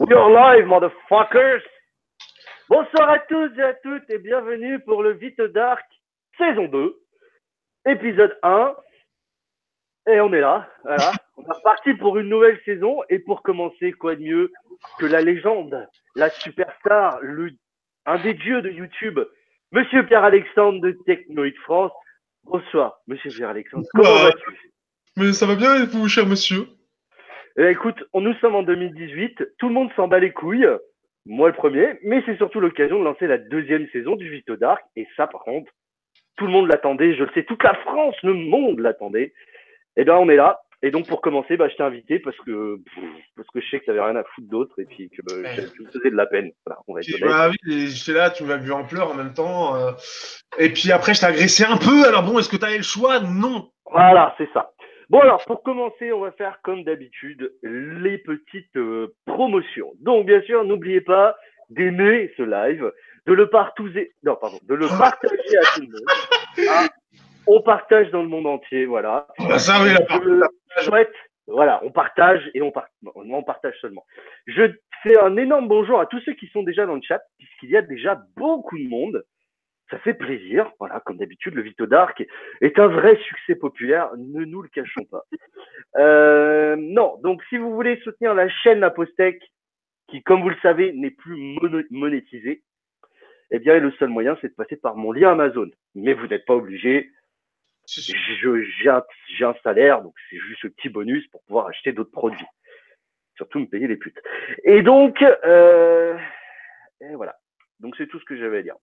You're 0.00 0.30
live, 0.30 0.66
motherfuckers! 0.66 1.62
Bonsoir 2.68 3.10
à 3.10 3.18
tous 3.20 3.50
et 3.58 3.62
à 3.62 3.74
toutes 3.74 4.08
et 4.10 4.18
bienvenue 4.18 4.78
pour 4.80 5.02
le 5.02 5.12
Vite 5.14 5.40
Dark 5.40 5.84
saison 6.36 6.66
2, 6.68 6.96
épisode 7.86 8.38
1. 8.42 8.74
Et 10.10 10.20
on 10.20 10.32
est 10.32 10.40
là, 10.40 10.68
voilà. 10.84 11.12
On 11.36 11.42
est 11.42 11.52
reparti 11.52 11.94
pour 11.94 12.16
une 12.18 12.28
nouvelle 12.28 12.60
saison 12.64 13.00
et 13.10 13.18
pour 13.18 13.42
commencer, 13.42 13.92
quoi 13.92 14.14
de 14.16 14.22
mieux 14.22 14.52
que 14.98 15.06
la 15.06 15.20
légende, 15.20 15.86
la 16.14 16.30
superstar, 16.30 17.18
le, 17.20 17.50
un 18.06 18.18
des 18.18 18.34
dieux 18.34 18.62
de 18.62 18.70
YouTube, 18.70 19.18
Monsieur 19.72 20.06
Pierre-Alexandre 20.06 20.80
de 20.80 20.92
Technoid 21.06 21.54
France. 21.64 21.92
Bonsoir, 22.44 23.00
Monsieur 23.06 23.30
Pierre-Alexandre. 23.30 23.86
Comment 23.94 24.08
Bah, 24.08 24.24
vas-tu? 24.24 24.70
Mais 25.16 25.32
ça 25.32 25.46
va 25.46 25.56
bien 25.56 25.82
et 25.82 25.86
vous, 25.86 26.08
cher 26.08 26.26
monsieur? 26.26 26.68
Eh, 27.58 27.70
écoute, 27.70 28.02
on, 28.12 28.20
nous 28.20 28.34
sommes 28.34 28.54
en 28.54 28.62
2018, 28.62 29.42
tout 29.58 29.68
le 29.68 29.74
monde 29.74 29.90
s'en 29.96 30.06
bat 30.08 30.20
les 30.20 30.30
couilles, 30.32 30.68
moi 31.26 31.48
le 31.48 31.54
premier, 31.54 31.98
mais 32.04 32.22
c'est 32.24 32.36
surtout 32.36 32.60
l'occasion 32.60 32.98
de 33.00 33.04
lancer 33.04 33.26
la 33.26 33.38
deuxième 33.38 33.88
saison 33.88 34.14
du 34.16 34.30
Vito 34.30 34.56
Dark, 34.56 34.82
et 34.96 35.06
ça 35.16 35.26
par 35.26 35.42
contre, 35.42 35.70
tout 36.36 36.46
le 36.46 36.52
monde 36.52 36.68
l'attendait, 36.68 37.14
je 37.16 37.24
le 37.24 37.30
sais, 37.34 37.42
toute 37.44 37.62
la 37.64 37.74
France, 37.74 38.14
le 38.22 38.32
monde 38.34 38.78
l'attendait. 38.78 39.32
Et 39.96 40.04
ben 40.04 40.14
on 40.16 40.28
est 40.28 40.36
là, 40.36 40.60
et 40.82 40.92
donc 40.92 41.08
pour 41.08 41.20
commencer, 41.20 41.56
bah, 41.56 41.68
je 41.68 41.74
t'ai 41.74 41.82
invité 41.82 42.20
parce 42.20 42.36
que, 42.46 42.76
pff, 42.76 43.04
parce 43.34 43.48
que 43.48 43.60
je 43.60 43.68
sais 43.68 43.80
que 43.80 43.86
t'avais 43.86 44.00
rien 44.02 44.14
à 44.14 44.22
foutre 44.22 44.48
d'autre, 44.48 44.78
et 44.78 44.84
puis 44.84 45.10
que 45.10 45.20
Ouais. 45.42 45.66
tu 45.74 45.82
me 45.82 45.90
faisais 45.90 46.10
de 46.10 46.16
la 46.16 46.26
peine. 46.26 46.52
Voilà, 46.64 46.80
on 46.86 46.94
va 46.94 47.00
être 47.00 47.20
bah, 47.20 47.50
oui, 47.50 47.88
j'étais 47.88 48.16
là, 48.16 48.30
tu 48.30 48.44
m'as 48.44 48.56
vu 48.58 48.70
en 48.70 48.84
pleurs 48.84 49.10
en 49.10 49.14
même 49.14 49.34
temps. 49.34 49.74
euh, 49.74 49.90
Et 50.60 50.68
puis 50.72 50.92
après, 50.92 51.14
je 51.14 51.20
t'ai 51.20 51.26
agressé 51.26 51.64
un 51.64 51.76
peu. 51.76 52.06
Alors 52.06 52.22
bon, 52.22 52.38
est-ce 52.38 52.48
que 52.48 52.56
t'avais 52.56 52.76
le 52.76 52.84
choix? 52.84 53.18
Non. 53.18 53.72
Voilà, 53.90 54.32
c'est 54.38 54.48
ça. 54.54 54.70
Bon 55.10 55.20
alors, 55.20 55.42
pour 55.46 55.62
commencer, 55.62 56.12
on 56.12 56.20
va 56.20 56.32
faire 56.32 56.60
comme 56.62 56.84
d'habitude 56.84 57.50
les 57.62 58.18
petites 58.18 58.76
euh, 58.76 59.14
promotions. 59.24 59.92
Donc 60.00 60.26
bien 60.26 60.42
sûr, 60.42 60.64
n'oubliez 60.64 61.00
pas 61.00 61.34
d'aimer 61.70 62.30
ce 62.36 62.42
live, 62.42 62.92
de 63.26 63.32
le 63.32 63.48
partager, 63.48 64.12
non 64.22 64.36
pardon, 64.36 64.58
de 64.62 64.74
le 64.74 64.86
partager 64.86 65.56
à 65.56 65.62
tout 65.74 65.80
le 65.80 65.86
monde. 65.86 66.68
Ah, 66.68 66.86
on 67.46 67.62
partage 67.62 68.10
dans 68.10 68.22
le 68.22 68.28
monde 68.28 68.46
entier, 68.46 68.84
voilà. 68.84 69.28
Bah, 69.38 69.58
ça, 69.58 69.82
oui, 69.82 69.94
la 69.94 70.00
part- 70.04 70.20
Je 70.22 70.84
souhaite, 70.84 71.12
voilà, 71.46 71.80
on 71.84 71.90
partage 71.90 72.42
et 72.52 72.60
on 72.60 72.70
partage 73.42 73.74
seulement. 73.80 74.04
Je 74.46 74.72
fais 75.02 75.18
un 75.18 75.36
énorme 75.38 75.68
bonjour 75.68 76.00
à 76.00 76.06
tous 76.06 76.20
ceux 76.20 76.34
qui 76.34 76.48
sont 76.48 76.62
déjà 76.62 76.84
dans 76.84 76.96
le 76.96 77.02
chat, 77.02 77.20
puisqu'il 77.38 77.70
y 77.70 77.76
a 77.78 77.82
déjà 77.82 78.20
beaucoup 78.36 78.76
de 78.78 78.88
monde. 78.88 79.24
Ça 79.90 79.98
fait 79.98 80.14
plaisir. 80.14 80.70
Voilà, 80.78 81.00
comme 81.00 81.16
d'habitude, 81.16 81.54
le 81.54 81.62
Vito 81.62 81.86
Dark 81.86 82.22
est 82.60 82.78
un 82.78 82.88
vrai 82.88 83.16
succès 83.16 83.54
populaire. 83.54 84.10
Ne 84.16 84.44
nous 84.44 84.62
le 84.62 84.68
cachons 84.68 85.04
pas. 85.04 85.24
Euh, 85.96 86.76
non, 86.78 87.18
donc 87.22 87.42
si 87.48 87.56
vous 87.56 87.72
voulez 87.74 87.98
soutenir 88.00 88.34
la 88.34 88.48
chaîne 88.48 88.80
La 88.80 88.90
Postec, 88.90 89.42
qui, 90.08 90.22
comme 90.22 90.42
vous 90.42 90.50
le 90.50 90.58
savez, 90.62 90.92
n'est 90.92 91.10
plus 91.10 91.36
monétisée, 91.90 92.62
eh 93.50 93.58
bien, 93.58 93.78
le 93.78 93.90
seul 93.92 94.10
moyen, 94.10 94.36
c'est 94.40 94.48
de 94.48 94.54
passer 94.54 94.76
par 94.76 94.96
mon 94.96 95.12
lien 95.12 95.32
Amazon. 95.32 95.70
Mais 95.94 96.12
vous 96.12 96.26
n'êtes 96.26 96.44
pas 96.44 96.54
obligé 96.54 97.10
j'ai 97.88 99.44
un 99.44 99.54
salaire, 99.62 100.02
donc 100.02 100.14
c'est 100.28 100.38
juste 100.38 100.62
ce 100.62 100.68
petit 100.68 100.88
bonus 100.88 101.26
pour 101.28 101.42
pouvoir 101.44 101.66
acheter 101.68 101.92
d'autres 101.92 102.10
produits. 102.10 102.46
Surtout 103.36 103.60
me 103.60 103.66
payer 103.66 103.86
les 103.86 103.96
putes. 103.96 104.18
Et 104.64 104.82
donc, 104.82 105.22
euh, 105.22 106.18
et 107.00 107.14
voilà. 107.14 107.36
Donc 107.80 107.94
c'est 107.96 108.06
tout 108.08 108.18
ce 108.18 108.24
que 108.24 108.36
j'avais 108.36 108.58
à 108.58 108.62
dire. 108.62 108.76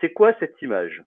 C'est 0.00 0.12
quoi 0.12 0.34
cette 0.38 0.60
image? 0.62 1.02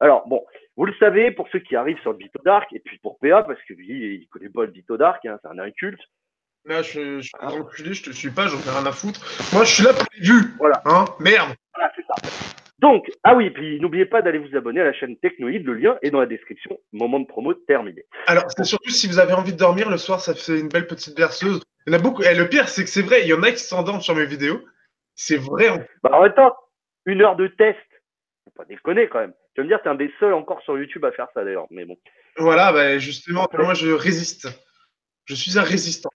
Alors 0.00 0.26
bon, 0.26 0.44
vous 0.76 0.86
le 0.86 0.94
savez 0.94 1.30
pour 1.30 1.48
ceux 1.50 1.60
qui 1.60 1.76
arrivent 1.76 2.00
sur 2.00 2.12
le 2.12 2.18
Vito 2.18 2.40
Dark 2.44 2.72
et 2.72 2.80
puis 2.80 2.98
pour 2.98 3.18
PA 3.18 3.42
parce 3.42 3.62
que 3.68 3.74
lui 3.74 4.16
il 4.22 4.28
connaît 4.28 4.48
pas 4.48 4.64
le 4.64 4.72
Vito 4.72 4.96
Dark, 4.96 5.24
hein, 5.26 5.38
c'est 5.42 5.48
un 5.48 5.58
inculte. 5.58 6.00
Là, 6.66 6.80
je, 6.80 7.20
suis 7.20 7.30
un 7.40 7.48
enculé, 7.48 7.92
je 7.92 8.04
te 8.04 8.10
suis 8.10 8.30
pas, 8.30 8.46
j'en 8.46 8.56
fais 8.56 8.70
rien 8.70 8.86
à 8.86 8.92
foutre. 8.92 9.20
Moi, 9.52 9.64
je 9.64 9.74
suis 9.74 9.84
là 9.84 9.92
pour 9.92 10.06
les 10.14 10.26
vues. 10.26 10.54
Voilà. 10.58 10.80
Hein 10.86 11.04
Merde. 11.20 11.54
Voilà, 11.74 11.92
c'est 11.94 12.02
ça. 12.06 12.14
Donc, 12.78 13.10
ah 13.22 13.34
oui, 13.34 13.50
puis 13.50 13.78
n'oubliez 13.80 14.06
pas 14.06 14.22
d'aller 14.22 14.38
vous 14.38 14.56
abonner 14.56 14.80
à 14.80 14.84
la 14.84 14.94
chaîne 14.94 15.16
Technoïd, 15.18 15.64
le 15.64 15.74
lien 15.74 15.98
est 16.00 16.10
dans 16.10 16.20
la 16.20 16.26
description. 16.26 16.78
Moment 16.92 17.20
de 17.20 17.26
promo 17.26 17.52
terminé. 17.52 18.04
Alors, 18.26 18.44
c'est 18.48 18.64
surtout 18.64 18.90
si 18.90 19.06
vous 19.06 19.18
avez 19.18 19.34
envie 19.34 19.52
de 19.52 19.58
dormir 19.58 19.90
le 19.90 19.98
soir, 19.98 20.20
ça 20.20 20.34
fait 20.34 20.58
une 20.58 20.68
belle 20.68 20.86
petite 20.86 21.16
berceuse. 21.16 21.60
Il 21.86 21.92
y 21.92 21.96
en 21.96 21.98
a 21.98 22.02
beaucoup. 22.02 22.22
Et 22.22 22.34
le 22.34 22.48
pire, 22.48 22.68
c'est 22.68 22.84
que 22.84 22.90
c'est 22.90 23.02
vrai, 23.02 23.22
il 23.22 23.28
y 23.28 23.34
en 23.34 23.42
a 23.42 23.52
qui 23.52 23.58
s'endorment 23.58 24.00
sur 24.00 24.14
mes 24.14 24.24
vidéos. 24.26 24.60
C'est 25.14 25.36
vrai. 25.36 25.68
en- 25.68 25.78
Bah, 26.02 26.10
en 26.14 26.22
même 26.22 26.32
temps, 26.34 26.54
une 27.04 27.20
heure 27.20 27.36
de 27.36 27.46
test. 27.48 27.78
Faut 28.44 28.50
pas 28.50 28.64
déconner 28.64 29.08
quand 29.08 29.20
même. 29.20 29.32
Tu 29.54 29.60
vas 29.60 29.64
me 29.64 29.68
dire, 29.68 29.82
t'es 29.82 29.88
un 29.88 29.94
des 29.94 30.12
seuls 30.20 30.34
encore 30.34 30.60
sur 30.62 30.78
YouTube 30.78 31.04
à 31.04 31.12
faire 31.12 31.28
ça 31.34 31.44
d'ailleurs. 31.44 31.66
Mais 31.70 31.84
bon. 31.84 31.96
Voilà, 32.36 32.72
bah, 32.72 32.98
justement, 32.98 33.46
moi, 33.54 33.74
je 33.74 33.90
résiste. 33.90 34.48
Je 35.24 35.34
suis 35.34 35.58
un 35.58 35.62
résistant. 35.62 36.10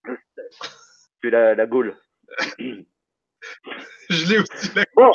C'est 1.23 1.29
la, 1.31 1.55
la 1.55 1.65
Gaule. 1.65 1.95
Je 4.09 4.29
l'ai 4.29 4.39
aussi. 4.39 4.75
là. 4.75 4.83
Bon, 4.95 5.11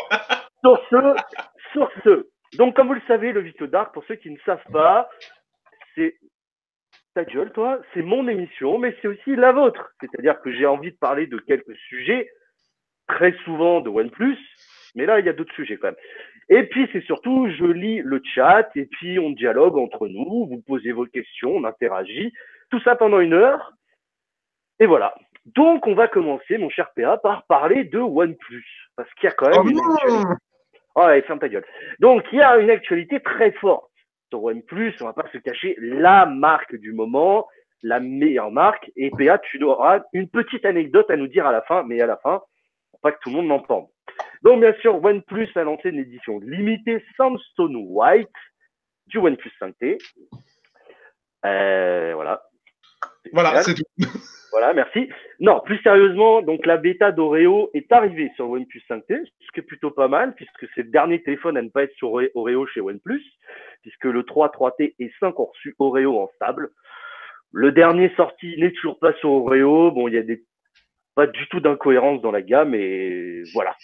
sur 0.63 0.81
ce, 0.91 1.15
sur 1.73 1.91
ce. 2.05 2.29
Donc, 2.57 2.75
comme 2.75 2.89
vous 2.89 2.95
le 2.95 3.03
savez, 3.07 3.33
le 3.33 3.41
Vito 3.41 3.67
Dark, 3.67 3.93
pour 3.93 4.05
ceux 4.07 4.15
qui 4.15 4.31
ne 4.31 4.39
savent 4.47 4.65
pas, 4.73 5.11
c'est 5.95 6.17
ta 7.15 7.25
gueule, 7.25 7.53
toi, 7.53 7.81
c'est 7.93 8.03
mon 8.03 8.27
émission, 8.29 8.79
mais 8.79 8.97
c'est 9.01 9.09
aussi 9.09 9.37
la 9.37 9.53
vôtre. 9.53 9.93
C'est-à-dire 10.01 10.41
que 10.41 10.53
j'ai 10.53 10.67
envie 10.67 10.93
de 10.93 10.97
parler 10.97 11.27
de 11.27 11.39
quelques 11.39 11.77
sujets, 11.89 12.31
très 13.09 13.33
souvent 13.45 13.81
de 13.81 13.91
OnePlus, 13.91 14.39
mais 14.95 15.07
là, 15.07 15.21
il 15.21 15.27
y 15.27 15.29
a 15.29 15.33
d'autres 15.33 15.55
sujets 15.55 15.77
quand 15.77 15.89
même. 15.89 15.97
Et 16.49 16.65
puis, 16.65 16.89
c'est 16.93 17.05
surtout, 17.05 17.49
je 17.49 17.65
lis 17.65 18.01
le 18.01 18.21
chat, 18.35 18.69
et 18.77 18.87
puis 18.87 19.19
on 19.19 19.31
dialogue 19.31 19.77
entre 19.77 20.09
nous, 20.09 20.47
vous 20.47 20.63
posez 20.67 20.93
vos 20.93 21.07
questions, 21.07 21.57
on 21.57 21.65
interagit, 21.65 22.33
tout 22.71 22.81
ça 22.81 22.97
pendant 22.97 23.21
une 23.21 23.33
heure. 23.33 23.73
Et 24.81 24.87
voilà. 24.87 25.15
Donc, 25.47 25.87
on 25.87 25.95
va 25.95 26.09
commencer, 26.09 26.59
mon 26.59 26.71
cher 26.71 26.91
PA, 26.97 27.19
par 27.19 27.45
parler 27.47 27.85
de 27.85 27.99
OnePlus. 27.99 28.67
Parce 28.97 29.13
qu'il 29.15 29.29
y 29.29 29.33
a 29.33 29.35
quand 29.35 29.49
même 29.49 29.59
Oh 29.59 29.69
une 29.69 29.79
actualité. 29.79 30.35
Oh, 30.97 31.01
allez, 31.01 31.23
ferme 31.23 31.39
ta 31.39 31.49
gueule. 31.49 31.65
Donc, 31.99 32.25
il 32.33 32.39
y 32.39 32.43
a 32.43 32.57
une 32.59 32.71
actualité 32.71 33.21
très 33.21 33.53
forte 33.53 33.91
sur 34.31 34.45
OnePlus. 34.45 34.95
On 35.01 35.07
va 35.07 35.13
pas 35.13 35.29
se 35.33 35.39
cacher 35.39 35.77
la 35.79 36.27
marque 36.27 36.77
du 36.77 36.93
moment, 36.93 37.49
la 37.83 38.01
meilleure 38.01 38.51
marque. 38.51 38.91
Et 38.97 39.11
PA, 39.11 39.39
tu 39.39 39.63
auras 39.65 40.03
une 40.13 40.29
petite 40.29 40.65
anecdote 40.65 41.11
à 41.11 41.17
nous 41.17 41.27
dire 41.27 41.47
à 41.47 41.53
la 41.53 41.63
fin, 41.63 41.83
mais 41.83 42.01
à 42.01 42.07
la 42.07 42.17
fin, 42.19 42.43
pas 43.05 43.13
que 43.13 43.19
tout 43.23 43.29
le 43.31 43.37
monde 43.37 43.47
m'entende. 43.47 43.87
Donc, 44.43 44.61
bien 44.61 44.75
sûr, 44.81 45.03
OnePlus 45.05 45.49
a 45.55 45.63
lancé 45.63 45.91
une 45.91 45.99
édition 46.01 46.41
limitée 46.41 47.05
Sandstone 47.17 47.77
White 47.89 48.29
du 49.07 49.19
OnePlus 49.19 49.53
5T. 49.61 49.99
Euh, 51.45 52.13
voilà. 52.15 52.43
Voilà, 53.33 53.51
Génial. 53.51 53.65
c'est 53.65 53.75
tout. 53.75 54.19
Voilà, 54.57 54.73
merci. 54.73 55.09
Non, 55.41 55.59
plus 55.65 55.79
sérieusement, 55.79 56.41
donc 56.41 56.65
la 56.65 56.77
bêta 56.77 57.11
d'Oreo 57.11 57.71
est 57.75 57.91
arrivée 57.91 58.31
sur 58.37 58.49
OnePlus 58.49 58.85
5T, 58.89 59.27
ce 59.27 59.53
qui 59.53 59.59
est 59.59 59.65
plutôt 59.65 59.91
pas 59.91 60.07
mal, 60.07 60.33
puisque 60.37 60.69
c'est 60.77 60.85
le 60.85 60.91
dernier 60.91 61.21
téléphone 61.25 61.57
à 61.57 61.63
ne 61.63 61.71
pas 61.71 61.83
être 61.83 61.95
sur 61.97 62.13
Ore- 62.13 62.29
Oreo 62.37 62.65
chez 62.69 62.81
OnePlus, 62.81 63.21
puisque 63.83 64.05
le 64.05 64.23
3, 64.23 64.51
3T 64.51 64.95
et 65.01 65.11
5 65.19 65.41
ont 65.41 65.47
reçu 65.47 65.75
Oreo 65.81 66.21
en 66.21 66.31
stable. 66.37 66.71
Le 67.51 67.73
dernier 67.73 68.13
sorti 68.17 68.55
n'est 68.59 68.71
toujours 68.71 69.01
pas 69.01 69.13
sur 69.15 69.31
Oreo. 69.33 69.91
Bon, 69.91 70.07
il 70.07 70.15
y 70.15 70.19
a 70.19 70.23
des 70.23 70.45
pas 71.15 71.27
du 71.27 71.47
tout 71.49 71.61
d'incohérence 71.61 72.21
dans 72.23 72.33
la 72.33 72.43
gamme, 72.43 72.75
et 72.75 73.43
voilà. 73.53 73.77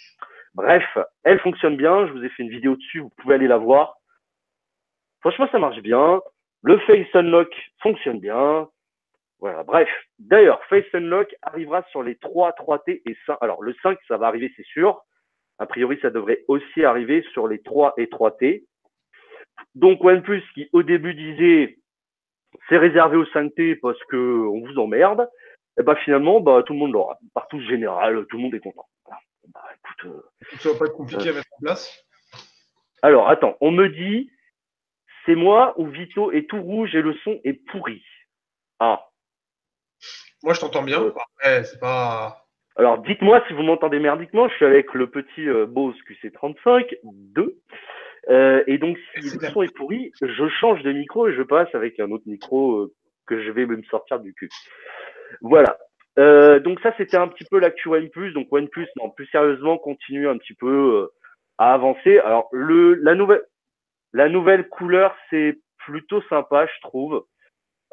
Bref, 0.53 0.85
elle 1.23 1.39
fonctionne 1.39 1.77
bien. 1.77 2.07
Je 2.07 2.11
vous 2.11 2.23
ai 2.23 2.29
fait 2.29 2.43
une 2.43 2.49
vidéo 2.49 2.75
dessus, 2.75 2.99
vous 2.99 3.11
pouvez 3.17 3.35
aller 3.35 3.47
la 3.47 3.57
voir. 3.57 3.95
Franchement, 5.21 5.47
ça 5.51 5.59
marche 5.59 5.79
bien. 5.81 6.21
Le 6.63 6.77
Face 6.79 7.15
Unlock 7.15 7.53
fonctionne 7.81 8.19
bien. 8.19 8.67
Voilà, 9.39 9.63
bref. 9.63 9.89
D'ailleurs, 10.19 10.63
Face 10.65 10.85
Unlock 10.93 11.33
arrivera 11.41 11.83
sur 11.89 12.03
les 12.03 12.15
3, 12.15 12.51
3T 12.51 13.01
et 13.05 13.17
5. 13.25 13.37
Alors, 13.41 13.63
le 13.63 13.73
5, 13.81 13.97
ça 14.07 14.17
va 14.17 14.27
arriver, 14.27 14.51
c'est 14.55 14.65
sûr. 14.65 15.01
A 15.57 15.65
priori, 15.65 15.97
ça 16.01 16.09
devrait 16.09 16.43
aussi 16.47 16.83
arriver 16.83 17.23
sur 17.33 17.47
les 17.47 17.61
3 17.61 17.93
et 17.97 18.05
3T. 18.05 18.65
Donc, 19.75 20.03
OnePlus 20.03 20.43
qui, 20.53 20.69
au 20.73 20.83
début, 20.83 21.13
disait 21.13 21.77
c'est 22.67 22.77
réservé 22.77 23.17
au 23.17 23.25
5T 23.25 23.79
parce 23.79 24.01
que 24.05 24.17
on 24.17 24.59
vous 24.59 24.77
emmerde. 24.77 25.27
Et 25.79 25.83
ben 25.83 25.95
finalement, 25.95 26.41
bah, 26.41 26.63
tout 26.65 26.73
le 26.73 26.79
monde 26.79 26.91
l'aura. 26.91 27.17
Partout 27.33 27.59
général, 27.61 28.25
tout 28.29 28.37
le 28.37 28.43
monde 28.43 28.53
est 28.55 28.59
content. 28.59 28.87
Voilà. 29.05 29.19
Bah, 29.53 29.63
écoute, 29.75 30.11
euh, 30.13 30.57
Ça 30.57 30.71
va 30.71 30.79
pas 30.79 30.85
être 30.85 30.93
compliqué 30.93 31.29
à 31.29 31.33
mettre 31.33 31.47
en 31.57 31.61
place? 31.61 32.05
Alors, 33.01 33.29
attends, 33.29 33.55
on 33.61 33.71
me 33.71 33.89
dit, 33.89 34.29
c'est 35.25 35.35
moi 35.35 35.73
ou 35.77 35.87
Vito 35.87 36.31
est 36.31 36.49
tout 36.49 36.61
rouge 36.61 36.93
et 36.95 37.01
le 37.01 37.13
son 37.23 37.39
est 37.43 37.53
pourri. 37.71 38.03
Ah, 38.79 39.07
Moi, 40.43 40.53
je 40.53 40.59
t'entends 40.59 40.83
bien. 40.83 41.01
Ouais. 41.01 41.11
Après, 41.37 41.63
c'est 41.63 41.79
pas. 41.79 42.45
alors 42.75 42.99
dites-moi 42.99 43.43
si 43.47 43.53
vous 43.53 43.63
m'entendez 43.63 43.99
merdiquement, 43.99 44.49
je 44.49 44.55
suis 44.55 44.65
avec 44.65 44.93
le 44.93 45.09
petit 45.09 45.47
euh, 45.47 45.65
Bose 45.65 45.95
QC35 46.09 46.97
2. 47.03 47.59
Euh, 48.29 48.63
et 48.67 48.77
donc, 48.77 48.97
si 49.15 49.21
le 49.39 49.49
son 49.49 49.63
est 49.63 49.75
pourri, 49.75 50.11
je 50.21 50.47
change 50.59 50.83
de 50.83 50.91
micro 50.91 51.27
et 51.27 51.33
je 51.33 51.41
passe 51.41 51.73
avec 51.73 51.99
un 51.99 52.11
autre 52.11 52.25
micro 52.27 52.73
euh, 52.73 52.93
que 53.25 53.43
je 53.43 53.49
vais 53.51 53.65
me 53.65 53.81
sortir 53.83 54.19
du 54.19 54.33
cul. 54.33 54.49
Voilà. 55.41 55.77
Euh, 56.19 56.59
donc 56.59 56.79
ça, 56.81 56.93
c'était 56.97 57.17
un 57.17 57.27
petit 57.27 57.45
peu 57.45 57.59
l'actu 57.59 57.87
OnePlus. 57.87 58.33
Donc 58.33 58.51
OnePlus, 58.51 58.87
non, 58.97 59.09
plus 59.09 59.27
sérieusement, 59.27 59.77
continue 59.77 60.27
un 60.27 60.37
petit 60.37 60.53
peu 60.53 60.67
euh, 60.67 61.13
à 61.57 61.73
avancer. 61.73 62.19
Alors 62.19 62.49
le 62.51 62.95
la 62.95 63.15
nouvelle 63.15 63.43
la 64.13 64.27
nouvelle 64.27 64.67
couleur, 64.67 65.15
c'est 65.29 65.59
plutôt 65.77 66.21
sympa, 66.23 66.65
je 66.65 66.81
trouve. 66.81 67.25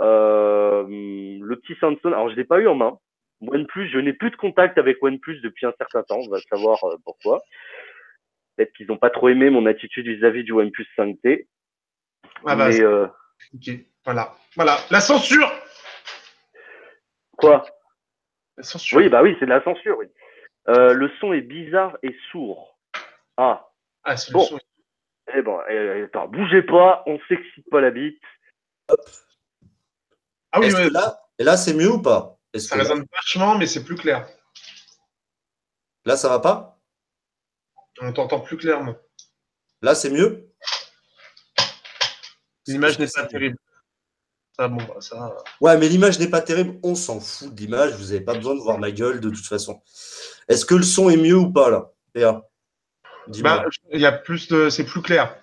Euh, 0.00 0.84
le 0.88 1.56
petit 1.56 1.74
Samsung, 1.80 2.06
alors 2.06 2.30
je 2.30 2.36
l'ai 2.36 2.44
pas 2.44 2.58
eu 2.58 2.66
en 2.66 2.74
main. 2.74 2.98
OnePlus, 3.40 3.88
je 3.88 3.98
n'ai 3.98 4.12
plus 4.12 4.30
de 4.30 4.36
contact 4.36 4.78
avec 4.78 5.02
OnePlus 5.02 5.40
depuis 5.42 5.66
un 5.66 5.72
certain 5.78 6.02
temps, 6.02 6.18
on 6.18 6.28
va 6.28 6.38
savoir 6.50 6.78
pourquoi. 7.04 7.40
Peut-être 8.56 8.72
qu'ils 8.72 8.88
n'ont 8.88 8.96
pas 8.96 9.10
trop 9.10 9.28
aimé 9.28 9.48
mon 9.48 9.66
attitude 9.66 10.08
vis-à-vis 10.08 10.42
du 10.42 10.50
OnePlus 10.50 10.86
5T. 10.96 11.46
Ah 12.46 12.56
bah, 12.56 12.68
mais 12.68 12.84
ok, 12.84 13.78
voilà. 14.04 14.34
Voilà, 14.56 14.76
la 14.90 15.00
censure 15.00 15.48
quoi 17.38 17.64
La 18.58 18.62
censure. 18.62 18.98
Oui, 18.98 19.08
bah 19.08 19.22
oui, 19.22 19.34
c'est 19.40 19.46
de 19.46 19.50
la 19.50 19.62
censure, 19.64 19.96
oui. 19.98 20.06
Euh, 20.68 20.92
le 20.92 21.10
son 21.20 21.32
est 21.32 21.40
bizarre 21.40 21.96
et 22.02 22.14
sourd. 22.30 22.78
Ah, 23.38 23.70
Ah, 24.04 24.16
c'est 24.16 24.32
Bon. 24.32 24.40
le 24.42 24.46
son. 24.46 24.60
eh 25.34 25.42
bon, 25.42 25.58
eh, 25.68 26.02
attends, 26.04 26.28
bougez 26.28 26.62
pas, 26.62 27.02
on 27.06 27.18
s'excite 27.28 27.68
pas 27.70 27.80
la 27.80 27.90
bite. 27.90 28.20
Ah 30.52 30.60
oui, 30.60 30.66
Est-ce 30.66 30.76
ouais, 30.76 30.88
que 30.88 30.92
là, 30.92 31.20
et 31.38 31.44
là 31.44 31.56
c'est 31.56 31.74
mieux 31.74 31.90
ou 31.92 32.02
pas? 32.02 32.38
Est-ce 32.52 32.68
ça 32.68 32.74
que 32.76 32.82
là, 32.82 32.88
résonne 32.88 33.06
vachement, 33.12 33.56
mais 33.58 33.66
c'est 33.66 33.84
plus 33.84 33.96
clair. 33.96 34.26
là, 36.04 36.16
ça 36.16 36.28
va 36.28 36.38
pas? 36.40 36.78
On 38.00 38.12
t'entend 38.12 38.40
plus 38.40 38.56
clairement. 38.56 38.94
Là, 39.82 39.94
c'est 39.94 40.10
mieux? 40.10 40.50
L'image 42.66 42.98
n'est 42.98 43.08
pas 43.08 43.26
terrible. 43.26 43.56
Ça, 44.58 44.68
bon, 44.68 44.78
bah, 44.78 44.96
ça. 45.00 45.36
Ouais, 45.60 45.78
mais 45.78 45.88
l'image 45.88 46.18
n'est 46.18 46.28
pas 46.28 46.40
terrible. 46.40 46.78
On 46.82 46.94
s'en 46.94 47.20
fout 47.20 47.54
de 47.54 47.60
l'image. 47.60 47.94
Vous 47.94 48.06
n'avez 48.06 48.20
pas 48.20 48.34
besoin 48.34 48.54
de 48.54 48.60
voir 48.60 48.78
ma 48.78 48.90
gueule 48.90 49.20
de 49.20 49.30
toute 49.30 49.46
façon. 49.46 49.80
Est-ce 50.48 50.64
que 50.64 50.74
le 50.74 50.82
son 50.82 51.10
est 51.10 51.16
mieux 51.16 51.36
ou 51.36 51.52
pas 51.52 51.70
là 51.70 51.92
PA. 52.14 52.48
Bah, 53.42 53.64
il 53.92 54.00
y 54.00 54.06
a 54.06 54.12
plus 54.12 54.48
de. 54.48 54.70
C'est 54.70 54.84
plus 54.84 55.02
clair. 55.02 55.36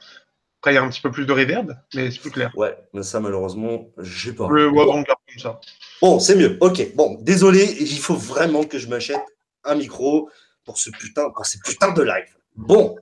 Après, 0.60 0.74
il 0.74 0.76
y 0.76 0.78
a 0.80 0.84
un 0.84 0.90
petit 0.90 1.02
peu 1.02 1.12
plus 1.12 1.28
de 1.28 1.32
reverb, 1.32 1.78
mais 1.94 2.10
c'est 2.10 2.20
plus 2.20 2.32
clair. 2.32 2.52
Ouais, 2.58 2.76
mais 2.94 3.04
ça 3.04 3.20
malheureusement, 3.20 3.92
j'ai 4.00 4.34
pas. 4.34 4.48
Le 4.50 4.68
ouais, 4.68 4.86
on 4.88 5.04
garde 5.04 5.20
comme 5.30 5.40
ça. 5.40 5.60
Bon, 6.02 6.20
c'est 6.20 6.36
mieux. 6.36 6.58
Ok. 6.60 6.96
Bon, 6.96 7.20
désolé, 7.22 7.78
il 7.80 8.00
faut 8.00 8.16
vraiment 8.16 8.64
que 8.64 8.80
je 8.80 8.88
m'achète 8.88 9.22
un 9.64 9.76
micro 9.76 10.30
pour 10.66 10.80
ce 10.80 10.90
putain, 10.90 11.30
pour 11.30 11.46
ces 11.46 11.60
putains 11.60 11.94
de 11.94 12.02
live. 12.02 12.36
Bon, 12.56 12.96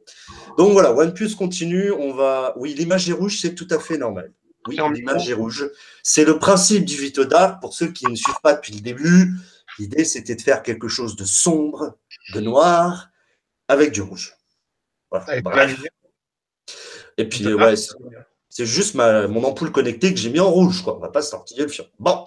donc 0.58 0.74
voilà, 0.74 0.94
OnePlus 0.94 1.36
continue. 1.36 1.92
On 1.92 2.14
va. 2.14 2.54
Oui, 2.58 2.74
l'image 2.74 3.10
est 3.10 3.14
rouge, 3.14 3.40
c'est 3.40 3.56
tout 3.56 3.68
à 3.72 3.80
fait 3.80 3.98
normal. 3.98 4.34
Oui, 4.68 4.78
l'image 4.94 5.30
est 5.30 5.34
rouge. 5.34 5.70
C'est 6.04 6.26
le 6.26 6.40
principe 6.40 6.86
du 6.86 6.96
Vito 6.96 7.26
Dark. 7.26 7.62
Pour 7.62 7.74
ceux 7.74 7.88
qui 7.92 8.06
ne 8.08 8.16
suivent 8.16 8.42
pas 8.42 8.54
depuis 8.54 8.74
le 8.74 8.82
début, 8.82 9.32
l'idée 9.80 10.06
c'était 10.06 10.36
de 10.36 10.42
faire 10.42 10.64
quelque 10.64 10.88
chose 10.88 11.16
de 11.16 11.26
sombre, 11.26 11.98
de 12.34 12.40
noir, 12.40 13.10
avec 13.68 13.92
du 13.92 14.02
rouge. 14.02 14.36
Voilà. 15.12 15.42
Bref. 15.42 15.80
Et 17.18 17.28
puis, 17.30 17.46
Ah, 17.48 17.56
ouais, 17.56 17.76
c'est- 18.50 18.66
juste 18.66 18.96
ma, 18.96 19.28
mon 19.28 19.44
ampoule 19.44 19.72
connectée 19.72 20.14
que 20.14 20.20
j'ai 20.20 20.30
mis 20.30 20.40
en 20.40 20.50
rouge, 20.50 20.84
quoi. 20.84 20.98
On 20.98 21.00
va 21.00 21.10
pas 21.10 21.22
se 21.22 21.32
tortiller 21.32 21.64
le 21.64 21.70
fion. 21.70 21.86
Bon. 22.00 22.26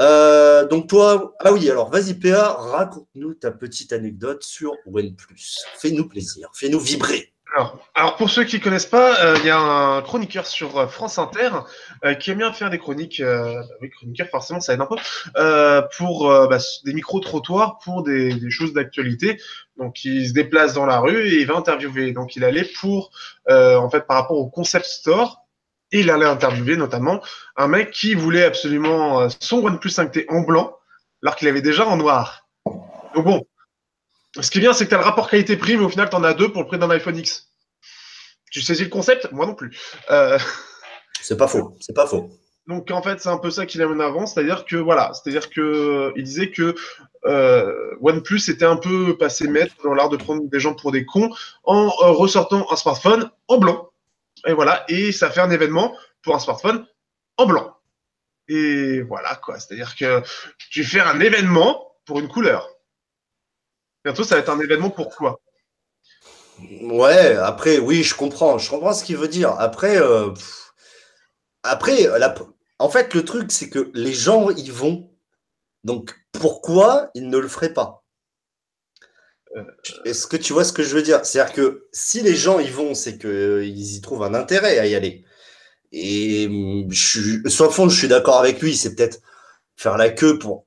Euh, 0.00 0.64
donc 0.68 0.88
toi, 0.88 1.34
ah 1.40 1.52
oui, 1.52 1.68
alors 1.68 1.90
vas-y 1.90 2.14
PA, 2.14 2.52
raconte-nous 2.52 3.34
ta 3.34 3.50
petite 3.50 3.92
anecdote 3.92 4.44
sur 4.44 4.72
OnePlus. 4.86 5.56
Fais-nous 5.78 6.08
plaisir, 6.08 6.48
fais-nous 6.54 6.78
vibrer. 6.78 7.34
Alors, 7.94 8.16
pour 8.16 8.28
ceux 8.30 8.44
qui 8.44 8.60
connaissent 8.60 8.86
pas, 8.86 9.20
euh, 9.24 9.34
il 9.40 9.46
y 9.46 9.50
a 9.50 9.58
un 9.58 10.02
chroniqueur 10.02 10.46
sur 10.46 10.76
euh, 10.78 10.86
France 10.86 11.18
Inter 11.18 11.48
euh, 12.04 12.14
qui 12.14 12.30
aime 12.30 12.38
bien 12.38 12.52
faire 12.52 12.68
des 12.70 12.78
chroniques. 12.78 13.20
euh, 13.20 13.54
bah 13.54 13.74
oui, 13.80 13.90
chroniqueur, 13.90 14.28
forcément, 14.28 14.60
ça 14.60 14.74
aide 14.74 14.80
un 14.82 14.86
peu. 14.86 14.96
euh, 15.36 15.82
pour 15.96 16.28
bah, 16.48 16.58
des 16.84 16.92
micro-trottoirs 16.92 17.78
pour 17.82 18.02
des, 18.02 18.34
des 18.34 18.50
choses 18.50 18.74
d'actualité. 18.74 19.40
Donc, 19.78 20.04
il 20.04 20.28
se 20.28 20.34
déplace 20.34 20.74
dans 20.74 20.86
la 20.86 21.00
rue 21.00 21.26
et 21.26 21.40
il 21.40 21.46
va 21.46 21.56
interviewer. 21.56 22.12
Donc, 22.12 22.36
il 22.36 22.44
allait 22.44 22.68
pour, 22.80 23.10
en 23.48 23.88
fait, 23.90 24.06
par 24.06 24.16
rapport 24.18 24.36
au 24.38 24.48
concept 24.48 24.84
store. 24.86 25.40
Et 25.90 26.00
il 26.00 26.10
allait 26.10 26.26
interviewer 26.26 26.76
notamment 26.76 27.22
un 27.56 27.66
mec 27.66 27.90
qui 27.92 28.12
voulait 28.14 28.44
absolument 28.44 29.26
son 29.40 29.64
OnePlus 29.64 29.90
5T 29.90 30.26
en 30.28 30.42
blanc, 30.42 30.76
alors 31.22 31.34
qu'il 31.34 31.48
avait 31.48 31.62
déjà 31.62 31.86
en 31.86 31.96
noir. 31.96 32.46
Donc 33.14 33.24
bon, 33.24 33.46
ce 34.40 34.50
qui 34.50 34.58
est 34.58 34.60
bien, 34.60 34.72
c'est 34.72 34.84
que 34.84 34.90
tu 34.90 34.94
as 34.94 34.98
le 34.98 35.04
rapport 35.04 35.28
qualité-prix, 35.28 35.76
mais 35.76 35.84
au 35.84 35.88
final, 35.88 36.08
tu 36.08 36.16
en 36.16 36.24
as 36.24 36.34
deux 36.34 36.52
pour 36.52 36.62
le 36.62 36.68
prix 36.68 36.78
d'un 36.78 36.90
iPhone 36.90 37.16
X. 37.16 37.48
Tu 38.50 38.62
saisis 38.62 38.84
le 38.84 38.90
concept 38.90 39.30
Moi 39.32 39.46
non 39.46 39.54
plus. 39.54 39.76
Euh, 40.10 40.38
C'est 41.20 41.36
pas 41.36 41.48
faux, 41.48 41.76
c'est 41.80 41.94
pas 41.94 42.06
faux. 42.06 42.30
donc 42.66 42.90
en 42.90 43.02
fait, 43.02 43.20
c'est 43.20 43.28
un 43.28 43.38
peu 43.38 43.50
ça 43.50 43.66
qu'il 43.66 43.82
a 43.82 43.86
mis 43.86 43.94
en 43.94 44.00
avant, 44.00 44.26
c'est-à-dire 44.26 44.64
que 44.64 44.76
voilà, 44.76 45.12
c'est-à-dire 45.12 45.50
que 45.50 46.12
il 46.16 46.22
disait 46.22 46.50
que 46.50 46.74
euh, 47.26 47.96
OnePlus 48.00 48.48
était 48.48 48.64
un 48.64 48.76
peu 48.76 49.16
passé 49.18 49.48
maître 49.48 49.74
dans 49.82 49.94
l'art 49.94 50.08
de 50.08 50.16
prendre 50.16 50.48
des 50.48 50.60
gens 50.60 50.74
pour 50.74 50.92
des 50.92 51.04
cons 51.04 51.30
en 51.64 51.86
euh, 51.86 52.10
ressortant 52.10 52.66
un 52.70 52.76
smartphone 52.76 53.30
en 53.48 53.58
blanc. 53.58 53.90
Et 54.46 54.52
voilà, 54.52 54.84
et 54.88 55.12
ça 55.12 55.30
fait 55.30 55.40
un 55.40 55.50
événement 55.50 55.96
pour 56.22 56.34
un 56.34 56.38
smartphone 56.38 56.86
en 57.36 57.46
blanc. 57.46 57.74
Et 58.48 59.02
voilà 59.02 59.34
quoi, 59.36 59.58
c'est-à-dire 59.58 59.94
que 59.96 60.22
tu 60.70 60.84
fais 60.84 61.00
un 61.00 61.20
événement 61.20 61.96
pour 62.06 62.18
une 62.20 62.28
couleur. 62.28 62.77
Bientôt, 64.08 64.24
ça 64.24 64.34
va 64.34 64.40
être 64.40 64.48
un 64.50 64.58
événement 64.58 64.90
pour 64.90 65.10
quoi 65.14 65.40
Ouais, 66.82 67.36
après, 67.36 67.78
oui, 67.78 68.02
je 68.02 68.14
comprends, 68.14 68.58
je 68.58 68.68
comprends 68.70 68.92
ce 68.92 69.04
qu'il 69.04 69.16
veut 69.16 69.28
dire. 69.28 69.50
Après, 69.58 69.96
euh, 69.96 70.30
après, 71.62 72.02
la- 72.18 72.34
en 72.80 72.88
fait, 72.88 73.14
le 73.14 73.24
truc, 73.24 73.52
c'est 73.52 73.70
que 73.70 73.92
les 73.94 74.12
gens 74.12 74.50
y 74.50 74.70
vont. 74.70 75.08
Donc, 75.84 76.14
pourquoi 76.32 77.10
ils 77.14 77.28
ne 77.30 77.38
le 77.38 77.48
feraient 77.48 77.74
pas? 77.74 78.04
Euh, 79.56 79.62
Est-ce 80.04 80.26
que 80.26 80.36
tu 80.36 80.52
vois 80.52 80.64
ce 80.64 80.72
que 80.72 80.82
je 80.82 80.94
veux 80.94 81.02
dire? 81.02 81.24
C'est-à-dire 81.24 81.54
que 81.54 81.86
si 81.92 82.20
les 82.22 82.34
gens 82.36 82.58
y 82.60 82.68
vont, 82.68 82.94
c'est 82.94 83.18
qu'ils 83.18 83.96
y 83.96 84.00
trouvent 84.00 84.22
un 84.22 84.34
intérêt 84.34 84.78
à 84.78 84.86
y 84.86 84.94
aller. 84.94 85.24
Et 85.92 86.46
hum, 86.48 86.86
je 86.92 87.06
suis, 87.42 87.50
sur 87.52 87.66
le 87.66 87.72
fond, 87.72 87.90
je 87.90 87.98
suis 87.98 88.08
d'accord 88.08 88.38
avec 88.40 88.62
lui. 88.62 88.76
C'est 88.76 88.96
peut-être 88.96 89.20
faire 89.76 89.98
la 89.98 90.10
queue 90.10 90.38
pour 90.38 90.66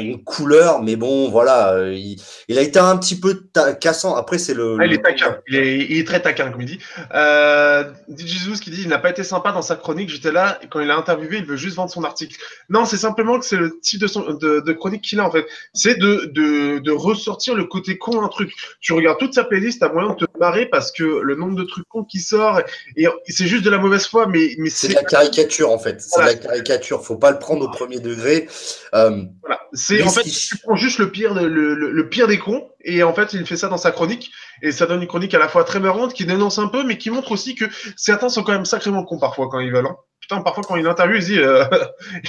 une 0.00 0.24
couleur, 0.24 0.82
mais 0.82 0.96
bon, 0.96 1.28
voilà, 1.28 1.74
euh, 1.74 1.92
il, 1.92 2.18
il 2.48 2.58
a 2.58 2.62
été 2.62 2.78
un 2.78 2.96
petit 2.96 3.18
peu 3.18 3.42
cassant. 3.80 4.16
Après, 4.16 4.38
c'est 4.38 4.54
le. 4.54 4.78
Ah, 4.80 4.86
il 4.86 4.94
est 4.94 5.02
taquin, 5.02 5.38
il 5.48 5.56
est, 5.56 5.78
il 5.78 5.98
est 5.98 6.06
très 6.06 6.22
taquin, 6.22 6.50
comme 6.50 6.62
il 6.62 6.66
dit. 6.66 6.78
Euh, 7.14 7.84
Jesus 8.16 8.60
qui 8.60 8.70
dit 8.70 8.82
il 8.82 8.88
n'a 8.88 8.98
pas 8.98 9.10
été 9.10 9.22
sympa 9.22 9.52
dans 9.52 9.60
sa 9.60 9.76
chronique. 9.76 10.08
J'étais 10.08 10.32
là 10.32 10.58
quand 10.70 10.80
il 10.80 10.90
a 10.90 10.96
interviewé, 10.96 11.38
il 11.38 11.44
veut 11.44 11.56
juste 11.56 11.76
vendre 11.76 11.90
son 11.90 12.04
article. 12.04 12.36
Non, 12.70 12.86
c'est 12.86 12.96
simplement 12.96 13.38
que 13.38 13.44
c'est 13.44 13.56
le 13.56 13.78
type 13.80 14.00
de, 14.00 14.06
son, 14.06 14.32
de, 14.32 14.60
de 14.60 14.72
chronique 14.72 15.02
qu'il 15.02 15.20
a 15.20 15.26
en 15.26 15.30
fait. 15.30 15.46
C'est 15.74 15.98
de, 15.98 16.30
de, 16.32 16.78
de 16.78 16.90
ressortir 16.90 17.54
le 17.54 17.64
côté 17.64 17.98
con 17.98 18.20
d'un 18.22 18.28
truc. 18.28 18.52
Tu 18.80 18.94
regardes 18.94 19.18
toute 19.18 19.34
sa 19.34 19.44
playlist, 19.44 19.80
t'as 19.80 19.92
moyen 19.92 20.14
de 20.14 20.24
te 20.24 20.38
marrer 20.38 20.66
parce 20.66 20.90
que 20.90 21.04
le 21.04 21.34
nombre 21.34 21.56
de 21.56 21.64
trucs 21.64 21.86
cons 21.88 22.04
qui 22.04 22.20
sort 22.20 22.60
et, 22.96 23.06
c'est 23.28 23.46
juste 23.46 23.64
de 23.64 23.70
la 23.70 23.78
mauvaise 23.78 24.06
foi, 24.06 24.26
mais, 24.26 24.54
mais 24.58 24.70
C'est 24.70 24.86
c'est 24.86 24.88
de 24.88 24.94
la 24.94 25.04
caricature 25.04 25.70
en 25.70 25.78
fait. 25.78 26.00
C'est 26.00 26.08
Voilà. 26.14 26.34
de 26.34 26.38
la 26.38 26.48
caricature. 26.48 27.04
Faut 27.04 27.16
pas 27.16 27.30
le 27.30 27.38
prendre 27.38 27.66
au 27.66 27.70
premier 27.70 28.00
degré. 28.00 28.48
Euh, 28.94 29.22
voilà. 29.40 29.60
C'est 29.82 30.02
en 30.02 30.10
fait 30.10 30.22
tu 30.24 30.56
prends 30.58 30.76
juste 30.76 30.98
le 30.98 31.10
pire, 31.10 31.34
le, 31.34 31.48
le, 31.48 31.74
le 31.90 32.08
pire 32.08 32.28
des 32.28 32.38
cons 32.38 32.68
et 32.84 33.02
en 33.02 33.14
fait 33.14 33.32
il 33.32 33.46
fait 33.46 33.56
ça 33.56 33.68
dans 33.68 33.78
sa 33.78 33.90
chronique 33.90 34.30
et 34.62 34.70
ça 34.72 34.86
donne 34.86 35.00
une 35.02 35.08
chronique 35.08 35.34
à 35.34 35.38
la 35.38 35.48
fois 35.48 35.64
très 35.64 35.80
marrante 35.80 36.14
qui 36.14 36.24
dénonce 36.26 36.58
un 36.58 36.68
peu 36.68 36.84
mais 36.84 36.98
qui 36.98 37.10
montre 37.10 37.32
aussi 37.32 37.54
que 37.54 37.64
certains 37.96 38.28
sont 38.28 38.42
quand 38.42 38.52
même 38.52 38.64
sacrément 38.66 39.04
cons 39.04 39.18
parfois 39.18 39.48
quand 39.50 39.60
ils 39.60 39.72
veulent. 39.72 39.86
hein. 39.86 39.96
Putain, 40.20 40.40
parfois 40.42 40.62
quand 40.66 40.76
il 40.82 40.86
interview, 40.86 41.16
il 41.16 41.24
dit 41.24 41.38
euh... 41.38 41.64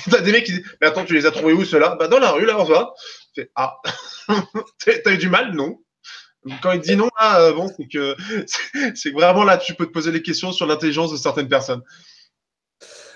t'as 0.09 0.21
des 0.21 0.31
mecs 0.31 0.45
qui 0.45 0.53
disent 0.53 0.65
mais 0.81 0.87
attends 0.87 1.05
tu 1.05 1.13
les 1.13 1.25
as 1.25 1.31
trouvés 1.31 1.53
où 1.53 1.63
ceux-là? 1.65 1.95
Bah 1.99 2.07
dans 2.07 2.19
la 2.19 2.31
rue 2.31 2.45
là 2.45 2.59
on 2.59 2.63
va. 2.63 2.91
Fait, 3.35 3.51
ah 3.55 3.75
T'as- 4.85 5.11
eu 5.13 5.17
du 5.17 5.29
mal? 5.29 5.53
Non 5.53 5.77
quand 6.61 6.71
il 6.73 6.81
dit 6.81 6.95
non, 6.97 7.09
euh, 7.23 7.53
bon, 7.53 7.69
c'est 7.77 7.87
que 7.87 8.15
c'est- 8.95 9.11
vraiment 9.11 9.43
là, 9.45 9.57
tu 9.57 9.75
peux 9.75 9.85
te 9.85 9.91
poser 9.91 10.11
des 10.11 10.21
questions 10.21 10.51
sur 10.51 10.65
l'intelligence 10.65 11.11
de 11.11 11.17
certaines 11.17 11.47
personnes. 11.47 11.81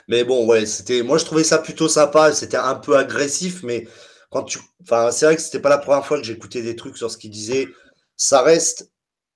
mais 0.08 0.24
bon, 0.24 0.46
ouais, 0.48 0.66
c'était. 0.66 1.04
Moi, 1.04 1.18
je 1.18 1.26
trouvais 1.26 1.44
ça 1.44 1.58
plutôt 1.58 1.90
sympa. 1.90 2.32
C'était 2.34 2.58
un 2.58 2.76
peu 2.76 2.96
agressif, 2.98 3.64
mais 3.64 3.88
quand 4.30 4.44
tu. 4.44 4.60
Enfin, 4.82 5.12
c'est 5.12 5.26
vrai 5.26 5.36
que 5.36 5.42
c'était 5.42 5.60
pas 5.60 5.70
la 5.70 5.78
première 5.78 6.06
fois 6.06 6.18
que 6.18 6.24
j'écoutais 6.24 6.62
des 6.62 6.76
trucs 6.76 6.98
sur 6.98 7.12
ce 7.12 7.18
qu'il 7.18 7.32
disait. 7.32 7.68
Ça 8.16 8.42
reste 8.42 8.92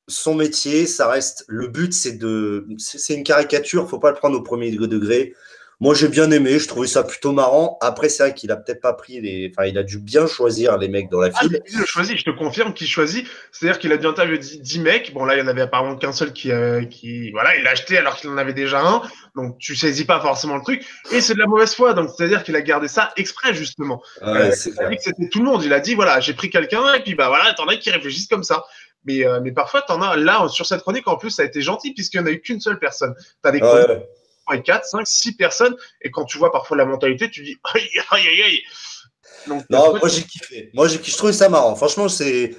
son 0.07 0.35
métier. 0.35 0.85
Ça 0.87 1.07
reste. 1.07 1.45
Le 1.47 1.67
but, 1.67 1.93
c'est 1.93 2.13
de. 2.13 2.67
C'est 2.77 3.13
une 3.13 3.23
caricature. 3.23 3.89
Faut 3.89 3.99
pas 3.99 4.11
le 4.11 4.17
prendre 4.17 4.37
au 4.37 4.43
premier 4.43 4.71
degré. 4.71 5.33
Moi, 5.81 5.95
j'ai 5.95 6.07
bien 6.07 6.29
aimé. 6.29 6.59
Je 6.59 6.67
trouvais 6.67 6.85
ça 6.87 7.03
plutôt 7.03 7.31
marrant. 7.31 7.79
Après, 7.81 8.07
c'est 8.07 8.21
vrai 8.21 8.33
qu'il 8.35 8.51
a 8.51 8.55
peut-être 8.55 8.79
pas 8.81 8.93
pris 8.93 9.19
les. 9.19 9.51
Enfin, 9.51 9.67
il 9.67 9.77
a 9.79 9.83
dû 9.83 9.97
bien 9.97 10.27
choisir 10.27 10.77
les 10.77 10.87
mecs 10.87 11.09
dans 11.09 11.19
la 11.19 11.31
Ah, 11.33 11.39
file. 11.41 11.59
il 11.67 11.79
le 11.79 11.85
choisit, 11.85 12.17
je 12.19 12.23
te 12.23 12.29
confirme 12.29 12.73
qu'il 12.75 12.85
choisit. 12.87 13.25
C'est-à-dire 13.51 13.79
qu'il 13.79 13.91
a 13.91 13.97
dû 13.97 14.05
interviewer 14.05 14.37
10, 14.37 14.61
10 14.61 14.79
mecs. 14.79 15.11
Bon, 15.13 15.25
là, 15.25 15.35
il 15.35 15.39
y 15.39 15.41
en 15.41 15.47
avait 15.47 15.61
apparemment 15.63 15.95
qu'un 15.97 16.11
seul 16.13 16.33
qui, 16.33 16.51
euh, 16.51 16.85
qui, 16.85 17.31
voilà, 17.31 17.55
il 17.57 17.63
l'a 17.63 17.71
acheté 17.71 17.97
alors 17.97 18.15
qu'il 18.15 18.29
en 18.29 18.37
avait 18.37 18.53
déjà 18.53 18.79
un. 18.79 19.01
Donc, 19.35 19.57
tu 19.57 19.75
saisis 19.75 20.05
pas 20.05 20.21
forcément 20.21 20.55
le 20.55 20.61
truc. 20.61 20.85
Et 21.11 21.19
c'est 21.19 21.33
de 21.33 21.39
la 21.39 21.47
mauvaise 21.47 21.73
foi. 21.73 21.93
Donc, 21.93 22.11
c'est-à-dire 22.15 22.43
qu'il 22.43 22.55
a 22.55 22.61
gardé 22.61 22.87
ça 22.87 23.11
exprès, 23.17 23.55
justement. 23.55 24.03
Ouais, 24.21 24.27
Euh, 24.27 24.51
c'est 24.55 24.69
il 24.69 24.79
a 24.83 24.87
dit 24.89 24.97
que 24.97 25.03
c'était 25.03 25.29
tout 25.29 25.39
le 25.39 25.45
monde. 25.45 25.63
Il 25.63 25.73
a 25.73 25.79
dit, 25.79 25.95
voilà, 25.95 26.19
j'ai 26.19 26.33
pris 26.35 26.51
quelqu'un 26.51 26.93
et 26.93 27.01
puis, 27.01 27.15
bah, 27.15 27.27
voilà, 27.29 27.53
t'en 27.55 27.65
as 27.67 27.75
qui 27.77 27.89
réfléchissent 27.89 28.27
comme 28.27 28.43
ça. 28.43 28.63
Mais, 29.05 29.25
euh, 29.25 29.39
mais 29.41 29.51
parfois, 29.51 29.81
t'en 29.81 29.99
as, 30.03 30.15
là, 30.15 30.47
sur 30.47 30.67
cette 30.67 30.81
chronique, 30.81 31.07
en 31.07 31.17
plus, 31.17 31.31
ça 31.31 31.41
a 31.41 31.45
été 31.45 31.59
gentil 31.63 31.91
puisqu'il 31.95 32.17
n'y 32.21 32.23
en 32.25 32.27
a 32.27 32.31
eu 32.33 32.39
qu'une 32.39 32.59
seule 32.61 32.77
personne. 32.77 33.15
T'as 33.41 33.49
des 33.51 33.59
4, 34.47 34.85
5, 34.85 35.07
6 35.07 35.33
personnes. 35.35 35.75
Et 36.01 36.11
quand 36.11 36.25
tu 36.25 36.37
vois 36.37 36.51
parfois 36.51 36.77
la 36.77 36.85
mentalité, 36.85 37.29
tu 37.29 37.43
dis, 37.43 37.57
aïe, 37.73 37.89
aïe, 38.11 38.27
aïe, 38.27 38.41
aïe. 38.43 38.59
Donc, 39.47 39.63
Non, 39.69 39.97
moi 39.97 40.07
j'ai 40.09 40.23
kiffé. 40.23 40.69
Moi 40.73 40.87
j'ai 40.87 40.97
kiffé. 40.97 41.11
Je 41.11 41.17
trouvais 41.17 41.33
ça 41.33 41.49
marrant. 41.49 41.75
Franchement, 41.75 42.07
c'est 42.09 42.55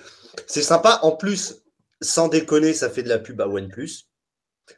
sympa. 0.47 0.99
En 1.03 1.13
plus, 1.13 1.63
sans 2.01 2.29
déconner, 2.29 2.73
ça 2.75 2.91
fait 2.91 3.03
de 3.03 3.09
la 3.09 3.19
pub 3.19 3.41
à 3.41 3.47
OnePlus. 3.47 4.07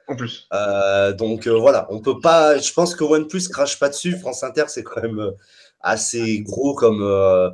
en 0.08 0.16
plus. 0.16 0.46
Euh, 0.52 1.12
donc 1.12 1.46
euh, 1.46 1.52
voilà, 1.58 1.86
on 1.90 2.00
peut 2.00 2.20
pas. 2.20 2.58
Je 2.58 2.72
pense 2.72 2.94
que 2.94 3.04
OnePlus 3.04 3.48
crache 3.48 3.78
pas 3.78 3.88
dessus. 3.88 4.18
France 4.18 4.42
Inter, 4.42 4.64
c'est 4.68 4.82
quand 4.82 5.00
même 5.02 5.18
euh, 5.20 5.30
assez 5.80 6.40
gros 6.40 6.74
comme. 6.74 7.02
euh, 7.02 7.50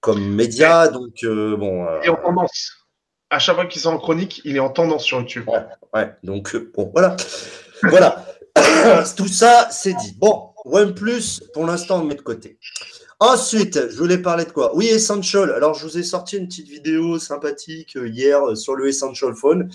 comme 0.00 0.22
média. 0.34 0.88
Donc, 0.88 1.24
bon. 1.24 1.86
Et 2.02 2.08
en 2.10 2.16
tendance. 2.16 2.72
À 3.30 3.38
chaque 3.38 3.56
fois 3.56 3.66
qu'il 3.66 3.80
sort 3.80 3.94
en 3.94 3.98
chronique, 3.98 4.42
il 4.44 4.54
est 4.54 4.60
en 4.60 4.68
tendance 4.70 5.02
sur 5.04 5.18
YouTube. 5.18 5.48
Ouais, 5.48 5.64
ouais. 5.94 6.12
donc, 6.22 6.54
bon, 6.74 6.90
voilà. 6.92 7.16
Voilà. 7.90 8.24
Tout 9.16 9.28
ça, 9.28 9.68
c'est 9.70 9.94
dit. 9.94 10.16
Bon, 10.18 10.50
OnePlus, 10.64 11.40
pour 11.52 11.66
l'instant, 11.66 12.00
on 12.00 12.04
met 12.04 12.14
de 12.14 12.22
côté. 12.22 12.58
Ensuite, 13.20 13.90
je 13.90 13.96
voulais 13.96 14.18
parler 14.18 14.44
de 14.44 14.50
quoi? 14.50 14.74
Oui, 14.76 14.86
Essential. 14.86 15.52
Alors, 15.52 15.74
je 15.74 15.86
vous 15.86 15.98
ai 15.98 16.02
sorti 16.02 16.36
une 16.36 16.48
petite 16.48 16.68
vidéo 16.68 17.18
sympathique 17.18 17.96
hier 17.96 18.56
sur 18.56 18.74
le 18.74 18.88
Essential 18.88 19.34
Phone. 19.34 19.70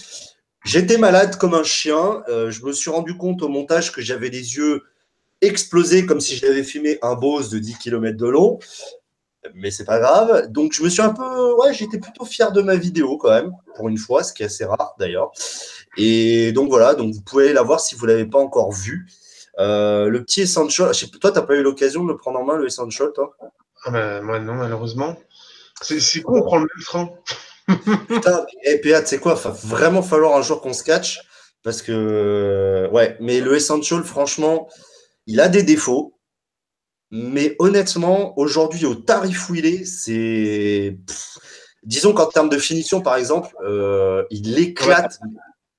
J'étais 0.66 0.98
malade 0.98 1.38
comme 1.38 1.54
un 1.54 1.64
chien. 1.64 2.22
je 2.28 2.66
me 2.66 2.74
suis 2.74 2.90
rendu 2.90 3.16
compte 3.18 3.42
au 3.42 3.48
montage 3.48 3.92
que 3.92 4.02
j'avais 4.02 4.30
les 4.30 4.56
yeux 4.58 4.84
explosé 5.42 6.06
comme 6.06 6.20
si 6.20 6.36
j'avais 6.36 6.64
filmé 6.64 7.00
un 7.02 7.16
Bose 7.16 7.50
de 7.50 7.60
10 7.60 7.78
km 7.78 8.18
de 8.18 8.28
long. 8.28 8.60
Mais 9.54 9.72
c'est 9.72 9.86
pas 9.86 10.00
grave. 10.00 10.48
Donc 10.52 10.74
je 10.74 10.84
me 10.84 10.90
suis 10.90 11.02
un 11.02 11.14
peu. 11.14 11.54
Ouais, 11.56 11.74
j'étais 11.74 11.98
plutôt 11.98 12.26
fier 12.26 12.52
de 12.52 12.62
ma 12.62 12.76
vidéo 12.76 13.18
quand 13.18 13.30
même, 13.30 13.52
pour 13.76 13.88
une 13.88 13.98
fois, 13.98 14.24
ce 14.24 14.34
qui 14.34 14.44
est 14.44 14.48
assez 14.48 14.66
rare 14.66 14.96
d'ailleurs. 15.00 15.32
Et 16.02 16.54
donc 16.54 16.70
voilà, 16.70 16.96
donc 16.96 17.14
vous 17.14 17.22
pouvez 17.22 17.52
la 17.52 17.62
voir 17.62 17.82
si 17.82 17.94
vous 17.94 18.06
ne 18.06 18.12
l'avez 18.12 18.26
pas 18.26 18.40
encore 18.40 18.72
vu. 18.72 19.06
Euh, 19.60 20.08
le 20.08 20.24
petit 20.24 20.42
Essential, 20.42 20.94
je 20.94 21.00
sais, 21.00 21.08
toi, 21.08 21.32
tu 21.32 21.38
n'as 21.38 21.46
pas 21.46 21.56
eu 21.56 21.62
l'occasion 21.62 22.06
de 22.06 22.10
le 22.10 22.16
prendre 22.16 22.40
en 22.40 22.46
main, 22.46 22.56
le 22.56 22.68
Essential, 22.68 23.10
toi? 23.14 23.36
Ah 23.84 23.92
bah, 23.92 24.22
Moi, 24.22 24.40
non, 24.40 24.54
malheureusement. 24.54 25.18
C'est 25.82 26.22
quoi, 26.22 26.40
on 26.40 26.44
prend 26.44 26.58
le 26.58 26.68
même 26.74 26.86
train 26.86 27.10
Putain, 28.08 28.46
et 28.64 28.80
eh, 28.84 28.90
PA, 28.90 29.02
tu 29.02 29.08
sais 29.08 29.20
quoi, 29.20 29.36
il 29.38 29.44
va 29.44 29.50
vraiment 29.52 30.02
falloir 30.02 30.38
un 30.38 30.42
jour 30.42 30.62
qu'on 30.62 30.72
se 30.72 30.84
catch. 30.84 31.20
Parce 31.64 31.82
que, 31.82 32.88
ouais, 32.94 33.18
mais 33.20 33.42
le 33.42 33.54
Essential, 33.56 34.04
franchement, 34.06 34.70
il 35.28 35.42
a 35.42 35.50
des 35.50 35.64
défauts, 35.64 36.18
mais 37.12 37.58
honnêtement, 37.60 38.40
aujourd'hui, 38.40 38.86
au 38.86 38.96
tarif 38.96 39.50
où 39.50 39.56
il 39.56 39.66
est, 39.66 39.84
c'est. 39.84 40.98
Disons 41.84 42.14
qu'en 42.14 42.28
termes 42.28 42.50
de 42.50 42.58
finition, 42.58 43.02
par 43.02 43.18
exemple, 43.18 43.54
euh, 43.64 44.24
il 44.32 44.58
éclate. 44.60 45.20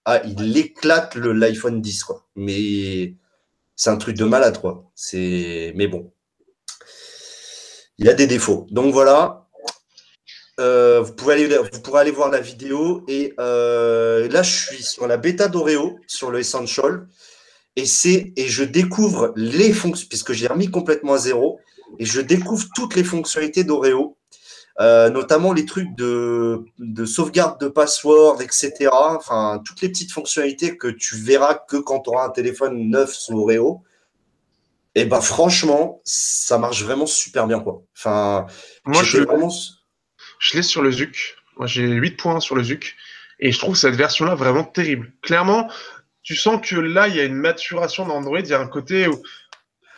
Ah, 0.04 0.22
il 0.24 0.56
éclate 0.56 1.16
l'iPhone 1.16 1.80
10, 1.80 2.04
quoi. 2.04 2.26
Mais 2.36 3.14
c'est 3.76 3.90
un 3.90 3.96
truc 3.96 4.16
de 4.16 4.24
malade, 4.24 4.60
quoi. 4.60 4.90
C'est. 4.94 5.72
Mais 5.76 5.86
bon. 5.86 6.12
Il 7.98 8.08
a 8.08 8.14
des 8.14 8.26
défauts. 8.26 8.66
Donc 8.70 8.92
voilà. 8.92 9.46
Euh, 10.58 11.00
vous, 11.00 11.14
pouvez 11.14 11.34
aller, 11.34 11.58
vous 11.58 11.80
pourrez 11.80 12.00
aller 12.00 12.10
voir 12.10 12.30
la 12.30 12.40
vidéo. 12.40 13.04
Et 13.08 13.34
euh, 13.38 14.28
là, 14.28 14.42
je 14.42 14.50
suis 14.50 14.82
sur 14.82 15.06
la 15.06 15.16
bêta 15.16 15.48
d'Oreo, 15.48 15.98
sur 16.06 16.30
le 16.30 16.40
Essential 16.40 17.06
et 17.76 17.86
c'est 17.86 18.32
et 18.36 18.48
je 18.48 18.64
découvre 18.64 19.32
les 19.36 19.72
fonctions 19.72 20.06
puisque 20.08 20.32
j'ai 20.32 20.46
remis 20.46 20.70
complètement 20.70 21.14
à 21.14 21.18
zéro 21.18 21.60
et 21.98 22.04
je 22.04 22.20
découvre 22.20 22.66
toutes 22.74 22.94
les 22.94 23.04
fonctionnalités 23.04 23.64
d'Oreo, 23.64 24.16
euh, 24.80 25.10
notamment 25.10 25.52
les 25.52 25.66
trucs 25.66 25.94
de, 25.94 26.64
de, 26.78 27.04
sauvegarde 27.04 27.60
de 27.60 27.68
password, 27.68 28.40
etc. 28.40 28.88
Enfin, 28.92 29.62
toutes 29.64 29.80
les 29.82 29.88
petites 29.88 30.12
fonctionnalités 30.12 30.76
que 30.76 30.88
tu 30.88 31.16
verras 31.16 31.54
que 31.54 31.76
quand 31.76 32.00
tu 32.00 32.10
auras 32.10 32.26
un 32.26 32.30
téléphone 32.30 32.88
neuf 32.88 33.12
sous 33.12 33.38
Oreo. 33.38 33.82
Et 34.94 35.04
ben 35.04 35.20
franchement, 35.20 36.00
ça 36.04 36.58
marche 36.58 36.82
vraiment 36.82 37.06
super 37.06 37.46
bien 37.46 37.60
quoi. 37.60 37.82
Enfin, 37.96 38.46
moi 38.84 39.04
je, 39.04 39.18
vraiment... 39.18 39.50
je 40.40 40.56
l'ai 40.56 40.62
sur 40.62 40.82
le 40.82 40.90
Zuc. 40.90 41.36
Moi 41.56 41.68
j'ai 41.68 41.86
8 41.86 42.16
points 42.16 42.40
sur 42.40 42.56
le 42.56 42.64
Zuc 42.64 42.96
et 43.38 43.52
je 43.52 43.58
trouve 43.58 43.76
cette 43.76 43.94
version 43.94 44.24
là 44.24 44.34
vraiment 44.34 44.64
terrible. 44.64 45.12
Clairement, 45.22 45.70
tu 46.22 46.36
sens 46.36 46.60
que 46.66 46.76
là, 46.76 47.08
il 47.08 47.16
y 47.16 47.20
a 47.20 47.24
une 47.24 47.34
maturation 47.34 48.06
d'Android, 48.06 48.40
il 48.40 48.48
y 48.48 48.54
a 48.54 48.60
un 48.60 48.66
côté 48.66 49.08
où, 49.08 49.20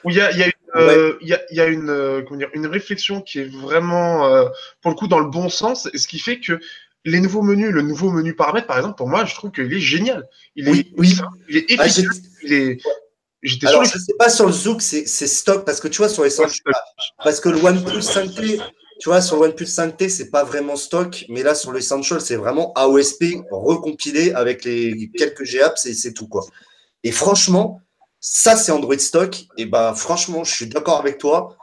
il, 0.07 0.15
y 0.15 0.21
a, 0.21 0.52
une, 0.75 2.25
une, 2.55 2.67
réflexion 2.67 3.21
qui 3.21 3.41
est 3.41 3.51
vraiment, 3.51 4.27
euh, 4.27 4.49
pour 4.81 4.91
le 4.91 4.97
coup, 4.97 5.09
dans 5.09 5.19
le 5.19 5.29
bon 5.29 5.49
sens, 5.49 5.89
ce 5.95 6.07
qui 6.07 6.19
fait 6.19 6.41
que 6.41 6.59
les 7.05 7.21
nouveaux 7.21 7.43
menus, 7.43 7.71
le 7.71 7.83
nouveau 7.83 8.11
menu 8.11 8.35
paramètres, 8.35 8.67
par 8.67 8.79
exemple, 8.79 8.97
pour 8.97 9.09
moi, 9.09 9.25
je 9.25 9.35
trouve 9.35 9.51
qu'il 9.51 9.73
est 9.73 9.81
génial. 9.81 10.29
Il 10.55 10.69
est, 10.69 10.87
oui, 10.97 11.17
Il 11.49 11.57
est 11.59 11.67
ah, 11.79 11.87
efficace. 11.87 12.23
J'étais 13.43 13.67
Alors, 13.67 13.85
je 13.85 13.97
ne 13.97 14.01
sais 14.01 14.15
pas 14.17 14.29
sur 14.29 14.47
le 14.47 14.53
Zook, 14.53 14.81
c'est 14.83 15.07
stock, 15.07 15.65
parce 15.65 15.81
que 15.81 15.89
tu 15.89 15.99
vois, 15.99 16.09
sur 16.09 16.23
les 16.23 16.31
parce 17.25 17.41
que 17.41 17.49
le 17.49 17.59
OnePlus 17.59 17.99
5T, 17.99 18.63
tu 19.01 19.09
vois, 19.09 19.21
sur 19.21 19.37
le 19.37 19.49
OnePlus 19.49 19.67
5T, 19.67 20.09
c'est 20.09 20.31
pas 20.31 20.45
vraiment 20.45 20.77
stock, 20.77 21.25
mais 21.29 21.43
là, 21.43 21.57
sur 21.57 21.73
l'Essential, 21.73 22.21
c'est 22.21 22.37
vraiment 22.37 22.73
AOSP 22.75 23.25
recompilé 23.51 24.31
avec 24.33 24.65
les 24.65 25.11
quelques 25.17 25.43
GApps 25.43 25.87
et 25.87 25.95
c'est 25.95 26.13
tout, 26.13 26.29
quoi. 26.29 26.47
Et 27.03 27.11
franchement, 27.11 27.81
ça, 28.25 28.55
c'est 28.55 28.71
Android 28.71 28.97
stock. 28.99 29.47
Et 29.59 29.67
bah, 29.67 29.95
franchement, 29.95 30.45
je 30.45 30.55
suis 30.55 30.67
d'accord 30.69 31.01
avec 31.01 31.19
toi. 31.19 31.59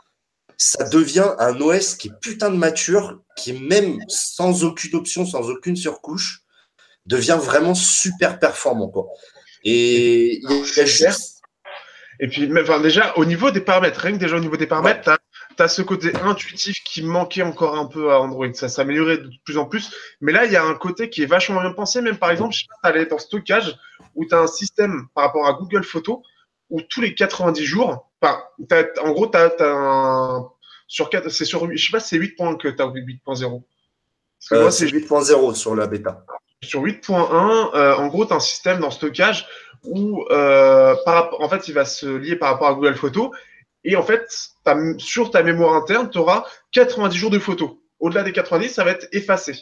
Ça 0.58 0.90
devient 0.90 1.32
un 1.40 1.60
OS 1.62 1.96
qui 1.96 2.10
est 2.10 2.20
putain 2.22 2.52
de 2.52 2.58
mature, 2.58 3.22
qui, 3.38 3.54
même 3.54 3.98
sans 4.10 4.66
aucune 4.66 4.94
option, 4.96 5.26
sans 5.26 5.50
aucune 5.50 5.78
surcouche, 5.78 6.42
devient 7.06 7.40
vraiment 7.42 7.74
super 7.74 8.40
performant, 8.40 8.90
quoi. 8.90 9.08
Et 9.64 10.42
il 10.44 10.50
y 10.76 10.80
a 10.82 10.86
juste. 10.86 11.42
Et 12.20 12.28
puis, 12.28 12.52
enfin, 12.60 12.82
déjà, 12.82 13.14
au 13.16 13.24
niveau 13.24 13.52
des 13.52 13.62
paramètres, 13.62 14.02
rien 14.02 14.12
que 14.12 14.18
déjà 14.18 14.36
au 14.36 14.42
niveau 14.42 14.58
des 14.58 14.68
paramètres, 14.68 15.18
tu 15.56 15.64
as 15.64 15.68
ce 15.70 15.82
côté 15.82 16.14
intuitif 16.24 16.84
qui 16.84 17.04
manquait 17.04 17.42
encore 17.42 17.78
un 17.78 17.86
peu 17.86 18.12
à 18.12 18.20
Android. 18.20 18.54
Ça 18.54 18.68
s'améliorait 18.68 19.20
de 19.20 19.30
plus 19.46 19.58
en 19.58 19.64
plus. 19.64 19.92
Mais 20.20 20.34
là, 20.34 20.44
il 20.44 20.52
y 20.52 20.58
a 20.58 20.64
un 20.66 20.76
côté 20.76 21.10
qui 21.10 21.24
est 21.24 21.26
vachement 21.26 21.62
bien 21.62 21.72
pensé. 21.72 22.02
Même 22.02 22.18
par 22.18 22.32
exemple, 22.32 22.54
je 22.54 22.60
sais 22.60 22.68
pas, 22.84 22.92
tu 22.92 23.06
dans 23.08 23.18
stockage 23.18 23.78
où 24.16 24.26
tu 24.26 24.36
as 24.36 24.40
un 24.40 24.48
système 24.48 25.08
par 25.16 25.24
rapport 25.24 25.48
à 25.48 25.54
Google 25.54 25.86
Photos 25.86 26.20
où 26.70 26.82
tous 26.82 27.02
les 27.02 27.16
90 27.16 27.66
jours, 27.66 28.10
en 28.22 29.12
gros, 29.12 29.28
tu 29.28 29.38
as, 29.38 29.52
un. 29.62 30.50
Sur 30.88 31.10
4, 31.10 31.30
c'est 31.30 31.46
sur, 31.46 31.70
je 31.72 31.86
sais 31.86 31.92
pas, 31.92 32.00
c'est 32.00 32.18
8 32.18 32.36
points 32.36 32.56
que 32.56 32.68
tu 32.68 32.82
as 32.82 32.88
8.0. 32.88 33.62
Euh, 34.52 34.72
c'est 34.72 34.88
8.0 34.88 35.54
sur 35.54 35.76
la 35.76 35.88
bêta. 35.88 36.26
Sur 36.64 36.82
8.1, 36.82 37.76
euh, 37.76 37.96
en 37.96 38.08
gros, 38.08 38.26
tu 38.26 38.34
as 38.34 38.38
un 38.38 38.40
système 38.40 38.80
dans 38.80 38.90
stockage 38.90 39.48
où, 39.84 40.26
euh, 40.32 40.96
par, 41.06 41.40
en 41.40 41.48
fait, 41.48 41.68
il 41.68 41.74
va 41.74 41.86
se 41.86 42.08
lier 42.08 42.36
par 42.36 42.52
rapport 42.52 42.68
à 42.68 42.74
Google 42.74 42.96
Photos 42.96 43.30
et 43.84 43.96
en 43.96 44.04
fait, 44.04 44.28
sur 44.98 45.32
ta 45.32 45.44
mémoire 45.44 45.74
interne, 45.74 46.10
tu 46.10 46.18
auras 46.18 46.46
90 46.72 47.18
jours 47.18 47.30
de 47.30 47.40
photos. 47.40 47.72
Au-delà 48.00 48.24
des 48.24 48.34
90, 48.34 48.70
ça 48.70 48.84
va 48.84 48.92
être 48.92 49.08
effacé. 49.12 49.58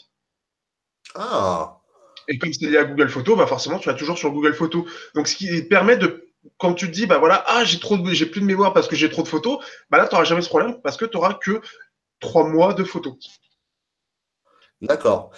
Ah. 1.15 1.79
Et 2.27 2.37
comme 2.37 2.51
c'est 2.51 2.65
lié 2.65 2.77
à 2.77 2.83
Google 2.83 3.09
Photos, 3.09 3.37
bah 3.37 3.47
forcément, 3.47 3.79
tu 3.79 3.89
vas 3.89 3.95
toujours 3.95 4.17
sur 4.17 4.31
Google 4.31 4.53
Photos. 4.53 4.85
Donc, 5.15 5.27
ce 5.27 5.35
qui 5.35 5.61
permet 5.63 5.97
de, 5.97 6.26
quand 6.57 6.73
tu 6.73 6.87
te 6.87 6.91
dis, 6.91 7.05
bah 7.05 7.17
voilà, 7.17 7.43
ah, 7.47 7.63
j'ai 7.65 7.79
trop 7.79 7.97
j'ai 8.11 8.25
plus 8.25 8.41
de 8.41 8.45
mémoire 8.45 8.73
parce 8.73 8.87
que 8.87 8.95
j'ai 8.95 9.09
trop 9.09 9.23
de 9.23 9.27
photos, 9.27 9.59
bah 9.89 9.97
là, 9.97 10.07
tu 10.07 10.15
n'auras 10.15 10.25
jamais 10.25 10.41
ce 10.41 10.49
problème 10.49 10.79
parce 10.81 10.97
que 10.97 11.05
tu 11.05 11.17
n'auras 11.17 11.33
que 11.35 11.61
trois 12.19 12.47
mois 12.47 12.73
de 12.73 12.83
photos. 12.83 13.15
D'accord. 14.81 15.31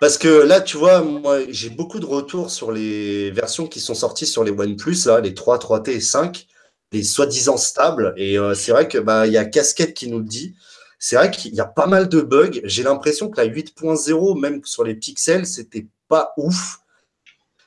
Parce 0.00 0.18
que 0.18 0.28
là, 0.28 0.60
tu 0.60 0.76
vois, 0.76 1.00
moi, 1.00 1.38
j'ai 1.48 1.70
beaucoup 1.70 2.00
de 2.00 2.06
retours 2.06 2.50
sur 2.50 2.72
les 2.72 3.30
versions 3.30 3.66
qui 3.66 3.80
sont 3.80 3.94
sorties 3.94 4.26
sur 4.26 4.44
les 4.44 4.50
OnePlus, 4.50 5.06
là, 5.06 5.20
les 5.20 5.34
3, 5.34 5.58
3T 5.58 5.90
et 5.90 6.00
5 6.00 6.46
les 6.94 7.02
soi-disant 7.02 7.56
stables. 7.56 8.14
Et 8.16 8.38
euh, 8.38 8.54
c'est 8.54 8.72
vrai 8.72 8.88
que 8.88 8.98
bah 8.98 9.26
y 9.26 9.36
a 9.36 9.44
Casquette 9.44 9.94
qui 9.94 10.08
nous 10.08 10.20
le 10.20 10.24
dit. 10.24 10.54
C'est 10.98 11.16
vrai 11.16 11.30
qu'il 11.30 11.54
y 11.54 11.60
a 11.60 11.66
pas 11.66 11.86
mal 11.86 12.08
de 12.08 12.20
bugs. 12.20 12.60
J'ai 12.64 12.82
l'impression 12.82 13.28
que 13.28 13.38
la 13.38 13.46
8.0, 13.46 14.40
même 14.40 14.64
sur 14.64 14.84
les 14.84 14.94
pixels, 14.94 15.46
c'était 15.46 15.86
pas 16.08 16.32
ouf. 16.38 16.78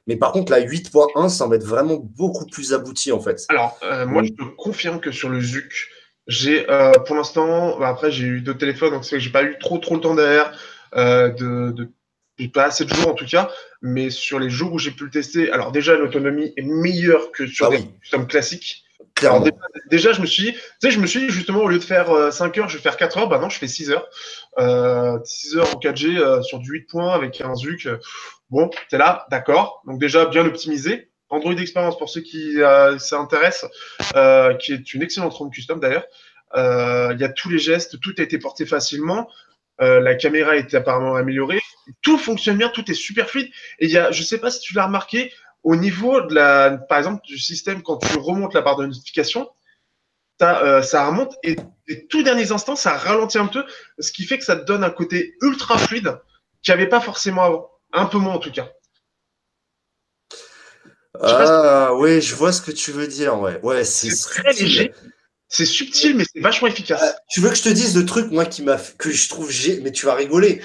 Mais 0.07 0.15
par 0.15 0.31
contre, 0.31 0.51
la 0.51 0.61
8.1 0.61 1.29
ça 1.29 1.47
va 1.47 1.55
être 1.55 1.65
vraiment 1.65 1.97
beaucoup 1.97 2.45
plus 2.45 2.73
abouti 2.73 3.11
en 3.11 3.19
fait. 3.19 3.45
Alors, 3.49 3.77
euh, 3.83 4.05
moi, 4.05 4.23
je 4.23 4.29
te 4.29 4.43
confirme 4.55 4.99
que 4.99 5.11
sur 5.11 5.29
le 5.29 5.41
ZUC, 5.41 5.89
j'ai 6.27 6.69
euh, 6.69 6.91
pour 7.05 7.15
l'instant, 7.15 7.77
bah, 7.79 7.89
après, 7.89 8.11
j'ai 8.11 8.25
eu 8.25 8.41
deux 8.41 8.57
téléphones, 8.57 8.91
donc 8.91 9.05
c'est 9.05 9.17
que 9.17 9.21
j'ai 9.21 9.29
pas 9.29 9.43
eu 9.43 9.57
trop 9.59 9.77
trop 9.77 9.95
le 9.95 10.01
temps 10.01 10.15
derrière 10.15 10.51
de, 10.95 11.71
de 11.71 11.89
pas 12.53 12.65
assez 12.65 12.85
de 12.85 12.93
jours 12.93 13.09
en 13.09 13.13
tout 13.13 13.25
cas, 13.25 13.49
mais 13.81 14.09
sur 14.09 14.39
les 14.39 14.49
jours 14.49 14.71
où 14.73 14.79
j'ai 14.79 14.91
pu 14.91 15.05
le 15.05 15.09
tester, 15.09 15.51
alors 15.51 15.71
déjà 15.71 15.95
l'autonomie 15.95 16.53
est 16.55 16.61
meilleure 16.61 17.31
que 17.31 17.47
sur 17.47 17.69
les 17.71 17.77
ah 17.77 18.03
systèmes 18.03 18.27
classiques 18.27 18.87
déjà, 19.89 20.11
je 20.13 20.21
me 20.21 20.25
suis 20.25 20.43
dit, 20.43 20.53
tu 20.53 20.59
sais, 20.81 20.91
je 20.91 20.99
me 20.99 21.07
suis 21.07 21.21
dit 21.21 21.29
justement, 21.29 21.59
au 21.59 21.67
lieu 21.67 21.79
de 21.79 21.83
faire 21.83 22.07
5 22.31 22.57
euh, 22.57 22.61
heures, 22.61 22.69
je 22.69 22.77
vais 22.77 22.83
faire 22.83 22.97
4 22.97 23.17
heures. 23.17 23.29
Bah 23.29 23.39
non, 23.39 23.49
je 23.49 23.57
fais 23.57 23.67
6 23.67 23.91
heures. 23.91 24.07
6 24.57 24.59
euh, 24.59 25.59
heures 25.59 25.75
en 25.75 25.79
4G 25.79 26.17
euh, 26.17 26.41
sur 26.41 26.59
du 26.59 26.71
8 26.71 26.81
points 26.87 27.13
avec 27.13 27.41
un 27.41 27.55
ZUC. 27.55 27.87
Bon, 28.49 28.69
t'es 28.89 28.97
là, 28.97 29.25
d'accord. 29.29 29.81
Donc 29.85 29.99
déjà, 29.99 30.25
bien 30.25 30.45
optimisé. 30.45 31.11
Android 31.29 31.53
Experience 31.53 31.97
pour 31.97 32.09
ceux 32.09 32.21
qui 32.21 32.55
s'intéressent, 32.99 33.69
qui 34.59 34.73
est 34.73 34.93
une 34.93 35.01
excellente 35.01 35.33
ROM 35.33 35.51
custom 35.51 35.81
d'ailleurs. 35.81 36.05
Il 36.55 37.17
y 37.19 37.23
a 37.23 37.29
tous 37.29 37.49
les 37.49 37.59
gestes, 37.59 37.99
tout 37.99 38.15
a 38.17 38.21
été 38.21 38.37
porté 38.37 38.65
facilement. 38.65 39.29
la 39.79 40.15
caméra 40.15 40.51
a 40.51 40.55
été 40.55 40.77
apparemment 40.77 41.15
améliorée. 41.15 41.59
Tout 42.01 42.17
fonctionne 42.17 42.57
bien, 42.57 42.69
tout 42.69 42.89
est 42.89 42.93
super 42.93 43.29
fluide. 43.29 43.49
Et 43.79 43.87
il 43.87 43.91
y 43.91 43.97
a, 43.97 44.11
je 44.11 44.23
sais 44.23 44.37
pas 44.37 44.49
si 44.51 44.61
tu 44.61 44.73
l'as 44.73 44.85
remarqué, 44.85 45.33
au 45.63 45.75
niveau 45.75 46.21
de 46.21 46.33
la, 46.33 46.77
par 46.77 46.97
exemple, 46.97 47.21
du 47.25 47.37
système, 47.37 47.83
quand 47.83 47.97
tu 47.97 48.17
remontes 48.17 48.53
la 48.53 48.61
barre 48.61 48.77
de 48.77 48.85
notification, 48.85 49.49
euh, 50.41 50.83
ça 50.83 51.07
remonte 51.07 51.35
et 51.43 51.55
les 51.87 52.05
tout 52.07 52.21
derniers 52.21 52.51
instants, 52.51 52.75
ça 52.75 52.95
ralentit 52.95 53.39
un 53.39 53.47
peu, 53.47 53.65
ce 53.97 54.11
qui 54.11 54.25
fait 54.25 54.37
que 54.37 54.45
ça 54.45 54.55
te 54.55 54.65
donne 54.65 54.83
un 54.83 54.89
côté 54.89 55.35
ultra 55.41 55.77
fluide 55.77 56.19
qu'il 56.61 56.73
n'y 56.73 56.79
avait 56.79 56.89
pas 56.89 57.01
forcément 57.01 57.43
avant. 57.43 57.71
Un 57.93 58.05
peu 58.05 58.17
moins 58.17 58.35
en 58.35 58.39
tout 58.39 58.51
cas. 58.51 58.69
Ah 61.21 61.93
oui, 61.95 62.21
je 62.21 62.35
vois 62.35 62.51
ce 62.51 62.61
que 62.61 62.71
tu 62.71 62.91
veux 62.91 63.07
dire. 63.07 63.39
Ouais, 63.39 63.59
ouais 63.61 63.83
c'est 63.83 64.09
très 64.09 64.53
léger. 64.53 64.93
C'est 65.49 65.65
subtil, 65.65 66.17
mais 66.17 66.25
c'est 66.31 66.41
vachement 66.41 66.67
efficace. 66.67 67.01
Euh, 67.01 67.11
tu 67.29 67.39
veux 67.39 67.49
que 67.49 67.55
je 67.55 67.63
te 67.63 67.69
dise 67.69 67.95
le 67.95 68.05
truc, 68.05 68.31
moi, 68.31 68.45
qui 68.45 68.63
m'a, 68.63 68.77
que 68.97 69.09
je 69.09 69.29
trouve, 69.29 69.49
mais 69.81 69.91
tu 69.91 70.05
vas 70.05 70.13
rigoler. 70.13 70.61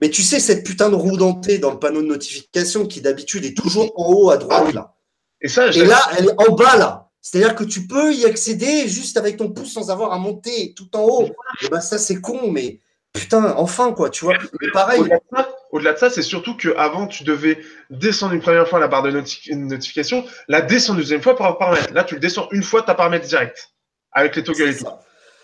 Mais 0.00 0.08
tu 0.08 0.22
sais, 0.22 0.40
cette 0.40 0.64
putain 0.64 0.88
de 0.88 0.94
roue 0.94 1.18
dentée 1.18 1.58
dans 1.58 1.70
le 1.70 1.78
panneau 1.78 2.00
de 2.00 2.06
notification 2.06 2.86
qui 2.86 3.02
d'habitude 3.02 3.44
est 3.44 3.56
toujours 3.56 3.92
en 3.96 4.10
haut 4.10 4.30
à 4.30 4.38
droite, 4.38 4.72
là. 4.72 4.94
Et, 5.42 5.48
ça, 5.48 5.68
Et 5.68 5.84
là, 5.84 6.00
elle 6.16 6.26
est 6.26 6.48
en 6.48 6.54
bas, 6.54 6.76
là. 6.76 7.10
C'est-à-dire 7.20 7.54
que 7.54 7.64
tu 7.64 7.86
peux 7.86 8.12
y 8.12 8.24
accéder 8.24 8.88
juste 8.88 9.16
avec 9.16 9.36
ton 9.36 9.50
pouce 9.50 9.72
sans 9.74 9.90
avoir 9.90 10.12
à 10.12 10.18
monter 10.18 10.72
tout 10.74 10.88
en 10.96 11.02
haut. 11.02 11.30
Et 11.60 11.68
ben 11.68 11.80
ça, 11.80 11.98
c'est 11.98 12.20
con, 12.20 12.50
mais 12.50 12.80
putain, 13.12 13.54
enfin, 13.56 13.92
quoi, 13.92 14.10
tu 14.10 14.24
vois. 14.24 14.34
Mais 14.60 14.70
pareil. 14.72 15.00
Au-delà 15.00 15.51
de 15.80 15.96
ça, 15.96 16.10
c'est 16.10 16.22
surtout 16.22 16.56
qu'avant, 16.56 17.06
tu 17.06 17.24
devais 17.24 17.58
descendre 17.90 18.34
une 18.34 18.40
première 18.40 18.68
fois 18.68 18.78
la 18.78 18.88
barre 18.88 19.02
de 19.02 19.10
notification, 19.54 20.24
la 20.48 20.60
descendre 20.60 20.98
une 20.98 21.04
deuxième 21.04 21.22
fois 21.22 21.34
pour 21.34 21.46
avoir 21.46 21.58
paramètre. 21.58 21.92
Là, 21.94 22.04
tu 22.04 22.14
le 22.14 22.20
descends 22.20 22.48
une 22.50 22.62
fois, 22.62 22.82
tu 22.82 22.90
as 22.90 22.94
paramètre 22.94 23.26
direct 23.26 23.72
avec 24.12 24.36
les 24.36 24.44
toggles 24.44 24.68
et 24.68 24.76
tout. 24.76 24.86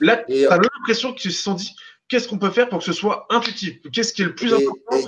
Là, 0.00 0.16
tu 0.28 0.46
as 0.46 0.56
l'impression 0.56 1.12
qu'ils 1.12 1.32
se 1.32 1.42
sont 1.42 1.54
dit 1.54 1.74
qu'est-ce 2.08 2.28
qu'on 2.28 2.38
peut 2.38 2.50
faire 2.50 2.68
pour 2.68 2.78
que 2.78 2.84
ce 2.84 2.92
soit 2.92 3.26
intuitif? 3.30 3.76
Qu'est-ce 3.92 4.12
qui 4.12 4.22
est 4.22 4.26
le 4.26 4.34
plus 4.34 4.52
important? 4.52 4.98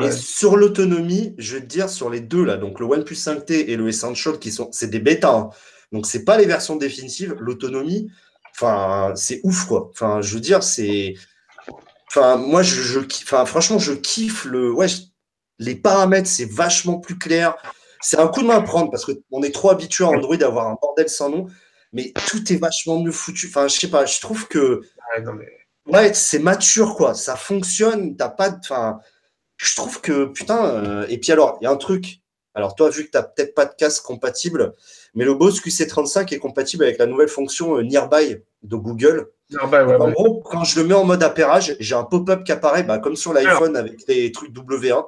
et, 0.00 0.10
sur 0.10 0.56
l'autonomie, 0.56 1.34
je 1.38 1.56
vais 1.56 1.60
te 1.60 1.66
dire, 1.66 1.88
sur 1.88 2.10
les 2.10 2.20
deux, 2.20 2.44
là, 2.44 2.56
donc 2.56 2.80
le 2.80 2.86
OnePlus 2.86 3.14
5T 3.14 3.68
et 3.68 3.76
le 3.76 3.88
Essential, 3.88 4.38
qui 4.38 4.52
sont, 4.52 4.70
c'est 4.72 4.88
des 4.88 5.00
bêtas. 5.00 5.34
Hein. 5.34 5.50
Donc, 5.92 6.06
c'est 6.06 6.24
pas 6.24 6.36
les 6.36 6.46
versions 6.46 6.76
définitives. 6.76 7.34
L'autonomie, 7.38 8.10
enfin, 8.54 9.12
c'est 9.16 9.40
ouf, 9.44 9.66
quoi. 9.66 9.90
Enfin, 9.92 10.20
je 10.20 10.34
veux 10.34 10.40
dire, 10.40 10.62
c'est. 10.62 11.14
Enfin, 12.08 12.36
moi, 12.36 12.62
je, 12.62 12.80
je, 12.80 13.00
enfin, 13.00 13.44
franchement, 13.46 13.78
je 13.78 13.92
kiffe 13.92 14.44
le. 14.44 14.72
Ouais, 14.72 14.86
les 15.58 15.74
paramètres, 15.74 16.28
c'est 16.28 16.50
vachement 16.50 16.98
plus 16.98 17.18
clair. 17.18 17.56
C'est 18.00 18.18
un 18.18 18.28
coup 18.28 18.42
de 18.42 18.46
main 18.46 18.56
à 18.56 18.62
prendre 18.62 18.90
parce 18.90 19.04
qu'on 19.04 19.42
est 19.42 19.54
trop 19.54 19.70
habitué 19.70 20.04
à 20.04 20.08
Android 20.08 20.36
d'avoir 20.36 20.68
un 20.68 20.76
bordel 20.80 21.08
sans 21.08 21.30
nom 21.30 21.46
mais 21.96 22.12
tout 22.28 22.52
est 22.52 22.56
vachement 22.56 23.00
mieux 23.00 23.10
foutu. 23.10 23.46
Enfin, 23.48 23.68
je 23.68 23.78
sais 23.78 23.88
pas, 23.88 24.04
je 24.06 24.20
trouve 24.20 24.46
que. 24.48 24.82
Ouais, 25.86 26.12
c'est 26.14 26.38
mature, 26.38 26.94
quoi. 26.94 27.14
Ça 27.14 27.36
fonctionne. 27.36 28.16
T'as 28.16 28.28
pas 28.28 28.50
de. 28.50 28.58
Enfin, 28.58 29.00
je 29.56 29.74
trouve 29.74 30.00
que, 30.00 30.26
putain. 30.26 30.64
Euh, 30.64 31.06
et 31.08 31.18
puis 31.18 31.32
alors, 31.32 31.58
il 31.60 31.64
y 31.64 31.66
a 31.66 31.70
un 31.70 31.76
truc. 31.76 32.20
Alors, 32.56 32.74
toi, 32.74 32.88
vu 32.88 33.04
que 33.04 33.10
tu 33.10 33.18
n'as 33.18 33.22
peut-être 33.22 33.54
pas 33.54 33.66
de 33.66 33.74
casque 33.74 34.02
compatible, 34.02 34.72
mais 35.14 35.26
le 35.26 35.34
Bose 35.34 35.60
QC35 35.60 36.34
est 36.34 36.38
compatible 36.38 36.84
avec 36.84 36.96
la 36.96 37.04
nouvelle 37.04 37.28
fonction 37.28 37.76
euh, 37.76 37.82
Nearby 37.82 38.38
de 38.62 38.76
Google. 38.76 39.28
en 39.62 40.10
gros, 40.10 40.40
quand 40.40 40.64
je 40.64 40.80
le 40.80 40.86
mets 40.86 40.94
en 40.94 41.04
mode 41.04 41.22
appairage, 41.22 41.76
j'ai 41.80 41.94
un 41.94 42.04
pop-up 42.04 42.44
qui 42.44 42.52
apparaît, 42.52 42.82
bah, 42.82 42.98
comme 42.98 43.14
sur 43.14 43.34
l'iPhone 43.34 43.76
avec 43.76 44.06
les 44.08 44.32
trucs 44.32 44.54
W1. 44.54 45.04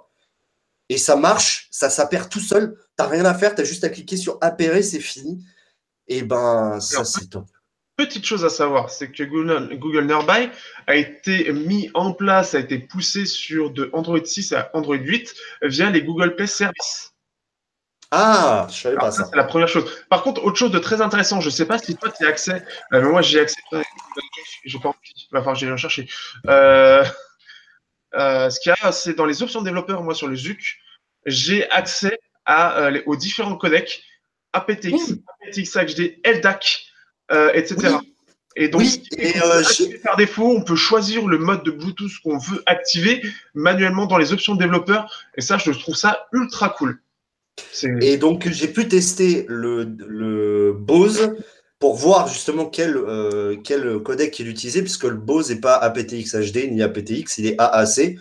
Et 0.91 0.99
ça 0.99 1.17
marche, 1.17 1.69
ça 1.71 1.89
s'appaire 1.89 2.29
tout 2.29 2.39
seul. 2.39 2.77
Tu 2.77 3.03
n'as 3.03 3.09
rien 3.09 3.25
à 3.25 3.33
faire, 3.33 3.55
tu 3.55 3.63
as 3.63 3.65
juste 3.65 3.83
à 3.83 3.89
cliquer 3.89 4.19
sur 4.19 4.37
appairer, 4.43 4.83
c'est 4.83 5.01
fini. 5.01 5.43
Et 6.07 6.23
ben, 6.23 6.79
ça, 6.81 7.07
c'est 7.07 7.31
top. 7.31 7.47
Petite 7.97 8.27
chose 8.27 8.45
à 8.45 8.51
savoir, 8.51 8.91
c'est 8.91 9.11
que 9.11 9.25
Google, 9.25 9.75
Google 9.79 10.05
Nearby 10.05 10.51
a 10.87 10.97
été 10.97 11.51
mis 11.53 11.91
en 11.95 12.13
place, 12.13 12.55
a 12.55 12.59
été 12.61 12.79
poussé 12.79 13.25
sur 13.25 13.71
de 13.71 13.89
Android 13.95 14.23
6 14.23 14.53
à 14.53 14.71
Android 14.75 14.97
8 14.97 15.35
via 15.63 15.91
les 15.91 16.03
Google 16.03 16.37
Play 16.37 16.47
Services. 16.47 17.15
Ah, 18.11 18.67
je 18.71 18.75
savais 18.75 18.97
pas 18.97 19.11
ça. 19.11 19.25
C'est 19.25 19.37
la 19.37 19.45
première 19.45 19.69
chose. 19.69 19.85
Par 20.09 20.23
contre, 20.23 20.43
autre 20.43 20.57
chose 20.57 20.71
de 20.71 20.79
très 20.79 21.01
intéressant, 21.01 21.41
je 21.41 21.47
ne 21.47 21.51
sais 21.51 21.67
pas 21.67 21.79
si 21.79 21.95
toi 21.95 22.11
tu 22.11 22.25
as 22.25 22.29
accès, 22.29 22.65
euh, 22.93 23.03
mais 23.03 23.09
moi 23.09 23.21
j'ai 23.21 23.41
accès. 23.41 23.61
Je 24.65 24.79
pas 24.79 24.95
enfin, 25.35 25.55
j'ai 25.55 25.71
recherché. 25.71 26.09
Euh, 26.47 27.05
euh, 28.15 28.49
ce 28.49 28.61
qu'il 28.61 28.73
y 28.73 28.87
a, 28.87 28.93
c'est 28.93 29.15
dans 29.15 29.27
les 29.27 29.43
options 29.43 29.61
développeurs, 29.61 30.03
moi 30.03 30.15
sur 30.15 30.27
le 30.27 30.37
ZUC, 30.37 30.79
j'ai 31.27 31.69
accès 31.71 32.19
à, 32.47 32.91
aux 33.05 33.17
différents 33.17 33.57
codecs 33.57 34.03
aptX, 34.53 35.15
aptX 35.45 35.77
HD, 35.77 36.19
LDAC, 36.25 36.87
euh, 37.31 37.51
etc. 37.53 37.97
Et 38.57 38.69
donc, 38.69 38.83
euh, 39.19 39.63
par 40.03 40.17
défaut, 40.17 40.57
on 40.57 40.63
peut 40.63 40.75
choisir 40.75 41.27
le 41.27 41.39
mode 41.39 41.63
de 41.63 41.71
Bluetooth 41.71 42.11
qu'on 42.25 42.39
veut 42.39 42.63
activer 42.67 43.23
manuellement 43.55 44.07
dans 44.07 44.19
les 44.19 44.33
options 44.33 44.57
développeurs. 44.57 45.27
Et 45.37 45.43
ça, 45.43 45.59
je 45.59 45.71
trouve 45.71 45.95
ça 45.95 46.27
ultra 46.33 46.71
cool. 46.71 47.01
Et 48.01 48.17
donc, 48.17 48.49
j'ai 48.49 48.69
pu 48.69 48.89
tester 48.89 49.45
le, 49.49 50.73
Bose 50.73 51.35
pour 51.79 51.95
voir 51.95 52.27
justement 52.29 52.67
quel, 52.67 52.97
euh, 52.97 53.57
quel 53.63 54.01
codec 54.03 54.39
il 54.39 54.49
utilisait, 54.49 54.83
puisque 54.83 55.05
le 55.05 55.17
Bose 55.17 55.51
n'est 55.51 55.61
pas 55.61 55.77
aptX 55.77 56.35
HD 56.35 56.71
ni 56.71 56.83
aptX, 56.83 57.39
il 57.39 57.47
est 57.47 57.55
AAC. 57.59 58.17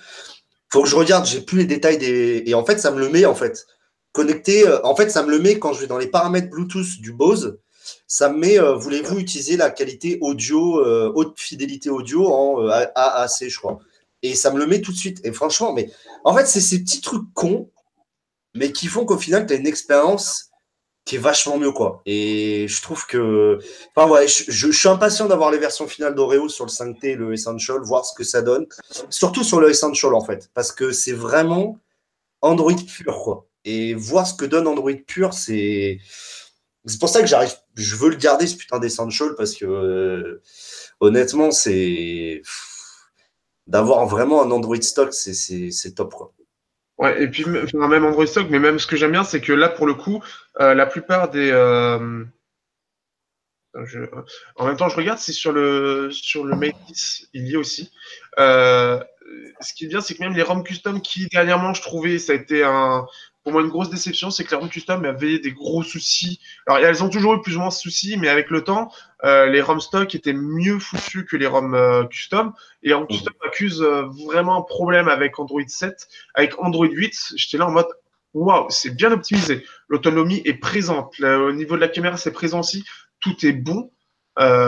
Faut 0.69 0.83
que 0.83 0.89
je 0.89 0.95
regarde, 0.95 1.25
j'ai 1.25 1.41
plus 1.41 1.59
les 1.59 1.65
détails 1.65 1.97
des. 1.97 2.43
Et 2.45 2.53
en 2.53 2.65
fait, 2.65 2.79
ça 2.79 2.91
me 2.91 2.99
le 2.99 3.09
met 3.09 3.25
en 3.25 3.35
fait 3.35 3.65
connecté. 4.11 4.67
Euh, 4.67 4.79
en 4.85 4.95
fait, 4.95 5.09
ça 5.09 5.23
me 5.23 5.31
le 5.31 5.39
met 5.39 5.59
quand 5.59 5.73
je 5.73 5.81
vais 5.81 5.87
dans 5.87 5.97
les 5.97 6.07
paramètres 6.07 6.49
Bluetooth 6.49 6.99
du 6.99 7.13
Bose. 7.13 7.57
Ça 8.05 8.29
me 8.29 8.37
met, 8.37 8.59
euh, 8.59 8.75
voulez-vous 8.75 9.17
utiliser 9.17 9.57
la 9.57 9.69
qualité 9.69 10.17
audio, 10.21 10.83
haute 11.15 11.39
fidélité 11.39 11.89
audio 11.89 12.27
en 12.27 12.67
AAC, 12.67 13.47
je 13.47 13.57
crois. 13.57 13.79
Et 14.23 14.35
ça 14.35 14.51
me 14.51 14.59
le 14.59 14.65
met 14.65 14.81
tout 14.81 14.91
de 14.91 14.97
suite. 14.97 15.21
Et 15.23 15.31
franchement, 15.31 15.73
mais 15.73 15.89
en 16.23 16.35
fait, 16.35 16.45
c'est 16.45 16.61
ces 16.61 16.79
petits 16.79 17.01
trucs 17.01 17.33
cons, 17.33 17.69
mais 18.57 18.71
qui 18.71 18.87
font 18.87 19.05
qu'au 19.05 19.17
final, 19.17 19.45
tu 19.45 19.53
as 19.53 19.57
une 19.57 19.67
expérience 19.67 20.47
qui 21.07 21.15
est 21.15 21.19
vachement 21.19 21.57
mieux, 21.57 21.71
quoi. 21.71 22.01
Et 22.05 22.67
je 22.67 22.81
trouve 22.81 23.05
que. 23.07 23.59
Enfin, 23.95 24.09
ouais, 24.11 24.27
je, 24.27 24.71
suis 24.71 24.89
impatient 24.89 25.25
d'avoir 25.27 25.51
les 25.51 25.57
versions 25.57 25.87
finales 25.87 26.13
d'Oreo 26.13 26.49
sur 26.49 26.65
le 26.65 26.69
5T 26.69 27.15
le 27.15 27.33
Essential, 27.33 27.79
voir 27.81 28.05
ce 28.05 28.13
que 28.13 28.23
ça 28.23 28.41
donne. 28.41 28.67
Surtout 29.09 29.43
sur 29.43 29.59
le 29.61 29.69
Essential, 29.69 30.13
en 30.13 30.23
fait. 30.23 30.49
Parce 30.53 30.71
que 30.71 30.91
c'est 30.91 31.13
vraiment 31.13 31.79
Android 32.41 32.75
pur, 32.75 33.23
quoi. 33.23 33.47
Et 33.63 33.93
voir 33.93 34.27
ce 34.27 34.33
que 34.35 34.45
donne 34.45 34.67
Android 34.67 34.91
pur, 35.07 35.33
c'est. 35.33 35.99
C'est 36.85 36.99
pour 36.99 37.09
ça 37.09 37.21
que 37.21 37.27
j'arrive. 37.27 37.53
Je 37.75 37.95
veux 37.95 38.09
le 38.09 38.15
garder, 38.17 38.47
ce 38.47 38.55
putain 38.55 38.79
d'Essential, 38.79 39.35
parce 39.35 39.55
que 39.55 39.65
euh, 39.65 40.41
honnêtement, 40.99 41.51
c'est. 41.51 42.41
D'avoir 43.65 44.05
vraiment 44.07 44.43
un 44.43 44.51
Android 44.51 44.81
stock, 44.81 45.13
c'est 45.13 45.95
top, 45.95 46.13
quoi. 46.13 46.33
Ouais, 46.97 47.21
et 47.23 47.27
puis 47.27 47.45
même 47.45 48.05
Android 48.05 48.25
stock, 48.25 48.47
mais 48.49 48.59
même 48.59 48.79
ce 48.79 48.87
que 48.87 48.95
j'aime 48.95 49.11
bien, 49.11 49.23
c'est 49.23 49.41
que 49.41 49.53
là, 49.53 49.69
pour 49.69 49.85
le 49.85 49.93
coup, 49.93 50.23
euh, 50.59 50.73
la 50.73 50.85
plupart 50.85 51.29
des. 51.29 51.51
Euh, 51.51 52.25
en 54.55 54.65
même 54.65 54.77
temps, 54.77 54.89
je 54.89 54.95
regarde 54.95 55.19
si 55.19 55.33
sur 55.33 55.51
le 55.51 56.09
sur 56.11 56.43
le 56.43 56.55
Mate 56.55 56.75
10, 56.87 57.29
il 57.33 57.47
y 57.47 57.55
a 57.55 57.59
aussi. 57.59 57.91
ce 58.37 59.73
qui 59.75 59.85
est 59.85 59.87
bien, 59.87 60.01
c'est 60.01 60.15
que 60.15 60.23
même 60.23 60.33
les 60.33 60.41
ROM 60.41 60.63
custom 60.63 60.99
qui 61.01 61.27
dernièrement 61.27 61.75
je 61.75 61.83
trouvais 61.83 62.17
ça 62.17 62.33
a 62.33 62.35
été 62.35 62.63
un, 62.63 63.05
pour 63.47 63.53
moi, 63.53 63.61
une 63.61 63.69
grosse 63.69 63.89
déception, 63.89 64.29
c'est 64.29 64.43
que 64.43 64.51
les 64.51 64.57
ROM 64.57 64.67
custom 64.67 65.05
avaient 65.05 65.39
des 65.39 65.53
gros 65.53 65.81
soucis. 65.81 66.41
Alors, 66.65 66.79
elles 66.79 67.01
ont 67.01 67.07
toujours 67.07 67.35
eu 67.35 67.41
plus 67.41 67.55
ou 67.55 67.59
moins 67.59 67.69
de 67.69 67.73
soucis, 67.73 68.17
mais 68.17 68.27
avec 68.27 68.49
le 68.49 68.61
temps, 68.61 68.91
euh, 69.23 69.45
les 69.45 69.61
ROM 69.61 69.79
stock 69.79 70.13
étaient 70.15 70.33
mieux 70.33 70.79
foutus 70.79 71.23
que 71.23 71.37
les 71.37 71.47
ROM 71.47 71.73
euh, 71.73 72.03
custom. 72.07 72.51
Et 72.83 72.91
ROM 72.91 73.07
custom 73.07 73.33
accuse 73.45 73.81
euh, 73.81 74.03
vraiment 74.25 74.57
un 74.57 74.63
problème 74.63 75.07
avec 75.07 75.39
Android 75.39 75.61
7. 75.65 76.09
Avec 76.33 76.59
Android 76.59 76.89
8, 76.89 77.35
j'étais 77.37 77.57
là 77.57 77.67
en 77.67 77.71
mode 77.71 77.87
waouh, 78.33 78.65
c'est 78.69 78.93
bien 78.93 79.13
optimisé. 79.13 79.63
L'autonomie 79.87 80.41
est 80.43 80.55
présente. 80.55 81.17
au 81.21 81.53
niveau 81.53 81.77
de 81.77 81.81
la 81.81 81.87
caméra, 81.87 82.17
c'est 82.17 82.33
présent 82.33 82.59
aussi. 82.59 82.83
Tout 83.21 83.45
est 83.45 83.53
bon. 83.53 83.91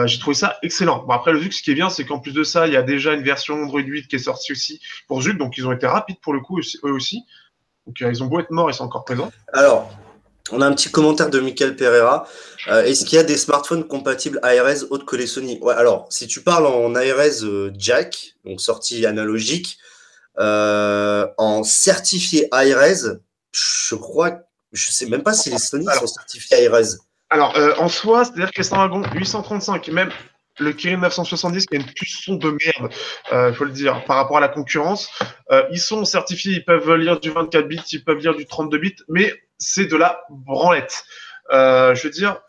j'ai 0.06 0.18
trouvé 0.18 0.34
ça 0.34 0.56
excellent. 0.62 1.04
Bon, 1.06 1.12
après, 1.12 1.34
le 1.34 1.40
Zux, 1.40 1.52
ce 1.52 1.62
qui 1.62 1.70
est 1.70 1.74
bien, 1.74 1.90
c'est 1.90 2.06
qu'en 2.06 2.18
plus 2.18 2.32
de 2.32 2.44
ça, 2.44 2.66
il 2.66 2.72
y 2.72 2.78
a 2.78 2.82
déjà 2.82 3.12
une 3.12 3.24
version 3.24 3.62
Android 3.62 3.82
8 3.82 4.08
qui 4.08 4.16
est 4.16 4.20
sortie 4.20 4.52
aussi 4.52 4.80
pour 5.06 5.20
Zux, 5.20 5.34
donc 5.34 5.58
ils 5.58 5.66
ont 5.66 5.72
été 5.72 5.86
rapides 5.86 6.20
pour 6.22 6.32
le 6.32 6.40
coup, 6.40 6.58
eux 6.58 6.92
aussi. 6.92 7.26
Donc, 7.90 8.02
euh, 8.02 8.12
ils 8.12 8.22
ont 8.22 8.26
beau 8.26 8.38
être 8.38 8.52
morts, 8.52 8.70
ils 8.70 8.74
sont 8.74 8.84
encore 8.84 9.04
présents. 9.04 9.32
Alors, 9.52 9.90
on 10.52 10.60
a 10.60 10.66
un 10.66 10.72
petit 10.74 10.92
commentaire 10.92 11.28
de 11.28 11.40
Michael 11.40 11.74
Pereira. 11.74 12.24
Euh, 12.68 12.84
est-ce 12.84 13.04
qu'il 13.04 13.16
y 13.16 13.18
a 13.18 13.24
des 13.24 13.36
smartphones 13.36 13.84
compatibles 13.84 14.38
ARS 14.44 14.84
autres 14.90 15.04
que 15.04 15.16
les 15.16 15.26
Sony? 15.26 15.58
Ouais, 15.60 15.74
Alors, 15.74 16.06
si 16.08 16.28
tu 16.28 16.40
parles 16.40 16.66
en 16.66 16.94
ARS 16.94 17.42
euh, 17.42 17.72
Jack, 17.76 18.36
donc 18.44 18.60
sortie 18.60 19.04
analogique, 19.06 19.78
en 20.38 21.64
certifié 21.64 22.46
ARS, 22.52 23.16
je 23.50 23.94
crois, 23.96 24.38
je 24.72 24.92
sais 24.92 25.06
même 25.06 25.24
pas 25.24 25.32
si 25.32 25.50
les 25.50 25.58
Sony 25.58 25.86
sont 25.98 26.06
certifiés 26.06 26.68
ARS. 26.68 26.96
Alors, 27.28 27.56
en 27.78 27.88
soi, 27.88 28.24
c'est-à-dire 28.24 28.52
que 28.52 28.62
Snapdragon 28.62 29.02
835, 29.14 29.88
même 29.88 30.10
le 30.58 30.72
Kirin 30.72 30.98
970 30.98 31.66
qui 31.66 31.76
a 31.76 31.78
une 31.80 31.86
puce 31.86 32.20
son 32.22 32.34
de 32.34 32.50
merde, 32.50 32.92
il 33.30 33.34
euh, 33.34 33.52
faut 33.54 33.64
le 33.64 33.70
dire, 33.70 34.04
par 34.04 34.16
rapport 34.16 34.36
à 34.36 34.40
la 34.40 34.48
concurrence. 34.48 35.10
Euh, 35.50 35.62
ils 35.70 35.80
sont 35.80 36.04
certifiés, 36.04 36.52
ils 36.52 36.64
peuvent 36.64 36.94
lire 36.94 37.20
du 37.20 37.30
24 37.30 37.66
bits, 37.66 37.80
ils 37.92 38.04
peuvent 38.04 38.18
lire 38.18 38.34
du 38.34 38.46
32 38.46 38.78
bits, 38.78 38.96
mais 39.08 39.32
c'est 39.58 39.86
de 39.86 39.96
la 39.96 40.20
branlette. 40.30 41.04
Euh, 41.52 41.94
je 41.94 42.04
veux 42.04 42.10
dire, 42.10 42.40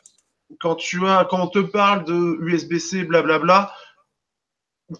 quand 0.59 0.75
tu 0.75 1.05
as, 1.07 1.25
quand 1.29 1.39
on 1.39 1.47
te 1.47 1.59
parle 1.59 2.03
de 2.03 2.37
USB-C, 2.41 3.03
blablabla, 3.03 3.73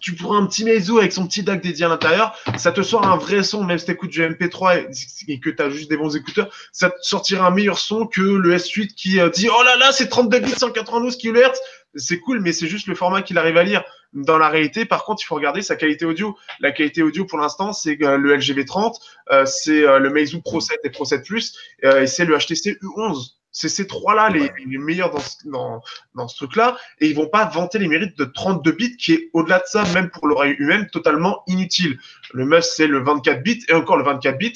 tu 0.00 0.14
prends 0.14 0.38
un 0.38 0.46
petit 0.46 0.64
Meizu 0.64 0.98
avec 0.98 1.12
son 1.12 1.26
petit 1.26 1.42
DAC 1.42 1.60
dédié 1.60 1.84
à 1.84 1.88
l'intérieur, 1.88 2.34
ça 2.56 2.72
te 2.72 2.80
sort 2.80 3.06
un 3.06 3.18
vrai 3.18 3.42
son, 3.42 3.62
même 3.62 3.76
si 3.76 3.84
tu 3.84 3.90
écoutes 3.90 4.10
du 4.10 4.22
MP3 4.22 4.86
et, 5.28 5.38
que 5.38 5.50
tu 5.50 5.62
as 5.62 5.68
juste 5.68 5.90
des 5.90 5.98
bons 5.98 6.16
écouteurs, 6.16 6.48
ça 6.72 6.88
te 6.88 6.96
sortira 7.02 7.46
un 7.46 7.50
meilleur 7.50 7.78
son 7.78 8.06
que 8.06 8.22
le 8.22 8.56
S8 8.56 8.94
qui 8.94 9.18
dit 9.34 9.50
Oh 9.50 9.62
là 9.62 9.76
là, 9.76 9.92
c'est 9.92 10.08
32 10.08 10.38
bits 10.38 10.50
192 10.52 11.18
kHz, 11.18 11.58
c'est 11.94 12.18
cool, 12.18 12.40
mais 12.40 12.52
c'est 12.52 12.66
juste 12.66 12.86
le 12.86 12.94
format 12.94 13.22
qu'il 13.22 13.38
arrive 13.38 13.56
à 13.56 13.62
lire. 13.62 13.84
Dans 14.12 14.38
la 14.38 14.48
réalité, 14.48 14.84
par 14.84 15.04
contre, 15.04 15.22
il 15.22 15.26
faut 15.26 15.34
regarder 15.34 15.62
sa 15.62 15.76
qualité 15.76 16.04
audio. 16.04 16.36
La 16.60 16.72
qualité 16.72 17.02
audio, 17.02 17.24
pour 17.24 17.38
l'instant, 17.38 17.72
c'est 17.72 18.02
euh, 18.02 18.16
le 18.16 18.36
v 18.36 18.64
30 18.64 19.00
euh, 19.30 19.46
c'est 19.46 19.86
euh, 19.86 19.98
le 19.98 20.10
Meizu 20.10 20.40
Pro 20.42 20.60
7 20.60 20.80
et 20.84 20.90
Pro 20.90 21.04
7 21.04 21.24
Plus, 21.24 21.56
et 21.82 22.06
c'est 22.06 22.24
le 22.24 22.36
HTC 22.36 22.78
U11. 22.82 23.36
C'est 23.54 23.68
ces 23.68 23.86
trois-là 23.86 24.30
les, 24.30 24.50
les, 24.66 24.78
meilleurs 24.78 25.10
dans 25.10 25.20
ce, 25.20 25.36
dans, 25.44 25.82
dans 26.14 26.26
ce 26.26 26.36
truc-là. 26.36 26.78
Et 27.00 27.08
ils 27.08 27.14
vont 27.14 27.28
pas 27.28 27.44
vanter 27.44 27.78
les 27.78 27.86
mérites 27.86 28.16
de 28.16 28.24
32 28.24 28.72
bits 28.72 28.96
qui 28.96 29.12
est 29.12 29.28
au-delà 29.34 29.58
de 29.58 29.66
ça, 29.66 29.84
même 29.92 30.08
pour 30.08 30.26
l'oreille 30.26 30.56
humaine, 30.58 30.88
totalement 30.90 31.42
inutile. 31.46 31.98
Le 32.32 32.46
must, 32.46 32.72
c'est 32.74 32.86
le 32.86 33.04
24 33.04 33.42
bits. 33.42 33.62
Et 33.68 33.74
encore 33.74 33.98
le 33.98 34.04
24 34.04 34.38
bits, 34.38 34.54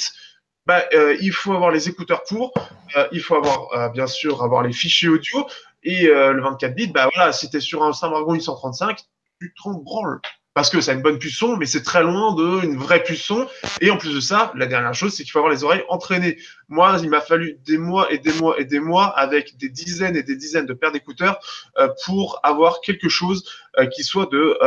bah, 0.67 0.85
euh, 0.95 1.17
il 1.21 1.33
faut 1.33 1.53
avoir 1.53 1.71
les 1.71 1.89
écouteurs 1.89 2.25
pour. 2.25 2.53
Euh, 2.97 3.07
il 3.13 3.21
faut 3.21 3.37
avoir, 3.37 3.73
euh, 3.73 3.89
bien 3.89 4.09
sûr, 4.09 4.43
avoir 4.43 4.63
les 4.63 4.73
fichiers 4.73 5.09
audio. 5.09 5.47
Et 5.87 6.09
euh, 6.09 6.33
le 6.33 6.43
24 6.43 6.75
bits, 6.75 6.89
bah 6.89 7.09
voilà, 7.15 7.33
si 7.33 7.49
tu 7.49 7.57
es 7.57 7.61
sur 7.61 7.85
un 7.85 7.93
Snapdragon 7.93 8.35
835, 8.35 8.99
tu 9.41 9.55
te 9.55 9.69
branles 9.85 10.21
parce 10.53 10.69
que 10.69 10.81
ça 10.81 10.91
a 10.91 10.95
une 10.95 11.03
bonne 11.03 11.19
puce 11.19 11.37
son, 11.37 11.57
mais 11.59 11.67
c'est 11.67 11.83
très 11.83 12.03
loin 12.03 12.35
d'une 12.35 12.77
vraie 12.77 13.03
puce 13.03 13.23
son. 13.23 13.47
Et 13.81 13.91
en 13.91 13.99
plus 13.99 14.13
de 14.13 14.21
ça, 14.21 14.53
la 14.57 14.67
dernière 14.67 14.95
chose, 14.95 15.15
c'est 15.15 15.23
qu'il 15.23 15.31
faut 15.31 15.39
avoir 15.39 15.53
les 15.53 15.63
oreilles 15.63 15.85
entraînées. 15.89 16.39
Moi, 16.69 16.97
il 17.03 17.11
m'a 17.11 17.21
fallu 17.21 17.59
des 17.65 17.79
mois 17.79 18.11
et 18.11 18.19
des 18.19 18.33
mois 18.33 18.59
et 18.59 18.65
des 18.65 18.81
mois 18.81 19.07
avec 19.17 19.59
des 19.59 19.69
dizaines 19.69 20.17
et 20.17 20.23
des 20.23 20.35
dizaines 20.35 20.67
de 20.67 20.73
paires 20.73 20.93
d'écouteurs 20.93 21.39
euh, 21.79 21.89
pour 22.07 22.41
avoir 22.43 22.81
quelque 22.81 23.09
chose 23.09 23.45
euh, 23.79 23.87
qui 23.87 24.03
soit 24.03 24.27
de, 24.33 24.59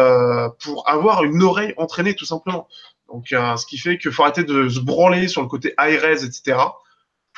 pour 0.63 0.87
avoir 0.87 1.23
une 1.25 1.43
oreille 1.43 1.73
entraînée 1.75 2.13
tout 2.13 2.25
simplement. 2.25 2.67
Donc, 3.11 3.29
ce 3.29 3.65
qui 3.65 3.77
fait 3.79 3.97
qu'il 3.97 4.11
faut 4.11 4.21
arrêter 4.23 4.43
de 4.43 4.69
se 4.69 4.79
branler 4.79 5.27
sur 5.27 5.41
le 5.41 5.47
côté 5.47 5.73
ARS, 5.77 6.23
etc 6.23 6.59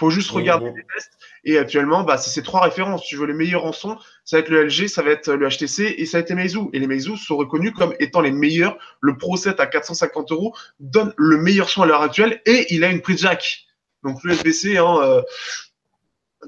faut 0.01 0.09
juste 0.09 0.31
regarder 0.31 0.65
les 0.65 0.83
tests. 0.93 1.11
Et 1.43 1.59
actuellement, 1.59 2.03
bah, 2.03 2.17
c'est 2.17 2.31
ces 2.31 2.41
trois 2.41 2.61
références. 2.61 3.03
Tu 3.03 3.17
veux 3.17 3.27
les 3.27 3.33
meilleurs 3.33 3.65
en 3.65 3.71
son, 3.71 3.97
ça 4.25 4.37
va 4.37 4.39
être 4.39 4.49
le 4.49 4.65
LG, 4.65 4.87
ça 4.87 5.03
va 5.03 5.11
être 5.11 5.31
le 5.31 5.47
HTC 5.47 5.95
et 5.95 6.05
ça 6.07 6.17
va 6.17 6.21
être 6.23 6.29
les 6.29 6.35
Meizu. 6.35 6.59
Et 6.73 6.79
les 6.79 6.87
Meizu 6.87 7.17
sont 7.17 7.37
reconnus 7.37 7.71
comme 7.77 7.93
étant 7.99 8.21
les 8.21 8.31
meilleurs. 8.31 8.77
Le 8.99 9.15
Pro 9.15 9.37
7 9.37 9.59
à 9.59 9.67
450 9.67 10.31
euros 10.31 10.55
donne 10.79 11.13
le 11.17 11.37
meilleur 11.37 11.69
son 11.69 11.83
à 11.83 11.85
l'heure 11.85 12.01
actuelle 12.01 12.41
et 12.47 12.65
il 12.73 12.83
a 12.83 12.89
une 12.89 13.01
prise 13.01 13.19
jack. 13.19 13.67
Donc 14.03 14.23
l'USB-C, 14.23 14.77
hein, 14.77 14.97
euh, 15.03 15.21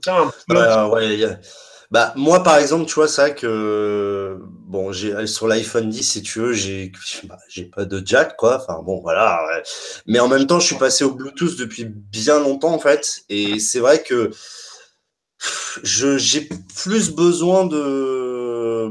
tiens, 0.01 0.15
un 0.15 0.31
bah, 0.47 0.89
ouais. 0.89 1.37
Bah, 1.93 2.11
moi, 2.15 2.41
par 2.41 2.57
exemple, 2.57 2.87
tu 2.87 2.95
vois, 2.95 3.07
c'est 3.07 3.21
vrai 3.21 3.35
que 3.35 4.39
bon, 4.41 4.91
j'ai 4.91 5.27
sur 5.27 5.47
l'iPhone 5.47 5.91
10, 5.91 6.01
si 6.03 6.23
tu 6.23 6.39
veux, 6.39 6.51
j'ai 6.51 6.91
j'ai 7.47 7.65
pas 7.65 7.85
de 7.85 8.01
jack, 8.03 8.35
quoi. 8.35 8.59
Enfin, 8.59 8.81
bon, 8.81 8.99
voilà. 8.99 9.39
Mais 10.07 10.19
en 10.19 10.27
même 10.27 10.47
temps, 10.47 10.59
je 10.59 10.65
suis 10.65 10.75
passé 10.75 11.03
au 11.03 11.11
Bluetooth 11.11 11.55
depuis 11.55 11.85
bien 11.85 12.39
longtemps, 12.39 12.73
en 12.73 12.79
fait. 12.79 13.21
Et 13.29 13.59
c'est 13.59 13.79
vrai 13.79 14.01
que 14.01 14.31
je 15.83 16.17
j'ai 16.17 16.49
plus 16.75 17.11
besoin 17.11 17.65
de, 17.65 18.89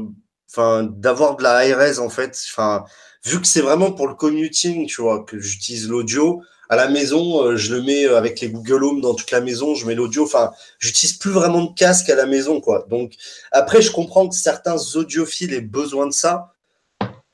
enfin, 0.49 0.83
d'avoir 0.83 1.35
de 1.35 1.43
la 1.43 1.57
ARS, 1.57 1.99
en 1.99 2.09
fait. 2.09 2.39
Enfin, 2.51 2.85
vu 3.25 3.41
que 3.41 3.47
c'est 3.47 3.61
vraiment 3.61 3.91
pour 3.91 4.07
le 4.07 4.15
commuting, 4.15 4.87
tu 4.87 5.01
vois, 5.01 5.23
que 5.25 5.39
j'utilise 5.39 5.89
l'audio 5.89 6.41
à 6.69 6.75
la 6.75 6.87
maison, 6.87 7.43
euh, 7.43 7.55
je 7.55 7.75
le 7.75 7.81
mets 7.81 8.05
euh, 8.05 8.17
avec 8.17 8.39
les 8.39 8.49
Google 8.49 8.83
Home 8.83 9.01
dans 9.01 9.13
toute 9.13 9.31
la 9.31 9.41
maison, 9.41 9.75
je 9.75 9.85
mets 9.85 9.95
l'audio. 9.95 10.23
Enfin, 10.23 10.51
j'utilise 10.79 11.13
plus 11.13 11.31
vraiment 11.31 11.63
de 11.65 11.73
casque 11.73 12.09
à 12.09 12.15
la 12.15 12.25
maison, 12.25 12.61
quoi. 12.61 12.85
Donc, 12.89 13.13
après, 13.51 13.81
je 13.81 13.91
comprends 13.91 14.27
que 14.27 14.35
certains 14.35 14.77
audiophiles 14.95 15.53
aient 15.53 15.61
besoin 15.61 16.07
de 16.07 16.13
ça. 16.13 16.53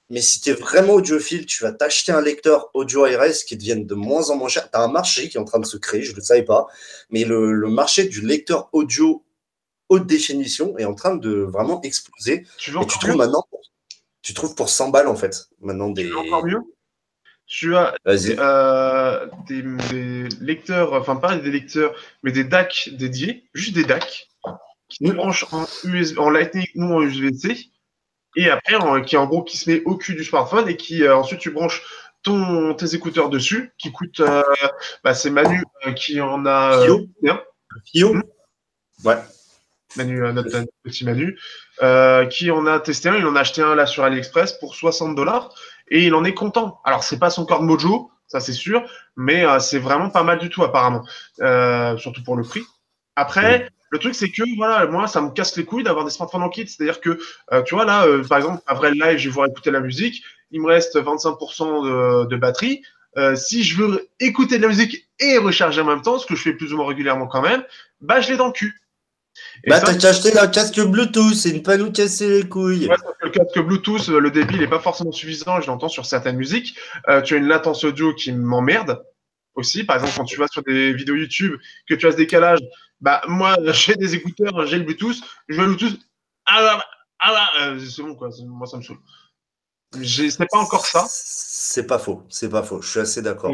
Mais 0.10 0.22
si 0.22 0.42
tu 0.42 0.50
es 0.50 0.54
vraiment 0.54 0.94
audiophile, 0.94 1.46
tu 1.46 1.64
vas 1.64 1.72
t'acheter 1.72 2.12
un 2.12 2.22
lecteur 2.22 2.72
audio 2.74 3.06
ARS 3.06 3.46
qui 3.46 3.56
devienne 3.56 3.86
de 3.86 3.94
moins 3.94 4.32
en 4.32 4.38
moins 4.38 4.50
cher. 4.50 4.70
Tu 4.70 4.78
as 4.78 4.82
un 4.82 4.88
marché 4.88 5.30
qui 5.30 5.38
est 5.38 5.40
en 5.40 5.46
train 5.46 5.60
de 5.60 5.68
se 5.68 5.78
créer, 5.78 6.02
je 6.02 6.12
ne 6.12 6.16
le 6.16 6.24
savais 6.24 6.44
pas. 6.44 6.66
Mais 7.12 7.26
le, 7.26 7.54
le, 7.54 7.70
marché 7.70 8.06
du 8.06 8.22
lecteur 8.26 8.70
audio 8.72 9.24
haute 9.88 10.08
définition 10.08 10.76
est 10.80 10.86
en 10.86 10.96
train 10.96 11.16
de 11.16 11.42
vraiment 11.42 11.80
exploser. 11.84 12.48
Tu 12.58 12.72
veux 12.72 12.82
Et 12.82 12.88
tu 12.88 12.98
trouves 12.98 13.18
maintenant, 13.18 13.46
tu 14.24 14.34
trouves 14.34 14.56
pour 14.56 14.70
100 14.70 14.90
balles 14.90 15.08
en 15.08 15.16
fait. 15.16 15.50
Maintenant 15.62 15.90
des. 15.90 16.08
Tu 16.08 16.14
encore 16.16 16.44
mieux? 16.44 16.62
Tu 17.50 17.76
as 17.76 17.96
euh, 18.08 19.28
des, 19.48 19.64
des, 19.64 20.30
lecteurs, 20.40 20.94
enfin 20.94 21.16
pas 21.16 21.36
des 21.36 21.50
lecteurs, 21.50 21.96
mais 22.22 22.32
des 22.32 22.44
DAC 22.44 22.92
dédiés, 22.94 23.50
juste 23.56 23.74
des 23.74 23.84
DAC, 23.84 24.30
qui 24.88 25.08
se 25.08 25.12
branchent 25.12 25.46
en, 25.52 25.66
USB, 25.84 26.20
en 26.20 26.30
Lightning 26.30 26.68
ou 26.76 26.94
en 26.94 27.02
USB-C, 27.02 27.72
et 28.36 28.50
après 28.52 28.76
en, 28.76 29.02
qui 29.02 29.18
en 29.18 29.26
gros 29.26 29.44
qui 29.44 29.58
se 29.58 29.70
met 29.70 29.82
au 29.86 29.98
cul 29.98 30.14
du 30.14 30.24
smartphone 30.24 30.70
et 30.70 30.78
qui 30.78 31.04
euh, 31.04 31.18
ensuite 31.18 31.40
tu 31.40 31.50
branches 31.50 31.82
ton, 32.22 32.76
tes 32.76 32.94
écouteurs 32.94 33.30
dessus, 33.30 33.74
qui 33.80 33.92
coûte, 33.92 34.20
euh, 34.20 34.44
bah, 35.04 35.16
c'est 35.16 35.32
Manu 35.32 35.64
qui 35.96 36.22
en 36.22 36.46
a 36.46 36.84
Fio. 36.84 37.08
Fio. 37.92 38.14
Hmm. 38.14 38.22
Ouais. 39.06 39.18
Manu, 39.96 40.20
notre, 40.34 40.56
notre, 40.56 40.72
petit 40.84 41.04
Manu, 41.04 41.36
qui 42.30 42.52
en 42.52 42.68
a 42.68 42.80
testé 42.80 43.10
un, 43.10 43.16
il 43.16 43.26
en 43.26 43.36
a 43.36 43.40
acheté 43.40 43.64
un 43.64 43.74
là 43.74 43.88
sur 43.88 44.04
AliExpress 44.04 44.54
pour 44.60 44.76
60 44.76 45.16
dollars 45.16 45.52
et 45.90 46.06
il 46.06 46.14
en 46.14 46.24
est 46.24 46.34
content. 46.34 46.80
Alors 46.84 47.04
c'est 47.04 47.20
pas 47.20 47.30
son 47.30 47.46
corps 47.46 47.62
de 47.62 47.66
mojo, 47.66 48.12
ça 48.28 48.40
c'est 48.40 48.54
sûr, 48.54 48.84
mais 49.16 49.46
euh, 49.46 49.60
c'est 49.60 49.80
vraiment 49.80 50.10
pas 50.10 50.24
mal 50.24 50.40
du 50.40 50.50
tout 50.50 50.64
apparemment, 50.64 51.04
euh, 51.42 51.98
surtout 51.98 52.24
pour 52.24 52.36
le 52.36 52.44
prix. 52.44 52.64
Après, 53.16 53.70
le 53.90 54.00
truc 54.00 54.16
c'est 54.16 54.32
que 54.32 54.44
voilà, 54.56 54.86
moi 54.88 55.08
ça 55.08 55.22
me 55.22 55.32
casse 55.32 55.58
les 55.58 55.66
couilles 55.66 55.84
d'avoir 55.84 56.06
des 56.06 56.12
smartphones 56.12 56.44
en 56.44 56.50
kit, 56.50 56.68
c'est-à-dire 56.68 57.02
que 57.02 57.20
euh, 57.52 57.62
tu 57.64 57.76
vois 57.76 57.86
là, 57.86 58.06
par 58.28 58.38
exemple, 58.38 58.62
après 58.68 58.92
le 58.92 58.96
live, 58.96 59.18
je 59.18 59.30
vais 59.30 59.34
voir 59.34 59.48
écouter 59.48 59.72
la 59.72 59.82
musique, 59.82 60.24
il 60.52 60.62
me 60.62 60.68
reste 60.68 60.96
25% 60.96 62.24
de, 62.24 62.26
de 62.28 62.36
batterie. 62.38 62.84
si 63.36 63.64
je 63.64 63.82
veux 63.82 64.08
écouter 64.20 64.58
de 64.58 64.64
la 64.64 64.70
musique 64.70 65.10
et 65.20 65.38
recharger 65.38 65.82
en 65.82 65.86
même 65.86 66.02
temps, 66.02 66.18
ce 66.18 66.26
que 66.26 66.36
je 66.36 66.42
fais 66.42 66.54
plus 66.54 66.74
ou 66.74 66.78
moins 66.78 66.88
régulièrement 66.88 67.28
quand 67.28 67.42
même, 67.42 67.64
bah 68.00 68.22
je 68.22 68.30
l'ai 68.30 68.38
dans 68.38 68.48
le 68.48 68.54
cul. 68.54 68.80
Et 69.64 69.70
bah, 69.70 69.80
t'as 69.82 70.10
acheté 70.10 70.38
un 70.38 70.48
casque 70.48 70.80
Bluetooth, 70.80 71.34
c'est 71.34 71.50
une 71.50 71.64
pas 71.64 71.78
nous 71.78 71.92
casser 71.92 72.30
les 72.30 72.48
couilles. 72.48 72.88
Ouais, 72.88 72.96
le 73.22 73.30
casque 73.30 73.60
Bluetooth, 73.60 74.08
le 74.08 74.32
débit 74.32 74.58
n'est 74.58 74.68
pas 74.68 74.80
forcément 74.80 75.12
suffisant, 75.12 75.60
je 75.62 75.68
l'entends 75.68 75.90
sur 75.90 76.06
certaines 76.06 76.38
musiques. 76.38 76.78
Euh, 77.10 77.22
tu 77.22 77.34
as 77.34 77.38
une 77.38 77.48
latence 77.48 77.84
audio 77.84 78.14
qui 78.14 78.32
m'emmerde 78.32 79.04
aussi. 79.56 79.84
Par 79.84 79.98
exemple, 79.98 80.14
quand 80.16 80.26
tu 80.26 80.38
vas 80.38 80.48
sur 80.48 80.64
des 80.64 80.94
vidéos 80.94 81.16
YouTube, 81.16 81.56
que 81.88 81.96
tu 81.96 82.08
as 82.08 82.12
ce 82.12 82.18
décalage, 82.18 82.60
bah, 83.02 83.22
moi, 83.28 83.58
j'ai 83.74 83.96
des 83.96 84.16
écouteurs, 84.16 84.66
j'ai 84.66 84.78
le 84.78 84.84
Bluetooth, 84.84 85.18
je 85.50 85.56
veux 85.56 85.68
le 85.68 85.76
Bluetooth, 85.76 86.00
ah 86.46 86.62
là, 86.62 86.86
ah 87.20 87.32
là, 87.32 87.50
euh, 87.62 87.80
c'est 87.80 88.02
bon, 88.02 88.16
quoi, 88.16 88.30
moi, 88.48 88.66
ça 88.66 88.78
me 88.78 88.82
saoule. 88.82 88.98
C'est 90.04 90.38
pas 90.50 90.60
encore 90.60 90.86
ça. 90.86 91.06
C'est 91.10 91.88
pas 91.88 91.98
faux, 91.98 92.24
c'est 92.30 92.50
pas 92.50 92.62
faux. 92.62 92.82
Je 92.82 92.90
suis 92.90 93.00
assez 93.00 93.22
d'accord. 93.22 93.54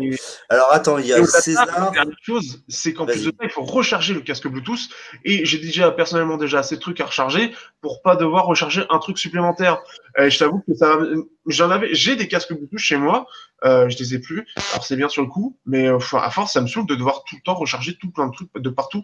Alors 0.50 0.68
attends, 0.72 0.98
il 0.98 1.08
y 1.08 1.14
a 1.14 1.26
César. 1.26 1.94
La 1.94 2.04
chose, 2.22 2.64
c'est 2.68 2.94
qu'en 2.94 3.06
plus 3.06 3.26
de 3.26 3.32
ça, 3.32 3.44
il 3.44 3.50
faut 3.50 3.64
recharger 3.64 4.14
le 4.14 4.20
casque 4.20 4.48
Bluetooth. 4.48 4.90
Et 5.24 5.46
j'ai 5.46 5.60
déjà 5.60 5.92
personnellement 5.92 6.38
déjà 6.38 6.60
assez 6.60 6.76
de 6.76 6.82
trucs 6.82 7.00
à 7.00 7.06
recharger 7.06 7.54
pour 7.82 8.02
pas 8.02 8.16
devoir 8.16 8.46
recharger 8.46 8.84
un 8.90 9.00
truc 9.00 9.18
supplémentaire. 9.18 9.82
Et 10.18 10.30
je 10.30 10.38
t'avoue 10.38 10.62
que 10.68 10.74
ça, 10.76 10.98
j'en 11.46 11.72
avais, 11.72 11.96
j'ai 11.96 12.16
des 12.16 12.28
casques 12.28 12.54
Bluetooth 12.54 12.80
chez 12.80 12.98
moi. 12.98 13.28
Euh, 13.64 13.88
je 13.90 13.98
les 13.98 14.16
ai 14.16 14.20
plus. 14.20 14.46
Alors 14.74 14.86
c'est 14.86 14.98
bien 14.98 15.10
sur 15.10 15.22
le 15.22 15.30
coup, 15.30 15.58
mais 15.66 15.88
euh, 15.88 15.98
à 16.14 16.30
force, 16.32 16.54
ça 16.54 16.62
me 16.62 16.68
saoule 16.68 16.86
de 16.86 16.96
devoir 16.96 17.24
tout 17.24 17.36
le 17.36 17.42
temps 17.42 17.56
recharger 17.56 17.98
tout 17.98 18.12
plein 18.12 18.28
de 18.28 18.34
trucs 18.34 18.50
de 18.54 18.70
partout. 18.70 19.04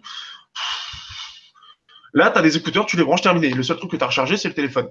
Là, 2.14 2.30
tu 2.30 2.38
as 2.38 2.42
des 2.42 2.58
écouteurs, 2.58 2.84
tu 2.84 2.98
les 2.98 3.04
branches 3.04 3.22
terminé. 3.22 3.48
Le 3.48 3.62
seul 3.62 3.78
truc 3.78 3.90
que 3.90 3.96
tu 3.96 4.04
as 4.04 4.08
rechargé, 4.08 4.36
c'est 4.36 4.48
le 4.48 4.54
téléphone. 4.54 4.88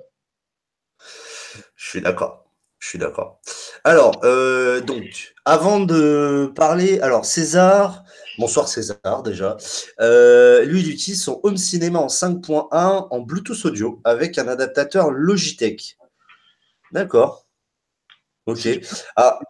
Suis 1.91 1.99
d'accord. 1.99 2.45
Je 2.79 2.87
suis 2.87 2.99
d'accord. 2.99 3.41
Alors, 3.83 4.21
euh, 4.23 4.79
donc, 4.79 5.33
avant 5.43 5.81
de 5.81 6.49
parler, 6.55 7.01
alors 7.01 7.25
César, 7.25 8.05
bonsoir 8.37 8.69
César 8.69 9.23
déjà, 9.25 9.57
euh, 9.99 10.63
lui, 10.63 10.79
il 10.79 10.89
utilise 10.89 11.21
son 11.21 11.41
home 11.43 11.57
cinéma 11.57 11.99
en 11.99 12.07
5.1 12.07 13.07
en 13.11 13.19
Bluetooth 13.19 13.65
audio 13.65 13.99
avec 14.05 14.37
un 14.37 14.47
adaptateur 14.47 15.11
Logitech. 15.11 15.97
D'accord. 16.93 17.45
Ok. 18.45 18.69
Ah, 19.17 19.41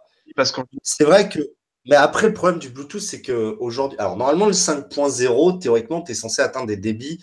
c'est 0.82 1.04
vrai 1.04 1.28
que, 1.28 1.38
mais 1.86 1.94
après, 1.94 2.26
le 2.26 2.34
problème 2.34 2.58
du 2.58 2.70
Bluetooth, 2.70 3.00
c'est 3.00 3.22
que 3.22 3.56
aujourd'hui, 3.60 4.00
alors 4.00 4.16
normalement, 4.16 4.46
le 4.46 4.52
5.0, 4.52 5.60
théoriquement, 5.60 6.02
tu 6.02 6.10
es 6.10 6.16
censé 6.16 6.42
atteindre 6.42 6.66
des 6.66 6.76
débits 6.76 7.22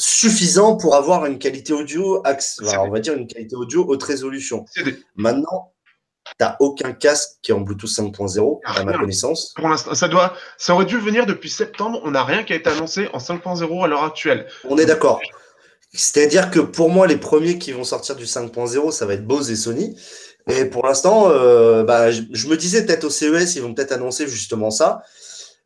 suffisant 0.00 0.76
pour 0.76 0.94
avoir 0.94 1.26
une 1.26 1.38
qualité 1.38 1.72
audio, 1.72 2.22
enfin, 2.24 2.78
on 2.78 2.90
va 2.90 3.00
dire 3.00 3.14
une 3.14 3.26
qualité 3.26 3.54
audio 3.54 3.84
haute 3.86 4.02
résolution. 4.02 4.64
Maintenant, 5.14 5.72
tu 6.26 6.32
n'as 6.40 6.56
aucun 6.60 6.92
casque 6.92 7.38
qui 7.42 7.50
est 7.50 7.54
en 7.54 7.60
Bluetooth 7.60 7.90
5.0, 7.90 8.60
à 8.64 8.84
ma 8.84 8.96
connaissance. 8.96 9.52
Pour 9.54 9.68
l'instant, 9.68 9.94
ça, 9.94 10.08
doit, 10.08 10.34
ça 10.56 10.74
aurait 10.74 10.86
dû 10.86 10.98
venir 10.98 11.26
depuis 11.26 11.50
septembre. 11.50 12.00
On 12.04 12.12
n'a 12.12 12.24
rien 12.24 12.44
qui 12.44 12.52
a 12.54 12.56
été 12.56 12.70
annoncé 12.70 13.08
en 13.12 13.18
5.0 13.18 13.84
à 13.84 13.88
l'heure 13.88 14.04
actuelle. 14.04 14.46
On 14.68 14.78
est 14.78 14.86
d'accord. 14.86 15.20
C'est-à-dire 15.92 16.50
que 16.50 16.60
pour 16.60 16.88
moi, 16.88 17.06
les 17.06 17.16
premiers 17.16 17.58
qui 17.58 17.72
vont 17.72 17.84
sortir 17.84 18.16
du 18.16 18.24
5.0, 18.24 18.92
ça 18.92 19.06
va 19.06 19.14
être 19.14 19.26
Bose 19.26 19.50
et 19.50 19.56
Sony. 19.56 19.96
Et 20.48 20.64
pour 20.64 20.86
l'instant, 20.86 21.28
euh, 21.28 21.84
bah, 21.84 22.10
je, 22.10 22.22
je, 22.30 22.48
me 22.48 22.56
disais 22.56 22.86
peut-être 22.86 23.04
au 23.04 23.10
CES, 23.10 23.56
ils 23.56 23.62
vont 23.62 23.74
peut-être 23.74 23.92
annoncer 23.92 24.26
justement 24.26 24.70
ça. 24.70 25.02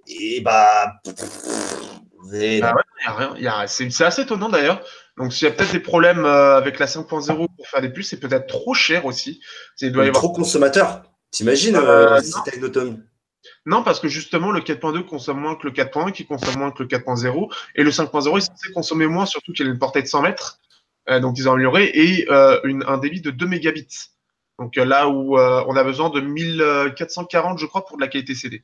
Et 0.09 0.41
bah, 0.41 0.95
ah 3.07 3.31
ouais, 3.31 3.67
c'est 3.67 4.05
assez 4.05 4.23
étonnant 4.23 4.49
d'ailleurs. 4.49 4.83
Donc, 5.17 5.33
s'il 5.33 5.47
y 5.47 5.51
a 5.51 5.55
peut-être 5.55 5.73
des 5.73 5.81
problèmes 5.81 6.25
euh, 6.25 6.57
avec 6.57 6.79
la 6.79 6.87
5.0 6.87 7.49
pour 7.57 7.69
faire 7.69 7.81
des 7.81 7.89
puces, 7.89 8.11
c'est 8.11 8.21
peut-être 8.21 8.47
trop 8.47 8.75
cher 8.75 9.05
aussi. 9.07 9.41
Il 9.81 9.93
doit 9.93 10.05
y 10.05 10.09
avoir... 10.09 10.23
Trop 10.23 10.33
consommateur. 10.33 11.03
T'imagines 11.31 11.77
euh, 11.77 12.17
euh, 12.17 12.21
si 12.21 12.35
t'as 12.45 12.57
une 12.57 12.65
automne 12.65 13.07
non, 13.67 13.83
parce 13.83 14.01
que 14.01 14.09
justement, 14.09 14.53
le 14.53 14.61
4.2 14.61 15.05
consomme 15.05 15.41
moins 15.41 15.55
que 15.55 15.67
le 15.67 15.73
4.1, 15.73 16.13
qui 16.13 16.25
consomme 16.25 16.59
moins 16.59 16.71
que 16.71 16.83
le 16.83 16.89
4.0, 16.89 17.53
et 17.75 17.83
le 17.83 17.91
5.0 17.91 18.39
est 18.39 18.41
censé 18.41 18.73
consommer 18.73 19.07
moins, 19.07 19.27
surtout 19.27 19.53
qu'il 19.53 19.67
a 19.67 19.71
une 19.71 19.79
portée 19.79 20.01
de 20.01 20.07
100 20.07 20.23
mètres, 20.23 20.61
euh, 21.11 21.21
donc 21.21 21.37
ils 21.39 21.47
ont 21.47 21.53
amélioré, 21.53 21.85
et 21.85 22.27
une, 22.65 22.85
un 22.87 22.97
débit 22.97 23.21
de 23.21 23.31
2 23.31 23.47
mégabits. 23.47 24.14
Donc 24.59 24.79
euh, 24.79 24.85
là 24.85 25.09
où 25.09 25.37
euh, 25.37 25.65
on 25.67 25.77
a 25.77 25.83
besoin 25.83 26.11
de 26.11 26.21
1440, 26.21 27.59
je 27.59 27.67
crois, 27.67 27.85
pour 27.85 27.97
de 27.97 28.03
la 28.03 28.09
qualité 28.09 28.35
CD. 28.35 28.63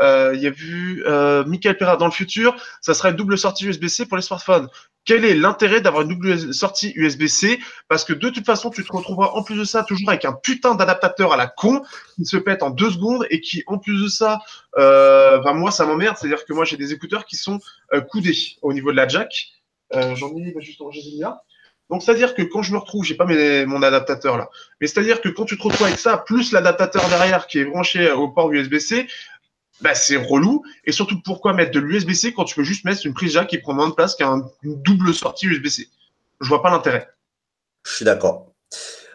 Euh, 0.00 0.32
il 0.34 0.40
y 0.40 0.46
a 0.46 0.50
vu 0.50 1.02
euh, 1.06 1.44
Michael 1.44 1.76
Perra 1.76 1.96
dans 1.96 2.04
le 2.06 2.12
futur, 2.12 2.54
ça 2.80 2.94
serait 2.94 3.12
double 3.12 3.36
sortie 3.36 3.66
USB-C 3.66 4.06
pour 4.06 4.16
les 4.16 4.22
smartphones. 4.22 4.68
Quel 5.04 5.24
est 5.24 5.34
l'intérêt 5.34 5.80
d'avoir 5.80 6.02
une 6.02 6.10
double 6.10 6.54
sortie 6.54 6.92
USB-C 6.94 7.58
Parce 7.88 8.04
que 8.04 8.12
de 8.12 8.28
toute 8.28 8.46
façon, 8.46 8.70
tu 8.70 8.84
te 8.84 8.92
retrouveras 8.92 9.30
en 9.30 9.42
plus 9.42 9.56
de 9.56 9.64
ça 9.64 9.82
toujours 9.82 10.08
avec 10.10 10.24
un 10.24 10.32
putain 10.32 10.76
d'adaptateur 10.76 11.32
à 11.32 11.36
la 11.36 11.48
con 11.48 11.82
qui 12.14 12.24
se 12.24 12.36
pète 12.36 12.62
en 12.62 12.70
deux 12.70 12.90
secondes 12.92 13.26
et 13.28 13.40
qui, 13.40 13.64
en 13.66 13.78
plus 13.78 14.00
de 14.00 14.06
ça, 14.06 14.38
euh, 14.78 15.40
moi, 15.54 15.72
ça 15.72 15.86
m'emmerde. 15.86 16.16
C'est-à-dire 16.16 16.44
que 16.44 16.52
moi, 16.52 16.64
j'ai 16.64 16.76
des 16.76 16.92
écouteurs 16.92 17.24
qui 17.24 17.34
sont 17.34 17.58
coudés 18.10 18.36
au 18.62 18.72
niveau 18.72 18.92
de 18.92 18.96
la 18.96 19.08
jack. 19.08 19.48
J'en 19.92 20.36
ai 20.36 20.52
ben, 20.52 20.60
justement, 20.60 20.92
j'ai 20.92 21.02
là. 21.18 21.42
Donc, 21.92 22.02
c'est-à-dire 22.02 22.34
que 22.34 22.40
quand 22.40 22.62
je 22.62 22.72
me 22.72 22.78
retrouve, 22.78 23.04
j'ai 23.04 23.14
pas 23.14 23.26
mes, 23.26 23.66
mon 23.66 23.82
adaptateur 23.82 24.38
là, 24.38 24.48
mais 24.80 24.86
c'est-à-dire 24.86 25.20
que 25.20 25.28
quand 25.28 25.44
tu 25.44 25.58
te 25.58 25.62
retrouves 25.62 25.86
avec 25.86 25.98
ça, 25.98 26.16
plus 26.16 26.50
l'adaptateur 26.50 27.06
derrière 27.10 27.46
qui 27.46 27.58
est 27.58 27.66
branché 27.66 28.10
au 28.10 28.28
port 28.28 28.50
USB-C, 28.50 29.06
bah, 29.82 29.94
c'est 29.94 30.16
relou. 30.16 30.64
Et 30.86 30.92
surtout, 30.92 31.20
pourquoi 31.20 31.52
mettre 31.52 31.70
de 31.72 31.80
l'USB-C 31.80 32.32
quand 32.32 32.44
tu 32.44 32.54
peux 32.54 32.62
juste 32.62 32.86
mettre 32.86 33.04
une 33.04 33.12
prise 33.12 33.32
jack 33.32 33.48
qui 33.48 33.58
prend 33.58 33.74
moins 33.74 33.90
de 33.90 33.94
place 33.94 34.16
qu'une 34.16 34.42
double 34.62 35.12
sortie 35.12 35.44
USB-C 35.44 35.90
Je 36.40 36.48
vois 36.48 36.62
pas 36.62 36.70
l'intérêt. 36.70 37.10
Je 37.84 37.90
suis 37.90 38.04
d'accord. 38.06 38.51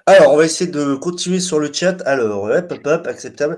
Alors, 0.10 0.34
on 0.34 0.38
va 0.38 0.46
essayer 0.46 0.72
de 0.72 0.96
continuer 0.96 1.42
sur 1.42 1.60
le 1.60 1.70
chat. 1.72 2.02
Alors, 2.06 2.44
hop, 2.46 2.72
hop, 2.72 2.88
hop, 2.88 3.08
acceptable. 3.08 3.58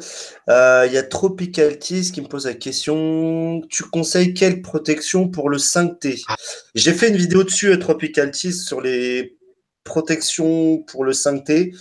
Euh, 0.49 0.85
Il 0.87 0.93
y 0.93 0.97
a 0.97 1.03
Tropical 1.03 1.77
Tease 1.77 2.09
qui 2.09 2.21
me 2.21 2.27
pose 2.27 2.47
la 2.47 2.55
question. 2.55 3.61
Tu 3.69 3.83
conseilles 3.83 4.33
quelle 4.33 4.63
protection 4.63 5.27
pour 5.29 5.49
le 5.51 5.59
5T 5.59 6.23
J'ai 6.73 6.93
fait 6.93 7.09
une 7.09 7.17
vidéo 7.17 7.43
dessus, 7.43 7.67
euh, 7.67 7.77
Tropical 7.77 8.31
Tease, 8.31 8.65
sur 8.65 8.81
les 8.81 9.37
protections 9.83 10.79
pour 10.87 11.05
le 11.05 11.13
5T, 11.13 11.75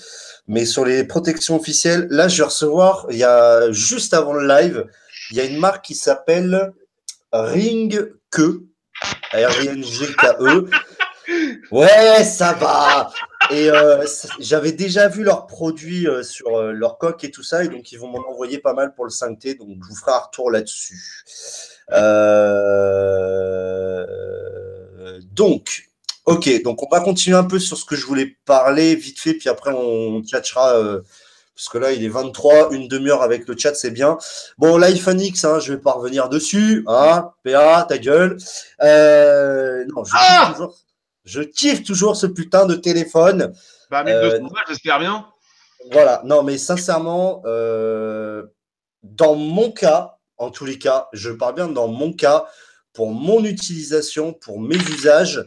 mais 0.49 0.67
sur 0.67 0.85
les 0.85 1.03
protections 1.03 1.57
officielles. 1.57 2.07
Là, 2.11 2.29
je 2.29 2.37
vais 2.37 2.49
recevoir, 2.49 3.07
il 3.11 3.17
y 3.17 3.25
a 3.25 3.73
juste 3.73 4.13
avant 4.13 4.35
le 4.35 4.47
live, 4.47 4.85
il 5.31 5.39
y 5.39 5.41
a 5.41 5.45
une 5.45 5.57
marque 5.57 5.87
qui 5.87 5.95
s'appelle 5.95 6.75
Ring 7.33 8.13
Que. 8.31 8.65
R-I-N-G-K-E. 9.33 10.69
Ouais, 11.71 12.25
ça 12.25 12.55
va. 12.55 13.11
Et 13.51 13.71
euh, 13.71 14.05
j'avais 14.39 14.73
déjà 14.73 15.09
vu 15.09 15.23
leurs 15.23 15.47
produits 15.47 16.07
euh, 16.07 16.23
sur 16.23 16.57
euh, 16.57 16.73
leur 16.73 16.99
coque 16.99 17.25
et 17.25 17.31
tout 17.31 17.43
ça, 17.43 17.65
et 17.65 17.69
donc 17.69 17.93
ils 17.93 17.99
vont 17.99 18.09
m'en 18.09 18.29
envoyer 18.29 18.59
pas 18.59 18.75
mal 18.75 18.95
pour 18.95 19.05
le 19.05 19.11
5T, 19.11 19.59
donc 19.59 19.69
je 19.83 19.89
vous 19.89 19.97
ferai 19.97 20.13
un 20.13 20.19
retour 20.19 20.51
là-dessus. 20.51 21.25
Euh, 21.93 24.05
donc, 25.33 25.89
ok, 26.27 26.63
donc 26.63 26.83
on 26.83 26.89
va 26.91 27.01
continuer 27.01 27.37
un 27.37 27.45
peu 27.45 27.59
sur 27.59 27.79
ce 27.79 27.85
que 27.85 27.97
je 27.97 28.05
voulais 28.05 28.37
parler 28.45 28.95
vite 28.95 29.19
fait, 29.19 29.35
puis 29.35 29.49
après 29.49 29.73
on 29.75 30.23
catchera, 30.23 30.77
euh, 30.77 31.01
parce 31.55 31.69
que 31.71 31.79
là 31.79 31.93
il 31.93 32.05
est 32.05 32.09
23, 32.09 32.73
une 32.73 32.87
demi-heure 32.87 33.23
avec 33.23 33.49
le 33.49 33.57
chat, 33.57 33.75
c'est 33.75 33.91
bien. 33.91 34.19
Bon, 34.59 34.77
l'iPhone 34.77 35.21
X, 35.21 35.45
hein, 35.45 35.59
je 35.59 35.73
vais 35.73 35.81
pas 35.81 35.93
revenir 35.93 36.29
dessus, 36.29 36.85
hein, 36.87 37.31
PA, 37.45 37.87
ta 37.89 37.99
gueule. 37.99 38.37
Euh, 38.83 39.85
non, 39.95 40.05
je 40.05 40.13
Ah 40.15 40.53
toujours. 40.53 40.77
Je 41.29 41.43
kiffe 41.43 41.85
toujours 41.85 42.17
ce 42.17 42.27
putain 42.27 42.65
de 42.65 42.75
téléphone. 42.75 43.53
Bah, 43.91 44.03
1200 44.03 44.27
Euh, 44.27 44.41
balles, 44.41 44.65
j'espère 44.69 44.99
bien. 44.99 45.27
Voilà, 45.93 46.23
non, 46.25 46.43
mais 46.43 46.57
sincèrement, 46.57 47.43
euh, 47.45 48.45
dans 49.03 49.35
mon 49.35 49.71
cas, 49.71 50.17
en 50.39 50.51
tous 50.51 50.65
les 50.65 50.79
cas, 50.79 51.09
je 51.13 51.31
parle 51.31 51.55
bien 51.57 51.69
dans 51.69 51.87
mon 51.89 52.13
cas, 52.15 52.47
pour 52.95 53.13
mon 53.13 53.45
utilisation, 53.45 54.33
pour 54.33 54.59
mes 54.59 54.77
usages, 54.77 55.47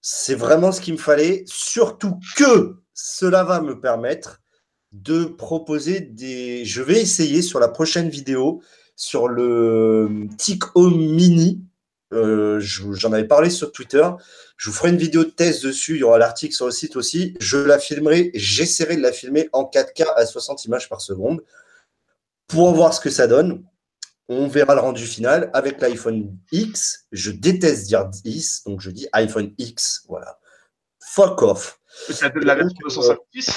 c'est 0.00 0.34
vraiment 0.34 0.72
ce 0.72 0.80
qu'il 0.80 0.94
me 0.94 0.98
fallait. 0.98 1.44
Surtout 1.46 2.18
que 2.36 2.76
cela 2.94 3.44
va 3.44 3.60
me 3.60 3.78
permettre 3.80 4.40
de 4.92 5.24
proposer 5.24 6.00
des. 6.00 6.64
Je 6.64 6.82
vais 6.82 7.00
essayer 7.00 7.42
sur 7.42 7.60
la 7.60 7.68
prochaine 7.68 8.08
vidéo 8.08 8.62
sur 8.96 9.28
le 9.28 10.26
Tic 10.38 10.62
Home 10.74 10.96
Mini. 10.98 11.60
Euh, 12.12 12.60
je- 12.60 12.92
J'en 12.92 13.12
avais 13.12 13.26
parlé 13.26 13.50
sur 13.50 13.72
Twitter. 13.72 14.06
Je 14.56 14.70
vous 14.70 14.76
ferai 14.76 14.90
une 14.90 14.96
vidéo 14.98 15.24
de 15.24 15.30
test 15.30 15.64
dessus. 15.64 15.94
Il 15.94 15.98
y 16.00 16.02
aura 16.02 16.18
l'article 16.18 16.54
sur 16.54 16.66
le 16.66 16.72
site 16.72 16.96
aussi. 16.96 17.34
Je 17.40 17.56
la 17.58 17.78
filmerai. 17.78 18.30
J'essaierai 18.34 18.96
de 18.96 19.02
la 19.02 19.12
filmer 19.12 19.48
en 19.52 19.64
4K 19.64 20.04
à 20.16 20.26
60 20.26 20.64
images 20.66 20.88
par 20.88 21.00
seconde 21.00 21.42
pour 22.46 22.72
voir 22.74 22.92
ce 22.94 23.00
que 23.00 23.10
ça 23.10 23.26
donne. 23.26 23.64
On 24.28 24.46
verra 24.46 24.74
le 24.74 24.80
rendu 24.80 25.04
final 25.06 25.50
avec 25.52 25.80
l'iPhone 25.80 26.36
X. 26.52 27.06
Je 27.12 27.30
déteste 27.32 27.86
dire 27.86 28.06
10, 28.06 28.62
donc 28.66 28.80
je 28.80 28.90
dis 28.90 29.08
iPhone 29.12 29.52
X. 29.58 30.04
Voilà. 30.08 30.38
Fuck 31.00 31.42
off. 31.42 31.80
C'est 32.08 32.32
la 32.36 32.54
version 32.54 32.76
256. 32.84 33.50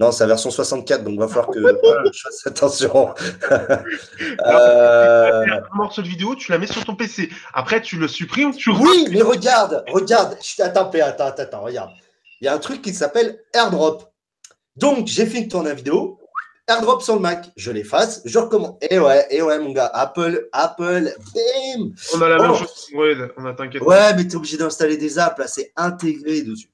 Non, 0.00 0.12
c'est 0.12 0.22
la 0.24 0.28
version 0.28 0.50
64, 0.50 1.02
donc 1.02 1.18
va 1.18 1.26
falloir 1.28 1.50
que 1.50 1.60
je 2.12 2.20
fasse 2.22 2.46
attention. 2.46 3.14
Euh, 4.46 5.42
Un 5.72 5.76
morceau 5.76 6.02
de 6.02 6.08
vidéo, 6.08 6.34
tu 6.36 6.50
la 6.52 6.58
mets 6.58 6.66
sur 6.66 6.84
ton 6.84 6.94
PC. 6.94 7.28
Après, 7.52 7.80
tu 7.82 7.96
le 7.96 8.08
supprimes, 8.08 8.54
tu 8.54 8.70
Oui, 8.70 9.08
mais 9.10 9.22
regarde, 9.22 9.84
regarde. 9.88 10.36
Attends, 10.60 10.90
attends, 10.90 11.02
attends, 11.26 11.42
attends, 11.42 11.62
regarde. 11.62 11.90
Il 12.40 12.44
y 12.44 12.48
a 12.48 12.54
un 12.54 12.58
truc 12.58 12.82
qui 12.82 12.94
s'appelle 12.94 13.40
AirDrop. 13.54 14.04
Donc, 14.76 15.06
j'ai 15.08 15.26
fait 15.26 15.38
une 15.38 15.48
tournée 15.48 15.74
vidéo. 15.74 16.20
AirDrop 16.68 17.00
sur 17.02 17.14
le 17.14 17.20
Mac. 17.20 17.46
Je 17.56 17.70
l'efface, 17.72 18.20
je 18.26 18.38
recommence. 18.38 18.76
Et 18.90 18.98
ouais, 18.98 19.26
et 19.30 19.40
ouais, 19.42 19.58
mon 19.58 19.72
gars. 19.72 19.90
Apple, 19.92 20.48
Apple, 20.52 21.12
bim. 21.34 21.90
On 22.14 22.20
a 22.22 22.28
la 22.28 22.38
même 22.38 22.50
Oh. 22.52 22.54
chose 22.56 22.70
sur 22.70 22.98
Android, 22.98 23.28
on 23.38 23.46
a 23.46 23.54
t'inquiète. 23.54 23.82
Ouais, 23.82 24.14
mais 24.14 24.24
tu 24.24 24.32
es 24.32 24.36
obligé 24.36 24.58
d'installer 24.58 24.98
des 24.98 25.18
apps, 25.18 25.38
là, 25.38 25.46
c'est 25.46 25.72
intégré 25.76 26.42
dessus. 26.42 26.68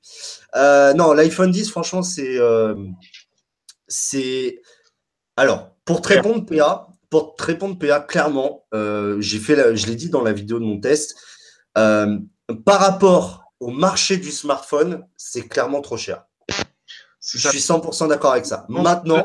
Euh, 0.56 0.92
non, 0.94 1.12
l'iPhone 1.12 1.50
10, 1.52 1.70
franchement, 1.70 2.02
c'est. 2.02 2.36
C'est. 3.88 4.60
Alors, 5.36 5.70
pour 5.84 6.00
te 6.00 6.08
répondre, 6.08 6.46
PA, 6.46 6.88
pour 7.10 7.34
te 7.36 7.42
répondre, 7.44 7.78
PA, 7.78 8.00
clairement, 8.00 8.64
euh, 8.74 9.20
j'ai 9.20 9.38
fait 9.38 9.56
la- 9.56 9.74
je 9.74 9.86
l'ai 9.86 9.96
dit 9.96 10.10
dans 10.10 10.22
la 10.22 10.32
vidéo 10.32 10.58
de 10.58 10.64
mon 10.64 10.78
test, 10.80 11.16
euh, 11.78 12.18
par 12.64 12.80
rapport 12.80 13.44
au 13.60 13.70
marché 13.70 14.16
du 14.16 14.30
smartphone, 14.30 15.04
c'est 15.16 15.48
clairement 15.48 15.80
trop 15.80 15.96
cher. 15.96 16.24
C'est 17.20 17.38
Je 17.38 17.42
ça. 17.44 17.50
suis 17.50 17.60
100% 17.60 18.06
d'accord 18.06 18.32
avec 18.32 18.46
ça. 18.46 18.66
En 18.68 18.82
Maintenant, 18.82 19.24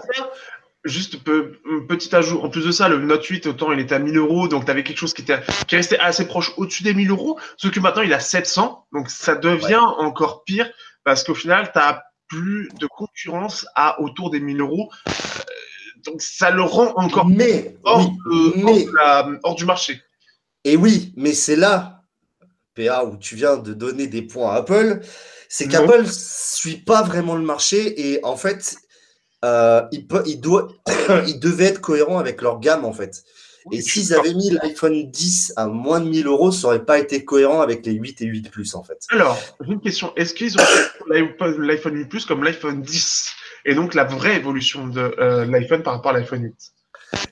Juste 0.85 1.21
peu- 1.25 1.59
un 1.69 1.85
petit 1.87 2.15
ajout. 2.15 2.39
En 2.39 2.49
plus 2.49 2.65
de 2.65 2.71
ça, 2.71 2.87
le 2.87 2.99
Note 2.99 3.25
8, 3.25 3.47
autant 3.47 3.73
il 3.73 3.81
était 3.81 3.95
à 3.95 3.99
1000 3.99 4.15
euros, 4.15 4.47
donc 4.47 4.63
tu 4.63 4.71
avais 4.71 4.85
quelque 4.85 4.97
chose 4.97 5.13
qui, 5.13 5.23
était, 5.23 5.39
qui 5.67 5.75
restait 5.75 5.99
assez 5.99 6.25
proche 6.25 6.53
au-dessus 6.55 6.83
des 6.83 6.93
1000 6.93 7.11
euros, 7.11 7.37
sauf 7.57 7.71
que 7.71 7.81
maintenant 7.81 8.01
il 8.01 8.13
a 8.13 8.21
700, 8.21 8.87
donc 8.93 9.09
ça 9.09 9.35
devient 9.35 9.75
encore 9.97 10.45
pire 10.45 10.71
parce 11.03 11.25
qu'au 11.25 11.35
final, 11.35 11.69
tu 11.73 11.77
n'as 11.79 12.01
plus 12.29 12.69
de 12.79 12.87
concurrence 12.87 13.65
à 13.75 13.99
autour 14.01 14.29
des 14.29 14.39
1000 14.39 14.61
euros. 14.61 14.89
Euh, 15.07 15.11
donc 16.05 16.21
ça 16.21 16.49
le 16.51 16.61
rend 16.61 16.93
encore 16.95 17.27
mais, 17.27 17.75
hors, 17.83 17.99
oui, 17.99 18.15
euh, 18.31 18.51
mais- 18.55 18.63
hors 18.63 18.85
de 18.85 18.95
la- 18.95 19.39
hors 19.43 19.55
du 19.55 19.65
marché. 19.65 20.01
Et 20.63 20.77
oui, 20.77 21.13
mais 21.17 21.33
c'est 21.33 21.55
là, 21.55 22.03
PA, 22.75 23.03
où 23.03 23.17
tu 23.17 23.35
viens 23.35 23.57
de 23.57 23.73
donner 23.73 24.07
des 24.07 24.21
points 24.21 24.51
à 24.51 24.55
Apple, 24.57 25.01
c'est 25.49 25.65
Non. 25.65 25.71
qu'Apple 25.71 26.03
ne 26.03 26.09
suit 26.09 26.77
pas 26.77 27.01
vraiment 27.01 27.35
le 27.35 27.41
marché 27.43 28.11
et 28.11 28.23
en 28.23 28.37
fait, 28.37 28.77
euh, 29.43 29.81
il, 29.91 30.07
peut, 30.07 30.23
il, 30.25 30.39
doit, 30.39 30.67
il 31.27 31.39
devait 31.39 31.65
être 31.65 31.81
cohérent 31.81 32.19
avec 32.19 32.41
leur 32.41 32.59
gamme 32.59 32.85
en 32.85 32.93
fait. 32.93 33.23
Et 33.71 33.81
s'ils 33.81 34.13
avaient 34.13 34.33
mis 34.33 34.51
l'iPhone 34.51 35.09
10 35.09 35.53
à 35.55 35.67
moins 35.67 35.99
de 35.99 36.09
1000 36.09 36.27
euros, 36.27 36.51
ça 36.51 36.67
n'aurait 36.67 36.85
pas 36.85 36.99
été 36.99 37.25
cohérent 37.25 37.61
avec 37.61 37.85
les 37.85 37.93
8 37.93 38.21
et 38.21 38.25
8 38.25 38.49
Plus 38.51 38.75
en 38.75 38.83
fait. 38.83 39.05
Alors, 39.09 39.37
j'ai 39.61 39.73
une 39.73 39.81
question. 39.81 40.13
Est-ce 40.15 40.33
qu'ils 40.33 40.55
ont 40.55 40.63
fait 40.63 40.89
l'iPhone 41.09 41.61
l'iPhone 41.61 41.95
8 41.95 42.05
Plus 42.05 42.25
comme 42.25 42.43
l'iPhone 42.43 42.81
10 42.81 43.29
et 43.65 43.75
donc 43.75 43.93
la 43.93 44.05
vraie 44.05 44.37
évolution 44.37 44.87
de 44.87 45.15
euh, 45.19 45.45
l'iPhone 45.45 45.83
par 45.83 45.93
rapport 45.93 46.11
à 46.11 46.19
l'iPhone 46.19 46.43
8 46.43 46.55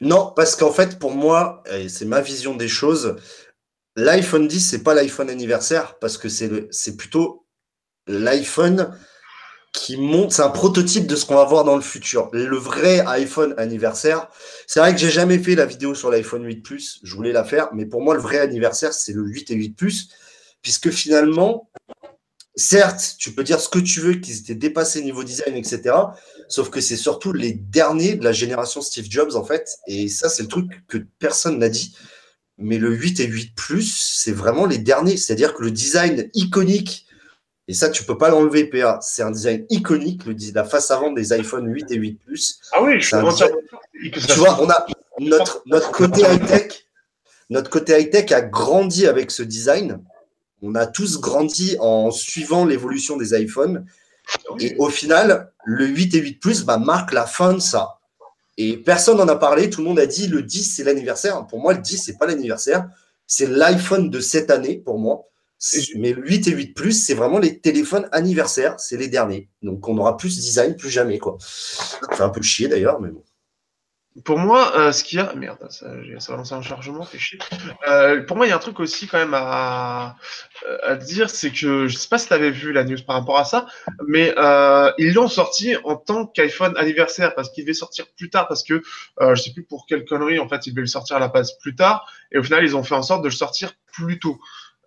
Non, 0.01 0.33
parce 0.35 0.55
qu'en 0.55 0.71
fait, 0.71 0.99
pour 0.99 1.13
moi, 1.13 1.63
et 1.71 1.89
c'est 1.89 2.05
ma 2.05 2.21
vision 2.21 2.55
des 2.55 2.67
choses, 2.67 3.15
l'iPhone 3.95 4.47
10, 4.47 4.59
c'est 4.59 4.83
pas 4.83 4.93
l'iPhone 4.93 5.29
anniversaire, 5.29 5.97
parce 5.99 6.17
que 6.17 6.29
c'est 6.29 6.97
plutôt 6.97 7.45
l'iPhone 8.07 8.93
qui 9.77 9.97
monte, 9.97 10.31
c'est 10.31 10.41
un 10.41 10.49
prototype 10.49 11.07
de 11.07 11.15
ce 11.15 11.25
qu'on 11.25 11.35
va 11.35 11.45
voir 11.45 11.63
dans 11.63 11.75
le 11.75 11.81
futur. 11.81 12.29
Le 12.33 12.57
vrai 12.57 13.03
iPhone 13.07 13.53
anniversaire, 13.57 14.27
c'est 14.65 14.79
vrai 14.79 14.93
que 14.93 14.99
j'ai 14.99 15.11
jamais 15.11 15.37
fait 15.39 15.55
la 15.55 15.65
vidéo 15.65 15.93
sur 15.93 16.09
l'iPhone 16.09 16.43
8 16.43 16.61
Plus, 16.61 16.99
je 17.03 17.15
voulais 17.15 17.31
la 17.31 17.43
faire, 17.43 17.69
mais 17.73 17.85
pour 17.85 18.01
moi, 18.01 18.15
le 18.15 18.21
vrai 18.21 18.39
anniversaire, 18.39 18.93
c'est 18.93 19.13
le 19.13 19.23
8 19.23 19.51
et 19.51 19.55
8 19.55 19.75
Plus, 19.75 20.09
puisque 20.61 20.89
finalement, 20.89 21.69
certes, 22.55 23.15
tu 23.19 23.33
peux 23.33 23.43
dire 23.43 23.61
ce 23.61 23.69
que 23.69 23.79
tu 23.79 24.01
veux, 24.01 24.15
qu'ils 24.15 24.39
étaient 24.39 24.55
dépassés 24.55 25.03
niveau 25.03 25.23
design, 25.23 25.55
etc. 25.55 25.95
Sauf 26.49 26.69
que 26.69 26.81
c'est 26.81 26.97
surtout 26.97 27.31
les 27.31 27.53
derniers 27.53 28.15
de 28.15 28.23
la 28.23 28.31
génération 28.31 28.81
Steve 28.81 29.05
Jobs, 29.09 29.35
en 29.35 29.43
fait. 29.43 29.69
Et 29.87 30.09
ça, 30.09 30.27
c'est 30.27 30.43
le 30.43 30.49
truc 30.49 30.65
que 30.87 30.97
personne 31.19 31.59
n'a 31.59 31.69
dit. 31.69 31.95
Mais 32.57 32.79
le 32.79 32.93
8 32.93 33.19
et 33.19 33.27
8 33.27 33.55
Plus, 33.55 34.15
c'est 34.17 34.31
vraiment 34.31 34.65
les 34.65 34.79
derniers. 34.79 35.17
C'est-à-dire 35.17 35.53
que 35.53 35.61
le 35.61 35.71
design 35.71 36.29
iconique, 36.33 37.06
et 37.67 37.73
ça, 37.73 37.89
tu 37.89 38.03
peux 38.03 38.17
pas 38.17 38.29
l'enlever, 38.29 38.65
PA, 38.65 38.99
c'est 39.01 39.23
un 39.23 39.31
design 39.31 39.65
iconique, 39.69 40.25
le, 40.25 40.35
la 40.53 40.63
face 40.63 40.89
avant 40.89 41.11
des 41.11 41.33
iPhone 41.33 41.67
8 41.67 41.91
et 41.91 41.95
8 41.95 42.19
Plus. 42.25 42.59
Ah 42.71 42.81
oui, 42.81 42.99
je 42.99 43.07
suis 43.07 43.37
ça 43.37 43.47
Tu 44.01 44.39
vois, 44.39 44.61
on 44.61 44.69
a 44.69 44.85
notre, 45.19 45.63
notre 45.65 45.91
côté 45.91 46.21
high-tech, 46.21 46.87
notre 47.49 47.69
côté 47.69 47.99
high-tech 47.99 48.31
a 48.31 48.41
grandi 48.41 49.05
avec 49.05 49.31
ce 49.31 49.43
design. 49.43 50.01
On 50.61 50.75
a 50.75 50.87
tous 50.87 51.19
grandi 51.19 51.75
en 51.79 52.09
suivant 52.09 52.65
l'évolution 52.65 53.17
des 53.17 53.39
iPhones. 53.39 53.85
Et 54.59 54.75
au 54.77 54.89
final, 54.89 55.51
le 55.65 55.85
8 55.85 56.15
et 56.15 56.19
8 56.19 56.39
Plus 56.39 56.63
bah, 56.63 56.77
marque 56.77 57.11
la 57.11 57.25
fin 57.25 57.53
de 57.53 57.59
ça. 57.59 57.99
Et 58.57 58.77
personne 58.77 59.17
n'en 59.17 59.27
a 59.27 59.35
parlé, 59.35 59.69
tout 59.69 59.81
le 59.81 59.87
monde 59.87 59.99
a 59.99 60.07
dit 60.07 60.27
le 60.27 60.41
10 60.41 60.75
c'est 60.75 60.83
l'anniversaire. 60.83 61.45
Pour 61.47 61.59
moi, 61.59 61.73
le 61.73 61.81
10 61.81 61.97
c'est 61.97 62.17
pas 62.17 62.25
l'anniversaire, 62.25 62.89
c'est 63.27 63.45
l'iPhone 63.45 64.09
de 64.09 64.19
cette 64.19 64.49
année 64.49 64.77
pour 64.77 64.97
moi. 64.97 65.25
Mais 65.95 66.13
le 66.13 66.27
8 66.27 66.47
et 66.47 66.51
8 66.51 66.73
Plus, 66.73 66.93
c'est 66.93 67.15
vraiment 67.15 67.39
les 67.39 67.59
téléphones 67.59 68.07
anniversaires, 68.11 68.79
c'est 68.79 68.97
les 68.97 69.07
derniers. 69.07 69.49
Donc 69.61 69.87
on 69.87 69.97
aura 69.97 70.17
plus 70.17 70.37
design, 70.37 70.75
plus 70.75 70.89
jamais 70.89 71.17
quoi. 71.19 71.37
Ça 71.39 72.15
fait 72.15 72.23
un 72.23 72.29
peu 72.29 72.41
chier 72.41 72.67
d'ailleurs, 72.67 73.01
mais 73.01 73.09
bon. 73.09 73.23
Pour 74.23 74.39
moi, 74.39 74.75
euh, 74.75 74.91
ce 74.91 75.03
qu'il 75.03 75.19
y 75.19 75.21
a. 75.21 75.33
Merde, 75.35 75.59
ça, 75.69 75.87
ça 76.19 76.31
va 76.31 76.37
lancer 76.37 76.53
un 76.53 76.61
chargement, 76.61 77.03
fait 77.03 77.19
chier. 77.19 77.37
Euh, 77.87 78.23
pour 78.23 78.35
moi, 78.35 78.47
il 78.47 78.49
y 78.49 78.51
a 78.51 78.55
un 78.55 78.59
truc 78.59 78.79
aussi 78.79 79.07
quand 79.07 79.19
même 79.19 79.35
à, 79.35 80.15
à 80.83 80.95
dire 80.95 81.29
c'est 81.29 81.51
que 81.51 81.87
je 81.87 81.95
sais 81.95 82.07
pas 82.07 82.17
si 82.17 82.27
tu 82.27 82.33
avais 82.33 82.49
vu 82.49 82.71
la 82.71 82.83
news 82.83 82.97
par 83.05 83.15
rapport 83.15 83.37
à 83.37 83.45
ça, 83.45 83.67
mais 84.07 84.33
euh, 84.37 84.91
ils 84.97 85.13
l'ont 85.13 85.27
sorti 85.27 85.75
en 85.83 85.95
tant 85.95 86.25
qu'iPhone 86.25 86.75
anniversaire 86.77 87.35
parce 87.35 87.51
qu'il 87.51 87.63
devait 87.63 87.75
sortir 87.75 88.07
plus 88.17 88.29
tard 88.29 88.47
parce 88.47 88.63
que 88.63 88.81
je 89.21 89.35
sais 89.35 89.53
plus 89.53 89.63
pour 89.63 89.85
quelle 89.85 90.03
connerie 90.03 90.39
en 90.39 90.49
fait 90.49 90.65
ils 90.65 90.71
devaient 90.71 90.81
le 90.81 90.87
sortir 90.87 91.17
à 91.17 91.19
la 91.19 91.27
base 91.27 91.57
plus 91.59 91.75
tard 91.75 92.11
et 92.31 92.39
au 92.39 92.43
final 92.43 92.63
ils 92.63 92.75
ont 92.75 92.83
fait 92.83 92.95
en 92.95 93.03
sorte 93.03 93.21
de 93.21 93.27
le 93.27 93.33
sortir 93.33 93.73
plus 93.91 94.19
tôt. 94.19 94.39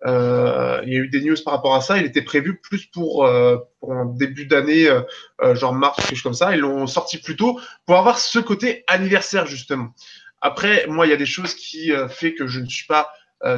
Euh, 0.05 0.81
il 0.83 0.93
y 0.93 0.95
a 0.95 0.99
eu 0.99 1.09
des 1.09 1.21
news 1.21 1.35
par 1.43 1.53
rapport 1.53 1.75
à 1.75 1.81
ça. 1.81 1.97
Il 1.97 2.05
était 2.05 2.21
prévu 2.21 2.57
plus 2.57 2.85
pour, 2.87 3.25
euh, 3.25 3.57
un 3.87 4.05
début 4.05 4.45
d'année, 4.45 4.87
euh, 4.87 5.55
genre 5.55 5.73
mars, 5.73 5.97
quelque 5.97 6.15
chose 6.15 6.23
comme 6.23 6.33
ça. 6.33 6.55
Ils 6.55 6.61
l'ont 6.61 6.87
sorti 6.87 7.19
plus 7.19 7.35
tôt 7.35 7.59
pour 7.85 7.97
avoir 7.97 8.19
ce 8.19 8.39
côté 8.39 8.83
anniversaire, 8.87 9.45
justement. 9.45 9.93
Après, 10.41 10.85
moi, 10.87 11.05
il 11.05 11.09
y 11.09 11.13
a 11.13 11.17
des 11.17 11.25
choses 11.25 11.53
qui 11.53 11.91
fait 12.09 12.33
que 12.33 12.47
je 12.47 12.59
ne 12.59 12.65
suis 12.65 12.87
pas 12.87 13.11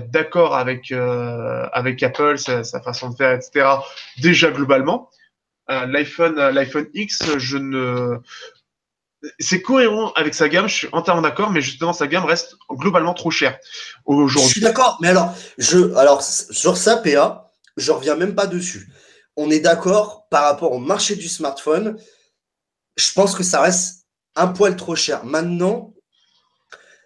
d'accord 0.08 0.56
avec, 0.56 0.92
avec 0.92 2.04
Apple, 2.04 2.38
sa, 2.38 2.64
sa, 2.64 2.82
façon 2.82 3.10
de 3.10 3.16
faire, 3.16 3.32
etc. 3.32 3.68
Déjà 4.22 4.52
globalement. 4.52 5.10
L'iPhone, 5.70 6.36
l'iPhone 6.36 6.88
X, 6.94 7.38
je 7.38 7.58
ne, 7.58 8.20
c'est 9.40 9.62
cohérent 9.62 10.12
avec 10.14 10.34
sa 10.34 10.50
gamme, 10.50 10.68
je 10.68 10.76
suis 10.76 10.90
entièrement 10.92 11.22
d'accord, 11.22 11.52
mais 11.52 11.62
justement, 11.62 11.94
sa 11.94 12.08
gamme 12.08 12.26
reste 12.26 12.56
globalement 12.72 13.14
trop 13.14 13.32
chère 13.32 13.58
aujourd'hui. 14.06 14.42
Je 14.42 14.54
suis 14.54 14.62
d'accord, 14.62 14.98
mais 15.02 15.10
alors, 15.10 15.34
je, 15.58 15.94
alors, 15.96 16.22
sur 16.24 16.78
ça, 16.78 16.98
PA, 16.98 17.52
je 17.78 17.92
reviens 17.92 18.16
même 18.16 18.36
pas 18.36 18.48
dessus. 18.48 18.90
On 19.36 19.50
est 19.50 19.60
d'accord 19.60 20.28
par 20.30 20.44
rapport 20.44 20.72
au 20.72 20.80
marché 20.80 21.16
du 21.16 21.28
smartphone. 21.28 21.98
Je 22.98 23.12
pense 23.14 23.36
que 23.36 23.44
ça 23.44 23.62
reste 23.62 24.06
un 24.36 24.48
poil 24.48 24.76
trop 24.76 24.96
cher. 24.96 25.24
Maintenant, 25.24 25.94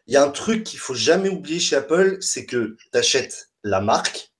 il 0.07 0.13
y 0.13 0.17
a 0.17 0.23
un 0.23 0.29
truc 0.29 0.63
qu'il 0.63 0.79
faut 0.79 0.93
jamais 0.93 1.29
oublier 1.29 1.59
chez 1.59 1.75
Apple, 1.75 2.17
c'est 2.21 2.45
que 2.45 2.77
tu 2.91 2.97
achètes 2.97 3.49
la 3.63 3.81
marque. 3.81 4.31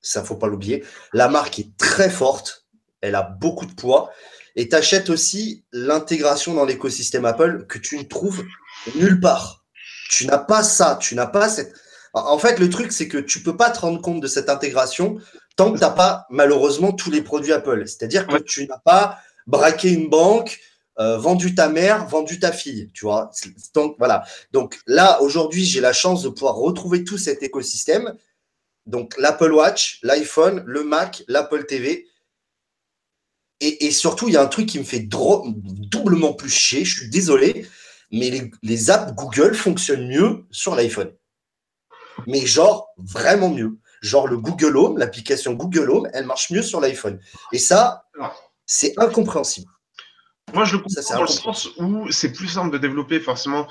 Ça, 0.00 0.24
faut 0.24 0.36
pas 0.36 0.48
l'oublier. 0.48 0.84
La 1.12 1.28
marque 1.28 1.58
est 1.58 1.76
très 1.78 2.10
forte. 2.10 2.66
Elle 3.00 3.14
a 3.14 3.22
beaucoup 3.22 3.66
de 3.66 3.74
poids 3.74 4.10
et 4.56 4.68
tu 4.68 4.76
achètes 4.76 5.10
aussi 5.10 5.64
l'intégration 5.72 6.54
dans 6.54 6.64
l'écosystème 6.64 7.24
Apple 7.24 7.66
que 7.68 7.78
tu 7.78 7.98
ne 7.98 8.04
trouves 8.04 8.44
nulle 8.94 9.20
part. 9.20 9.64
Tu 10.10 10.26
n'as 10.26 10.38
pas 10.38 10.62
ça, 10.62 10.98
tu 11.00 11.14
n'as 11.14 11.26
pas 11.26 11.48
cette. 11.48 11.74
En 12.12 12.38
fait, 12.38 12.60
le 12.60 12.70
truc, 12.70 12.92
c'est 12.92 13.08
que 13.08 13.18
tu 13.18 13.42
peux 13.42 13.56
pas 13.56 13.70
te 13.70 13.80
rendre 13.80 14.00
compte 14.00 14.20
de 14.20 14.28
cette 14.28 14.48
intégration 14.48 15.18
tant 15.56 15.72
que 15.72 15.78
tu 15.78 15.84
n'as 15.84 15.90
pas, 15.90 16.26
malheureusement, 16.30 16.92
tous 16.92 17.10
les 17.10 17.22
produits 17.22 17.52
Apple. 17.52 17.86
C'est-à-dire 17.86 18.26
que 18.26 18.36
tu 18.38 18.66
n'as 18.68 18.78
pas 18.78 19.18
braqué 19.46 19.90
une 19.90 20.08
banque, 20.08 20.60
euh, 21.00 21.18
vendu 21.18 21.56
ta 21.56 21.68
mère, 21.68 22.06
vendu 22.06 22.38
ta 22.38 22.52
fille, 22.52 22.90
tu 22.94 23.04
vois. 23.04 23.30
Donc, 23.74 23.96
voilà. 23.98 24.24
Donc 24.52 24.78
là, 24.86 25.20
aujourd'hui, 25.22 25.64
j'ai 25.64 25.80
la 25.80 25.92
chance 25.92 26.22
de 26.22 26.28
pouvoir 26.28 26.54
retrouver 26.54 27.02
tout 27.02 27.18
cet 27.18 27.42
écosystème. 27.42 28.14
Donc, 28.86 29.14
l'Apple 29.18 29.52
Watch, 29.52 29.98
l'iPhone, 30.02 30.62
le 30.66 30.84
Mac, 30.84 31.24
l'Apple 31.26 31.66
TV 31.66 32.06
et, 33.60 33.86
et, 33.86 33.90
surtout, 33.90 34.28
il 34.28 34.34
y 34.34 34.36
a 34.36 34.42
un 34.42 34.48
truc 34.48 34.66
qui 34.66 34.78
me 34.78 34.84
fait 34.84 35.00
doublement 35.00 36.34
plus 36.34 36.50
chier, 36.50 36.84
je 36.84 37.00
suis 37.00 37.10
désolé, 37.10 37.66
mais 38.10 38.30
les, 38.30 38.50
les 38.62 38.90
apps 38.90 39.14
Google 39.14 39.54
fonctionnent 39.54 40.08
mieux 40.08 40.44
sur 40.50 40.74
l'iPhone. 40.74 41.12
Mais 42.26 42.44
genre, 42.46 42.88
vraiment 42.96 43.48
mieux. 43.48 43.78
Genre 44.02 44.28
le 44.28 44.36
Google 44.36 44.76
Home, 44.76 44.98
l'application 44.98 45.54
Google 45.54 45.90
Home, 45.90 46.08
elle 46.12 46.26
marche 46.26 46.50
mieux 46.50 46.62
sur 46.62 46.80
l'iPhone. 46.80 47.18
Et 47.52 47.58
ça, 47.58 48.04
c'est 48.66 48.92
incompréhensible. 48.98 49.70
Moi, 50.52 50.64
je 50.64 50.76
le 50.76 50.82
comprends 50.82 51.02
ça, 51.02 51.14
dans 51.14 51.22
le 51.22 51.26
sens 51.26 51.68
où 51.78 52.10
c'est 52.12 52.32
plus 52.32 52.48
simple 52.48 52.70
de 52.70 52.78
développer 52.78 53.18
forcément 53.18 53.66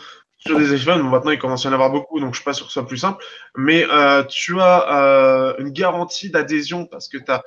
sur 0.46 0.60
des 0.60 0.74
iPhones, 0.76 1.02
bon, 1.02 1.10
maintenant 1.10 1.32
il 1.32 1.40
commence 1.40 1.66
à 1.66 1.70
y 1.70 1.72
en 1.72 1.74
avoir 1.74 1.90
beaucoup, 1.90 2.20
donc 2.20 2.34
je 2.34 2.40
suis 2.40 2.44
pas 2.44 2.54
sûr 2.54 2.66
que 2.66 2.72
ce 2.72 2.80
soit 2.80 2.88
plus 2.88 2.98
simple, 2.98 3.24
mais 3.56 3.86
euh, 3.90 4.24
tu 4.24 4.60
as 4.60 4.92
euh, 4.92 5.54
une 5.60 5.70
garantie 5.70 6.30
d'adhésion 6.30 6.86
parce 6.86 7.08
que 7.08 7.18
tu 7.18 7.32
as, 7.32 7.44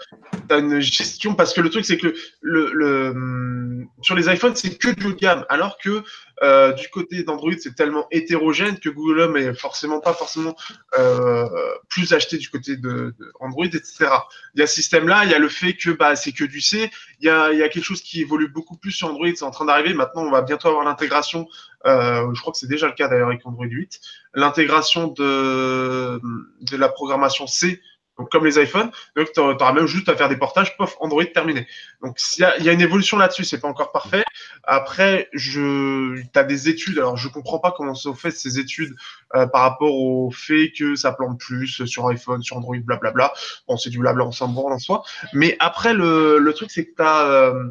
une 0.57 0.81
gestion, 0.81 1.35
parce 1.35 1.53
que 1.53 1.61
le 1.61 1.69
truc 1.69 1.85
c'est 1.85 1.99
que 1.99 2.07
le, 2.07 2.15
le, 2.41 2.73
le, 2.73 3.85
sur 4.01 4.15
les 4.15 4.33
iPhones 4.33 4.57
c'est 4.57 4.79
que 4.79 4.89
du 4.89 5.07
haut 5.07 5.13
de 5.13 5.19
gamme, 5.19 5.45
alors 5.51 5.77
que 5.77 6.05
euh, 6.43 6.73
du 6.73 6.89
côté 6.89 7.23
d'Android 7.23 7.53
c'est 7.59 7.75
tellement 7.75 8.07
hétérogène 8.11 8.79
que 8.79 8.89
Google 8.89 9.21
Home 9.21 9.37
est 9.37 9.55
forcément 9.55 10.01
pas 10.01 10.13
forcément 10.13 10.55
euh, 10.99 11.49
plus 11.89 12.13
acheté 12.13 12.37
du 12.37 12.51
côté 12.51 12.77
de, 12.77 13.15
de, 13.19 13.33
Android, 13.41 13.65
etc. 13.65 14.09
Il 14.55 14.61
y 14.61 14.63
a 14.63 14.67
ce 14.67 14.75
système-là, 14.75 15.25
il 15.25 15.31
y 15.31 15.35
a 15.35 15.39
le 15.39 15.49
fait 15.49 15.75
que 15.75 15.91
bah, 15.91 16.15
c'est 16.15 16.33
que 16.33 16.45
du 16.45 16.61
C, 16.61 16.91
il 17.21 17.27
y, 17.27 17.31
a, 17.31 17.69
quelque 17.69 17.85
chose 17.85 18.03
qui 18.03 18.21
évolue 18.21 18.49
beaucoup 18.49 18.77
plus 18.77 18.93
sur 18.93 19.09
Android, 19.09 19.29
c'est 19.35 19.45
en 19.45 19.51
train 19.51 19.65
d'arriver, 19.65 19.95
maintenant 19.95 20.25
on 20.25 20.31
va 20.31 20.43
bientôt 20.43 20.69
avoir 20.69 20.85
l'intégration 20.85 21.49
euh, 21.87 22.35
je 22.35 22.41
crois 22.41 22.53
que 22.53 22.59
c'est 22.59 22.67
déjà 22.67 22.87
le 22.87 22.95
cas 22.95 23.09
d'ailleurs 23.09 23.29
avec 23.29 23.47
Android 23.47 23.67
8, 23.67 24.01
l'intégration 24.35 25.09
de, 25.09 26.21
de 26.61 26.77
la 26.77 26.89
programmation 26.89 27.47
C, 27.47 27.81
donc 28.19 28.31
comme 28.31 28.45
les 28.45 28.61
iPhones. 28.61 28.91
Donc 29.15 29.33
tu 29.33 29.41
auras 29.41 29.73
même 29.73 29.87
juste 29.87 30.09
à 30.09 30.17
faire 30.17 30.29
des 30.29 30.37
portages, 30.37 30.77
pof, 30.77 30.97
Android 31.01 31.25
terminé. 31.27 31.67
Donc 32.03 32.19
il 32.39 32.43
y 32.65 32.69
a, 32.69 32.73
une 32.73 32.81
évolution 32.81 33.17
là-dessus, 33.19 33.45
c'est 33.45 33.61
pas 33.61 33.69
encore 33.69 33.93
parfait. 33.93 34.25
Après, 34.65 35.29
je, 35.33 36.23
tu 36.23 36.39
as 36.39 36.45
des 36.45 36.69
études, 36.69 36.99
alors 36.99 37.17
je 37.17 37.29
comprends 37.29 37.59
pas 37.59 37.73
comment 37.77 37.95
sont 37.95 38.15
faites 38.15 38.37
ces 38.37 38.59
études 38.59 38.95
euh, 39.35 39.47
par 39.47 39.63
rapport 39.63 39.95
au 39.95 40.31
fait 40.31 40.73
que 40.77 40.95
ça 40.95 41.13
plante 41.13 41.39
plus 41.39 41.85
sur 41.85 42.09
iPhone, 42.09 42.43
sur 42.43 42.57
Android, 42.57 42.77
blablabla. 42.79 43.33
Bon, 43.69 43.77
c'est 43.77 43.91
du 43.91 43.99
blabla, 43.99 44.25
on 44.25 44.33
s'en 44.33 44.49
branle 44.49 44.73
en 44.73 44.79
soi. 44.79 45.03
Mais 45.33 45.57
après, 45.61 45.95
le, 45.95 46.53
truc, 46.55 46.71
c'est 46.71 46.87
que 46.87 46.95
tu. 46.97 47.03
Euh, 47.03 47.71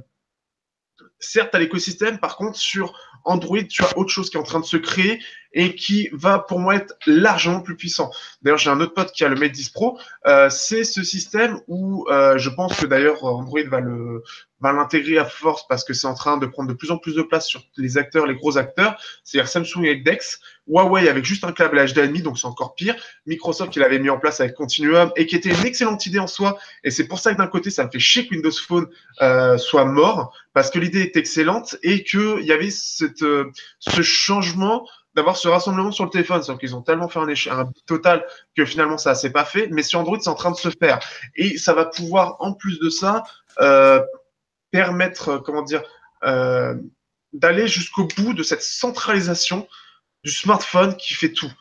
certes, 1.20 1.52
tu 1.52 1.60
l'écosystème, 1.60 2.20
par 2.20 2.38
contre, 2.38 2.58
sur 2.58 2.94
Android, 3.24 3.64
tu 3.64 3.84
as 3.84 3.98
autre 3.98 4.12
chose 4.12 4.30
qui 4.30 4.38
est 4.38 4.40
en 4.40 4.44
train 4.44 4.60
de 4.60 4.66
se 4.66 4.78
créer 4.78 5.20
et 5.56 5.74
qui 5.74 6.10
va 6.12 6.38
pour 6.40 6.60
moi 6.60 6.76
être 6.76 6.94
largement 7.08 7.62
plus 7.62 7.76
puissant. 7.76 8.12
D'ailleurs, 8.42 8.60
j'ai 8.60 8.70
un 8.70 8.80
autre 8.80 8.94
pote 8.94 9.12
qui 9.12 9.24
a 9.24 9.30
le 9.30 9.36
Mate 9.36 9.54
10 9.54 9.70
Pro. 9.70 9.98
Euh, 10.28 10.50
c'est 10.50 10.84
ce 10.84 11.02
système 11.02 11.60
où 11.68 12.06
euh, 12.12 12.38
je 12.38 12.50
pense 12.50 12.76
que 12.78 12.86
d'ailleurs 12.86 13.24
Android 13.24 13.64
va 13.68 13.80
le 13.80 14.22
va 14.62 14.72
l'intégrer 14.72 15.18
à 15.18 15.26
force 15.26 15.68
parce 15.68 15.84
que 15.84 15.94
c'est 15.94 16.08
en 16.08 16.14
train 16.14 16.38
de 16.38 16.46
prendre 16.46 16.70
de 16.70 16.74
plus 16.74 16.92
en 16.92 16.98
plus 16.98 17.16
de 17.16 17.22
place 17.22 17.46
sur 17.48 17.62
les 17.78 17.98
acteurs, 17.98 18.26
les 18.26 18.36
gros 18.36 18.58
acteurs, 18.58 18.98
c'est-à-dire 19.24 19.50
Samsung 19.50 19.86
avec 19.86 20.04
Dex, 20.04 20.40
Huawei 20.68 21.10
avec 21.10 21.26
juste 21.26 21.44
un 21.44 21.52
câble 21.52 21.84
HDMI, 21.86 22.22
donc 22.22 22.38
c'est 22.40 22.48
encore 22.48 22.74
pire, 22.74 22.96
Microsoft 23.26 23.72
qui 23.72 23.80
l'avait 23.80 24.00
mis 24.00 24.10
en 24.10 24.18
place 24.18 24.40
avec 24.40 24.56
Continuum 24.56 25.12
et 25.18 25.26
qui 25.26 25.36
était 25.36 25.50
une 25.50 25.66
excellente 25.66 26.06
idée 26.06 26.20
en 26.20 26.28
soi, 26.28 26.58
et 26.84 26.92
c'est 26.92 27.08
pour 27.08 27.20
ça 27.20 27.34
que 27.34 27.38
d'un 27.38 27.48
côté 27.48 27.70
ça 27.70 27.86
me 27.86 27.92
fait 27.92 28.00
chier 28.00 28.28
que 28.28 28.34
Windows 28.34 28.52
Phone 28.52 28.88
euh, 29.22 29.58
soit 29.58 29.86
mort, 29.86 30.34
parce 30.54 30.70
que 30.70 30.80
l'idée 30.80 31.02
est 31.02 31.18
excellente 31.18 31.76
et 31.84 32.04
qu'il 32.04 32.42
y 32.42 32.54
avait 32.54 32.72
cette, 32.72 33.24
euh, 33.24 33.52
ce 33.80 34.02
changement 34.02 34.88
d'avoir 35.16 35.38
ce 35.38 35.48
rassemblement 35.48 35.92
sur 35.92 36.04
le 36.04 36.10
téléphone, 36.10 36.44
sauf 36.44 36.60
qu'ils 36.60 36.76
ont 36.76 36.82
tellement 36.82 37.08
fait 37.08 37.20
un, 37.20 37.28
échec, 37.28 37.52
un 37.52 37.72
total 37.86 38.26
que 38.56 38.66
finalement 38.66 38.98
ça 38.98 39.16
s'est 39.16 39.32
pas 39.32 39.46
fait. 39.46 39.68
Mais 39.72 39.82
sur 39.82 40.00
Android, 40.00 40.18
c'est 40.20 40.30
en 40.30 40.36
train 40.36 40.52
de 40.52 40.58
se 40.58 40.70
faire 40.70 41.00
et 41.36 41.58
ça 41.58 41.74
va 41.74 41.86
pouvoir, 41.86 42.36
en 42.40 42.54
plus 42.54 42.80
de 42.80 42.90
ça, 42.90 43.24
euh, 43.62 44.02
permettre, 44.72 45.38
comment 45.38 45.62
dire, 45.62 45.84
euh, 46.24 46.76
d'aller 47.32 47.68
jusqu'au 47.68 48.08
bout 48.18 48.34
de 48.34 48.44
cette 48.44 48.62
centralisation 48.62 49.68
du 50.24 50.32
smartphone 50.32 50.96
qui 50.98 51.14
fait 51.14 51.32
tout. 51.32 51.52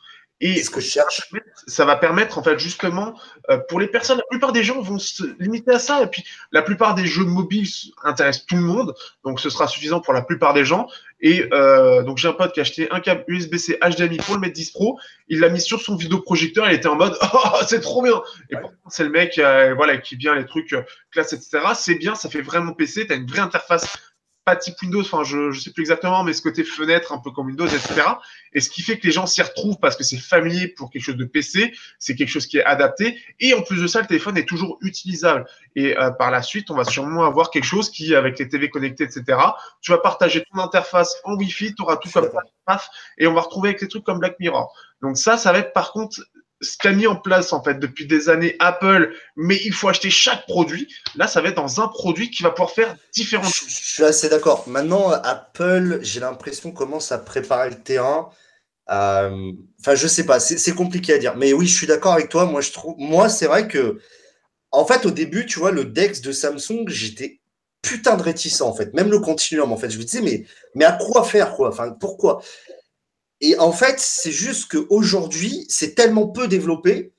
Et 0.41 0.63
ce 0.63 0.69
que 0.69 0.81
je 0.81 0.89
cherche, 0.89 1.23
ça 1.69 1.85
va 1.85 1.97
permettre 1.97 2.39
en 2.39 2.43
fait 2.43 2.59
justement 2.59 3.19
euh, 3.51 3.59
pour 3.69 3.79
les 3.79 3.87
personnes, 3.87 4.19
la 4.19 4.25
plupart 4.29 4.53
des 4.53 4.65
gens 4.65 4.81
vont 4.81 4.99
se 4.99 5.23
limiter 5.39 5.73
à 5.73 5.79
ça. 5.79 6.03
Et 6.03 6.09
puis 6.09 6.25
la 6.51 6.61
plupart 6.63 6.95
des 6.97 7.07
jeux 7.07 7.25
mobiles 7.25 7.69
intéressent 8.03 8.47
tout 8.47 8.57
le 8.57 8.63
monde, 8.63 8.95
donc 9.25 9.41
ce 9.41 9.49
sera 9.49 9.69
suffisant 9.69 10.01
pour 10.01 10.13
la 10.13 10.23
plupart 10.23 10.53
des 10.53 10.65
gens. 10.65 10.89
Et 11.21 11.47
euh, 11.53 12.03
donc 12.03 12.19
j'ai 12.19 12.29
un 12.29 12.33
pote 12.33 12.53
qui 12.53 12.61
a 12.61 12.63
acheté 12.63 12.91
un 12.91 13.01
câble 13.01 13.25
USB-C 13.29 13.79
HDMI 13.81 14.17
pour 14.19 14.35
le 14.35 14.41
Mate 14.41 14.53
10 14.53 14.73
Pro, 14.73 14.99
il 15.29 15.39
l'a 15.39 15.49
mis 15.49 15.61
sur 15.61 15.81
son 15.81 15.97
vidéoprojecteur, 15.97 16.69
il 16.69 16.75
était 16.75 16.89
en 16.89 16.97
mode 16.97 17.17
oh 17.23 17.39
c'est 17.69 17.81
trop 17.81 18.03
bien. 18.03 18.21
Et 18.51 18.57
pourtant 18.57 18.77
c'est 18.89 19.05
le 19.05 19.11
mec 19.11 19.39
euh, 19.39 19.75
voilà 19.75 19.99
qui 19.99 20.17
vient 20.17 20.35
les 20.35 20.47
trucs 20.47 20.75
classe 21.13 21.33
etc. 21.33 21.61
C'est 21.77 21.95
bien, 21.95 22.17
ça 22.17 22.29
fait 22.29 22.43
vraiment 22.43 22.73
PC, 22.73 23.07
t'as 23.07 23.17
une 23.17 23.27
vraie 23.27 23.41
interface 23.41 24.14
pas 24.45 24.57
type 24.57 24.75
Windows, 24.83 25.01
enfin 25.01 25.25
je, 25.25 25.51
je 25.51 25.61
sais 25.61 25.73
plus 25.73 25.83
exactement, 25.83 26.23
mais 26.23 26.33
ce 26.33 26.43
côté 26.43 26.65
fenêtre 26.65 27.13
un 27.13 27.19
peu 27.19 27.31
comme 27.31 27.47
Windows, 27.47 27.67
etc. 27.67 28.03
Et 28.53 28.61
ce 28.61 28.69
qui 28.69 28.83
fait 28.83 28.99
que 28.99 29.07
les 29.07 29.13
gens 29.13 29.27
s'y 29.27 29.43
retrouvent 29.43 29.79
parce 29.79 29.97
que 29.97 30.05
c'est 30.05 30.19
familier 30.19 30.69
pour 30.69 30.91
quelque 30.91 31.03
chose 31.03 31.17
de 31.17 31.25
PC, 31.25 31.73
c'est 31.99 32.15
quelque 32.15 32.29
chose 32.29 32.47
qui 32.47 32.59
est 32.59 32.65
adapté. 32.65 33.19
Et 33.41 33.55
en 33.55 33.63
plus 33.63 33.81
de 33.81 33.87
ça, 33.87 34.01
le 34.01 34.07
téléphone 34.07 34.37
est 34.37 34.47
toujours 34.49 34.79
utilisable. 34.83 35.47
Et 35.77 35.99
euh, 35.99 36.11
par 36.11 36.31
la 36.31 36.43
suite, 36.43 36.71
on 36.71 36.75
va 36.75 36.85
sûrement 36.85 37.25
avoir 37.25 37.51
quelque 37.51 37.65
chose 37.65 37.91
qui, 37.91 38.15
avec 38.15 38.39
les 38.39 38.49
TV 38.49 38.69
connectés, 38.69 39.05
etc., 39.05 39.39
tu 39.81 39.93
vas 39.93 39.99
partager 39.99 40.45
ton 40.53 40.61
interface 40.61 41.17
en 41.25 41.35
Wi-Fi, 41.37 41.75
tu 41.75 41.83
auras 41.83 41.97
tout 41.97 42.11
comme 42.11 42.31
ça, 42.69 42.81
et 43.19 43.27
on 43.27 43.35
va 43.35 43.41
retrouver 43.41 43.71
avec 43.71 43.81
des 43.81 43.89
trucs 43.89 44.05
comme 44.05 44.19
Black 44.19 44.39
Mirror. 44.41 44.75
Donc 45.03 45.17
ça, 45.17 45.37
ça 45.37 45.53
va 45.53 45.59
être 45.59 45.73
par 45.73 45.93
contre 45.93 46.21
ce 46.61 46.77
qu'a 46.79 46.93
mis 46.93 47.07
en 47.07 47.17
place 47.17 47.53
en 47.53 47.63
fait 47.63 47.79
depuis 47.79 48.07
des 48.07 48.29
années 48.29 48.57
Apple, 48.59 49.15
mais 49.37 49.61
il 49.65 49.73
faut 49.73 49.89
acheter 49.89 50.11
chaque 50.11 50.47
produit. 50.47 50.89
Là, 51.17 51.27
ça 51.27 51.41
va 51.41 51.49
être 51.49 51.57
dans 51.57 51.81
un 51.81 51.89
produit 51.89 52.31
qui 52.31 52.43
va 52.43 52.51
pouvoir 52.51 52.71
faire 52.71 52.97
différentes 53.13 53.53
choses. 53.53 53.69
Je 53.69 53.93
suis 53.93 54.05
assez 54.05 54.29
d'accord. 54.29 54.65
Maintenant, 54.69 55.11
Apple, 55.11 55.99
j'ai 56.03 56.21
l'impression 56.21 56.73
commence 56.73 57.13
à 57.13 57.19
préparer 57.19 57.71
le 57.71 57.83
terrain. 57.83 58.31
Euh, 58.91 59.53
enfin, 59.81 59.95
je 59.95 60.07
sais 60.07 60.27
pas, 60.27 60.41
c'est 60.41 60.75
compliqué 60.75 61.15
à 61.15 61.19
dire. 61.19 61.37
Mais 61.37 61.53
oui, 61.53 61.67
je 61.67 61.77
suis 61.77 61.87
d'accord 61.87 62.13
avec 62.15 62.29
toi. 62.29 62.45
Moi, 62.47 62.61
je 62.61 62.73
trouve, 62.73 62.95
moi, 62.99 63.29
c'est 63.29 63.47
vrai 63.47 63.69
que, 63.69 63.99
en 64.71 64.85
fait, 64.85 65.07
au 65.07 65.11
début, 65.11 65.47
tu 65.47 65.59
vois, 65.59 65.71
le 65.71 65.85
Dex 65.85 66.21
de 66.21 66.33
Samsung, 66.33 66.85
j'étais 66.89 67.41
putain 67.83 68.17
de 68.17 68.23
réticent 68.23 68.63
en 68.63 68.75
fait. 68.75 68.95
Même 68.95 69.11
le 69.11 69.21
continuum, 69.21 69.73
en 69.73 69.77
fait, 69.77 69.91
je 69.91 69.99
me 69.99 70.05
disais, 70.05 70.23
mais, 70.23 70.45
mais 70.75 70.85
à 70.85 70.93
quoi 70.93 71.23
faire 71.25 71.55
quoi? 71.55 71.69
Enfin, 71.69 71.91
pourquoi? 71.93 72.43
Et 73.45 73.59
en 73.59 73.73
fait, 73.73 73.97
c'est 74.01 74.33
juste 74.33 74.71
qu'aujourd'hui, 74.71 75.67
c'est 75.69 75.95
tellement 75.95 76.29
peu 76.29 76.49
développé 76.49 77.13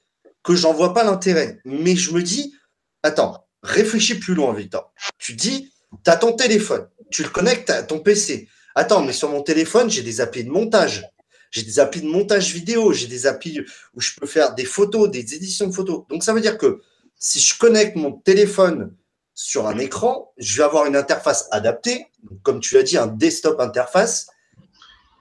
que 0.43 0.55
j'en 0.55 0.73
vois 0.73 0.91
pas 0.91 1.03
l'intérêt. 1.03 1.59
Mais 1.65 1.95
je 1.95 2.11
me 2.13 2.23
dis, 2.23 2.55
attends, 3.03 3.45
réfléchis 3.61 4.15
plus 4.15 4.33
loin, 4.33 4.51
Victor. 4.51 4.91
Tu 5.19 5.33
dis, 5.33 5.71
tu 6.03 6.09
as 6.09 6.17
ton 6.17 6.33
téléphone, 6.33 6.89
tu 7.11 7.21
le 7.21 7.29
connectes 7.29 7.69
à 7.69 7.83
ton 7.83 7.99
PC. 7.99 8.49
Attends, 8.73 9.03
mais 9.03 9.13
sur 9.13 9.29
mon 9.29 9.43
téléphone, 9.43 9.91
j'ai 9.91 10.01
des 10.01 10.19
applis 10.19 10.43
de 10.43 10.49
montage. 10.49 11.07
J'ai 11.51 11.61
des 11.61 11.79
applis 11.79 12.01
de 12.01 12.07
montage 12.07 12.51
vidéo, 12.51 12.91
j'ai 12.91 13.05
des 13.05 13.27
applis 13.27 13.61
où 13.93 14.01
je 14.01 14.13
peux 14.19 14.25
faire 14.25 14.55
des 14.55 14.65
photos, 14.65 15.11
des 15.11 15.35
éditions 15.35 15.67
de 15.67 15.75
photos. 15.75 16.05
Donc 16.09 16.23
ça 16.23 16.33
veut 16.33 16.41
dire 16.41 16.57
que 16.57 16.81
si 17.19 17.39
je 17.39 17.55
connecte 17.59 17.97
mon 17.97 18.13
téléphone 18.13 18.95
sur 19.35 19.67
un 19.67 19.77
écran, 19.77 20.33
je 20.37 20.57
vais 20.57 20.63
avoir 20.63 20.87
une 20.87 20.95
interface 20.95 21.47
adaptée, 21.51 22.07
comme 22.41 22.61
tu 22.61 22.73
l'as 22.73 22.83
dit, 22.83 22.97
un 22.97 23.05
desktop 23.05 23.59
interface, 23.59 24.27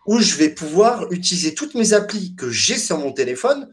où 0.07 0.19
je 0.21 0.37
vais 0.37 0.51
pouvoir 0.51 1.11
utiliser 1.13 1.55
toutes 1.55 1.75
mes 1.75 1.93
applis 1.93 2.35
que 2.35 2.51
j'ai 2.51 2.79
sur 2.79 2.99
mon 2.99 3.13
téléphone, 3.13 3.73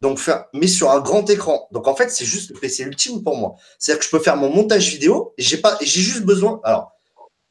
donc 0.00 0.18
faire, 0.18 0.46
mais 0.52 0.66
sur 0.66 0.90
un 0.90 1.00
grand 1.00 1.28
écran. 1.30 1.68
Donc 1.72 1.88
en 1.88 1.94
fait, 1.94 2.10
c'est 2.10 2.24
juste 2.24 2.50
le 2.50 2.58
PC 2.58 2.84
ultime 2.84 3.22
pour 3.22 3.36
moi. 3.36 3.54
C'est-à-dire 3.78 4.00
que 4.00 4.06
je 4.06 4.10
peux 4.10 4.22
faire 4.22 4.36
mon 4.36 4.50
montage 4.50 4.90
vidéo 4.90 5.34
et 5.38 5.42
j'ai 5.42 5.58
pas, 5.58 5.76
j'ai 5.80 6.00
juste 6.00 6.24
besoin. 6.24 6.60
Alors, 6.64 6.92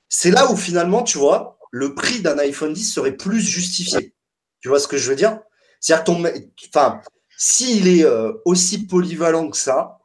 c'est 0.10 0.32
là 0.32 0.52
où 0.52 0.56
finalement, 0.56 1.04
tu 1.04 1.18
vois, 1.18 1.58
le 1.72 1.94
prix 1.94 2.22
d'un 2.22 2.38
iPhone 2.40 2.74
10 2.74 2.94
serait 2.94 3.18
plus 3.18 3.42
justifié. 3.42 4.14
Tu 4.62 4.70
vois 4.70 4.80
ce 4.80 4.88
que 4.88 4.98
je 4.98 5.10
veux 5.10 5.16
dire? 5.16 5.40
C'est-à-dire 5.80 6.06
ton, 6.06 6.24
enfin, 6.70 7.02
s'il 7.38 7.88
est 7.88 8.06
euh, 8.06 8.34
aussi 8.46 8.88
polyvalent 8.88 9.50
que 9.50 9.58
ça, 9.58 10.00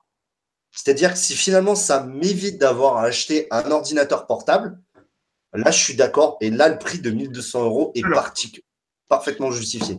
c'est-à-dire 0.73 1.13
que 1.13 1.19
si 1.19 1.35
finalement 1.35 1.75
ça 1.75 2.03
m'évite 2.03 2.59
d'avoir 2.59 2.97
à 2.97 3.05
acheter 3.05 3.47
un 3.51 3.71
ordinateur 3.71 4.27
portable, 4.27 4.79
Là, 5.55 5.71
je 5.71 5.79
suis 5.79 5.95
d'accord. 5.95 6.39
Et 6.41 6.51
là, 6.51 6.69
le 6.69 6.79
prix 6.79 6.99
de 6.99 7.11
1200 7.11 7.65
euros 7.65 7.93
est 7.95 8.03
parfaitement 9.09 9.51
justifié. 9.51 9.99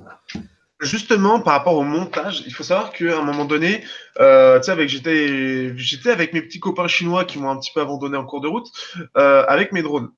Justement, 0.81 1.39
par 1.39 1.53
rapport 1.53 1.75
au 1.75 1.83
montage, 1.83 2.43
il 2.45 2.53
faut 2.53 2.63
savoir 2.63 2.91
qu'à 2.91 3.17
un 3.17 3.21
moment 3.21 3.45
donné, 3.45 3.83
euh, 4.19 4.59
avec, 4.67 4.89
j'étais, 4.89 5.77
j'étais 5.77 6.09
avec 6.09 6.33
mes 6.33 6.41
petits 6.41 6.59
copains 6.59 6.87
chinois 6.87 7.23
qui 7.23 7.39
m'ont 7.39 7.49
un 7.49 7.57
petit 7.57 7.71
peu 7.73 7.81
abandonné 7.81 8.17
en 8.17 8.25
cours 8.25 8.41
de 8.41 8.47
route, 8.47 8.67
euh, 9.15 9.45
avec 9.47 9.71
mes 9.71 9.81
drones. 9.81 10.09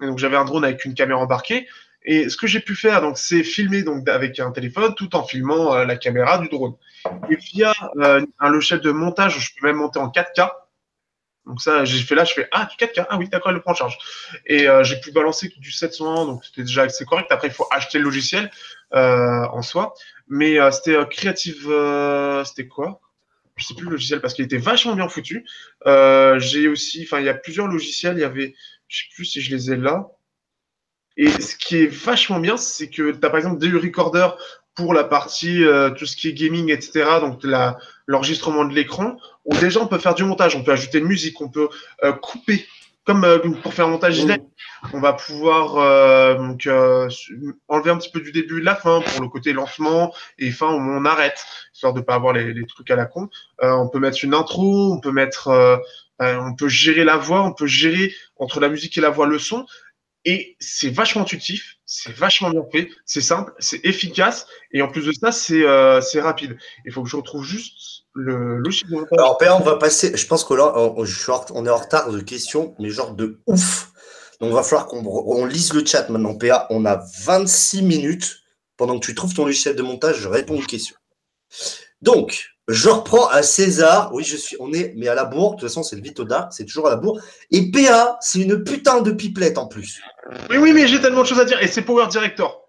donc, 0.00 0.18
j'avais 0.18 0.36
un 0.36 0.44
drone 0.44 0.64
avec 0.64 0.84
une 0.84 0.94
caméra 0.94 1.20
embarquée. 1.20 1.66
Et 2.04 2.28
ce 2.28 2.36
que 2.36 2.46
j'ai 2.46 2.60
pu 2.60 2.76
faire, 2.76 3.00
donc, 3.00 3.18
c'est 3.18 3.42
filmer 3.42 3.82
donc 3.82 4.08
avec 4.08 4.38
un 4.38 4.52
téléphone 4.52 4.94
tout 4.94 5.16
en 5.16 5.24
filmant 5.24 5.74
euh, 5.74 5.84
la 5.84 5.96
caméra 5.96 6.38
du 6.38 6.48
drone. 6.48 6.74
Et 7.28 7.36
via 7.36 7.72
un 8.38 8.48
logiciel 8.48 8.80
de 8.80 8.92
montage, 8.92 9.38
je 9.38 9.50
peux 9.58 9.66
même 9.66 9.76
monter 9.76 9.98
en 9.98 10.08
4K. 10.08 10.50
Donc 11.46 11.60
ça, 11.60 11.84
j'ai 11.84 12.02
fait 12.02 12.16
là, 12.16 12.24
je 12.24 12.34
fais 12.34 12.48
ah 12.50 12.68
du 12.68 12.84
4K, 12.84 13.06
ah 13.08 13.16
oui 13.18 13.28
d'accord, 13.28 13.50
elle 13.50 13.56
le 13.56 13.62
prend 13.62 13.70
en 13.70 13.76
charge. 13.76 13.98
Et 14.46 14.68
euh, 14.68 14.82
j'ai 14.82 14.98
pu 14.98 15.12
balancer 15.12 15.48
du 15.56 15.70
700, 15.70 16.26
donc 16.26 16.44
c'était 16.44 16.62
déjà 16.62 16.82
assez 16.82 17.04
correct. 17.04 17.28
Après, 17.30 17.48
il 17.48 17.54
faut 17.54 17.68
acheter 17.70 17.98
le 17.98 18.04
logiciel 18.04 18.50
euh, 18.94 19.44
en 19.52 19.62
soi, 19.62 19.94
mais 20.28 20.58
euh, 20.58 20.72
c'était 20.72 20.96
Creative, 21.08 21.72
c'était 22.44 22.66
quoi? 22.66 23.00
Je 23.56 23.64
sais 23.64 23.74
plus 23.74 23.84
le 23.84 23.92
logiciel 23.92 24.20
parce 24.20 24.34
qu'il 24.34 24.44
était 24.44 24.58
vachement 24.58 24.94
bien 24.94 25.08
foutu. 25.08 25.46
j'ai 25.86 26.68
aussi, 26.68 27.04
enfin 27.04 27.20
il 27.20 27.26
y 27.26 27.30
a 27.30 27.34
plusieurs 27.34 27.68
logiciels, 27.68 28.16
il 28.16 28.20
y 28.20 28.24
avait, 28.24 28.54
je 28.88 28.98
sais 28.98 29.08
plus 29.14 29.24
si 29.24 29.40
je 29.40 29.54
les 29.54 29.72
ai 29.72 29.76
là. 29.76 30.08
Et 31.16 31.30
ce 31.30 31.56
qui 31.56 31.76
est 31.76 31.86
vachement 31.86 32.40
bien, 32.40 32.56
c'est 32.56 32.88
que 32.88 33.10
tu 33.10 33.24
as 33.24 33.30
par 33.30 33.38
exemple 33.38 33.58
des 33.58 33.70
recorders 33.70 34.36
pour 34.74 34.92
la 34.92 35.04
partie 35.04 35.64
tout 35.96 36.04
ce 36.04 36.16
qui 36.16 36.28
est 36.28 36.34
gaming, 36.34 36.70
etc. 36.70 37.04
Donc 37.20 37.40
l'enregistrement 38.06 38.66
de 38.66 38.74
l'écran 38.74 39.16
où 39.46 39.56
déjà 39.56 39.80
on 39.80 39.86
peut 39.86 39.98
faire 39.98 40.14
du 40.14 40.24
montage, 40.24 40.56
on 40.56 40.62
peut 40.62 40.72
ajouter 40.72 40.98
une 40.98 41.06
musique, 41.06 41.40
on 41.40 41.48
peut 41.48 41.68
euh, 42.04 42.12
couper, 42.12 42.66
comme 43.04 43.24
euh, 43.24 43.38
pour 43.38 43.72
faire 43.72 43.86
un 43.86 43.90
montage 43.90 44.24
mmh. 44.24 44.36
On 44.92 45.00
va 45.00 45.14
pouvoir 45.14 45.78
euh, 45.78 46.34
donc, 46.34 46.68
enlever 47.68 47.90
un 47.90 47.96
petit 47.96 48.10
peu 48.10 48.20
du 48.20 48.30
début 48.30 48.60
de 48.60 48.64
la 48.64 48.74
fin 48.74 49.00
pour 49.00 49.22
le 49.22 49.28
côté 49.28 49.52
lancement 49.52 50.12
et 50.38 50.50
fin 50.50 50.68
où 50.68 50.78
on 50.78 51.04
arrête, 51.04 51.44
histoire 51.72 51.92
de 51.92 52.00
pas 52.00 52.14
avoir 52.14 52.32
les, 52.34 52.52
les 52.52 52.66
trucs 52.66 52.90
à 52.90 52.96
la 52.96 53.06
con. 53.06 53.28
on 53.62 53.88
peut 53.88 53.98
mettre 53.98 54.18
une 54.22 54.34
intro, 54.34 54.92
on 54.92 55.00
peut 55.00 55.12
mettre, 55.12 55.80
on 56.20 56.54
peut 56.54 56.68
gérer 56.68 57.04
la 57.04 57.16
voix, 57.16 57.42
on 57.42 57.52
peut 57.52 57.66
gérer 57.66 58.12
entre 58.36 58.60
la 58.60 58.68
musique 58.68 58.96
et 58.98 59.00
la 59.00 59.10
voix 59.10 59.26
le 59.26 59.38
son. 59.38 59.66
Et 60.28 60.56
c'est 60.58 60.90
vachement 60.90 61.22
intuitif, 61.22 61.76
c'est 61.86 62.12
vachement 62.12 62.50
bien 62.50 62.64
fait, 62.72 62.90
c'est 63.04 63.20
simple, 63.20 63.52
c'est 63.60 63.80
efficace, 63.84 64.48
et 64.72 64.82
en 64.82 64.88
plus 64.88 65.06
de 65.06 65.12
ça, 65.12 65.30
c'est 65.30 66.20
rapide. 66.20 66.58
Il 66.84 66.92
faut 66.92 67.04
que 67.04 67.08
je 67.08 67.16
retrouve 67.16 67.44
juste 67.44 68.04
le 68.16 68.62
Alors, 69.12 69.38
Péa, 69.38 69.56
on 69.56 69.62
va 69.62 69.76
passer. 69.76 70.16
Je 70.16 70.26
pense 70.26 70.44
que 70.44 70.54
là, 70.54 70.72
on, 70.76 71.04
est 71.66 71.70
en 71.70 71.76
retard 71.76 72.10
de 72.10 72.20
questions, 72.20 72.74
mais 72.78 72.90
genre 72.90 73.14
de 73.14 73.40
ouf. 73.46 73.92
Donc, 74.40 74.50
il 74.50 74.54
va 74.54 74.62
falloir 74.62 74.86
qu'on 74.86 75.46
lise 75.46 75.72
le 75.72 75.84
chat 75.84 76.08
maintenant. 76.08 76.34
PA, 76.34 76.66
on 76.70 76.84
a 76.84 77.04
26 77.24 77.82
minutes. 77.82 78.38
Pendant 78.76 78.98
que 78.98 79.06
tu 79.06 79.14
trouves 79.14 79.32
ton 79.32 79.46
logiciel 79.46 79.74
de 79.74 79.82
montage, 79.82 80.16
je 80.16 80.28
réponds 80.28 80.58
aux 80.58 80.66
questions. 80.66 80.96
Donc, 82.02 82.50
je 82.68 82.90
reprends 82.90 83.28
à 83.28 83.42
César. 83.42 84.10
Oui, 84.12 84.22
je 84.22 84.36
suis. 84.36 84.56
On 84.60 84.72
est, 84.72 84.92
mais 84.96 85.08
à 85.08 85.14
la 85.14 85.24
bourre. 85.24 85.52
De 85.52 85.60
toute 85.60 85.68
façon, 85.68 85.82
c'est 85.82 85.96
le 85.96 86.02
Vitoda. 86.02 86.48
C'est 86.52 86.66
toujours 86.66 86.88
à 86.88 86.90
la 86.90 86.96
bourre. 86.96 87.20
Et 87.50 87.70
PA, 87.70 88.18
c'est 88.20 88.40
une 88.40 88.64
putain 88.64 89.00
de 89.00 89.12
pipelette 89.12 89.56
en 89.56 89.66
plus. 89.66 90.00
Oui, 90.50 90.56
oui, 90.58 90.72
mais 90.72 90.88
j'ai 90.88 91.00
tellement 91.00 91.22
de 91.22 91.26
choses 91.26 91.40
à 91.40 91.44
dire. 91.44 91.62
Et 91.62 91.68
c'est 91.68 91.82
Power 91.82 92.06
Director. 92.08 92.66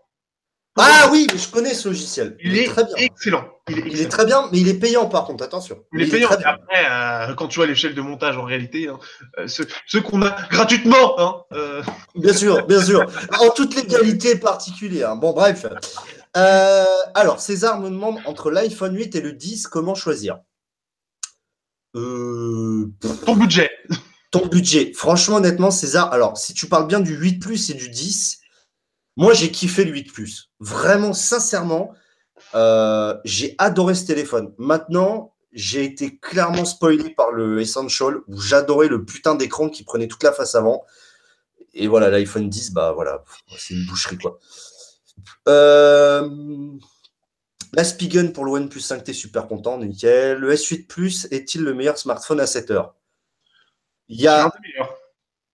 Ah 0.79 1.09
oui, 1.11 1.27
je 1.35 1.47
connais 1.47 1.73
ce 1.73 1.87
logiciel. 1.87 2.37
Il, 2.39 2.55
est, 2.55 2.67
très 2.67 2.83
bien. 2.83 2.95
excellent. 2.97 3.45
Il 3.67 3.99
est, 3.99 4.09
très 4.09 4.25
bien, 4.25 4.47
mais 4.51 4.59
il 4.59 4.67
est 4.67 4.79
payant 4.79 5.07
par 5.07 5.25
contre, 5.25 5.43
attention. 5.43 5.83
Il, 5.91 6.03
est 6.03 6.07
payant. 6.07 6.29
Après, 6.29 6.85
euh, 6.89 7.33
quand 7.33 7.47
tu 7.47 7.57
vois 7.57 7.65
l'échelle 7.65 7.95
de 7.95 8.01
montage 8.01 8.37
en 8.37 8.43
réalité, 8.43 8.87
hein, 8.87 8.99
euh, 9.39 9.47
ceux, 9.47 10.01
qu'on 10.01 10.21
a 10.21 10.35
gratuitement. 10.49 11.19
Hein, 11.19 11.41
euh. 11.53 11.81
Bien 12.15 12.33
sûr, 12.33 12.65
bien 12.67 12.81
sûr. 12.81 13.05
En 13.39 13.49
toutes 13.49 13.75
les 13.75 13.87
qualités 13.87 14.35
particulières. 14.37 15.15
Bon, 15.15 15.33
bref. 15.33 15.65
alors, 16.33 17.39
César 17.39 17.79
me 17.79 17.89
demande 17.89 18.19
entre 18.25 18.51
l'iPhone 18.51 18.95
8 18.95 19.15
et 19.15 19.21
le 19.21 19.33
10, 19.33 19.67
comment 19.67 19.95
choisir? 19.95 20.37
Ton 21.93 23.35
budget. 23.35 23.71
Ton 24.31 24.45
budget. 24.47 24.91
Franchement, 24.93 25.37
honnêtement, 25.37 25.71
César, 25.71 26.11
alors 26.11 26.37
si 26.37 26.53
tu 26.53 26.67
parles 26.67 26.87
bien 26.87 26.99
du 26.99 27.15
8 27.15 27.39
Plus 27.39 27.69
et 27.69 27.73
du 27.73 27.89
10, 27.89 28.39
moi, 29.15 29.33
j'ai 29.33 29.51
kiffé 29.51 29.83
le 29.83 29.91
8 29.91 30.11
Plus. 30.11 30.51
Vraiment, 30.59 31.13
sincèrement, 31.13 31.93
euh, 32.55 33.15
j'ai 33.25 33.55
adoré 33.57 33.95
ce 33.95 34.05
téléphone. 34.05 34.53
Maintenant, 34.57 35.33
j'ai 35.53 35.83
été 35.83 36.17
clairement 36.17 36.65
spoilé 36.65 37.09
par 37.09 37.31
le 37.31 37.59
Essential 37.59 38.17
où 38.27 38.39
j'adorais 38.39 38.87
le 38.87 39.03
putain 39.05 39.35
d'écran 39.35 39.69
qui 39.69 39.83
prenait 39.83 40.07
toute 40.07 40.23
la 40.23 40.31
face 40.31 40.55
avant. 40.55 40.85
Et 41.73 41.87
voilà, 41.87 42.09
l'iPhone 42.09 42.49
10, 42.49 42.73
bah 42.73 42.91
voilà, 42.91 43.23
c'est 43.57 43.73
une 43.73 43.85
boucherie 43.85 44.17
quoi. 44.17 44.39
Euh, 45.47 46.29
la 47.73 47.83
Spigen 47.83 48.33
pour 48.33 48.45
le 48.45 48.51
OnePlus 48.51 48.81
5T, 48.81 49.13
super 49.13 49.47
content, 49.47 49.77
nickel. 49.77 50.37
Le 50.37 50.53
S8 50.53 50.87
Plus 50.87 51.27
est-il 51.31 51.63
le 51.63 51.73
meilleur 51.73 51.97
smartphone 51.97 52.39
à 52.39 52.47
cette 52.47 52.71
heure 52.71 52.95
Il 54.09 54.21
y 54.21 54.27
a. 54.27 54.51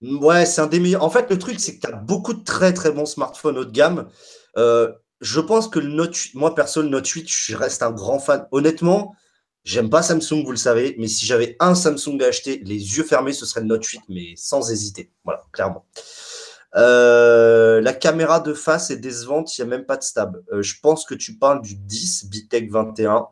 Ouais, 0.01 0.45
c'est 0.45 0.61
un 0.61 0.67
des 0.67 0.79
meilleurs. 0.79 1.03
En 1.03 1.09
fait, 1.09 1.29
le 1.29 1.39
truc, 1.39 1.59
c'est 1.59 1.75
que 1.77 1.87
tu 1.87 1.93
as 1.93 1.95
beaucoup 1.95 2.33
de 2.33 2.43
très 2.43 2.73
très 2.73 2.91
bons 2.91 3.05
smartphones 3.05 3.57
haut 3.57 3.65
de 3.65 3.71
gamme. 3.71 4.09
Euh, 4.57 4.91
je 5.21 5.39
pense 5.39 5.67
que 5.69 5.79
le 5.79 5.87
Note 5.87 6.15
8, 6.15 6.35
moi 6.35 6.53
perso, 6.53 6.81
le 6.81 6.89
Note 6.89 7.07
8, 7.07 7.25
je 7.27 7.55
reste 7.55 7.81
un 7.83 7.91
grand 7.91 8.19
fan. 8.19 8.45
Honnêtement, 8.51 9.15
j'aime 9.63 9.89
pas 9.89 10.03
Samsung, 10.03 10.43
vous 10.43 10.51
le 10.51 10.57
savez, 10.57 10.95
mais 10.99 11.07
si 11.07 11.25
j'avais 11.25 11.55
un 11.61 11.75
Samsung 11.75 12.21
à 12.21 12.27
acheter, 12.27 12.61
les 12.65 12.97
yeux 12.97 13.03
fermés, 13.03 13.31
ce 13.31 13.45
serait 13.45 13.61
le 13.61 13.67
Note 13.67 13.85
8, 13.85 14.01
mais 14.09 14.33
sans 14.35 14.71
hésiter. 14.71 15.11
Voilà, 15.23 15.41
clairement. 15.53 15.85
Euh, 16.75 17.81
la 17.81 17.93
caméra 17.93 18.39
de 18.39 18.53
face 18.53 18.89
est 18.89 18.97
décevante, 18.97 19.57
il 19.57 19.61
n'y 19.61 19.71
a 19.71 19.77
même 19.77 19.85
pas 19.85 19.97
de 19.97 20.03
stab. 20.03 20.43
Euh, 20.51 20.61
je 20.61 20.75
pense 20.81 21.05
que 21.05 21.13
tu 21.13 21.37
parles 21.37 21.61
du 21.61 21.75
10 21.75 22.25
Bitech 22.29 22.69
21. 22.69 23.27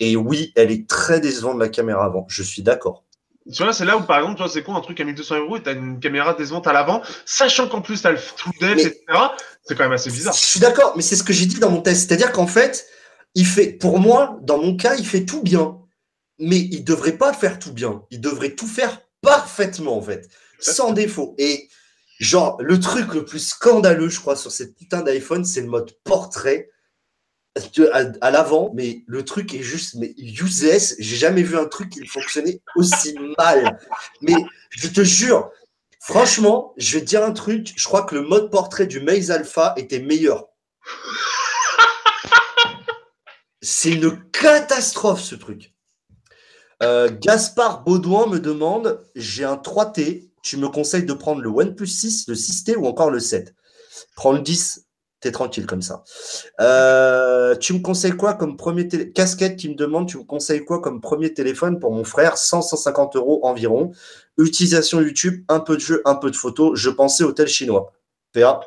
Et 0.00 0.16
oui, 0.16 0.52
elle 0.56 0.70
est 0.70 0.88
très 0.88 1.20
décevante 1.20 1.58
la 1.58 1.68
caméra 1.68 2.04
avant. 2.04 2.26
Je 2.28 2.42
suis 2.42 2.62
d'accord. 2.62 3.04
Tu 3.52 3.62
vois, 3.62 3.72
c'est 3.72 3.84
là 3.86 3.96
où, 3.96 4.02
par 4.02 4.18
exemple, 4.18 4.36
tu 4.36 4.42
vois, 4.42 4.52
c'est 4.52 4.62
quoi 4.62 4.74
un 4.74 4.80
truc 4.80 5.00
à 5.00 5.04
1200 5.04 5.38
euros 5.38 5.56
et 5.56 5.62
t'as 5.62 5.72
une 5.72 5.98
caméra 5.98 6.34
décevante 6.34 6.66
à 6.66 6.72
l'avant, 6.72 7.02
sachant 7.24 7.68
qu'en 7.68 7.80
plus 7.80 8.02
t'as 8.02 8.12
le 8.12 8.18
true 8.36 8.50
depth, 8.60 8.80
etc. 8.80 9.00
C'est 9.64 9.74
quand 9.74 9.84
même 9.84 9.92
assez 9.92 10.10
bizarre. 10.10 10.34
Je 10.34 10.44
suis 10.44 10.60
d'accord, 10.60 10.92
mais 10.96 11.02
c'est 11.02 11.16
ce 11.16 11.22
que 11.22 11.32
j'ai 11.32 11.46
dit 11.46 11.58
dans 11.58 11.70
mon 11.70 11.80
test. 11.80 12.06
C'est-à-dire 12.06 12.32
qu'en 12.32 12.46
fait, 12.46 12.86
il 13.34 13.46
fait, 13.46 13.72
pour 13.72 13.98
moi, 13.98 14.38
dans 14.42 14.58
mon 14.58 14.76
cas, 14.76 14.96
il 14.96 15.06
fait 15.06 15.24
tout 15.24 15.42
bien. 15.42 15.78
Mais 16.38 16.58
il 16.58 16.84
devrait 16.84 17.16
pas 17.16 17.32
faire 17.32 17.58
tout 17.58 17.72
bien. 17.72 18.02
Il 18.10 18.20
devrait 18.20 18.54
tout 18.54 18.66
faire 18.66 19.00
parfaitement, 19.22 19.96
en 19.96 20.02
fait. 20.02 20.28
Sans 20.58 20.92
défaut. 20.92 21.34
Et 21.38 21.68
genre, 22.18 22.56
le 22.60 22.78
truc 22.80 23.14
le 23.14 23.24
plus 23.24 23.46
scandaleux, 23.46 24.08
je 24.08 24.20
crois, 24.20 24.36
sur 24.36 24.50
cette 24.50 24.76
putain 24.76 25.02
d'iPhone, 25.02 25.44
c'est 25.44 25.60
le 25.60 25.68
mode 25.68 25.92
portrait. 26.04 26.70
À, 27.92 28.30
l'avant, 28.30 28.70
mais 28.74 29.02
le 29.06 29.24
truc 29.24 29.54
est 29.54 29.62
juste 29.62 29.96
mais 29.96 30.14
useless. 30.16 30.94
J'ai 30.98 31.16
jamais 31.16 31.42
vu 31.42 31.56
un 31.58 31.66
truc 31.66 31.90
qui 31.90 32.06
fonctionnait 32.06 32.60
aussi 32.76 33.14
mal. 33.38 33.78
Mais 34.20 34.36
je 34.70 34.88
te 34.88 35.02
jure, 35.02 35.50
franchement, 36.00 36.74
je 36.76 36.96
vais 36.96 37.04
te 37.04 37.08
dire 37.08 37.24
un 37.24 37.32
truc. 37.32 37.72
Je 37.76 37.84
crois 37.84 38.02
que 38.02 38.14
le 38.14 38.22
mode 38.22 38.50
portrait 38.50 38.86
du 38.86 39.00
Maze 39.00 39.30
Alpha 39.30 39.74
était 39.76 40.00
meilleur. 40.00 40.48
C'est 43.62 43.92
une 43.92 44.22
catastrophe 44.30 45.20
ce 45.20 45.34
truc. 45.34 45.74
Euh, 46.82 47.10
Gaspard 47.20 47.82
Baudouin 47.82 48.26
me 48.26 48.38
demande 48.38 49.04
j'ai 49.14 49.44
un 49.44 49.56
3T, 49.56 50.30
tu 50.42 50.56
me 50.56 50.68
conseilles 50.68 51.04
de 51.04 51.12
prendre 51.12 51.42
le 51.42 51.50
OnePlus 51.50 51.86
6, 51.86 52.28
le 52.28 52.34
6T 52.34 52.76
ou 52.76 52.86
encore 52.86 53.10
le 53.10 53.20
7 53.20 53.54
Prends 54.16 54.32
le 54.32 54.40
10, 54.40 54.86
t'es 55.20 55.32
tranquille 55.32 55.66
comme 55.66 55.82
ça. 55.82 56.02
Euh, 56.60 57.54
tu 57.56 57.72
me 57.74 57.80
conseilles 57.80 58.16
quoi 58.16 58.34
comme 58.34 58.56
premier 58.56 58.88
téléphone 58.88 59.12
Casquette 59.12 59.56
qui 59.56 59.68
me 59.68 59.74
demande 59.74 60.08
tu 60.08 60.18
me 60.18 60.24
conseilles 60.24 60.64
quoi 60.64 60.80
comme 60.80 61.00
premier 61.00 61.32
téléphone 61.34 61.78
pour 61.78 61.92
mon 61.92 62.04
frère? 62.04 62.34
100-150 62.34 63.16
euros 63.16 63.40
environ. 63.44 63.92
Utilisation 64.38 65.00
YouTube, 65.00 65.44
un 65.48 65.60
peu 65.60 65.76
de 65.76 65.80
jeu, 65.80 66.02
un 66.04 66.14
peu 66.14 66.30
de 66.30 66.36
photos. 66.36 66.78
Je 66.78 66.90
pensais 66.90 67.24
hôtel 67.24 67.48
chinois. 67.48 67.92
PA 68.32 68.60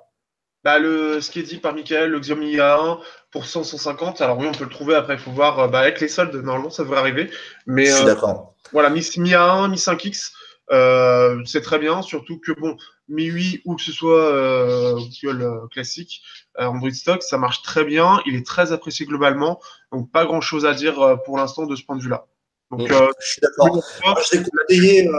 bah, 0.64 0.80
le, 0.80 1.20
ce 1.20 1.30
qui 1.30 1.40
est 1.40 1.44
dit 1.44 1.58
par 1.58 1.74
Michael, 1.74 2.10
le 2.12 2.20
Xiaomi 2.20 2.56
A1 2.56 3.00
pour 3.32 3.46
100, 3.46 3.64
150. 3.64 4.22
Alors 4.22 4.38
oui, 4.38 4.48
on 4.48 4.54
peut 4.54 4.64
le 4.64 4.70
trouver 4.70 4.96
après, 4.96 5.16
il 5.16 5.20
faut 5.20 5.32
voir. 5.32 5.60
Euh, 5.60 5.68
bah, 5.68 5.80
avec 5.80 6.00
les 6.00 6.08
soldes, 6.08 6.34
normalement, 6.36 6.70
ça 6.70 6.84
devrait 6.84 7.00
arriver. 7.00 7.30
Mais, 7.68 7.86
Je 7.86 7.92
suis 7.96 8.04
euh, 8.04 8.06
d'accord. 8.06 8.56
Voilà, 8.72 8.90
Mi, 8.90 9.02
Mi 9.18 9.32
A1, 9.32 9.70
Mi 9.70 9.76
5X, 9.76 10.32
euh, 10.72 11.42
c'est 11.46 11.62
très 11.62 11.80
bien. 11.80 12.02
Surtout 12.02 12.40
que, 12.40 12.54
bon, 12.54 12.78
Mi 13.10 13.26
8 13.26 13.62
ou 13.66 13.76
que 13.76 13.82
ce 13.82 13.92
soit 13.92 14.34
euh, 14.34 14.98
Google 15.22 15.68
classique, 15.72 16.22
Android 16.58 16.92
stock, 16.92 17.22
ça 17.22 17.38
marche 17.38 17.62
très 17.62 17.84
bien. 17.84 18.22
Il 18.26 18.36
est 18.36 18.46
très 18.46 18.72
apprécié 18.72 19.06
globalement. 19.06 19.60
Donc, 19.92 20.12
pas 20.12 20.26
grand 20.26 20.42
chose 20.42 20.66
à 20.66 20.74
dire 20.74 21.20
pour 21.26 21.38
l'instant 21.38 21.66
de 21.66 21.76
ce 21.76 21.84
point 21.84 21.98
de 21.98 22.02
vue-là. 22.02 22.26
Donc, 22.72 22.90
mm. 22.90 23.08
je 23.20 23.28
suis 23.28 23.42
d'accord. 23.42 23.84
je 24.32 24.38
l'ai 24.38 24.44
conseillé, 24.44 25.10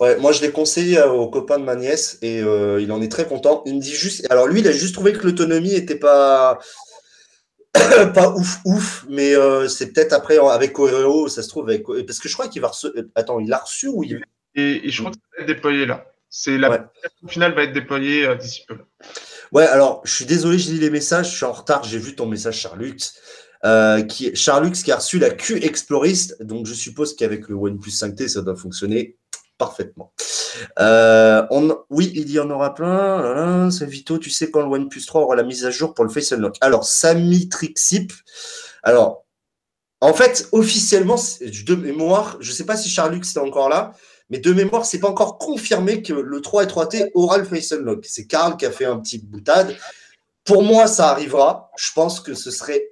Ouais, 0.00 0.16
moi 0.18 0.30
je 0.30 0.40
l'ai 0.42 0.52
conseillé 0.52 1.02
au 1.02 1.28
copain 1.28 1.58
de 1.58 1.64
ma 1.64 1.74
nièce 1.74 2.18
et 2.22 2.40
euh, 2.40 2.80
il 2.80 2.92
en 2.92 3.02
est 3.02 3.10
très 3.10 3.26
content. 3.26 3.62
Il 3.66 3.76
me 3.76 3.80
dit 3.80 3.94
juste. 3.94 4.30
Alors 4.30 4.46
lui, 4.46 4.60
il 4.60 4.68
a 4.68 4.72
juste 4.72 4.94
trouvé 4.94 5.12
que 5.12 5.26
l'autonomie 5.26 5.74
était 5.74 5.96
pas 5.96 6.60
pas 8.14 8.30
ouf 8.36 8.58
ouf, 8.64 9.04
mais 9.08 9.34
euh, 9.34 9.66
c'est 9.66 9.92
peut-être 9.92 10.12
après 10.12 10.38
avec 10.38 10.78
Oreo, 10.78 11.26
ça 11.26 11.42
se 11.42 11.48
trouve 11.48 11.68
avec 11.68 11.84
parce 12.06 12.20
que 12.20 12.28
je 12.28 12.34
crois 12.34 12.46
qu'il 12.46 12.62
va 12.62 12.68
recevoir. 12.68 13.04
Attends, 13.16 13.40
il 13.40 13.48
l'a 13.48 13.58
reçu 13.58 13.88
ou 13.88 14.04
il 14.04 14.22
et, 14.54 14.88
je 14.88 15.00
crois 15.00 15.10
que 15.10 15.16
ça 15.16 15.36
va 15.36 15.42
être 15.42 15.48
déployé 15.48 15.84
là. 15.84 16.06
C'est 16.30 16.58
la 16.58 16.70
ouais. 16.70 16.80
finale 17.28 17.54
va 17.54 17.62
être 17.62 17.72
déployée 17.72 18.26
euh, 18.26 18.34
d'ici 18.34 18.64
peu. 18.66 18.76
Ouais, 19.52 19.66
alors 19.66 20.02
je 20.04 20.14
suis 20.14 20.26
désolé, 20.26 20.58
je 20.58 20.70
lis 20.70 20.78
les 20.78 20.90
messages, 20.90 21.30
je 21.30 21.36
suis 21.36 21.44
en 21.46 21.52
retard, 21.52 21.84
j'ai 21.84 21.98
vu 21.98 22.14
ton 22.14 22.26
message, 22.26 22.58
Charlux. 22.58 22.96
Euh, 23.64 24.02
qui, 24.02 24.36
Charlux 24.36 24.70
qui 24.84 24.92
a 24.92 24.96
reçu 24.96 25.18
la 25.18 25.30
Q 25.30 25.56
Explorist, 25.64 26.40
donc 26.42 26.66
je 26.66 26.74
suppose 26.74 27.16
qu'avec 27.16 27.48
le 27.48 27.56
OnePlus 27.56 27.90
5T, 27.90 28.28
ça 28.28 28.42
doit 28.42 28.54
fonctionner 28.54 29.16
parfaitement. 29.56 30.12
Euh, 30.78 31.44
on, 31.50 31.76
oui, 31.90 32.12
il 32.14 32.30
y 32.30 32.38
en 32.38 32.48
aura 32.50 32.74
plein. 32.74 33.70
C'est 33.70 33.86
Vito, 33.86 34.18
tu 34.18 34.30
sais 34.30 34.50
quand 34.50 34.60
le 34.60 34.68
OnePlus 34.68 35.04
3 35.04 35.22
aura 35.22 35.34
la 35.34 35.42
mise 35.42 35.66
à 35.66 35.70
jour 35.70 35.92
pour 35.94 36.04
le 36.04 36.10
Face 36.10 36.32
Unlock. 36.32 36.56
Alors, 36.60 36.84
Sami 36.84 37.48
Trixip. 37.48 38.12
Alors, 38.84 39.24
en 40.00 40.14
fait, 40.14 40.48
officiellement, 40.52 41.16
de 41.40 41.74
mémoire, 41.74 42.36
je 42.40 42.50
ne 42.50 42.54
sais 42.54 42.64
pas 42.64 42.76
si 42.76 42.88
Charlux 42.88 43.20
est 43.22 43.38
encore 43.38 43.68
là, 43.68 43.94
mais 44.30 44.38
de 44.38 44.52
mémoire, 44.52 44.84
c'est 44.84 44.98
pas 44.98 45.08
encore 45.08 45.38
confirmé 45.38 46.02
que 46.02 46.12
le 46.12 46.40
3 46.40 46.64
et 46.64 46.66
3T 46.66 47.10
aura 47.14 47.38
le 47.38 47.44
Face 47.44 47.72
Unlock. 47.72 48.04
C'est 48.06 48.26
Karl 48.26 48.56
qui 48.56 48.66
a 48.66 48.70
fait 48.70 48.84
un 48.84 48.98
petit 48.98 49.18
boutade. 49.18 49.74
Pour 50.44 50.62
moi, 50.62 50.86
ça 50.86 51.10
arrivera. 51.10 51.70
Je 51.78 51.92
pense 51.94 52.20
que 52.20 52.34
ce 52.34 52.50
serait, 52.50 52.90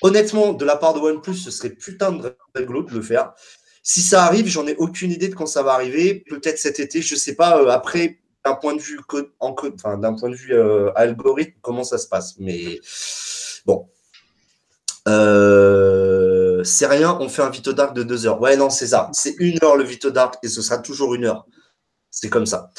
honnêtement, 0.00 0.52
de 0.52 0.64
la 0.64 0.76
part 0.76 0.94
de 0.94 1.00
OnePlus, 1.00 1.36
ce 1.36 1.50
serait 1.50 1.70
putain 1.70 2.12
de 2.12 2.34
rigolo 2.54 2.82
de 2.82 2.94
le 2.94 3.02
faire. 3.02 3.34
Si 3.82 4.00
ça 4.00 4.24
arrive, 4.24 4.46
j'en 4.46 4.66
ai 4.66 4.76
aucune 4.76 5.10
idée 5.10 5.28
de 5.28 5.34
quand 5.34 5.46
ça 5.46 5.62
va 5.62 5.72
arriver. 5.72 6.24
Peut-être 6.28 6.58
cet 6.58 6.80
été, 6.80 7.02
je 7.02 7.14
ne 7.14 7.18
sais 7.18 7.34
pas. 7.34 7.58
Euh, 7.60 7.68
après, 7.68 8.20
d'un 8.44 8.54
point 8.54 8.74
de 8.74 8.80
vue 8.80 9.00
en 9.40 9.54
enfin, 9.74 9.98
d'un 9.98 10.14
point 10.14 10.30
de 10.30 10.34
vue 10.34 10.54
euh, 10.54 10.90
algorithme, 10.94 11.58
comment 11.60 11.84
ça 11.84 11.98
se 11.98 12.08
passe. 12.08 12.36
Mais 12.38 12.80
bon. 13.66 13.88
Euh, 15.08 16.31
c'est 16.64 16.86
rien, 16.86 17.16
on 17.20 17.28
fait 17.28 17.42
un 17.42 17.50
Vito 17.50 17.72
Dark 17.72 17.94
de 17.94 18.02
deux 18.02 18.26
heures. 18.26 18.40
Ouais, 18.40 18.56
non, 18.56 18.70
c'est 18.70 18.88
ça. 18.88 19.10
C'est 19.12 19.34
une 19.38 19.58
heure 19.62 19.76
le 19.76 19.84
Vito 19.84 20.10
Dark 20.10 20.36
et 20.42 20.48
ce 20.48 20.62
sera 20.62 20.78
toujours 20.78 21.14
une 21.14 21.24
heure. 21.24 21.46
C'est 22.10 22.28
comme 22.28 22.44
ça. 22.44 22.70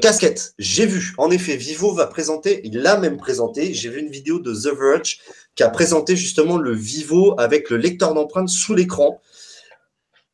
casquette, 0.00 0.54
j'ai 0.58 0.86
vu. 0.86 1.12
En 1.18 1.30
effet, 1.30 1.56
Vivo 1.56 1.92
va 1.92 2.06
présenter, 2.06 2.62
il 2.64 2.80
l'a 2.80 2.96
même 2.96 3.18
présenté. 3.18 3.74
J'ai 3.74 3.90
vu 3.90 4.00
une 4.00 4.10
vidéo 4.10 4.38
de 4.38 4.54
The 4.54 4.74
Verge 4.74 5.18
qui 5.54 5.62
a 5.62 5.68
présenté 5.68 6.16
justement 6.16 6.56
le 6.56 6.72
Vivo 6.72 7.34
avec 7.38 7.68
le 7.68 7.76
lecteur 7.76 8.14
d'empreintes 8.14 8.48
sous 8.48 8.74
l'écran. 8.74 9.20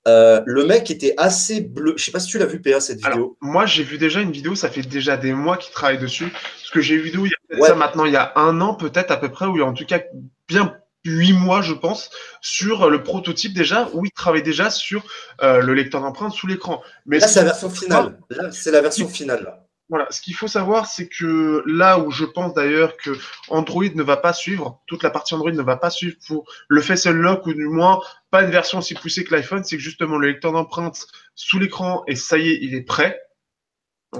Euh, 0.08 0.40
le 0.46 0.64
mec 0.64 0.90
était 0.90 1.14
assez 1.18 1.60
bleu. 1.60 1.94
Je 1.96 2.04
sais 2.04 2.10
pas 2.10 2.20
si 2.20 2.28
tu 2.28 2.38
l'as 2.38 2.46
vu, 2.46 2.60
PA, 2.60 2.80
cette 2.80 3.04
vidéo. 3.04 3.36
moi, 3.40 3.66
j'ai 3.66 3.82
vu 3.82 3.98
déjà 3.98 4.20
une 4.20 4.32
vidéo, 4.32 4.54
ça 4.54 4.70
fait 4.70 4.82
déjà 4.82 5.16
des 5.16 5.32
mois 5.32 5.56
qu'il 5.56 5.72
travaille 5.72 5.98
dessus. 5.98 6.30
Parce 6.30 6.70
que 6.72 6.80
j'ai 6.80 6.96
vu 6.96 7.04
vidéo 7.04 7.26
il 7.26 7.30
y 7.30 7.62
a 7.62 7.66
ça 7.66 7.74
maintenant, 7.74 8.06
il 8.06 8.12
y 8.12 8.16
a 8.16 8.32
un 8.36 8.60
an 8.60 8.74
peut-être 8.74 9.10
à 9.10 9.18
peu 9.18 9.28
près, 9.28 9.46
ou 9.46 9.60
en 9.62 9.74
tout 9.74 9.84
cas 9.84 10.00
bien 10.48 10.74
huit 11.04 11.32
mois, 11.32 11.62
je 11.62 11.74
pense, 11.74 12.10
sur 12.40 12.90
le 12.90 13.02
prototype 13.02 13.54
déjà, 13.54 13.88
où 13.92 14.04
il 14.04 14.12
travaille 14.12 14.42
déjà 14.42 14.70
sur 14.70 15.04
euh, 15.42 15.60
le 15.60 15.74
lecteur 15.74 16.00
d'empreintes 16.00 16.32
sous 16.32 16.46
l'écran. 16.46 16.82
Mais 17.06 17.18
là, 17.18 17.28
c'est 17.28 17.40
la 17.40 17.46
version 17.46 17.70
finale. 17.70 18.18
c'est 18.52 18.70
la 18.70 18.80
version 18.80 19.08
finale. 19.08 19.44
Là. 19.44 19.66
Voilà, 19.90 20.06
ce 20.10 20.20
qu'il 20.20 20.36
faut 20.36 20.46
savoir, 20.46 20.86
c'est 20.86 21.08
que 21.08 21.64
là 21.66 21.98
où 21.98 22.12
je 22.12 22.24
pense 22.24 22.54
d'ailleurs 22.54 22.96
que 22.96 23.10
Android 23.48 23.88
ne 23.92 24.04
va 24.04 24.16
pas 24.16 24.32
suivre, 24.32 24.80
toute 24.86 25.02
la 25.02 25.10
partie 25.10 25.34
Android 25.34 25.50
ne 25.50 25.62
va 25.62 25.76
pas 25.76 25.90
suivre 25.90 26.16
pour 26.28 26.48
le 26.68 26.80
Face 26.80 27.06
Unlock 27.06 27.44
ou 27.46 27.54
du 27.54 27.66
moins 27.66 28.00
pas 28.30 28.44
une 28.44 28.52
version 28.52 28.78
aussi 28.78 28.94
poussée 28.94 29.24
que 29.24 29.34
l'iPhone, 29.34 29.64
c'est 29.64 29.76
que 29.76 29.82
justement 29.82 30.16
le 30.16 30.28
lecteur 30.28 30.52
d'empreintes 30.52 31.08
sous 31.34 31.58
l'écran 31.58 32.04
et 32.06 32.14
ça 32.14 32.38
y 32.38 32.50
est, 32.50 32.58
il 32.62 32.76
est 32.76 32.82
prêt. 32.82 33.20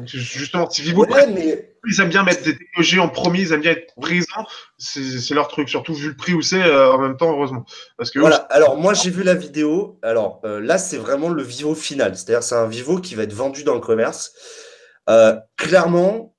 Justement, 0.05 0.71
si 0.71 0.83
Vivo, 0.83 1.05
ils 1.87 2.01
aiment 2.01 2.11
bien 2.11 2.23
mettre 2.23 2.45
des 2.45 2.57
technologies 2.57 3.01
en 3.01 3.09
premier, 3.09 3.41
ils 3.41 3.53
aiment 3.53 3.61
bien 3.61 3.73
être 3.73 3.93
présents, 4.01 4.47
c'est 4.79 5.35
leur 5.35 5.49
truc, 5.49 5.69
surtout 5.69 5.95
vu 5.95 6.09
le 6.09 6.17
prix 6.17 6.33
où 6.33 6.43
c'est 6.43 6.63
euh, 6.63 6.93
en 6.93 6.99
même 6.99 7.17
temps, 7.17 7.33
heureusement. 7.33 7.65
Parce 7.97 8.11
que 8.11 8.21
voilà, 8.21 8.37
alors 8.37 8.77
moi 8.77 8.95
j'ai 8.95 9.11
vu 9.11 9.25
la 9.25 9.35
vidéo, 9.35 9.99
alors 10.03 10.41
euh, 10.45 10.61
là 10.61 10.79
c'est 10.79 10.97
vraiment 10.97 11.29
le 11.29 11.43
Vivo 11.43 11.75
final, 11.75 12.17
c'est-à-dire 12.17 12.45
c'est 12.45 12.55
un 12.55 12.69
Vivo 12.69 13.01
qui 13.01 13.17
va 13.17 13.25
être 13.25 13.33
vendu 13.33 13.65
dans 13.65 13.75
le 13.75 13.81
commerce. 13.81 14.33
Euh, 15.09 15.37
clairement, 15.57 16.37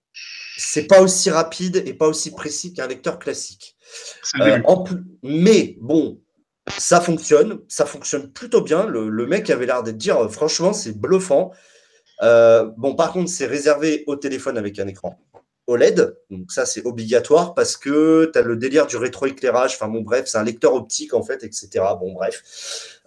c'est 0.58 0.88
pas 0.88 1.02
aussi 1.02 1.30
rapide 1.30 1.84
et 1.86 1.94
pas 1.94 2.08
aussi 2.08 2.32
précis 2.32 2.74
qu'un 2.74 2.88
lecteur 2.88 3.20
classique. 3.20 3.76
Mais 5.24 5.76
bon, 5.82 6.22
ça 6.78 7.02
fonctionne, 7.02 7.60
ça 7.68 7.86
fonctionne 7.86 8.32
plutôt 8.32 8.62
bien. 8.62 8.86
Le, 8.86 9.26
mec 9.26 9.50
avait 9.50 9.66
l'air 9.66 9.84
de 9.84 9.92
dire, 9.92 10.32
franchement, 10.32 10.72
c'est 10.72 10.98
bluffant. 10.98 11.52
Bon, 12.22 12.96
par 12.96 13.12
contre, 13.14 13.30
c'est 13.30 13.48
réservé 13.48 14.04
au 14.08 14.16
téléphone 14.16 14.58
avec 14.58 14.80
un 14.80 14.88
écran 14.88 15.20
OLED. 15.68 16.18
Donc 16.30 16.52
ça, 16.52 16.66
c'est 16.66 16.86
obligatoire 16.86 17.54
parce 17.54 17.78
que 17.78 18.30
tu 18.32 18.40
as 18.40 18.42
le 18.42 18.56
délire 18.56 18.88
du 18.88 18.98
rétroéclairage. 18.98 19.76
Enfin 19.76 19.88
bon, 19.88 20.02
bref, 20.02 20.26
c'est 20.28 20.38
un 20.38 20.44
lecteur 20.44 20.74
optique 20.74 21.14
en 21.14 21.24
fait, 21.24 21.44
etc. 21.44 21.70
Bon, 22.00 22.14
bref. 22.14 23.02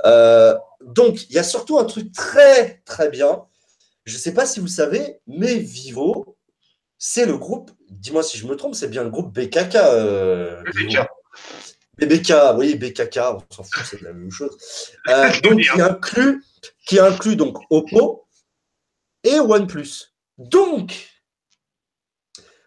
donc, 0.82 1.28
il 1.30 1.36
y 1.36 1.38
a 1.38 1.42
surtout 1.44 1.78
un 1.78 1.84
truc 1.84 2.12
très, 2.12 2.82
très 2.84 3.08
bien 3.08 3.44
je 4.04 4.14
ne 4.14 4.18
sais 4.18 4.34
pas 4.34 4.46
si 4.46 4.60
vous 4.60 4.68
savez, 4.68 5.20
mais 5.26 5.56
Vivo, 5.56 6.36
c'est 6.98 7.24
le 7.24 7.38
groupe, 7.38 7.70
dis-moi 7.90 8.22
si 8.22 8.36
je 8.38 8.46
me 8.46 8.54
trompe, 8.54 8.74
c'est 8.74 8.88
bien 8.88 9.02
le 9.02 9.10
groupe 9.10 9.32
BKK. 9.34 9.76
Euh, 9.76 10.62
BKK. 10.62 10.98
BBK, 11.98 12.32
oui, 12.56 12.74
BKK, 12.74 13.18
on 13.18 13.54
s'en 13.54 13.62
fout, 13.62 13.84
c'est 13.88 14.02
la 14.02 14.12
même 14.12 14.30
chose. 14.30 14.56
Euh, 15.08 15.30
donc, 15.42 15.60
qui 15.60 15.80
inclut, 15.80 16.44
qui 16.86 16.98
inclut 16.98 17.36
donc 17.36 17.58
Oppo 17.70 18.23
et 19.24 19.40
OnePlus. 19.40 20.14
Donc, 20.38 21.10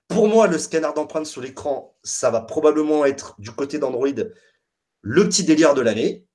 pour 0.08 0.28
moi, 0.28 0.48
le 0.48 0.58
scanner 0.58 0.90
d'empreinte 0.96 1.26
sur 1.26 1.42
l'écran, 1.42 1.96
ça 2.04 2.30
va 2.32 2.42
probablement 2.42 3.06
être 3.06 3.36
du 3.40 3.52
côté 3.52 3.80
d'Android 3.80 4.08
le 5.02 5.30
petit 5.30 5.44
délire 5.44 5.74
de 5.74 5.82
l'année. 5.82 6.26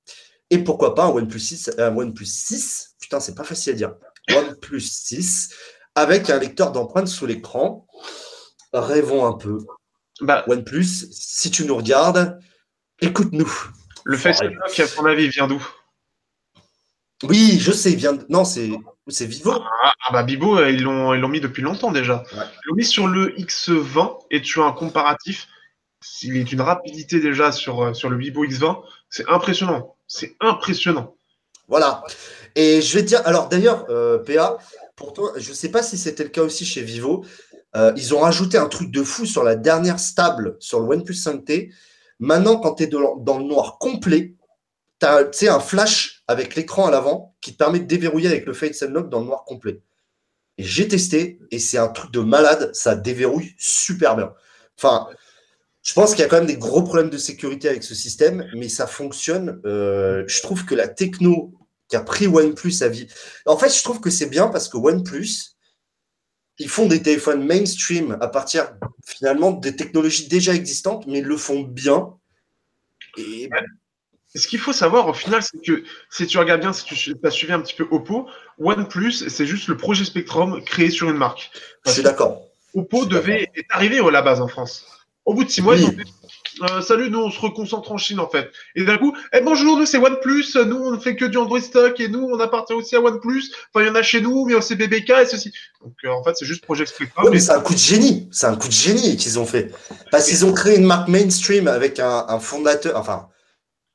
Et 0.50 0.58
pourquoi 0.58 0.94
pas 0.94 1.04
un 1.04 1.10
OnePlus 1.10 1.40
6, 1.40 1.70
un 1.78 1.96
OnePlus 1.96 2.26
6 2.26 2.96
Putain, 3.00 3.20
c'est 3.20 3.34
pas 3.34 3.44
facile 3.44 3.72
à 3.72 3.76
dire. 3.76 3.94
OnePlus 4.30 4.80
6 4.80 5.54
avec 5.94 6.30
un 6.30 6.38
lecteur 6.38 6.72
d'empreintes 6.72 7.08
sous 7.08 7.26
l'écran. 7.26 7.86
Rêvons 8.72 9.26
un 9.26 9.32
peu. 9.32 9.58
Bah, 10.20 10.44
OnePlus, 10.46 11.08
si 11.10 11.50
tu 11.50 11.64
nous 11.64 11.76
regardes, 11.76 12.38
écoute-nous. 13.00 13.50
Le 14.04 14.16
Facebook, 14.16 14.52
à 14.78 14.88
ton 14.88 15.06
avis, 15.06 15.28
vient 15.28 15.46
d'où? 15.46 15.64
Oui, 17.24 17.58
je 17.60 17.72
sais, 17.72 17.92
il 17.92 17.96
vient 17.96 18.14
de... 18.14 18.26
Non, 18.28 18.44
c'est 18.44 18.70
c'est 19.08 19.26
Vivo. 19.26 19.52
Ah, 19.52 19.92
ah, 20.06 20.12
bah 20.12 20.22
Vivo, 20.22 20.58
euh, 20.58 20.70
ils 20.70 20.82
l'ont 20.82 21.14
ils 21.14 21.26
mis 21.28 21.40
depuis 21.40 21.62
longtemps 21.62 21.90
déjà. 21.90 22.22
Ils 22.32 22.68
l'ont 22.68 22.74
mis 22.76 22.84
sur 22.84 23.06
le 23.06 23.34
X20 23.36 24.18
et 24.30 24.42
tu 24.42 24.60
as 24.60 24.64
un 24.64 24.72
comparatif? 24.72 25.48
Il 26.22 26.36
est 26.36 26.52
une 26.52 26.60
rapidité 26.60 27.20
déjà 27.20 27.52
sur, 27.52 27.82
euh, 27.82 27.94
sur 27.94 28.10
le 28.10 28.16
Vivo 28.16 28.44
X20. 28.44 28.82
C'est 29.08 29.28
impressionnant. 29.28 29.96
C'est 30.06 30.36
impressionnant. 30.40 31.14
Voilà. 31.68 32.02
Et 32.54 32.82
je 32.82 32.94
vais 32.94 33.02
te 33.02 33.08
dire, 33.08 33.22
alors 33.24 33.48
d'ailleurs, 33.48 33.86
euh, 33.88 34.18
PA, 34.18 34.58
pour 34.96 35.12
toi, 35.12 35.32
je 35.36 35.50
ne 35.50 35.54
sais 35.54 35.70
pas 35.70 35.82
si 35.82 35.96
c'était 35.96 36.24
le 36.24 36.28
cas 36.28 36.42
aussi 36.42 36.64
chez 36.64 36.82
Vivo. 36.82 37.24
Euh, 37.74 37.92
ils 37.96 38.14
ont 38.14 38.20
rajouté 38.20 38.58
un 38.58 38.68
truc 38.68 38.90
de 38.90 39.02
fou 39.02 39.24
sur 39.24 39.42
la 39.42 39.56
dernière 39.56 39.98
stable, 39.98 40.56
sur 40.60 40.80
le 40.80 40.86
OnePlus 40.86 41.14
5T. 41.14 41.72
Maintenant, 42.18 42.58
quand 42.58 42.74
tu 42.74 42.84
es 42.84 42.86
dans 42.86 43.38
le 43.38 43.44
noir 43.44 43.78
complet, 43.78 44.34
tu 45.00 45.06
as 45.06 45.54
un 45.54 45.60
flash 45.60 46.21
avec 46.32 46.56
l'écran 46.56 46.86
à 46.86 46.90
l'avant 46.90 47.34
qui 47.40 47.52
te 47.52 47.58
permet 47.58 47.80
de 47.80 47.84
déverrouiller 47.84 48.28
avec 48.28 48.46
le 48.46 48.52
Face 48.52 48.82
Unlock 48.82 49.08
dans 49.08 49.20
le 49.20 49.26
noir 49.26 49.44
complet. 49.44 49.80
Et 50.58 50.64
j'ai 50.64 50.88
testé 50.88 51.38
et 51.50 51.58
c'est 51.58 51.78
un 51.78 51.88
truc 51.88 52.10
de 52.10 52.20
malade, 52.20 52.70
ça 52.74 52.94
déverrouille 52.94 53.54
super 53.58 54.16
bien. 54.16 54.32
Enfin, 54.76 55.08
je 55.82 55.94
pense 55.94 56.10
qu'il 56.10 56.20
y 56.20 56.24
a 56.24 56.28
quand 56.28 56.38
même 56.38 56.46
des 56.46 56.58
gros 56.58 56.82
problèmes 56.82 57.10
de 57.10 57.18
sécurité 57.18 57.68
avec 57.68 57.82
ce 57.82 57.94
système, 57.94 58.46
mais 58.54 58.68
ça 58.68 58.86
fonctionne. 58.86 59.60
Euh, 59.64 60.24
je 60.26 60.42
trouve 60.42 60.64
que 60.64 60.74
la 60.74 60.88
techno 60.88 61.52
qui 61.88 61.96
a 61.96 62.00
pris 62.00 62.26
OnePlus 62.26 62.82
à 62.82 62.88
vie. 62.88 63.08
En 63.46 63.58
fait, 63.58 63.68
je 63.68 63.82
trouve 63.82 64.00
que 64.00 64.10
c'est 64.10 64.26
bien 64.26 64.48
parce 64.48 64.68
que 64.68 64.76
OnePlus, 64.76 65.56
ils 66.58 66.68
font 66.68 66.86
des 66.86 67.02
téléphones 67.02 67.44
mainstream 67.44 68.16
à 68.20 68.28
partir 68.28 68.74
finalement 69.04 69.52
des 69.52 69.74
technologies 69.74 70.28
déjà 70.28 70.54
existantes, 70.54 71.06
mais 71.06 71.18
ils 71.18 71.24
le 71.24 71.36
font 71.36 71.62
bien. 71.62 72.14
Et... 73.18 73.50
Ce 74.34 74.46
qu'il 74.46 74.58
faut 74.58 74.72
savoir 74.72 75.08
au 75.08 75.12
final, 75.12 75.42
c'est 75.42 75.62
que 75.62 75.84
si 76.10 76.26
tu 76.26 76.38
regardes 76.38 76.60
bien, 76.60 76.72
si 76.72 76.84
tu 76.84 77.14
as 77.22 77.30
suivi 77.30 77.52
un 77.52 77.60
petit 77.60 77.74
peu 77.74 77.86
Oppo, 77.90 78.28
OnePlus, 78.58 79.28
c'est 79.28 79.46
juste 79.46 79.68
le 79.68 79.76
projet 79.76 80.04
Spectrum 80.04 80.62
créé 80.64 80.90
sur 80.90 81.10
une 81.10 81.18
marque. 81.18 81.50
Je 81.84 81.90
suis 81.90 82.02
d'accord. 82.02 82.42
Oppo 82.74 83.04
devait 83.04 83.50
être 83.56 83.66
arrivé 83.70 83.98
à 83.98 84.10
la 84.10 84.22
base 84.22 84.40
en 84.40 84.48
France. 84.48 84.86
Au 85.24 85.34
bout 85.34 85.44
de 85.44 85.50
six 85.50 85.62
mois, 85.62 85.76
ils 85.76 85.84
ont 85.84 85.90
dit 85.90 86.02
euh, 86.62 86.80
Salut, 86.80 87.10
nous 87.10 87.20
on 87.20 87.30
se 87.30 87.38
reconcentre 87.38 87.92
en 87.92 87.96
Chine 87.96 88.18
en 88.18 88.28
fait. 88.28 88.50
Et 88.74 88.84
d'un 88.84 88.98
coup, 88.98 89.14
eh, 89.32 89.40
bonjour, 89.40 89.78
nous 89.78 89.86
c'est 89.86 89.98
OnePlus, 89.98 90.46
nous 90.66 90.76
on 90.76 90.90
ne 90.90 90.98
fait 90.98 91.14
que 91.14 91.24
du 91.24 91.36
Android 91.36 91.60
stock 91.60 92.00
et 92.00 92.08
nous 92.08 92.20
on 92.20 92.40
appartient 92.40 92.72
aussi 92.72 92.96
à 92.96 93.00
OnePlus. 93.00 93.44
Enfin, 93.72 93.84
il 93.84 93.88
y 93.88 93.90
en 93.90 93.94
a 93.94 94.02
chez 94.02 94.20
nous, 94.20 94.46
mais 94.46 94.60
c'est 94.60 94.74
BBK 94.74 95.10
et 95.10 95.26
ceci. 95.26 95.52
Donc 95.80 95.94
euh, 96.04 96.10
en 96.10 96.24
fait, 96.24 96.32
c'est 96.36 96.44
juste 96.44 96.64
Project 96.64 96.90
Spectrum. 96.90 97.28
mais 97.30 97.38
c'est 97.38 97.52
un 97.52 97.60
coup 97.60 97.74
de 97.74 97.78
génie. 97.78 98.28
C'est 98.32 98.46
un 98.46 98.56
coup 98.56 98.68
de 98.68 98.72
génie 98.72 99.16
qu'ils 99.16 99.38
ont 99.38 99.46
fait. 99.46 99.72
Parce 100.10 100.26
qu'ils 100.26 100.44
ont 100.44 100.52
créé 100.52 100.76
une 100.76 100.86
marque 100.86 101.08
mainstream 101.08 101.68
avec 101.68 102.00
un, 102.00 102.38
fondateur, 102.40 102.98
enfin, 102.98 103.28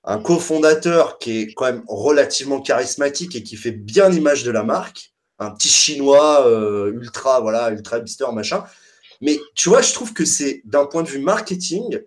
un 0.07 0.19
cofondateur 0.19 1.19
qui 1.19 1.41
est 1.41 1.53
quand 1.53 1.65
même 1.65 1.83
relativement 1.87 2.61
charismatique 2.61 3.35
et 3.35 3.43
qui 3.43 3.57
fait 3.57 3.71
bien 3.71 4.07
l'image 4.07 4.43
de 4.43 4.51
la 4.51 4.63
marque. 4.63 5.11
Un 5.37 5.51
petit 5.51 5.67
chinois 5.67 6.47
euh, 6.47 6.93
ultra, 6.93 7.41
voilà, 7.41 7.69
ultra 7.71 7.99
hipster, 7.99 8.25
machin. 8.33 8.63
Mais 9.21 9.37
tu 9.53 9.67
vois, 9.67 9.81
je 9.81 9.93
trouve 9.93 10.13
que 10.13 10.23
c'est 10.23 10.61
d'un 10.63 10.85
point 10.85 11.03
de 11.03 11.09
vue 11.09 11.19
marketing, 11.19 11.99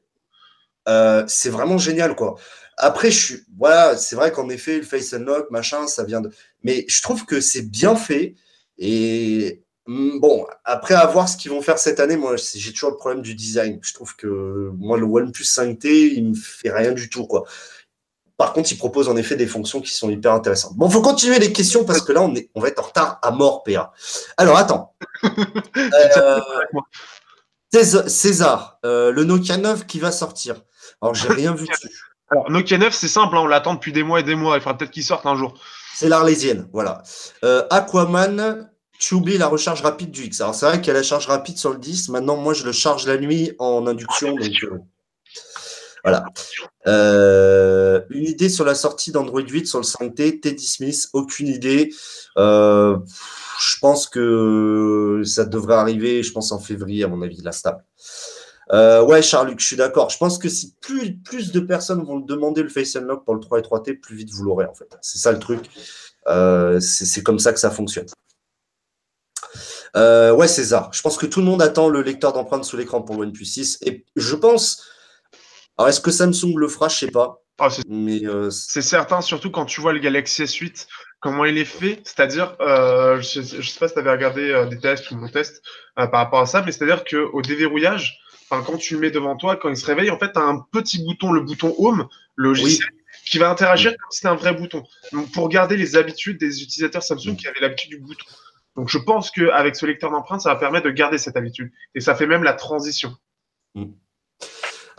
euh, 0.89 1.25
c'est 1.29 1.51
vraiment 1.51 1.77
génial, 1.77 2.17
quoi. 2.17 2.37
Après, 2.79 3.11
je 3.11 3.25
suis, 3.25 3.37
voilà, 3.59 3.97
c'est 3.99 4.17
vrai 4.17 4.33
qu'en 4.33 4.49
effet, 4.49 4.79
le 4.79 4.83
face 4.83 5.13
unlock, 5.13 5.51
machin, 5.51 5.87
ça 5.87 6.03
vient 6.05 6.23
de. 6.23 6.31
Mais 6.65 6.87
je 6.89 7.03
trouve 7.03 7.27
que 7.27 7.43
c'est 7.43 7.71
bien 7.71 7.97
fait. 7.97 8.35
Et 8.79 9.63
mm, 9.87 10.21
bon, 10.21 10.47
après, 10.65 10.95
à 10.95 11.07
voir 11.07 11.29
ce 11.29 11.37
qu'ils 11.37 11.51
vont 11.51 11.61
faire 11.61 11.79
cette 11.79 12.01
année, 12.01 12.17
moi, 12.17 12.37
j'ai 12.37 12.73
toujours 12.73 12.91
le 12.93 12.97
problème 12.97 13.21
du 13.21 13.35
design. 13.35 13.79
Je 13.83 13.93
trouve 13.93 14.17
que 14.17 14.71
moi, 14.79 14.97
le 14.97 15.05
OnePlus 15.05 15.45
5T, 15.45 16.15
il 16.15 16.31
me 16.31 16.35
fait 16.35 16.71
rien 16.73 16.93
du 16.93 17.11
tout, 17.11 17.27
quoi. 17.27 17.45
Par 18.41 18.55
contre, 18.55 18.73
il 18.73 18.79
propose 18.79 19.11
en 19.11 19.19
effet 19.19 19.37
des 19.37 19.47
fonctions 19.47 19.83
qui 19.83 19.93
sont 19.93 20.09
hyper 20.09 20.33
intéressantes. 20.33 20.75
Bon, 20.75 20.89
faut 20.89 21.03
continuer 21.03 21.39
les 21.39 21.53
questions 21.53 21.85
parce 21.85 22.01
que 22.01 22.11
là, 22.11 22.23
on, 22.23 22.35
est, 22.35 22.49
on 22.55 22.63
va 22.63 22.69
être 22.69 22.79
en 22.79 22.87
retard 22.87 23.19
à 23.21 23.33
mort, 23.33 23.63
PA. 23.65 23.93
Alors, 24.39 24.57
attends. 24.57 24.95
Euh, 27.73 28.01
César, 28.09 28.79
euh, 28.87 29.13
le 29.13 29.25
Nokia 29.25 29.59
9 29.59 29.87
qui 29.87 30.01
va 30.01 30.11
sortir. 30.11 30.57
Alors, 31.03 31.15
j'ai 31.15 31.29
rien 31.29 31.55
vu 31.55 31.67
dessus. 31.67 32.03
Alors, 32.31 32.51
Nokia 32.51 32.79
9, 32.79 32.95
c'est 32.95 33.09
simple, 33.09 33.37
hein, 33.37 33.41
on 33.43 33.47
l'attend 33.47 33.75
depuis 33.75 33.93
des 33.93 34.03
mois 34.03 34.21
et 34.21 34.23
des 34.23 34.35
mois. 34.35 34.57
Il 34.57 34.63
faudra 34.63 34.79
peut-être 34.79 34.91
qu'il 34.91 35.05
sorte 35.05 35.27
un 35.27 35.37
jour. 35.37 35.55
C'est 35.95 36.09
l'Arlésienne, 36.09 36.67
voilà. 36.73 37.03
Euh, 37.45 37.67
Aquaman, 37.69 38.71
tu 38.99 39.15
oublies 39.15 39.37
la 39.37 39.49
recharge 39.49 39.83
rapide 39.83 40.11
du 40.11 40.25
X. 40.25 40.41
Alors, 40.41 40.55
c'est 40.55 40.65
vrai 40.65 40.79
qu'il 40.81 40.89
y 40.89 40.91
a 40.91 40.95
la 40.95 41.03
charge 41.03 41.27
rapide 41.27 41.59
sur 41.59 41.71
le 41.71 41.79
10. 41.79 42.09
Maintenant, 42.09 42.37
moi, 42.37 42.55
je 42.55 42.65
le 42.65 42.73
charge 42.73 43.07
la 43.07 43.19
nuit 43.19 43.53
en 43.59 43.87
induction. 43.87 44.35
Donc, 44.35 44.51
voilà. 46.05 46.25
Euh, 46.87 48.01
une 48.11 48.25
idée 48.25 48.49
sur 48.49 48.65
la 48.65 48.75
sortie 48.75 49.13
d'Android 49.13 49.43
8 49.43 49.67
sur 49.67 49.79
le 49.79 49.85
5T, 49.85 50.41
Teddy 50.41 50.67
Smith, 50.67 51.09
aucune 51.13 51.49
idée. 51.49 51.93
Euh, 52.39 52.99
je 53.61 53.79
pense 53.81 54.09
que 54.09 55.23
ça 55.25 55.45
devrait 55.45 55.75
arriver, 55.75 56.23
je 56.23 56.33
pense 56.33 56.53
en 56.53 56.59
février, 56.59 57.05
à 57.05 57.09
mon 57.09 57.23
avis, 57.23 57.43
la 57.43 57.53
stable. 57.53 57.85
Euh, 58.73 59.03
ouais, 59.03 59.21
Charles-Luc, 59.21 59.61
je 59.61 59.67
suis 59.67 59.77
d'accord. 59.77 60.11
Je 60.11 60.17
pense 60.17 60.39
que 60.39 60.49
si 60.49 60.75
plus, 60.81 61.19
plus 61.19 61.53
de 61.53 61.61
personnes 61.61 62.03
vont 62.05 62.21
demander 62.21 62.63
le 62.63 62.69
Face 62.69 62.97
Unlock 62.97 63.25
pour 63.25 63.35
le 63.35 63.41
3 63.41 63.59
et 63.59 63.63
3T, 63.63 64.01
plus 64.01 64.17
vite 64.17 64.31
vous 64.31 64.45
l'aurez, 64.45 64.67
en 64.67 64.75
fait. 64.75 64.97
C'est 65.03 65.19
ça 65.19 65.33
le 65.33 65.39
truc. 65.39 65.69
c'est 66.81 67.23
comme 67.23 67.39
ça 67.39 67.53
que 67.53 67.61
ça 67.61 67.71
fonctionne. 67.71 68.07
ouais, 69.95 70.49
César. 70.49 70.91
Je 70.93 71.03
pense 71.03 71.19
que 71.19 71.27
tout 71.27 71.41
le 71.41 71.47
monde 71.47 71.61
attend 71.61 71.89
le 71.89 72.01
lecteur 72.01 72.33
d'empreintes 72.33 72.65
sous 72.65 72.77
l'écran 72.77 73.03
pour 73.03 73.19
OnePlus 73.19 73.45
6. 73.45 73.79
Et 73.83 74.07
je 74.17 74.37
pense 74.37 74.85
alors, 75.81 75.89
est-ce 75.89 76.03
que 76.03 76.11
Samsung 76.11 76.57
le 76.59 76.69
fera? 76.69 76.89
Je 76.89 76.97
sais 76.99 77.11
pas. 77.11 77.43
Ah, 77.59 77.69
euh, 77.91 78.51
c'est 78.51 78.83
certain, 78.83 79.23
surtout 79.23 79.51
quand 79.51 79.65
tu 79.65 79.81
vois 79.81 79.95
le 79.95 79.99
Galaxy 79.99 80.43
S8, 80.43 80.87
comment 81.21 81.47
il 81.47 81.57
est 81.57 81.65
fait. 81.65 82.03
C'est-à-dire, 82.05 82.55
euh, 82.61 83.19
je, 83.23 83.41
ne 83.41 83.63
sais 83.63 83.79
pas 83.79 83.89
si 83.89 83.95
tu 83.95 84.01
avais 84.01 84.11
regardé 84.11 84.51
euh, 84.51 84.67
des 84.67 84.79
tests 84.79 85.11
ou 85.11 85.17
mon 85.17 85.31
test 85.31 85.63
par 85.97 86.11
rapport 86.13 86.41
à 86.41 86.45
ça, 86.45 86.61
mais 86.61 86.73
c'est-à-dire 86.73 87.03
qu'au 87.03 87.41
déverrouillage, 87.41 88.19
quand 88.51 88.77
tu 88.77 88.93
le 88.93 89.01
mets 89.01 89.11
devant 89.11 89.37
toi, 89.37 89.57
quand 89.57 89.71
il 89.71 89.77
se 89.79 89.87
réveille, 89.87 90.11
en 90.11 90.19
fait, 90.19 90.33
tu 90.35 90.39
as 90.39 90.43
un 90.43 90.67
petit 90.71 91.03
bouton, 91.03 91.33
le 91.33 91.41
bouton 91.41 91.75
Home, 91.79 92.09
le 92.37 92.51
logiciel, 92.51 92.91
qui 93.25 93.39
va 93.39 93.49
interagir 93.49 93.93
comme 93.93 94.11
si 94.11 94.19
c'était 94.19 94.29
un 94.29 94.37
vrai 94.37 94.53
bouton. 94.53 94.83
Donc, 95.13 95.33
pour 95.33 95.49
garder 95.49 95.79
les 95.79 95.97
habitudes 95.97 96.39
des 96.39 96.63
utilisateurs 96.63 97.03
Samsung 97.03 97.37
qui 97.37 97.49
avaient 97.49 97.61
l'habitude 97.61 97.89
du 97.89 98.01
bouton. 98.01 98.27
Donc, 98.77 98.91
je 98.91 98.99
pense 98.99 99.31
qu'avec 99.31 99.77
ce 99.77 99.87
lecteur 99.87 100.11
d'empreintes, 100.11 100.43
ça 100.43 100.53
va 100.53 100.57
permettre 100.57 100.85
de 100.85 100.91
garder 100.91 101.17
cette 101.17 101.39
habitude. 101.39 101.73
Et 101.95 102.01
ça 102.01 102.15
fait 102.15 102.27
même 102.27 102.43
la 102.43 102.53
transition. 102.53 103.17
Mm. 103.75 103.93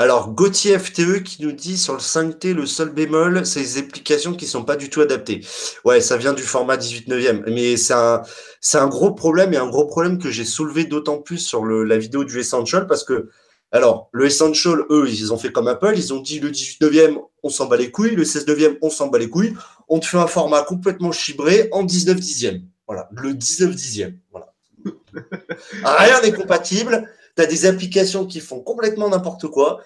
Alors, 0.02 0.32
Gauthier 0.32 0.80
FTE 0.80 1.22
qui 1.22 1.43
nous 1.43 1.52
dit 1.52 1.78
sur 1.78 1.93
le 1.93 1.99
5T, 1.99 2.56
le 2.56 2.66
seul 2.66 2.89
bémol, 2.89 3.45
c'est 3.45 3.60
les 3.60 3.78
applications 3.78 4.34
qui 4.34 4.47
sont 4.47 4.64
pas 4.64 4.76
du 4.76 4.89
tout 4.89 4.99
adaptées. 4.99 5.45
Ouais, 5.86 6.02
ça 6.02 6.18
vient 6.18 6.34
du 6.34 6.41
format 6.41 6.76
18 6.76 7.08
neuvième. 7.08 7.43
Mais 7.45 7.78
c'est 7.78 7.93
un, 7.93 8.24
un 8.74 8.88
gros 8.88 9.12
problème 9.12 9.54
et 9.54 9.58
un 9.58 9.70
gros 9.70 9.86
problème 9.86 10.18
que 10.18 10.32
j'ai 10.32 10.43
soulevé 10.43 10.86
d'autant 10.86 11.20
plus 11.20 11.38
sur 11.38 11.66
le, 11.66 11.84
la 11.84 11.99
vidéo 11.99 12.24
du 12.24 12.39
Essential 12.39 12.88
parce 12.88 13.04
que, 13.04 13.30
alors, 13.72 14.10
le 14.12 14.26
Essential, 14.26 14.86
eux, 14.89 15.08
ils 15.08 15.32
ont 15.34 15.38
fait 15.38 15.52
comme 15.52 15.68
Apple. 15.68 15.93
Ils 15.95 16.16
ont 16.16 16.20
dit 16.20 16.39
le 16.39 16.49
18 16.49 16.82
neuvième, 16.82 17.20
on 17.43 17.49
s'en 17.49 17.68
bat 17.68 17.78
les 17.78 17.91
couilles. 17.91 18.16
Le 18.16 18.26
16 18.26 18.47
neuvième, 18.47 18.78
on 18.82 18.89
s'en 18.89 19.06
bat 19.06 19.20
les 19.20 19.30
couilles. 19.30 19.54
On 19.88 19.99
te 19.99 20.08
fait 20.08 20.18
un 20.18 20.26
format 20.26 20.64
complètement 20.64 21.12
chibré 21.12 21.70
en 21.74 21.84
19 21.84 22.20
dixième. 22.20 22.64
Voilà, 22.88 23.08
le 23.12 23.36
19 23.36 23.76
dixième. 23.76 24.18
Voilà. 24.32 24.52
Rien 25.84 26.22
n'est 26.22 26.34
compatible. 26.34 27.08
Tu 27.36 27.42
as 27.42 27.46
des 27.46 27.66
applications 27.66 28.26
qui 28.26 28.40
font 28.40 28.62
complètement 28.62 29.10
n'importe 29.10 29.48
quoi. 29.48 29.82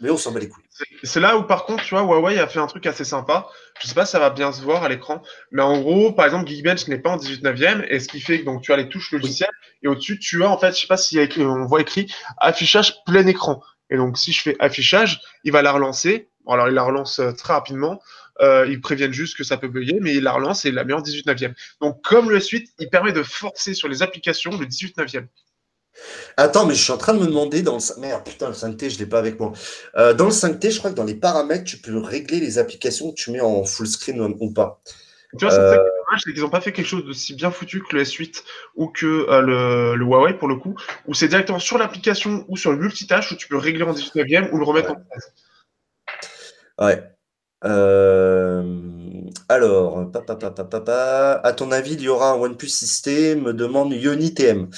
Mais 0.00 0.10
on 0.10 0.16
s'en 0.16 0.32
bat 0.32 0.40
les 0.40 0.48
couilles. 0.48 0.64
C'est 1.02 1.20
là 1.20 1.36
où, 1.36 1.44
par 1.44 1.66
contre, 1.66 1.84
tu 1.84 1.94
vois, 1.94 2.02
Huawei 2.02 2.38
a 2.38 2.46
fait 2.46 2.58
un 2.58 2.66
truc 2.66 2.86
assez 2.86 3.04
sympa. 3.04 3.48
Je 3.80 3.86
sais 3.86 3.94
pas 3.94 4.06
si 4.06 4.12
ça 4.12 4.18
va 4.18 4.30
bien 4.30 4.52
se 4.52 4.60
voir 4.62 4.82
à 4.82 4.88
l'écran. 4.88 5.22
Mais 5.52 5.62
en 5.62 5.80
gros, 5.80 6.12
par 6.12 6.24
exemple, 6.24 6.48
Geekbench 6.48 6.88
n'est 6.88 6.98
pas 6.98 7.10
en 7.10 7.16
18 7.16 7.42
neuvième. 7.42 7.84
Et 7.88 8.00
ce 8.00 8.08
qui 8.08 8.20
fait 8.20 8.40
que 8.40 8.44
donc, 8.44 8.62
tu 8.62 8.72
as 8.72 8.76
les 8.76 8.88
touches 8.88 9.12
logicielles. 9.12 9.50
Et 9.82 9.88
au-dessus, 9.88 10.18
tu 10.18 10.42
as, 10.42 10.50
en 10.50 10.58
fait, 10.58 10.74
je 10.74 10.80
sais 10.80 10.86
pas 10.86 10.96
si 10.96 11.18
on 11.38 11.66
voit 11.66 11.80
écrit 11.80 12.12
affichage 12.38 13.04
plein 13.04 13.26
écran. 13.26 13.62
Et 13.90 13.96
donc, 13.96 14.18
si 14.18 14.32
je 14.32 14.42
fais 14.42 14.56
affichage, 14.58 15.20
il 15.44 15.52
va 15.52 15.62
la 15.62 15.72
relancer. 15.72 16.28
Alors, 16.46 16.68
il 16.68 16.74
la 16.74 16.82
relance 16.82 17.20
euh, 17.20 17.32
très 17.32 17.52
rapidement. 17.52 18.00
Euh, 18.40 18.66
ils 18.68 18.80
préviennent 18.80 19.12
juste 19.12 19.36
que 19.36 19.44
ça 19.44 19.56
peut 19.56 19.68
bugger, 19.68 19.98
mais 20.00 20.14
il 20.14 20.22
la 20.22 20.32
relance 20.32 20.64
et 20.64 20.70
il 20.70 20.74
la 20.74 20.84
met 20.84 20.92
en 20.92 21.00
18 21.00 21.26
neuvième. 21.26 21.54
Donc, 21.80 22.02
comme 22.02 22.30
le 22.30 22.40
suite, 22.40 22.70
il 22.78 22.90
permet 22.90 23.12
de 23.12 23.22
forcer 23.22 23.74
sur 23.74 23.88
les 23.88 24.02
applications 24.02 24.56
le 24.56 24.66
18 24.66 24.98
neuvième. 24.98 25.28
Attends, 26.36 26.66
mais 26.66 26.74
je 26.74 26.82
suis 26.82 26.92
en 26.92 26.98
train 26.98 27.14
de 27.14 27.20
me 27.20 27.26
demander 27.26 27.62
dans 27.62 27.76
le 27.76 28.00
Merde, 28.00 28.24
putain, 28.24 28.48
le 28.48 28.54
5T, 28.54 28.90
je 28.90 28.94
ne 28.94 28.98
l'ai 29.00 29.06
pas 29.06 29.18
avec 29.18 29.38
moi. 29.38 29.52
Euh, 29.96 30.14
dans 30.14 30.26
le 30.26 30.32
5T, 30.32 30.70
je 30.70 30.78
crois 30.78 30.90
que 30.90 30.96
dans 30.96 31.04
les 31.04 31.14
paramètres, 31.14 31.64
tu 31.64 31.78
peux 31.78 31.96
régler 31.98 32.40
les 32.40 32.58
applications 32.58 33.10
que 33.10 33.16
tu 33.16 33.30
mets 33.30 33.40
en 33.40 33.64
full 33.64 33.86
screen 33.86 34.20
ou, 34.20 34.52
pas. 34.52 34.80
Tu 35.38 35.44
vois, 35.44 35.54
c'est 35.54 35.60
euh... 35.60 35.76
dommage, 35.76 36.20
c'est 36.24 36.32
qu'ils 36.32 36.42
n'ont 36.42 36.50
pas 36.50 36.60
fait 36.60 36.72
quelque 36.72 36.86
chose 36.86 37.04
de 37.04 37.12
si 37.12 37.34
bien 37.34 37.50
foutu 37.50 37.82
que 37.82 37.96
le 37.96 38.02
S8 38.02 38.42
ou 38.76 38.88
que 38.88 39.06
euh, 39.06 39.40
le, 39.40 39.96
le, 39.96 40.04
Huawei 40.04 40.34
pour 40.34 40.48
le 40.48 40.56
coup, 40.56 40.74
où 41.06 41.14
c'est 41.14 41.28
directement 41.28 41.58
sur 41.58 41.78
l'application 41.78 42.44
ou 42.48 42.56
sur 42.56 42.72
le 42.72 42.78
multitâche 42.78 43.32
où 43.32 43.36
tu 43.36 43.48
peux 43.48 43.56
régler 43.56 43.84
en 43.84 43.92
19e 43.92 44.50
ou 44.52 44.58
le 44.58 44.64
remettre 44.64 44.92
en 44.92 44.96
place. 44.96 45.32
Ouais. 46.78 47.02
Euh, 47.64 48.80
alors, 49.48 50.10
papa, 50.12 50.36
papa, 50.36 50.64
papa, 50.64 51.40
à 51.42 51.52
ton 51.52 51.72
avis, 51.72 51.94
il 51.94 52.02
y 52.02 52.08
aura 52.08 52.32
un 52.32 52.34
OnePlus 52.34 52.68
système 52.68 53.42
me 53.42 53.54
demande 53.54 53.92
Yoni 53.92 54.34
TM. 54.34 54.68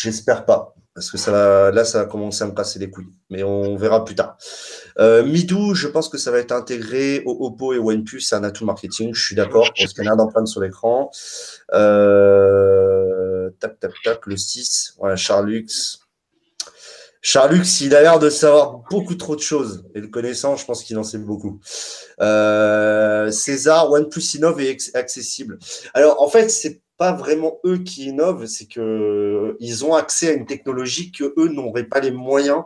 J'espère 0.00 0.44
pas. 0.44 0.74
Parce 0.94 1.12
que 1.12 1.18
ça 1.18 1.70
là, 1.70 1.84
ça 1.84 2.00
va 2.00 2.04
commencer 2.06 2.42
à 2.42 2.48
me 2.48 2.52
casser 2.52 2.80
les 2.80 2.90
couilles. 2.90 3.12
Mais 3.30 3.44
on 3.44 3.76
verra 3.76 4.04
plus 4.04 4.16
tard. 4.16 4.36
Euh, 4.98 5.24
Midou, 5.24 5.72
je 5.74 5.86
pense 5.86 6.08
que 6.08 6.18
ça 6.18 6.32
va 6.32 6.38
être 6.38 6.50
intégré 6.50 7.22
au 7.24 7.46
Oppo 7.46 7.72
et 7.72 7.78
OnePlus. 7.78 8.20
C'est 8.20 8.34
un 8.34 8.42
atout 8.42 8.64
marketing. 8.64 9.14
Je 9.14 9.24
suis 9.24 9.36
d'accord. 9.36 9.72
Pour 9.78 9.88
scanner 9.88 10.16
d'empreintes 10.16 10.48
sur 10.48 10.60
l'écran. 10.60 11.12
Euh, 11.72 13.50
tac, 13.60 13.78
tac, 13.78 13.92
tac. 14.02 14.26
Le 14.26 14.36
6. 14.36 14.94
Voilà, 14.98 15.14
Charlux. 15.14 15.66
Charlux, 17.20 17.80
il 17.80 17.94
a 17.94 18.00
l'air 18.00 18.18
de 18.18 18.30
savoir 18.30 18.82
beaucoup 18.90 19.14
trop 19.14 19.36
de 19.36 19.40
choses. 19.40 19.84
Et 19.94 20.00
le 20.00 20.08
connaissant, 20.08 20.56
je 20.56 20.64
pense 20.64 20.82
qu'il 20.82 20.98
en 20.98 21.04
sait 21.04 21.18
beaucoup. 21.18 21.60
Euh, 22.20 23.30
César, 23.30 23.90
OnePlus 23.90 24.34
innove 24.34 24.60
et 24.60 24.76
accessible. 24.94 25.58
Alors, 25.94 26.20
en 26.22 26.28
fait, 26.28 26.48
c'est 26.48 26.82
pas 26.98 27.12
vraiment 27.12 27.58
eux 27.64 27.78
qui 27.78 28.06
innovent, 28.06 28.46
c'est 28.46 28.66
que 28.66 29.56
ils 29.60 29.84
ont 29.84 29.94
accès 29.94 30.28
à 30.28 30.32
une 30.32 30.46
technologie 30.46 31.12
que 31.12 31.32
eux 31.38 31.48
n'auraient 31.48 31.84
pas 31.84 32.00
les 32.00 32.10
moyens 32.10 32.64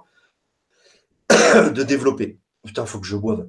de 1.31 1.83
développer. 1.83 2.39
Putain, 2.65 2.87
faut 2.87 2.99
que 2.99 3.07
je 3.07 3.17
boive. 3.17 3.47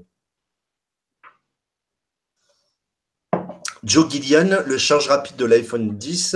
Joe 3.83 4.09
Gillian, 4.09 4.61
le 4.65 4.77
charge 4.77 5.07
rapide 5.07 5.35
de 5.35 5.45
l'iPhone 5.45 5.97
10 5.97 6.35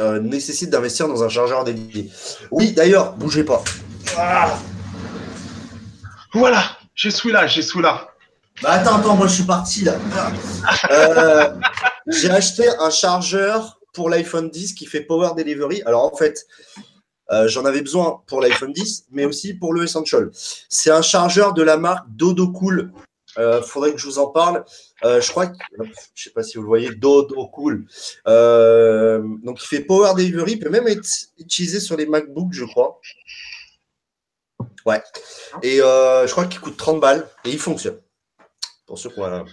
euh, 0.00 0.18
nécessite 0.20 0.70
d'investir 0.70 1.06
dans 1.06 1.22
un 1.22 1.28
chargeur 1.28 1.64
dédié. 1.64 2.10
Oui, 2.50 2.72
d'ailleurs, 2.72 3.14
bougez 3.14 3.44
pas. 3.44 3.62
Ah. 4.18 4.58
Voilà, 6.32 6.64
j'ai 6.94 7.10
celui-là, 7.10 7.46
j'ai 7.46 7.62
celui-là. 7.62 8.08
Bah 8.62 8.72
attends, 8.72 8.96
attends, 8.96 9.16
moi 9.16 9.26
je 9.26 9.34
suis 9.34 9.44
parti 9.44 9.84
là. 9.84 9.94
Euh, 10.90 11.54
j'ai 12.06 12.30
acheté 12.30 12.68
un 12.78 12.90
chargeur 12.90 13.80
pour 13.92 14.10
l'iPhone 14.10 14.50
10 14.50 14.74
qui 14.74 14.86
fait 14.86 15.00
Power 15.00 15.30
Delivery. 15.36 15.82
Alors 15.86 16.04
en 16.04 16.16
fait, 16.16 16.46
euh, 17.30 17.48
j'en 17.48 17.64
avais 17.64 17.80
besoin 17.80 18.22
pour 18.26 18.40
l'iPhone 18.40 18.72
10, 18.72 19.06
mais 19.10 19.24
aussi 19.24 19.54
pour 19.54 19.72
le 19.72 19.84
Essential. 19.84 20.30
C'est 20.68 20.90
un 20.90 21.02
chargeur 21.02 21.54
de 21.54 21.62
la 21.62 21.76
marque 21.76 22.06
Dodo 22.08 22.48
Cool. 22.52 22.92
Euh, 23.38 23.62
faudrait 23.62 23.92
que 23.92 23.98
je 23.98 24.06
vous 24.06 24.18
en 24.18 24.28
parle. 24.28 24.64
Euh, 25.04 25.20
je 25.20 25.30
crois 25.30 25.48
que, 25.48 25.56
je 26.14 26.22
sais 26.22 26.30
pas 26.30 26.42
si 26.42 26.56
vous 26.56 26.62
le 26.62 26.68
voyez, 26.68 26.94
Dodo 26.94 27.46
Cool. 27.48 27.86
Euh, 28.28 29.22
donc 29.42 29.62
il 29.62 29.66
fait 29.66 29.80
Power 29.80 30.12
Delivery, 30.14 30.52
il 30.52 30.58
peut 30.58 30.70
même 30.70 30.86
être 30.86 31.08
utilisé 31.38 31.80
sur 31.80 31.96
les 31.96 32.06
MacBooks, 32.06 32.52
je 32.52 32.64
crois. 32.64 33.00
Ouais. 34.86 35.02
Et 35.62 35.78
je 35.78 36.30
crois 36.30 36.46
qu'il 36.46 36.60
coûte 36.60 36.76
30 36.76 37.00
balles 37.00 37.28
et 37.44 37.50
il 37.50 37.58
fonctionne. 37.58 37.98
Pour 38.86 38.98
ceux 38.98 39.10
qui 39.10 39.18
ont 39.18 39.24
un, 39.24 39.46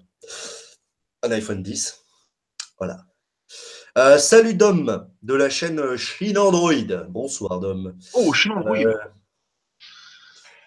un 1.24 1.32
iPhone 1.32 1.64
10. 1.64 2.01
Voilà. 2.82 3.06
Euh, 4.00 4.18
salut 4.18 4.56
Dom 4.56 5.08
de 5.22 5.36
la 5.36 5.52
chaîne 5.52 5.96
Chine 5.98 6.40
Android. 6.40 7.06
Bonsoir 7.10 7.60
Dom. 7.60 7.96
Oh, 8.16 8.34
Chine 8.34 8.54
Android. 8.54 8.76
Euh, 8.76 8.96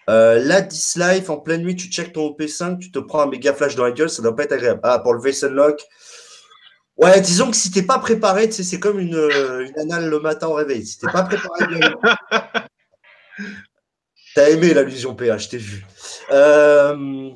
euh, 0.09 0.39
là, 0.39 0.61
Life, 0.61 1.29
en 1.29 1.35
pleine 1.35 1.63
nuit, 1.63 1.75
tu 1.75 1.87
checkes 1.89 2.13
ton 2.13 2.29
OP5, 2.29 2.79
tu 2.79 2.89
te 2.89 2.99
prends 2.99 3.23
un 3.23 3.25
méga 3.25 3.53
flash 3.53 3.75
dans 3.75 3.83
la 3.83 3.91
gueule, 3.91 4.09
ça 4.09 4.21
doit 4.21 4.33
pas 4.33 4.43
être 4.43 4.53
agréable. 4.53 4.79
Ah, 4.83 4.99
pour 4.99 5.13
le 5.13 5.19
Face 5.19 5.43
Lock. 5.43 5.83
Ouais, 6.95 7.19
disons 7.19 7.51
que 7.51 7.57
si 7.57 7.69
t'es 7.69 7.83
pas 7.83 7.99
préparé, 7.99 8.49
c'est 8.49 8.79
comme 8.79 9.01
une, 9.01 9.15
une 9.17 9.77
anale 9.77 10.09
le 10.09 10.21
matin 10.21 10.47
au 10.47 10.53
réveil. 10.53 10.85
Si 10.85 10.99
t'es 10.99 11.11
pas 11.11 11.23
préparé 11.23 11.67
bien. 11.67 11.95
T'as 14.35 14.49
aimé 14.51 14.73
l'allusion 14.73 15.15
PH, 15.15 15.43
je 15.43 15.49
t'ai 15.49 15.57
vu. 15.57 15.85
Euh, 16.31 17.29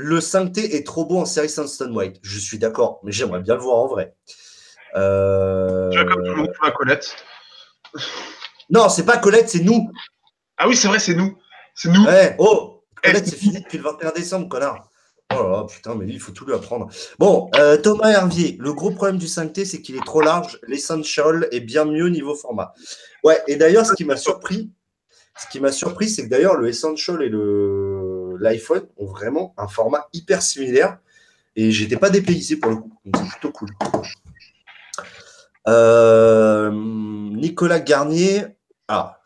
le 0.00 0.18
5T 0.18 0.74
est 0.74 0.86
trop 0.86 1.04
beau 1.04 1.18
en 1.18 1.26
série 1.26 1.50
Sunstone 1.50 1.94
White. 1.94 2.16
Je 2.22 2.38
suis 2.38 2.58
d'accord, 2.58 3.00
mais 3.02 3.12
j'aimerais 3.12 3.40
bien 3.40 3.54
le 3.54 3.60
voir 3.60 3.76
en 3.76 3.86
vrai. 3.86 4.14
Euh... 4.96 5.90
Tu 5.90 5.98
vois 5.98 6.06
comme 6.06 6.24
tout 6.24 6.30
le 6.30 6.36
monde, 6.36 6.52
tu 6.52 6.72
Colette. 6.72 7.16
Non, 8.72 8.88
c'est 8.88 9.04
pas 9.04 9.18
Colette, 9.18 9.48
c'est 9.48 9.64
nous. 9.64 9.90
Ah 10.56 10.68
oui, 10.68 10.76
c'est 10.76 10.86
vrai, 10.86 11.00
c'est 11.00 11.14
nous. 11.14 11.36
C'est 11.74 11.90
nous. 11.90 12.04
Ouais. 12.04 12.36
Oh, 12.38 12.84
Colette, 13.02 13.26
c'est 13.26 13.34
fini 13.34 13.60
depuis 13.60 13.78
le 13.78 13.82
21 13.82 14.12
décembre, 14.12 14.48
connard. 14.48 14.88
Oh 15.32 15.42
là 15.42 15.48
là, 15.48 15.66
putain, 15.68 15.96
mais 15.96 16.04
lui, 16.04 16.14
il 16.14 16.20
faut 16.20 16.30
tout 16.30 16.46
lui 16.46 16.54
apprendre. 16.54 16.88
Bon, 17.18 17.50
euh, 17.56 17.76
Thomas 17.76 18.10
Hervier, 18.10 18.56
le 18.60 18.72
gros 18.72 18.92
problème 18.92 19.18
du 19.18 19.26
5T, 19.26 19.64
c'est 19.64 19.82
qu'il 19.82 19.96
est 19.96 20.04
trop 20.06 20.20
large. 20.20 20.60
L'Essential 20.68 21.48
est 21.50 21.58
bien 21.58 21.84
mieux 21.84 22.08
niveau 22.10 22.36
format. 22.36 22.74
Ouais, 23.24 23.42
et 23.48 23.56
d'ailleurs, 23.56 23.86
ce 23.86 23.94
qui 23.94 24.04
m'a 24.04 24.16
surpris, 24.16 24.70
ce 25.36 25.48
qui 25.48 25.58
m'a 25.58 25.72
surpris, 25.72 26.08
c'est 26.08 26.24
que 26.24 26.28
d'ailleurs, 26.28 26.56
le 26.56 26.68
Essential 26.68 27.22
et 27.22 27.28
le 27.28 28.09
l'iPhone 28.40 28.86
ont 28.96 29.06
vraiment 29.06 29.54
un 29.56 29.68
format 29.68 30.08
hyper 30.12 30.42
similaire. 30.42 30.98
Et 31.56 31.70
j'étais 31.70 31.96
pas 31.96 32.10
dépaysé 32.10 32.56
pour 32.56 32.70
le 32.70 32.76
coup. 32.78 32.98
C'est 33.14 33.28
plutôt 33.28 33.52
cool. 33.52 33.68
Euh, 35.68 36.70
Nicolas 36.72 37.80
Garnier. 37.80 38.46
Ah, 38.88 39.20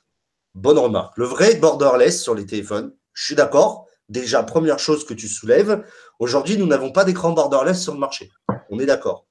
bonne 0.54 0.78
remarque. 0.78 1.16
Le 1.16 1.24
vrai 1.24 1.54
borderless 1.56 2.22
sur 2.22 2.34
les 2.34 2.46
téléphones, 2.46 2.92
je 3.12 3.24
suis 3.24 3.34
d'accord. 3.34 3.86
Déjà, 4.08 4.42
première 4.42 4.78
chose 4.78 5.06
que 5.06 5.14
tu 5.14 5.28
soulèves, 5.28 5.82
aujourd'hui, 6.18 6.58
nous 6.58 6.66
n'avons 6.66 6.92
pas 6.92 7.04
d'écran 7.04 7.32
borderless 7.32 7.82
sur 7.82 7.94
le 7.94 8.00
marché. 8.00 8.30
On 8.68 8.78
est 8.78 8.86
d'accord. 8.86 9.26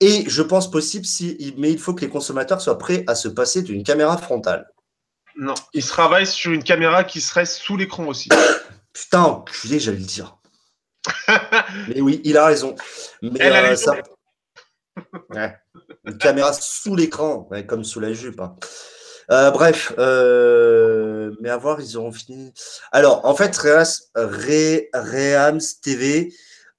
Et 0.00 0.28
je 0.28 0.42
pense 0.42 0.70
possible, 0.70 1.06
si, 1.06 1.54
mais 1.56 1.70
il 1.70 1.78
faut 1.78 1.94
que 1.94 2.02
les 2.02 2.10
consommateurs 2.10 2.60
soient 2.60 2.78
prêts 2.78 3.04
à 3.06 3.14
se 3.14 3.28
passer 3.28 3.62
d'une 3.62 3.82
caméra 3.82 4.18
frontale. 4.18 4.68
Non, 5.36 5.54
ils 5.74 5.84
travaillent 5.84 6.26
sur 6.26 6.52
une 6.52 6.64
caméra 6.64 7.04
qui 7.04 7.20
serait 7.20 7.46
sous 7.46 7.76
l'écran 7.76 8.06
aussi. 8.06 8.28
Putain, 8.96 9.24
enculé, 9.24 9.78
j'allais 9.78 9.98
le 9.98 10.04
dire. 10.04 10.38
mais 11.88 12.00
oui, 12.00 12.22
il 12.24 12.38
a 12.38 12.46
raison. 12.46 12.74
Mais 13.20 13.42
euh, 13.42 13.76
ça... 13.76 13.94
Une 16.06 16.16
caméra 16.16 16.54
sous 16.54 16.96
l'écran, 16.96 17.46
comme 17.66 17.84
sous 17.84 18.00
la 18.00 18.14
jupe. 18.14 18.40
Hein. 18.40 18.56
Euh, 19.30 19.50
bref, 19.50 19.92
euh, 19.98 21.34
mais 21.42 21.50
à 21.50 21.58
voir, 21.58 21.78
ils 21.82 21.98
auront 21.98 22.12
fini. 22.12 22.54
Alors, 22.90 23.26
en 23.26 23.34
fait, 23.34 23.54
Reams 23.58 23.84
TV, 25.82 26.32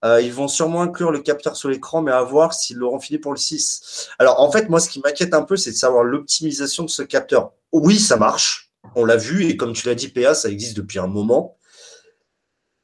ils 0.03 0.33
vont 0.33 0.47
sûrement 0.47 0.81
inclure 0.81 1.11
le 1.11 1.19
capteur 1.19 1.55
sous 1.55 1.67
l'écran, 1.67 2.01
mais 2.01 2.11
à 2.11 2.23
voir 2.23 2.53
s'ils 2.53 2.77
l'auront 2.77 2.99
fini 2.99 3.19
pour 3.19 3.31
le 3.31 3.37
6. 3.37 4.09
Alors, 4.17 4.41
en 4.41 4.51
fait, 4.51 4.69
moi, 4.69 4.79
ce 4.79 4.89
qui 4.89 5.01
m'inquiète 5.01 5.35
un 5.35 5.43
peu, 5.43 5.55
c'est 5.55 5.71
de 5.71 5.75
savoir 5.75 6.03
l'optimisation 6.03 6.83
de 6.83 6.89
ce 6.89 7.03
capteur. 7.03 7.51
Oui, 7.71 7.99
ça 7.99 8.17
marche, 8.17 8.71
on 8.95 9.05
l'a 9.05 9.17
vu, 9.17 9.45
et 9.45 9.55
comme 9.55 9.73
tu 9.73 9.87
l'as 9.87 9.93
dit, 9.93 10.07
PA, 10.07 10.33
ça 10.33 10.49
existe 10.49 10.77
depuis 10.77 10.97
un 10.97 11.07
moment. 11.07 11.56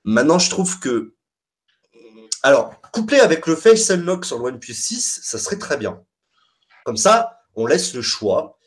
Maintenant, 0.04 0.40
je 0.40 0.50
trouve 0.50 0.80
que. 0.80 1.14
Alors, 2.42 2.82
couplé 2.92 3.20
avec 3.20 3.48
le 3.48 3.56
Face 3.56 3.90
Unlock 3.90 4.26
sur 4.26 4.38
le 4.38 4.46
OnePlus 4.46 4.74
6, 4.74 5.22
ça 5.24 5.38
serait 5.38 5.58
très 5.58 5.78
bien. 5.78 6.04
Comme 6.84 6.98
ça, 6.98 7.40
on 7.56 7.66
laisse 7.66 7.94
le 7.94 8.02
choix. 8.02 8.58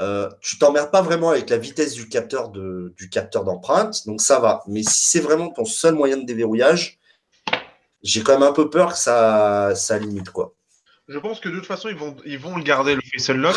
Euh, 0.00 0.28
tu 0.40 0.58
t'emmerdes 0.58 0.90
pas 0.90 1.02
vraiment 1.02 1.30
avec 1.30 1.50
la 1.50 1.58
vitesse 1.58 1.94
du 1.94 2.08
capteur 2.08 2.50
de, 2.50 2.94
d'empreinte, 3.44 4.06
donc 4.06 4.20
ça 4.20 4.38
va. 4.40 4.62
Mais 4.66 4.82
si 4.82 5.04
c'est 5.06 5.20
vraiment 5.20 5.50
ton 5.50 5.64
seul 5.64 5.94
moyen 5.94 6.16
de 6.16 6.24
déverrouillage, 6.24 6.98
j'ai 8.02 8.22
quand 8.22 8.38
même 8.38 8.48
un 8.48 8.52
peu 8.52 8.70
peur 8.70 8.92
que 8.92 8.98
ça, 8.98 9.98
limite 10.00 10.30
quoi. 10.30 10.54
Je 11.08 11.18
pense 11.18 11.40
que 11.40 11.48
de 11.48 11.56
toute 11.56 11.66
façon 11.66 11.88
ils 11.88 11.96
vont 11.96 12.16
ils 12.24 12.38
vont 12.38 12.58
garder 12.58 12.94
le 12.94 13.02
Face 13.12 13.28
Unlock 13.28 13.56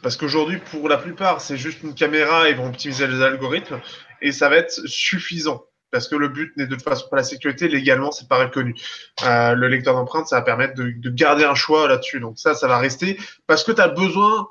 parce 0.00 0.16
qu'aujourd'hui 0.16 0.58
pour 0.70 0.88
la 0.88 0.96
plupart 0.96 1.40
c'est 1.40 1.56
juste 1.56 1.82
une 1.82 1.94
caméra, 1.94 2.48
ils 2.48 2.56
vont 2.56 2.68
optimiser 2.68 3.06
les 3.06 3.20
algorithmes 3.20 3.80
et 4.22 4.32
ça 4.32 4.48
va 4.48 4.56
être 4.56 4.86
suffisant 4.86 5.64
parce 5.94 6.08
que 6.08 6.16
le 6.16 6.26
but 6.26 6.52
n'est 6.56 6.66
de 6.66 6.74
toute 6.74 6.82
façon 6.82 7.06
pas 7.08 7.18
la 7.18 7.22
sécurité. 7.22 7.68
Légalement, 7.68 8.10
c'est 8.10 8.26
pas 8.26 8.38
reconnu. 8.38 8.74
Euh, 9.22 9.54
le 9.54 9.68
lecteur 9.68 9.94
d'empreinte, 9.94 10.26
ça 10.26 10.34
va 10.34 10.42
permettre 10.42 10.74
de, 10.74 11.10
garder 11.10 11.44
un 11.44 11.54
choix 11.54 11.86
là-dessus. 11.86 12.18
Donc 12.18 12.36
ça, 12.36 12.56
ça 12.56 12.66
va 12.66 12.78
rester 12.78 13.16
parce 13.46 13.62
que 13.62 13.70
tu 13.70 13.80
as 13.80 13.86
besoin. 13.86 14.48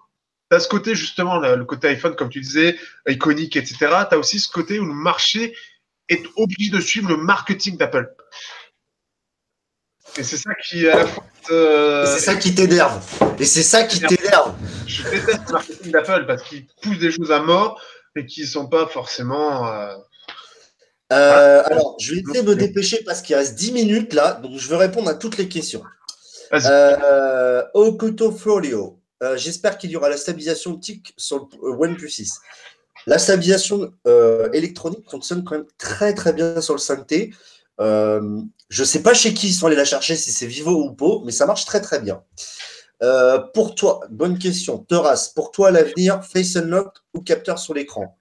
Tu 0.50 0.56
as 0.56 0.62
ce 0.62 0.70
côté, 0.70 0.96
justement, 0.96 1.40
le 1.40 1.66
côté 1.66 1.90
iPhone, 1.90 2.16
comme 2.16 2.30
tu 2.30 2.40
disais, 2.40 2.80
iconique, 3.10 3.58
etc. 3.58 3.76
Tu 3.78 4.16
as 4.16 4.18
aussi 4.18 4.40
ce 4.40 4.50
côté 4.50 4.80
où 4.80 4.86
le 4.86 4.94
marché 4.94 5.54
est 6.08 6.26
obligé 6.38 6.72
de 6.72 6.80
suivre 6.80 7.10
le 7.10 7.18
marketing 7.18 7.76
d'Apple. 7.76 8.16
Et 10.18 10.24
c'est 10.24 10.38
ça 10.38 10.52
qui, 10.66 10.88
à 10.88 11.00
la 11.00 11.08
fois. 11.08 11.26
c'est 11.50 12.20
ça 12.20 12.36
qui 12.36 12.56
t'énerve. 12.56 13.04
Et 13.38 13.44
c'est 13.44 13.64
ça 13.64 13.84
qui 13.84 14.00
t'énerve. 14.00 14.56
Je 14.88 15.04
déteste 15.10 15.48
le 15.48 15.52
marketing 15.52 15.92
d'Apple 15.92 16.26
parce 16.26 16.44
qu'il 16.44 16.68
pousse 16.82 17.00
des 17.00 17.12
choses 17.12 17.34
à 17.34 17.42
mort 17.42 17.82
et 18.16 18.26
qui 18.26 18.44
ne 18.44 18.48
sont 18.48 18.70
pas 18.70 18.88
forcément. 18.88 19.68
Euh, 19.68 19.94
euh, 21.14 21.64
alors, 21.66 21.96
je 22.00 22.14
vais 22.14 22.22
essayer 22.22 22.42
de 22.42 22.50
me 22.50 22.56
dépêcher 22.56 23.04
parce 23.04 23.22
qu'il 23.22 23.36
reste 23.36 23.56
10 23.56 23.72
minutes 23.72 24.14
là, 24.14 24.40
donc 24.42 24.58
je 24.58 24.68
veux 24.68 24.76
répondre 24.76 25.10
à 25.10 25.14
toutes 25.14 25.38
les 25.38 25.48
questions. 25.48 25.84
Euh, 26.54 27.64
Okuto 27.74 28.36
euh, 29.24 29.38
j'espère 29.38 29.78
qu'il 29.78 29.90
y 29.90 29.96
aura 29.96 30.10
la 30.10 30.18
stabilisation 30.18 30.72
optique 30.72 31.14
sur 31.18 31.48
le 31.62 31.70
OnePlus 31.70 32.10
6. 32.10 32.40
La 33.08 33.18
stabilisation 33.18 33.92
électronique 34.54 35.10
fonctionne 35.10 35.44
quand 35.44 35.56
même 35.56 35.68
très 35.78 36.14
très 36.14 36.34
bien 36.34 36.62
sur 36.62 36.74
le 36.74 36.80
5T. 36.80 37.34
je 37.80 38.82
ne 38.82 38.86
sais 38.86 39.02
pas 39.02 39.14
chez 39.14 39.34
qui 39.34 39.48
ils 39.48 39.54
sont 39.54 39.68
allés 39.68 39.76
la 39.76 39.86
chercher, 39.86 40.16
si 40.16 40.32
c'est 40.32 40.48
Vivo 40.48 40.72
ou 40.72 40.94
Po, 40.94 41.22
mais 41.26 41.32
ça 41.32 41.46
marche 41.46 41.66
très 41.66 41.82
très 41.82 42.00
bien. 42.00 42.24
pour 43.54 43.76
toi, 43.76 44.02
bonne 44.10 44.38
question. 44.38 44.78
Teras, 44.78 45.32
pour 45.36 45.52
toi 45.52 45.72
l'avenir, 45.72 46.24
Face 46.24 46.56
Unlock 46.56 46.98
ou 47.14 47.22
capteur 47.22 47.60
sur 47.60 47.74
l'écran? 47.74 48.18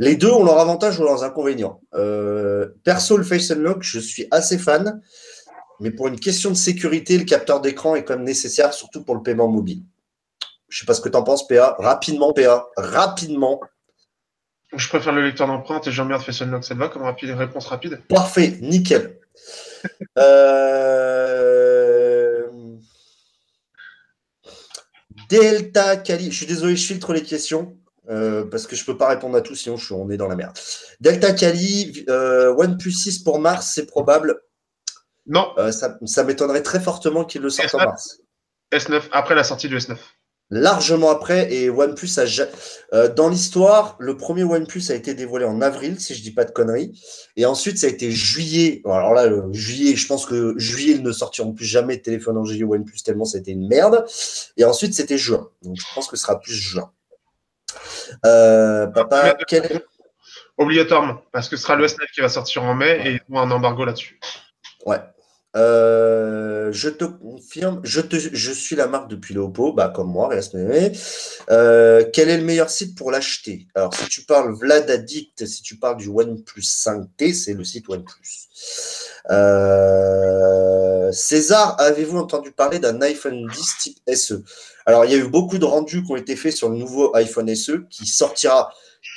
Les 0.00 0.16
deux 0.16 0.30
ont 0.30 0.42
leurs 0.42 0.58
avantages 0.58 0.98
ou 0.98 1.04
leurs 1.04 1.22
inconvénients. 1.24 1.82
Euh, 1.94 2.70
perso, 2.84 3.18
le 3.18 3.22
Face 3.22 3.50
Unlock, 3.50 3.82
je 3.82 3.98
suis 3.98 4.26
assez 4.30 4.56
fan, 4.56 5.02
mais 5.78 5.90
pour 5.90 6.08
une 6.08 6.18
question 6.18 6.48
de 6.48 6.54
sécurité, 6.54 7.18
le 7.18 7.24
capteur 7.24 7.60
d'écran 7.60 7.94
est 7.94 8.02
quand 8.02 8.16
même 8.16 8.24
nécessaire, 8.24 8.72
surtout 8.72 9.04
pour 9.04 9.14
le 9.14 9.22
paiement 9.22 9.46
mobile. 9.46 9.82
Je 10.70 10.78
ne 10.78 10.80
sais 10.80 10.86
pas 10.86 10.94
ce 10.94 11.02
que 11.02 11.10
tu 11.10 11.16
en 11.18 11.22
penses, 11.22 11.46
PA. 11.46 11.76
Rapidement, 11.78 12.32
PA. 12.32 12.66
Rapidement. 12.78 13.60
Je 14.72 14.88
préfère 14.88 15.12
le 15.12 15.22
lecteur 15.22 15.46
d'empreinte 15.46 15.86
et 15.86 15.92
j'emmerde 15.92 16.22
Face 16.22 16.40
Unlock, 16.40 16.64
ça 16.64 16.74
te 16.74 16.78
va 16.78 16.88
comme 16.88 17.02
rapide, 17.02 17.32
réponse 17.32 17.66
rapide? 17.66 18.00
Parfait, 18.08 18.56
nickel. 18.62 19.18
Euh, 20.18 20.90
Delta 25.30 25.96
Cali, 25.96 26.30
je 26.30 26.36
suis 26.36 26.46
désolé, 26.46 26.76
je 26.76 26.86
filtre 26.86 27.14
les 27.14 27.22
questions. 27.22 27.79
Euh, 28.10 28.44
parce 28.44 28.66
que 28.66 28.74
je 28.74 28.82
ne 28.82 28.86
peux 28.86 28.96
pas 28.96 29.08
répondre 29.08 29.36
à 29.36 29.40
tout, 29.40 29.54
sinon 29.54 29.76
je 29.76 29.84
suis, 29.84 29.94
on 29.94 30.10
est 30.10 30.16
dans 30.16 30.26
la 30.26 30.34
merde. 30.34 30.56
Delta 31.00 31.32
Kali, 31.32 32.04
euh, 32.08 32.52
OnePlus 32.56 32.92
6 32.92 33.20
pour 33.20 33.38
mars, 33.38 33.70
c'est 33.74 33.86
probable. 33.86 34.40
Non. 35.26 35.52
Euh, 35.58 35.70
ça, 35.70 36.24
m'étonnerait 36.24 36.62
très 36.62 36.80
fortement 36.80 37.24
qu'il 37.24 37.42
le 37.42 37.50
sorte 37.50 37.74
en 37.74 37.78
mars. 37.78 38.20
S9, 38.72 39.02
après 39.12 39.34
la 39.34 39.44
sortie 39.44 39.68
du 39.68 39.76
S9. 39.76 39.96
largement 40.50 41.10
après. 41.10 41.52
Et 41.52 41.70
OnePlus 41.70 42.18
a 42.18 42.24
euh, 42.92 43.08
dans 43.08 43.28
l'histoire, 43.28 43.96
le 44.00 44.16
premier 44.16 44.42
OnePlus 44.42 44.90
a 44.90 44.94
été 44.94 45.14
dévoilé 45.14 45.44
en 45.44 45.60
avril, 45.60 46.00
si 46.00 46.14
je 46.14 46.22
dis 46.22 46.32
pas 46.32 46.44
de 46.44 46.50
conneries. 46.50 47.00
Et 47.36 47.46
ensuite, 47.46 47.78
ça 47.78 47.86
a 47.86 47.90
été 47.90 48.10
juillet. 48.10 48.82
Alors 48.84 49.14
là, 49.14 49.30
juillet, 49.52 49.94
je 49.94 50.06
pense 50.08 50.26
que 50.26 50.54
juillet, 50.58 50.94
ils 50.96 51.02
ne 51.02 51.12
sortiront 51.12 51.52
plus 51.52 51.66
jamais 51.66 51.96
de 51.96 52.02
téléphone 52.02 52.36
en 52.36 52.44
juillet 52.44 52.64
OnePlus 52.64 53.02
tellement 53.04 53.24
c'était 53.24 53.52
une 53.52 53.68
merde. 53.68 54.04
Et 54.56 54.64
ensuite, 54.64 54.94
c'était 54.94 55.18
juin. 55.18 55.48
Donc 55.62 55.76
je 55.76 55.84
pense 55.94 56.08
que 56.08 56.16
ce 56.16 56.22
sera 56.22 56.40
plus 56.40 56.54
juin. 56.54 56.90
Euh, 58.26 58.86
papa, 58.88 59.36
quel... 59.46 59.82
Obligatoirement, 60.56 61.22
parce 61.32 61.48
que 61.48 61.56
ce 61.56 61.62
sera 61.62 61.76
le 61.76 61.86
S9 61.86 61.98
qui 62.14 62.20
va 62.20 62.28
sortir 62.28 62.62
en 62.64 62.74
mai 62.74 63.00
et 63.04 63.10
ils 63.12 63.34
ont 63.34 63.40
un 63.40 63.50
embargo 63.50 63.84
là-dessus. 63.84 64.20
Ouais. 64.84 64.98
Euh, 65.56 66.70
je 66.70 66.88
te 66.88 67.04
confirme, 67.04 67.80
je, 67.82 68.00
te, 68.00 68.16
je 68.16 68.52
suis 68.52 68.76
la 68.76 68.86
marque 68.86 69.10
depuis 69.10 69.34
le 69.34 69.40
Oppo, 69.40 69.72
bah, 69.72 69.88
comme 69.88 70.12
moi, 70.12 70.30
euh, 71.50 72.04
quel 72.12 72.28
est 72.28 72.36
le 72.36 72.44
meilleur 72.44 72.70
site 72.70 72.96
pour 72.96 73.10
l'acheter? 73.10 73.66
Alors, 73.74 73.92
si 73.92 74.06
tu 74.08 74.22
parles 74.22 74.54
Vlad 74.54 74.88
Addict, 74.88 75.44
si 75.46 75.62
tu 75.62 75.76
parles 75.76 75.96
du 75.96 76.08
OnePlus 76.08 76.62
5T, 76.62 77.34
c'est 77.34 77.54
le 77.54 77.64
site 77.64 77.88
OnePlus. 77.88 78.48
Euh, 79.30 80.99
César, 81.12 81.76
avez-vous 81.78 82.18
entendu 82.18 82.52
parler 82.52 82.78
d'un 82.78 83.00
iPhone 83.02 83.46
10 83.46 83.76
type 83.80 83.98
SE 84.14 84.42
Alors, 84.86 85.04
il 85.04 85.12
y 85.12 85.14
a 85.14 85.18
eu 85.18 85.28
beaucoup 85.28 85.58
de 85.58 85.64
rendus 85.64 86.02
qui 86.04 86.12
ont 86.12 86.16
été 86.16 86.36
faits 86.36 86.56
sur 86.56 86.68
le 86.68 86.76
nouveau 86.76 87.14
iPhone 87.16 87.54
SE 87.54 87.84
qui 87.90 88.06
sortira 88.06 88.72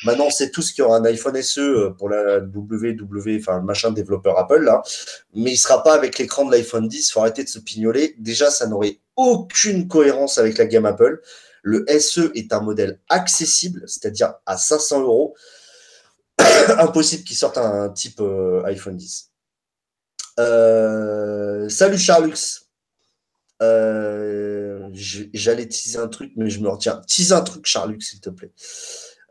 Maintenant, 0.05 0.29
c'est 0.29 0.51
tout 0.51 0.61
ce 0.61 0.73
qui 0.73 0.81
aura 0.81 0.97
un 0.97 1.05
iPhone 1.05 1.41
SE 1.41 1.59
euh, 1.59 1.89
pour 1.91 2.09
la 2.09 2.39
WW, 2.39 3.37
enfin 3.39 3.57
le 3.57 3.63
machin 3.63 3.91
développeur 3.91 4.37
Apple 4.37 4.61
là, 4.61 4.81
mais 5.33 5.51
il 5.51 5.57
sera 5.57 5.83
pas 5.83 5.93
avec 5.93 6.17
l'écran 6.19 6.45
de 6.45 6.51
l'iPhone 6.51 6.87
10. 6.87 7.09
Il 7.09 7.11
faut 7.11 7.19
arrêter 7.19 7.43
de 7.43 7.49
se 7.49 7.59
pignoler. 7.59 8.15
Déjà, 8.17 8.49
ça 8.49 8.67
n'aurait 8.67 8.99
aucune 9.15 9.87
cohérence 9.87 10.37
avec 10.37 10.57
la 10.57 10.65
gamme 10.65 10.85
Apple. 10.85 11.21
Le 11.63 11.85
SE 11.99 12.31
est 12.35 12.53
un 12.53 12.61
modèle 12.61 12.99
accessible, 13.09 13.83
c'est-à-dire 13.87 14.33
à 14.45 14.57
500 14.57 15.01
euros. 15.01 15.35
Impossible 16.79 17.23
qu'il 17.23 17.37
sorte 17.37 17.57
un 17.57 17.89
type 17.89 18.19
euh, 18.19 18.63
iPhone 18.65 18.97
10. 18.97 19.32
Euh, 20.39 21.69
salut 21.69 21.97
Charlux. 21.97 22.67
J'allais 25.33 25.67
teaser 25.67 25.99
un 25.99 26.07
truc, 26.07 26.33
mais 26.35 26.49
je 26.49 26.59
me 26.59 26.69
retiens. 26.69 27.01
Tease 27.07 27.33
un 27.33 27.41
truc, 27.41 27.65
Charlux, 27.65 28.01
s'il 28.01 28.19
te 28.19 28.29
plaît. 28.29 28.51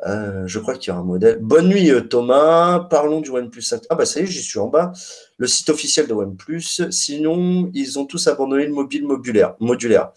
Euh, 0.06 0.46
je 0.46 0.58
crois 0.58 0.76
qu'il 0.76 0.88
y 0.88 0.90
aura 0.90 1.00
un 1.00 1.04
modèle. 1.04 1.38
Bonne 1.40 1.68
nuit 1.68 1.90
euh, 1.90 2.00
Thomas. 2.00 2.80
Parlons 2.90 3.20
du 3.20 3.30
OnePlus 3.30 3.62
5. 3.62 3.82
Ah 3.88 3.94
bah 3.94 4.04
ça 4.04 4.20
y 4.20 4.24
est, 4.24 4.26
j'y 4.26 4.42
suis 4.42 4.58
en 4.58 4.66
bas. 4.66 4.92
Le 5.36 5.46
site 5.46 5.68
officiel 5.70 6.08
de 6.08 6.14
OnePlus. 6.14 6.90
Sinon, 6.90 7.70
ils 7.72 7.98
ont 7.98 8.06
tous 8.06 8.26
abandonné 8.26 8.66
le 8.66 8.72
mobile 8.72 9.06
modulaire. 9.06 9.54
modulaire. 9.60 10.10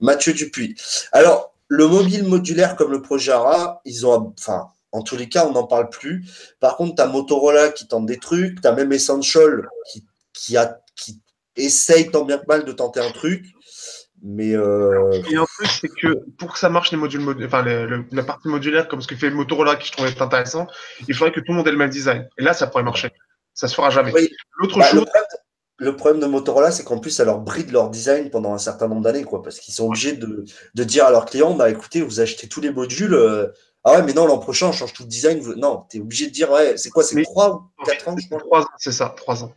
Mathieu 0.00 0.32
Dupuis. 0.32 0.76
Alors, 1.10 1.54
le 1.68 1.88
mobile 1.88 2.24
modulaire 2.24 2.76
comme 2.76 2.92
le 2.92 3.02
projet 3.02 3.32
ARA, 3.32 3.80
ils 3.84 4.06
ont... 4.06 4.32
Enfin, 4.38 4.68
en 4.92 5.02
tous 5.02 5.16
les 5.16 5.28
cas, 5.28 5.46
on 5.46 5.52
n'en 5.52 5.66
parle 5.66 5.88
plus. 5.88 6.24
Par 6.60 6.76
contre, 6.76 6.96
tu 6.96 7.02
as 7.02 7.06
Motorola 7.06 7.70
qui 7.70 7.88
tente 7.88 8.06
des 8.06 8.18
trucs. 8.18 8.60
Tu 8.60 8.68
as 8.68 8.72
même 8.72 8.92
Essential 8.92 9.68
qui, 9.90 10.04
qui, 10.42 10.56
a, 10.56 10.80
qui 10.96 11.20
essaye 11.56 12.10
tant 12.10 12.24
bien 12.24 12.38
que 12.38 12.46
mal 12.48 12.64
de 12.64 12.72
tenter 12.72 13.00
un 13.00 13.10
truc. 13.10 13.44
Mais 14.24 14.54
euh... 14.54 15.10
Et 15.30 15.38
en 15.38 15.46
plus, 15.46 15.66
c'est 15.80 15.88
que 15.88 16.24
pour 16.38 16.52
que 16.52 16.58
ça 16.58 16.68
marche, 16.68 16.92
les 16.92 16.96
modules, 16.96 17.24
enfin, 17.44 17.64
la 17.64 18.22
partie 18.22 18.48
modulaire, 18.48 18.88
comme 18.88 19.00
ce 19.00 19.08
que 19.08 19.16
fait 19.16 19.30
Motorola, 19.30 19.76
qui 19.76 19.88
je 19.88 19.92
trouvais 19.92 20.20
intéressant, 20.20 20.66
il 21.08 21.14
faudrait 21.14 21.32
que 21.32 21.40
tout 21.40 21.52
le 21.52 21.56
monde 21.56 21.68
ait 21.68 21.72
le 21.72 21.76
même 21.76 21.90
design. 21.90 22.28
Et 22.38 22.42
là, 22.42 22.52
ça 22.54 22.66
pourrait 22.66 22.84
marcher. 22.84 23.10
Ça 23.54 23.68
se 23.68 23.74
fera 23.74 23.90
jamais. 23.90 24.12
L'autre 24.58 24.78
bah, 24.78 24.84
chose. 24.84 25.06
Le 25.78 25.96
problème, 25.96 26.20
de 26.20 26.26
Motorola, 26.26 26.70
c'est 26.70 26.84
qu'en 26.84 26.98
plus, 26.98 27.10
ça 27.10 27.24
leur 27.24 27.40
bride 27.40 27.72
leur 27.72 27.90
design 27.90 28.30
pendant 28.30 28.54
un 28.54 28.58
certain 28.58 28.86
nombre 28.86 29.02
d'années, 29.02 29.24
quoi, 29.24 29.42
parce 29.42 29.58
qu'ils 29.58 29.74
sont 29.74 29.86
obligés 29.86 30.12
de, 30.12 30.44
de, 30.74 30.84
dire 30.84 31.06
à 31.06 31.10
leurs 31.10 31.24
clients, 31.24 31.54
bah 31.54 31.70
écoutez, 31.70 32.02
vous 32.02 32.20
achetez 32.20 32.46
tous 32.46 32.60
les 32.60 32.70
modules. 32.70 33.14
Euh, 33.14 33.48
ah 33.82 33.94
ouais, 33.96 34.02
mais 34.04 34.12
non, 34.12 34.26
l'an 34.26 34.38
prochain, 34.38 34.68
on 34.68 34.72
change 34.72 34.92
tout 34.92 35.02
le 35.02 35.08
design. 35.08 35.42
Non, 35.56 35.84
tu 35.90 35.96
es 35.96 36.00
obligé 36.00 36.26
de 36.26 36.30
dire, 36.30 36.52
ouais, 36.52 36.76
c'est 36.76 36.90
quoi, 36.90 37.02
c'est 37.02 37.20
3 37.20 37.54
ou 37.56 37.84
4 37.84 38.08
ans, 38.08 38.16
je 38.16 38.26
crois 38.28 38.38
3 38.38 38.60
ans, 38.60 38.66
c'est 38.78 38.92
ça, 38.92 39.12
3 39.16 39.42
ans 39.42 39.52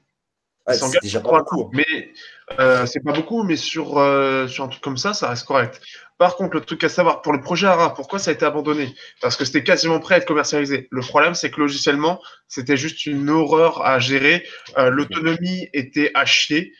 c'est 0.74 1.02
déjà 1.02 1.20
pas 1.20 1.40
beaucoup. 1.40 1.66
Hein. 1.66 1.70
Mais 1.74 2.14
euh, 2.60 2.86
c'est 2.86 3.02
pas 3.02 3.14
beaucoup, 3.14 3.44
mais 3.44 3.56
sur, 3.56 3.98
euh, 3.98 4.48
sur 4.48 4.64
un 4.64 4.68
truc 4.68 4.82
comme 4.82 4.98
ça, 4.98 5.14
ça 5.14 5.30
reste 5.30 5.46
correct. 5.46 5.82
Par 6.18 6.38
contre, 6.38 6.56
le 6.56 6.62
truc 6.62 6.84
à 6.84 6.90
savoir, 6.90 7.22
pour 7.22 7.34
le 7.34 7.42
projet 7.42 7.68
ARA, 7.68 7.94
pourquoi 7.94 8.20
ça 8.20 8.32
a 8.32 8.34
été 8.34 8.46
abandonné? 8.46 8.96
Parce 9.22 9.36
que 9.36 9.44
c'était 9.44 9.64
quasiment 9.64 10.00
prêt 10.00 10.16
à 10.16 10.18
être 10.20 10.26
commercialisé. 10.26 10.88
Le 10.90 11.02
problème, 11.02 11.36
c'est 11.36 11.52
que 11.52 11.60
logiciellement, 11.60 12.22
c'était 12.48 12.78
juste 12.78 13.06
une 13.06 13.30
horreur 13.30 13.86
à 13.86 14.00
gérer. 14.00 14.46
Euh, 14.78 14.90
l'autonomie 14.90 15.70
était 15.74 16.12
achetée. 16.14 16.74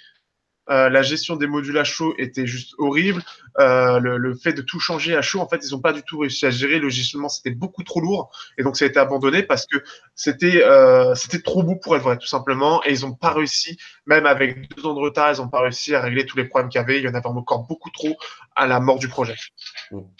Euh, 0.70 0.90
la 0.90 1.04
gestion 1.04 1.36
des 1.36 1.46
modules 1.46 1.78
à 1.78 1.84
chaud 1.84 2.16
était 2.18 2.48
juste 2.48 2.74
horrible. 2.78 3.22
Euh, 3.60 4.00
le, 4.00 4.36
fait 4.36 4.54
de 4.54 4.62
tout 4.62 4.80
changer 4.80 5.16
à 5.16 5.22
chaud, 5.22 5.40
en 5.40 5.48
fait, 5.48 5.60
ils 5.64 5.72
n'ont 5.72 5.80
pas 5.80 5.94
du 5.94 6.04
tout 6.04 6.20
réussi 6.20 6.46
à 6.46 6.50
gérer. 6.50 6.80
Logiquement, 6.80 7.30
c'était 7.30 7.52
beaucoup 7.52 7.84
trop 7.84 8.02
lourd 8.02 8.32
et 8.58 8.64
donc 8.64 8.76
ça 8.76 8.86
a 8.86 8.88
été 8.88 9.00
abandonné 9.00 9.44
parce 9.44 9.66
que 9.66 9.78
c'était 10.16 10.62
euh, 10.64 11.14
trop 11.44 11.64
beau 11.64 11.76
pour 11.76 11.96
être 11.96 12.04
vrai, 12.04 12.18
tout 12.18 12.28
simplement. 12.28 12.84
Et 12.86 12.94
ils 12.94 13.02
n'ont 13.02 13.14
pas 13.14 13.32
réussi, 13.32 13.78
même 14.08 14.26
avec 14.26 14.76
deux 14.76 14.86
ans 14.86 14.94
de 14.94 15.00
retard, 15.00 15.34
ils 15.34 15.42
n'ont 15.42 15.50
pas 15.50 15.62
réussi 15.62 15.94
à 15.94 16.02
régler 16.02 16.26
tous 16.26 16.38
les 16.38 16.46
problèmes 16.46 16.70
qu'il 16.70 16.80
y 16.80 16.84
avait. 16.84 16.98
Il 16.98 17.04
y 17.04 17.08
en 17.08 17.14
avait 17.14 17.28
encore 17.28 17.66
beaucoup 17.68 17.92
trop 17.92 18.16
à 18.56 18.66
la 18.66 18.80
mort 18.80 19.00
du 19.00 19.08
projet. 19.08 19.36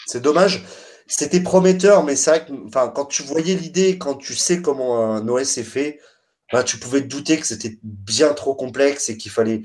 C'est 0.06 0.22
dommage. 0.22 0.64
C'était 1.08 1.42
prometteur, 1.42 2.04
mais 2.04 2.16
c'est 2.16 2.32
vrai 2.32 2.46
que 2.46 2.68
enfin, 2.68 2.92
quand 2.94 3.06
tu 3.06 3.22
voyais 3.22 3.54
l'idée, 3.54 4.00
quand 4.00 4.16
tu 4.16 4.34
sais 4.34 4.62
comment 4.62 5.14
un 5.14 5.28
OS 5.28 5.60
est 5.60 5.64
fait, 5.64 6.00
bah, 6.52 6.64
tu 6.64 6.78
pouvais 6.78 7.02
te 7.02 7.08
douter 7.08 7.40
que 7.40 7.46
c'était 7.46 7.78
bien 7.84 8.34
trop 8.34 8.56
complexe 8.56 9.10
et 9.10 9.18
qu'il 9.18 9.32
fallait 9.32 9.64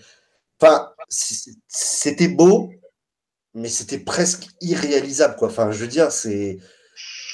Enfin, 0.61 0.91
c'était 1.09 2.29
beau, 2.29 2.71
mais 3.55 3.69
c'était 3.69 3.99
presque 3.99 4.49
irréalisable, 4.61 5.37
quoi. 5.37 5.49
Enfin, 5.49 5.71
je 5.71 5.79
veux 5.79 5.89
dire, 5.89 6.13
c'est. 6.13 6.59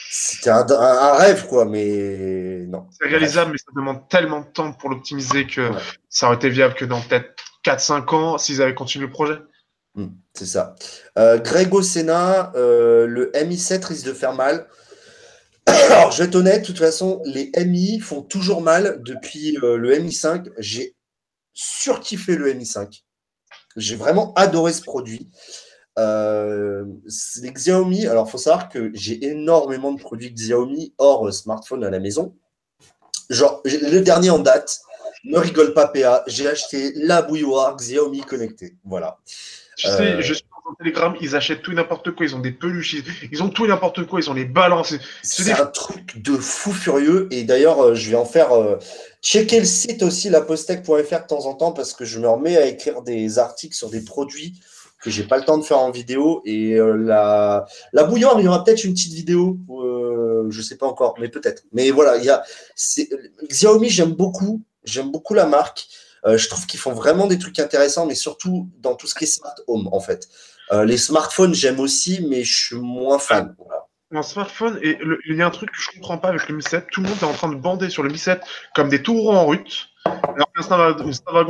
C'était 0.09 0.51
un, 0.51 1.14
rêve, 1.14 1.47
quoi, 1.47 1.64
mais 1.66 2.64
non. 2.68 2.87
C'est 2.91 3.09
réalisable, 3.09 3.53
mais 3.53 3.59
ça 3.59 3.72
demande 3.74 4.09
tellement 4.09 4.41
de 4.41 4.47
temps 4.47 4.72
pour 4.72 4.89
l'optimiser 4.89 5.47
que 5.47 5.70
ça 6.09 6.27
aurait 6.27 6.37
été 6.37 6.49
viable 6.49 6.74
que 6.74 6.85
dans 6.87 7.01
peut-être 7.03 7.35
4-5 7.64 8.14
ans, 8.14 8.39
s'ils 8.39 8.62
avaient 8.62 8.74
continué 8.74 9.07
le 9.07 9.12
projet. 9.12 9.39
Hmm, 9.95 10.09
c'est 10.33 10.47
ça. 10.47 10.74
Euh, 11.18 11.39
Grégo 11.39 11.83
Senna, 11.83 12.53
euh, 12.55 13.07
le 13.07 13.31
MI7 13.33 13.85
risque 13.85 14.07
de 14.07 14.12
faire 14.12 14.35
mal. 14.35 14.68
Alors, 15.66 16.12
je 16.12 16.18
vais 16.18 16.29
être 16.29 16.37
honnête, 16.37 16.62
de 16.62 16.66
toute 16.66 16.79
façon, 16.79 17.20
les 17.27 17.51
MI 17.66 17.99
font 18.01 18.22
toujours 18.22 18.62
mal 18.62 19.03
depuis 19.03 19.59
euh, 19.62 19.77
le 19.77 19.95
MI5. 19.99 20.51
J'ai 20.59 20.95
surkiffé 21.53 22.37
le 22.37 22.53
MI5. 22.55 23.03
J'ai 23.77 23.97
vraiment 23.97 24.33
adoré 24.35 24.72
ce 24.72 24.83
produit. 24.83 25.29
Euh, 25.99 26.85
les 27.41 27.53
Xiaomi, 27.53 28.07
alors 28.07 28.27
il 28.29 28.31
faut 28.31 28.39
savoir 28.39 28.68
que 28.68 28.91
j'ai 28.95 29.24
énormément 29.24 29.93
de 29.93 30.01
produits 30.01 30.31
Xiaomi 30.31 30.95
hors 30.99 31.33
smartphone 31.33 31.85
à 31.85 31.91
la 31.91 32.01
maison. 32.01 32.35
Genre, 33.31 33.62
le 33.64 34.01
dernier 34.01 34.31
en 34.31 34.39
date, 34.39 34.79
ne 35.24 35.39
rigole 35.39 35.74
pas 35.74 35.89
PA, 35.89 36.22
j'ai 36.27 36.49
acheté 36.49 36.93
la 36.97 37.22
bouilloire 37.22 37.77
Xiaomi 37.77 38.20
connectée. 38.20 38.77
Voilà. 38.85 39.18
Tu 39.77 39.89
sais, 39.89 40.14
euh, 40.14 40.20
je 40.20 40.35
Telegram, 40.75 41.14
ils 41.21 41.37
achètent 41.37 41.62
tout 41.62 41.73
et 41.73 41.75
n'importe 41.75 42.11
quoi, 42.12 42.27
ils 42.27 42.35
ont 42.35 42.41
des 42.41 42.53
peluches, 42.53 42.97
ils 43.31 43.43
ont 43.43 43.49
tout 43.49 43.64
et 43.64 43.69
n'importe 43.69 44.07
quoi, 44.07 44.21
ils 44.21 44.31
ont 44.31 44.35
les 44.35 44.45
balances. 44.45 44.95
C'est 45.23 45.53
un 45.53 45.67
truc 45.67 46.23
de 46.23 46.37
fou 46.37 46.73
furieux. 46.73 47.29
Et 47.31 47.45
d'ailleurs, 47.45 47.81
euh, 47.81 47.95
je 47.95 48.11
vais 48.11 48.17
en 48.17 48.25
faire. 48.25 48.53
Euh, 48.53 48.77
checker 49.23 49.59
le 49.59 49.67
site 49.67 50.03
aussi, 50.05 50.31
lapostec.fr 50.31 50.93
de 50.93 51.27
temps 51.27 51.47
en 51.47 51.55
temps, 51.55 51.73
parce 51.73 51.95
que 51.95 52.05
je 52.05 52.21
me 52.21 52.29
remets 52.29 52.57
à 52.57 52.67
écrire 52.67 53.03
des 53.03 53.39
articles 53.39 53.75
sur 53.75 53.91
des 53.91 54.05
produits 54.05 54.61
que 55.03 55.11
j'ai 55.11 55.25
pas 55.25 55.37
le 55.37 55.45
temps 55.45 55.59
de 55.59 55.64
faire 55.64 55.79
en 55.79 55.91
vidéo. 55.91 56.43
Et 56.45 56.77
la, 56.79 57.67
la 57.93 58.05
bouilloire, 58.05 58.39
il 58.39 58.45
y 58.45 58.49
aura 58.49 58.62
peut-être 58.62 58.85
une 58.85 58.95
petite 58.95 59.12
vidéo, 59.12 59.59
euh, 59.71 60.51
je 60.51 60.62
sais 60.62 60.77
pas 60.77 60.87
encore, 60.87 61.14
mais 61.21 61.29
peut-être. 61.29 61.64
Mais 61.73 61.91
voilà, 61.91 62.17
il 62.17 62.25
y 62.25 62.31
a 62.31 62.43
Xiaomi, 63.49 63.89
j'aime 63.89 64.12
beaucoup, 64.12 64.62
j'aime 64.85 65.11
beaucoup 65.11 65.35
la 65.35 65.47
marque. 65.47 65.87
Euh, 66.25 66.37
je 66.37 66.49
trouve 66.49 66.67
qu'ils 66.67 66.81
font 66.81 66.93
vraiment 66.93 67.27
des 67.27 67.39
trucs 67.39 67.59
intéressants, 67.59 68.07
mais 68.07 68.14
surtout 68.14 68.69
dans 68.81 68.95
tout 68.95 69.07
ce 69.07 69.14
qui 69.14 69.25
est 69.25 69.29
smart 69.29 69.55
home, 69.67 69.89
en 69.93 70.01
fait. 70.01 70.29
Euh, 70.73 70.85
les 70.85 70.97
smartphones, 70.97 71.55
j'aime 71.55 71.81
aussi, 71.81 72.27
mais 72.29 72.45
je 72.45 72.67
suis 72.67 72.77
moins 72.77 73.19
fan. 73.19 73.55
Un 74.12 74.23
smartphone, 74.23 74.79
et 74.83 74.99
il 75.29 75.37
y 75.37 75.43
a 75.43 75.47
un 75.47 75.51
truc 75.51 75.71
que 75.71 75.81
je 75.81 75.91
comprends 75.91 76.19
pas 76.19 76.29
avec 76.29 76.49
le 76.49 76.57
Mi 76.57 76.62
7. 76.62 76.87
Tout 76.91 77.03
le 77.03 77.09
monde 77.09 77.19
est 77.21 77.25
en 77.25 77.33
train 77.33 77.49
de 77.49 77.57
bander 77.57 77.91
sur 77.91 78.03
le 78.03 78.11
Mi 78.11 78.19
7 78.19 78.41
comme 78.75 78.89
des 78.89 79.03
taureaux 79.03 79.33
en 79.33 79.45
route. 79.45 79.89
Alors 80.07 80.46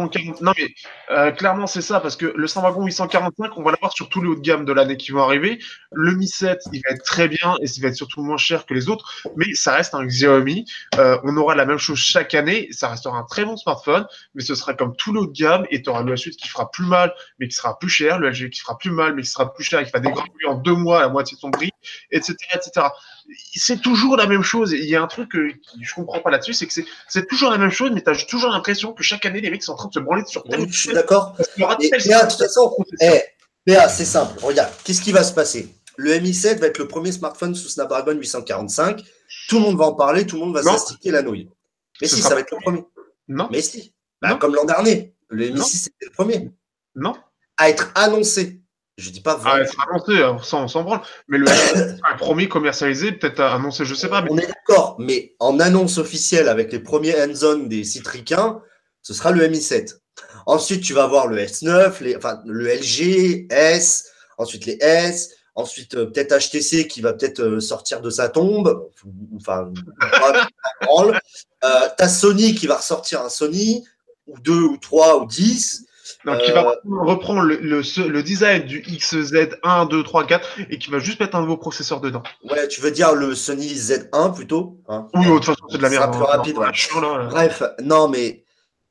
40. 0.09 0.41
Non, 0.43 0.53
mais 0.57 0.69
euh, 1.11 1.31
clairement, 1.31 1.67
c'est 1.67 1.81
ça, 1.81 2.01
parce 2.01 2.17
que 2.17 2.33
le 2.37 2.47
Snapdragon 2.47 2.85
845, 2.85 3.57
on 3.57 3.63
va 3.63 3.71
l'avoir 3.71 3.93
sur 3.93 4.09
tous 4.09 4.21
les 4.21 4.29
hauts 4.29 4.35
de 4.35 4.41
gamme 4.41 4.65
de 4.65 4.73
l'année 4.73 4.97
qui 4.97 5.13
vont 5.13 5.23
arriver. 5.23 5.59
Le 5.93 6.15
Mi 6.15 6.27
7, 6.27 6.61
il 6.73 6.83
va 6.87 6.95
être 6.95 7.05
très 7.05 7.29
bien 7.29 7.55
et 7.63 7.67
il 7.67 7.83
va 7.83 7.89
être 7.89 7.97
surtout 7.97 8.23
moins 8.23 8.37
cher 8.37 8.67
que 8.67 8.75
les 8.75 8.89
autres, 8.89 9.23
mais 9.37 9.47
ça 9.55 9.75
reste 9.75 9.95
un 9.95 10.05
Xiaomi. 10.05 10.65
Euh, 10.99 11.19
on 11.25 11.37
aura 11.37 11.55
la 11.55 11.67
même 11.67 11.79
chose 11.79 11.99
chaque 11.99 12.35
année. 12.35 12.69
Ça 12.73 12.89
restera 12.89 13.17
un 13.17 13.25
très 13.25 13.45
bon 13.45 13.57
smartphone, 13.57 14.07
mais 14.35 14.43
ce 14.43 14.55
sera 14.55 14.75
comme 14.75 14.95
tout 14.97 15.13
le 15.13 15.21
haut 15.21 15.27
de 15.27 15.33
gamme 15.33 15.67
et 15.71 15.83
tu 15.83 15.91
auras 15.91 16.03
le 16.03 16.15
S8 16.15 16.37
qui 16.37 16.49
fera 16.49 16.71
plus 16.71 16.87
mal, 16.87 17.15
mais 17.39 17.49
qui 17.49 17.55
sera 17.55 17.79
plus 17.79 17.89
cher, 17.89 18.19
le 18.19 18.31
LG 18.31 18.51
qui 18.51 18.61
fera 18.61 18.77
plus 18.77 18.91
mal, 18.91 19.15
mais 19.15 19.23
qui 19.23 19.31
sera 19.31 19.53
plus 19.53 19.65
cher 19.65 19.81
et 19.81 19.85
qui 19.85 19.93
va 19.93 20.01
dégrader 20.01 20.31
en 20.47 20.55
deux 20.55 20.75
mois 20.75 20.99
à 20.99 21.03
la 21.03 21.09
moitié 21.09 21.37
de 21.37 21.41
son 21.41 21.51
prix, 21.51 21.71
etc., 22.11 22.37
etc 22.55 22.89
c'est 23.55 23.81
toujours 23.81 24.17
la 24.17 24.27
même 24.27 24.43
chose. 24.43 24.73
Il 24.73 24.85
y 24.85 24.97
a 24.97 25.03
un 25.03 25.07
truc 25.07 25.31
que 25.31 25.51
je 25.81 25.95
comprends 25.95 26.21
pas 26.21 26.31
là-dessus, 26.31 26.55
c'est 26.55 26.67
que 26.67 26.73
c'est 27.09 27.27
toujours 27.27 27.51
la 27.51 27.59
même 27.59 27.71
chose, 27.71 27.91
mais 27.93 28.03
tu 28.03 28.11
as 28.11 28.25
toujours 28.25 28.51
l'impression 28.51 28.93
que 28.93 29.03
chaque 29.03 29.25
année, 29.27 29.41
les 29.41 29.51
mecs 29.51 29.63
sont 29.63 29.73
en 29.73 29.77
train 29.77 29.89
de 29.89 29.95
se 29.95 30.01
branler 30.01 30.23
sur 30.27 30.45
tel 30.45 30.67
Je 30.71 30.79
suis 30.79 30.93
d'accord. 30.93 31.35
de 31.37 32.29
toute 32.29 32.39
façon, 32.39 32.77
eh, 33.01 33.77
c'est 33.89 34.05
simple. 34.05 34.39
Regarde, 34.43 34.71
qu'est-ce 34.85 35.01
qui 35.01 35.13
va 35.13 35.25
se 35.25 35.33
passer? 35.33 35.75
Le 35.97 36.13
Mi7 36.15 36.59
va 36.59 36.67
être 36.67 36.79
le 36.79 36.87
premier 36.87 37.11
smartphone 37.11 37.55
sous 37.55 37.69
Snapdragon 37.69 38.13
845. 38.13 39.03
Tout 39.49 39.57
le 39.57 39.63
monde 39.63 39.79
va 39.79 39.87
en 39.87 39.95
parler, 39.95 40.27
tout 40.27 40.37
le 40.37 40.45
monde 40.45 40.55
va 40.55 40.63
s'astiquer 40.63 41.11
la 41.11 41.23
nouille. 41.23 41.49
Mais 42.01 42.07
si, 42.07 42.21
ça 42.21 42.35
va 42.35 42.41
être 42.41 42.51
le 42.53 42.59
premier. 42.63 42.85
Non. 43.29 43.49
Mais 43.51 43.63
si. 43.63 43.95
Bah, 44.21 44.35
comme 44.35 44.55
l'an 44.55 44.65
dernier. 44.65 45.15
Le 45.29 45.49
Mi6, 45.49 45.77
c'était 45.85 46.07
le 46.07 46.11
premier. 46.11 46.51
Non. 46.95 47.15
À 47.57 47.71
être 47.71 47.91
annoncé. 47.95 48.61
Je 48.97 49.11
dis 49.11 49.21
pas 49.21 49.39
Ah, 49.45 49.61
être 49.61 49.75
annoncé, 49.89 50.23
hein, 50.23 50.39
sans, 50.43 50.69
sans 50.69 50.83
branle. 50.83 51.03
Mais 51.29 51.39
le, 51.39 51.47
premier 52.19 52.49
commercialisé, 52.49 53.13
peut-être 53.13 53.41
annoncé, 53.41 53.85
je 53.85 53.95
sais 53.95 54.09
pas. 54.09 54.25
On 54.31 54.39
est 54.39 54.47
d'accord, 54.47 54.97
mais 54.99 55.35
en 55.39 55.61
annonce 55.61 55.99
officielle 55.99 56.49
avec 56.49 56.73
les 56.73 56.81
premiers 56.81 57.15
hands-on 57.15 57.65
des 57.65 57.85
Citricains, 57.85 58.63
ce 59.03 59.13
sera 59.13 59.33
le 59.33 59.47
Mi7. 59.49 59.99
Ensuite, 60.47 60.83
tu 60.83 60.95
vas 60.95 61.05
avoir 61.05 61.27
le 61.27 61.37
S9, 61.37 62.03
les, 62.03 62.17
enfin, 62.17 62.41
le 62.47 62.67
LG, 62.67 63.47
S, 63.51 64.11
ensuite 64.39 64.65
les 64.65 64.79
S, 64.81 65.31
ensuite 65.55 65.95
euh, 65.95 66.07
peut-être 66.07 66.39
HTC 66.39 66.87
qui 66.87 67.01
va 67.01 67.13
peut-être 67.13 67.41
euh, 67.41 67.61
sortir 67.61 68.01
de 68.01 68.11
sa 68.11 68.29
tombe, 68.29 68.89
enfin, 69.37 69.73
euh, 71.65 71.89
t'as 71.97 72.09
Sony 72.09 72.55
qui 72.55 72.67
va 72.67 72.77
ressortir 72.77 73.23
un 73.23 73.29
Sony, 73.29 73.85
ou 74.27 74.39
deux, 74.39 74.63
ou 74.63 74.77
trois, 74.77 75.19
ou 75.19 75.27
dix. 75.27 75.86
Donc, 76.27 76.43
qui 76.43 76.51
va 76.51 76.75
reprendre 76.85 77.43
le, 77.43 77.57
le, 77.59 78.09
le, 78.09 78.23
design 78.25 78.65
du 78.65 78.83
XZ1, 78.83 79.89
2, 79.89 80.03
3, 80.03 80.27
4 80.27 80.49
et 80.71 80.79
qui 80.79 80.91
va 80.91 80.99
juste 80.99 81.21
mettre 81.21 81.37
un 81.37 81.41
nouveau 81.43 81.57
processeur 81.57 82.01
dedans. 82.01 82.25
Ouais, 82.51 82.67
tu 82.67 82.81
veux 82.81 82.91
dire 82.91 83.15
le 83.15 83.37
Sony 83.37 83.73
Z1 83.73 84.35
plutôt 84.35 84.81
hein? 84.89 85.07
Oui, 85.15 85.25
de 85.25 85.31
toute 85.31 85.45
façon, 85.45 85.65
c'est 85.71 85.79
de 85.79 85.83
la 85.83 85.89
merde. 85.89 86.13
plus 86.13 86.25
rapide. 86.25 86.59
Ouais. 86.59 86.67
Bref, 87.31 87.63
non, 87.81 88.09
mais 88.09 88.45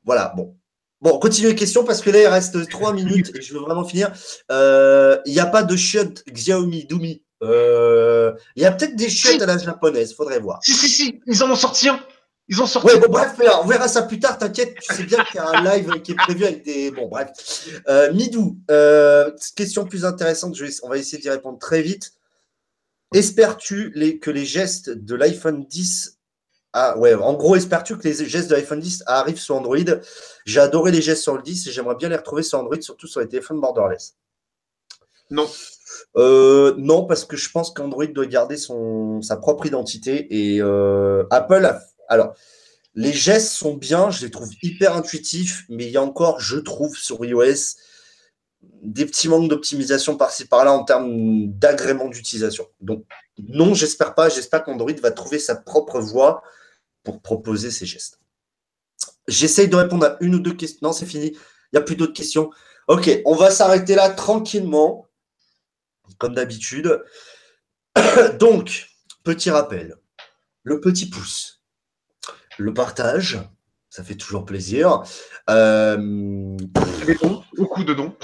voilà, 0.06 0.32
bon. 0.34 0.56
Bon, 1.02 1.18
continuez 1.18 1.50
les 1.50 1.56
questions 1.56 1.84
parce 1.84 2.00
que 2.00 2.08
là, 2.08 2.22
il 2.22 2.26
reste 2.26 2.70
3 2.70 2.92
minutes 2.94 3.30
et 3.36 3.42
je 3.42 3.52
veux 3.52 3.60
vraiment 3.60 3.84
finir. 3.84 4.10
Il 4.50 5.32
n'y 5.32 5.40
a 5.40 5.46
pas 5.46 5.62
de 5.62 5.76
chiottes 5.76 6.24
Xiaomi 6.32 6.86
Dumi? 6.86 7.22
Il 7.42 8.32
y 8.56 8.64
a 8.64 8.72
peut-être 8.72 8.96
des 8.96 9.10
chiottes 9.10 9.42
à 9.42 9.46
la 9.46 9.58
japonaise, 9.58 10.14
faudrait 10.14 10.40
voir. 10.40 10.60
Si, 10.62 10.72
si, 10.72 10.88
si, 10.88 11.20
ils 11.26 11.42
en 11.42 11.50
ont 11.50 11.54
sorti 11.54 11.90
un. 11.90 12.00
Ils 12.48 12.62
ont 12.62 12.66
sorti. 12.66 12.88
Ouais, 12.88 13.00
bon, 13.00 13.08
bref, 13.08 13.34
on 13.62 13.66
verra 13.66 13.88
ça 13.88 14.02
plus 14.02 14.20
tard, 14.20 14.38
t'inquiète, 14.38 14.76
tu 14.80 14.94
sais 14.94 15.02
bien 15.02 15.24
qu'il 15.24 15.36
y 15.36 15.38
a 15.38 15.48
un 15.48 15.64
live 15.64 16.00
qui 16.02 16.12
est 16.12 16.16
prévu 16.16 16.44
avec 16.44 16.64
des. 16.64 16.90
Bon, 16.92 17.08
bref. 17.08 17.30
Euh, 17.88 18.12
Midou, 18.12 18.58
euh, 18.70 19.32
question 19.56 19.84
plus 19.84 20.04
intéressante, 20.04 20.54
je 20.54 20.64
vais... 20.64 20.70
on 20.84 20.88
va 20.88 20.98
essayer 20.98 21.20
d'y 21.20 21.28
répondre 21.28 21.58
très 21.58 21.82
vite. 21.82 22.12
Espères-tu 23.14 23.90
les... 23.94 24.18
que 24.18 24.30
les 24.30 24.44
gestes 24.44 24.90
de 24.90 25.14
l'iPhone 25.16 25.64
10. 25.64 26.18
Ah, 26.72 26.96
ouais, 26.98 27.14
en 27.14 27.34
gros, 27.34 27.56
espères-tu 27.56 27.96
que 27.96 28.06
les 28.06 28.14
gestes 28.28 28.50
de 28.50 28.54
l'iPhone 28.54 28.80
10 28.80 29.04
arrivent 29.06 29.40
sur 29.40 29.56
Android? 29.56 29.78
J'ai 30.44 30.60
adoré 30.60 30.92
les 30.92 31.02
gestes 31.02 31.22
sur 31.22 31.34
le 31.34 31.42
10 31.42 31.66
et 31.66 31.72
j'aimerais 31.72 31.96
bien 31.96 32.10
les 32.10 32.16
retrouver 32.16 32.42
sur 32.42 32.60
Android, 32.60 32.80
surtout 32.80 33.06
sur 33.06 33.20
les 33.20 33.28
téléphones 33.28 33.60
borderless. 33.60 34.14
Non. 35.30 35.48
Euh, 36.16 36.74
non, 36.76 37.06
parce 37.06 37.24
que 37.24 37.36
je 37.36 37.50
pense 37.50 37.72
qu'Android 37.72 38.06
doit 38.06 38.26
garder 38.26 38.56
son, 38.56 39.20
sa 39.22 39.36
propre 39.36 39.66
identité 39.66 40.26
et 40.30 40.60
euh, 40.60 41.24
Apple 41.30 41.64
a 41.64 41.80
alors, 42.08 42.34
les 42.94 43.12
gestes 43.12 43.52
sont 43.52 43.74
bien, 43.74 44.10
je 44.10 44.24
les 44.24 44.30
trouve 44.30 44.50
hyper 44.62 44.96
intuitifs, 44.96 45.64
mais 45.68 45.84
il 45.84 45.90
y 45.90 45.96
a 45.98 46.02
encore, 46.02 46.40
je 46.40 46.56
trouve, 46.56 46.96
sur 46.96 47.24
iOS, 47.24 47.76
des 48.82 49.04
petits 49.04 49.28
manques 49.28 49.48
d'optimisation 49.48 50.16
par-ci 50.16 50.46
par-là 50.46 50.72
en 50.72 50.84
termes 50.84 51.48
d'agrément 51.52 52.08
d'utilisation. 52.08 52.66
Donc, 52.80 53.04
non, 53.38 53.74
j'espère 53.74 54.14
pas. 54.14 54.28
J'espère 54.28 54.64
qu'Android 54.64 54.92
va 55.02 55.10
trouver 55.10 55.38
sa 55.38 55.56
propre 55.56 56.00
voie 56.00 56.42
pour 57.04 57.20
proposer 57.20 57.70
ces 57.70 57.84
gestes. 57.84 58.18
J'essaye 59.28 59.68
de 59.68 59.76
répondre 59.76 60.06
à 60.06 60.16
une 60.20 60.34
ou 60.36 60.38
deux 60.38 60.54
questions. 60.54 60.80
Non, 60.82 60.92
c'est 60.92 61.06
fini. 61.06 61.28
Il 61.28 61.38
n'y 61.74 61.78
a 61.78 61.82
plus 61.82 61.96
d'autres 61.96 62.14
questions. 62.14 62.50
Ok, 62.88 63.10
on 63.24 63.34
va 63.34 63.50
s'arrêter 63.50 63.94
là 63.94 64.08
tranquillement, 64.08 65.06
comme 66.18 66.34
d'habitude. 66.34 67.02
Donc, 68.38 68.88
petit 69.22 69.50
rappel. 69.50 69.96
Le 70.62 70.80
petit 70.80 71.10
pouce 71.10 71.55
le 72.58 72.74
partage, 72.74 73.38
ça 73.90 74.02
fait 74.02 74.14
toujours 74.14 74.44
plaisir. 74.44 75.02
Euh, 75.48 76.56
beaucoup 77.56 77.84
de 77.84 77.94
dons? 77.94 78.14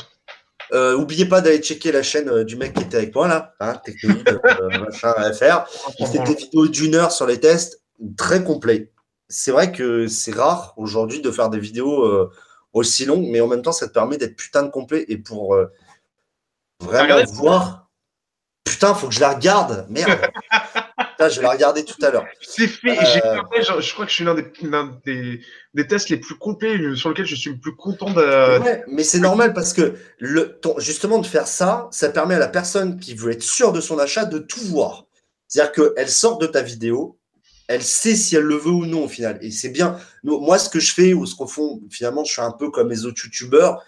Euh, 0.72 0.96
oubliez 0.96 1.26
pas 1.26 1.40
d'aller 1.40 1.58
checker 1.58 1.92
la 1.92 2.02
chaîne 2.02 2.28
euh, 2.28 2.44
du 2.44 2.56
mec 2.56 2.72
qui 2.74 2.82
était 2.82 2.96
avec 2.96 3.14
moi 3.14 3.28
là, 3.28 3.54
hein, 3.60 3.74
technique, 3.84 4.26
machin 4.80 5.12
à 5.16 5.32
faire. 5.32 5.66
Il 5.98 6.06
fait 6.06 6.18
des 6.20 6.34
vidéos 6.34 6.66
d'une 6.66 6.94
heure 6.94 7.12
sur 7.12 7.26
les 7.26 7.40
tests, 7.40 7.82
très 8.16 8.42
complet. 8.42 8.90
C'est 9.28 9.50
vrai 9.50 9.72
que 9.72 10.06
c'est 10.08 10.34
rare 10.34 10.74
aujourd'hui 10.76 11.20
de 11.20 11.30
faire 11.30 11.50
des 11.50 11.58
vidéos 11.58 12.30
aussi 12.74 13.06
longues, 13.06 13.26
mais 13.30 13.40
en 13.40 13.46
même 13.46 13.62
temps, 13.62 13.72
ça 13.72 13.88
te 13.88 13.92
permet 13.92 14.18
d'être 14.18 14.36
putain 14.36 14.62
de 14.62 14.70
complet 14.70 15.06
et 15.08 15.16
pour 15.16 15.56
vraiment 16.80 17.24
voir. 17.32 17.90
Putain, 18.64 18.94
faut 18.94 19.08
que 19.08 19.14
je 19.14 19.20
la 19.20 19.32
regarde. 19.32 19.86
Merde. 19.88 20.20
je 21.28 21.36
vais 21.36 21.42
la 21.42 21.50
regarder 21.50 21.84
tout 21.84 21.96
à 22.02 22.10
l'heure. 22.10 22.26
C'est 22.40 22.66
fait. 22.66 22.98
Euh, 22.98 23.80
je, 23.80 23.92
crois 23.92 24.04
que 24.04 24.10
je 24.10 24.16
suis 24.16 24.24
l'un 24.24 24.34
des, 25.04 25.40
des, 25.74 25.86
tests 25.86 26.08
les 26.08 26.16
plus 26.16 26.36
complets 26.36 26.78
sur 26.94 27.08
lesquels 27.08 27.26
je 27.26 27.34
suis 27.34 27.50
le 27.50 27.58
plus 27.58 27.74
content 27.76 28.10
de. 28.10 28.60
mais 28.88 29.04
c'est 29.04 29.20
normal 29.20 29.52
parce 29.52 29.72
que 29.72 29.94
le, 30.18 30.60
justement 30.78 31.18
de 31.18 31.26
faire 31.26 31.46
ça, 31.46 31.88
ça 31.90 32.08
permet 32.08 32.34
à 32.34 32.38
la 32.38 32.48
personne 32.48 32.98
qui 32.98 33.14
veut 33.14 33.32
être 33.32 33.42
sûre 33.42 33.72
de 33.72 33.80
son 33.80 33.98
achat 33.98 34.24
de 34.24 34.38
tout 34.38 34.64
voir. 34.66 35.06
C'est-à-dire 35.48 35.72
qu'elle 35.72 36.08
sort 36.08 36.38
de 36.38 36.46
ta 36.46 36.62
vidéo, 36.62 37.18
elle 37.68 37.82
sait 37.82 38.16
si 38.16 38.36
elle 38.36 38.44
le 38.44 38.56
veut 38.56 38.70
ou 38.70 38.86
non 38.86 39.04
au 39.04 39.08
final. 39.08 39.38
Et 39.42 39.50
c'est 39.50 39.70
bien. 39.70 39.98
Moi, 40.24 40.58
ce 40.58 40.68
que 40.68 40.80
je 40.80 40.92
fais 40.92 41.12
ou 41.12 41.26
ce 41.26 41.34
qu'on 41.34 41.46
finalement, 41.90 42.24
je 42.24 42.32
suis 42.32 42.42
un 42.42 42.52
peu 42.52 42.70
comme 42.70 42.90
les 42.90 43.06
autres 43.06 43.22
youtubeurs, 43.24 43.82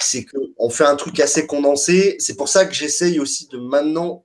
c'est 0.00 0.24
qu'on 0.24 0.70
fait 0.70 0.84
un 0.84 0.96
truc 0.96 1.20
assez 1.20 1.46
condensé. 1.46 2.16
C'est 2.18 2.36
pour 2.36 2.48
ça 2.48 2.66
que 2.66 2.74
j'essaye 2.74 3.20
aussi 3.20 3.48
de 3.48 3.58
maintenant 3.58 4.24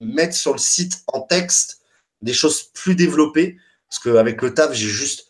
mettre 0.00 0.34
sur 0.34 0.52
le 0.52 0.58
site 0.58 1.02
en 1.08 1.22
texte 1.22 1.77
des 2.22 2.32
choses 2.32 2.62
plus 2.62 2.94
développées, 2.94 3.56
parce 3.88 4.02
qu'avec 4.02 4.42
le 4.42 4.54
taf, 4.54 4.72
j'ai 4.72 4.88
juste 4.88 5.28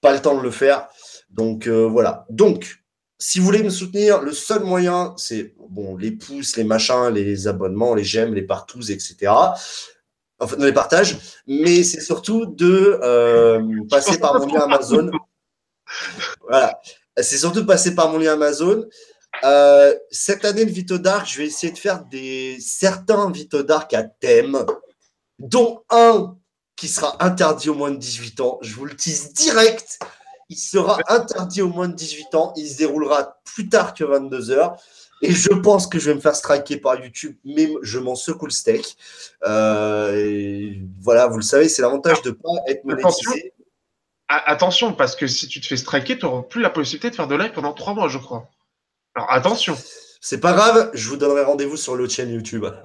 pas 0.00 0.12
le 0.12 0.20
temps 0.20 0.36
de 0.36 0.42
le 0.42 0.50
faire. 0.50 0.88
Donc 1.30 1.66
euh, 1.66 1.86
voilà. 1.86 2.26
Donc, 2.30 2.82
si 3.18 3.38
vous 3.38 3.44
voulez 3.44 3.62
me 3.62 3.70
soutenir, 3.70 4.22
le 4.22 4.32
seul 4.32 4.62
moyen, 4.62 5.14
c'est 5.16 5.54
bon, 5.68 5.96
les 5.96 6.12
pouces, 6.12 6.56
les 6.56 6.64
machins, 6.64 7.08
les 7.12 7.48
abonnements, 7.48 7.94
les 7.94 8.04
j'aime, 8.04 8.34
les 8.34 8.42
partous, 8.42 8.90
etc. 8.90 9.32
Enfin, 10.40 10.56
les 10.60 10.72
partages, 10.72 11.18
mais 11.48 11.82
c'est 11.82 12.00
surtout 12.00 12.46
de 12.46 12.98
euh, 13.02 13.60
passer 13.90 14.18
par 14.18 14.38
mon 14.38 14.46
lien 14.46 14.62
Amazon. 14.62 15.10
Voilà. 16.42 16.80
C'est 17.16 17.38
surtout 17.38 17.62
de 17.62 17.66
passer 17.66 17.94
par 17.94 18.10
mon 18.10 18.18
lien 18.18 18.34
Amazon. 18.34 18.86
Euh, 19.44 19.94
cette 20.10 20.44
année, 20.44 20.64
le 20.64 20.70
Vito 20.70 20.98
Dark, 20.98 21.28
je 21.28 21.38
vais 21.38 21.46
essayer 21.46 21.72
de 21.72 21.78
faire 21.78 22.04
des 22.04 22.56
certains 22.60 23.30
Vito 23.30 23.62
Dark 23.64 23.92
à 23.94 24.04
thème 24.04 24.64
dont 25.38 25.82
un 25.90 26.36
qui 26.76 26.88
sera 26.88 27.22
interdit 27.24 27.68
au 27.70 27.74
moins 27.74 27.90
de 27.90 27.96
18 27.96 28.40
ans. 28.40 28.58
Je 28.62 28.74
vous 28.74 28.84
le 28.84 28.94
tease 28.94 29.32
direct. 29.32 29.98
Il 30.48 30.56
sera 30.56 30.98
interdit 31.08 31.60
au 31.60 31.68
moins 31.68 31.88
de 31.88 31.94
18 31.94 32.34
ans. 32.34 32.52
Il 32.56 32.68
se 32.68 32.78
déroulera 32.78 33.38
plus 33.44 33.68
tard 33.68 33.94
que 33.94 34.04
22 34.04 34.50
heures. 34.50 34.76
Et 35.20 35.32
je 35.32 35.48
pense 35.48 35.88
que 35.88 35.98
je 35.98 36.10
vais 36.10 36.14
me 36.14 36.20
faire 36.20 36.36
striker 36.36 36.76
par 36.76 37.00
YouTube, 37.00 37.36
mais 37.44 37.68
je 37.82 37.98
m'en 37.98 38.14
secoue 38.14 38.46
le 38.46 38.52
steak. 38.52 38.96
Euh, 39.44 40.72
voilà, 41.00 41.26
vous 41.26 41.38
le 41.38 41.42
savez, 41.42 41.68
c'est 41.68 41.82
l'avantage 41.82 42.22
de 42.22 42.30
ne 42.30 42.34
pas 42.34 42.50
être 42.68 42.84
monétisé. 42.84 43.52
Attention, 44.28 44.92
parce 44.92 45.16
que 45.16 45.26
si 45.26 45.48
tu 45.48 45.60
te 45.60 45.66
fais 45.66 45.76
striker, 45.76 46.18
tu 46.18 46.26
n'auras 46.26 46.42
plus 46.42 46.60
la 46.60 46.70
possibilité 46.70 47.10
de 47.10 47.16
faire 47.16 47.26
de 47.26 47.34
live 47.34 47.52
pendant 47.52 47.72
trois 47.72 47.94
mois, 47.94 48.08
je 48.08 48.18
crois. 48.18 48.48
Alors 49.14 49.32
attention. 49.32 49.76
C'est 50.28 50.40
pas 50.40 50.52
grave, 50.52 50.90
je 50.92 51.08
vous 51.08 51.16
donnerai 51.16 51.40
rendez-vous 51.40 51.78
sur 51.78 51.96
l'autre 51.96 52.12
chaîne 52.12 52.30
YouTube. 52.30 52.66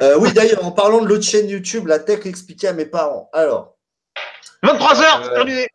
Euh, 0.00 0.16
oui, 0.18 0.32
d'ailleurs, 0.32 0.64
en 0.64 0.72
parlant 0.72 1.02
de 1.02 1.06
l'autre 1.06 1.24
chaîne 1.24 1.46
YouTube, 1.46 1.86
la 1.86 1.98
tech 1.98 2.24
expliquée 2.24 2.68
à 2.68 2.72
mes 2.72 2.86
parents. 2.86 3.28
Alors. 3.34 3.76
23h, 4.64 5.24
c'est 5.24 5.34
terminé. 5.34 5.68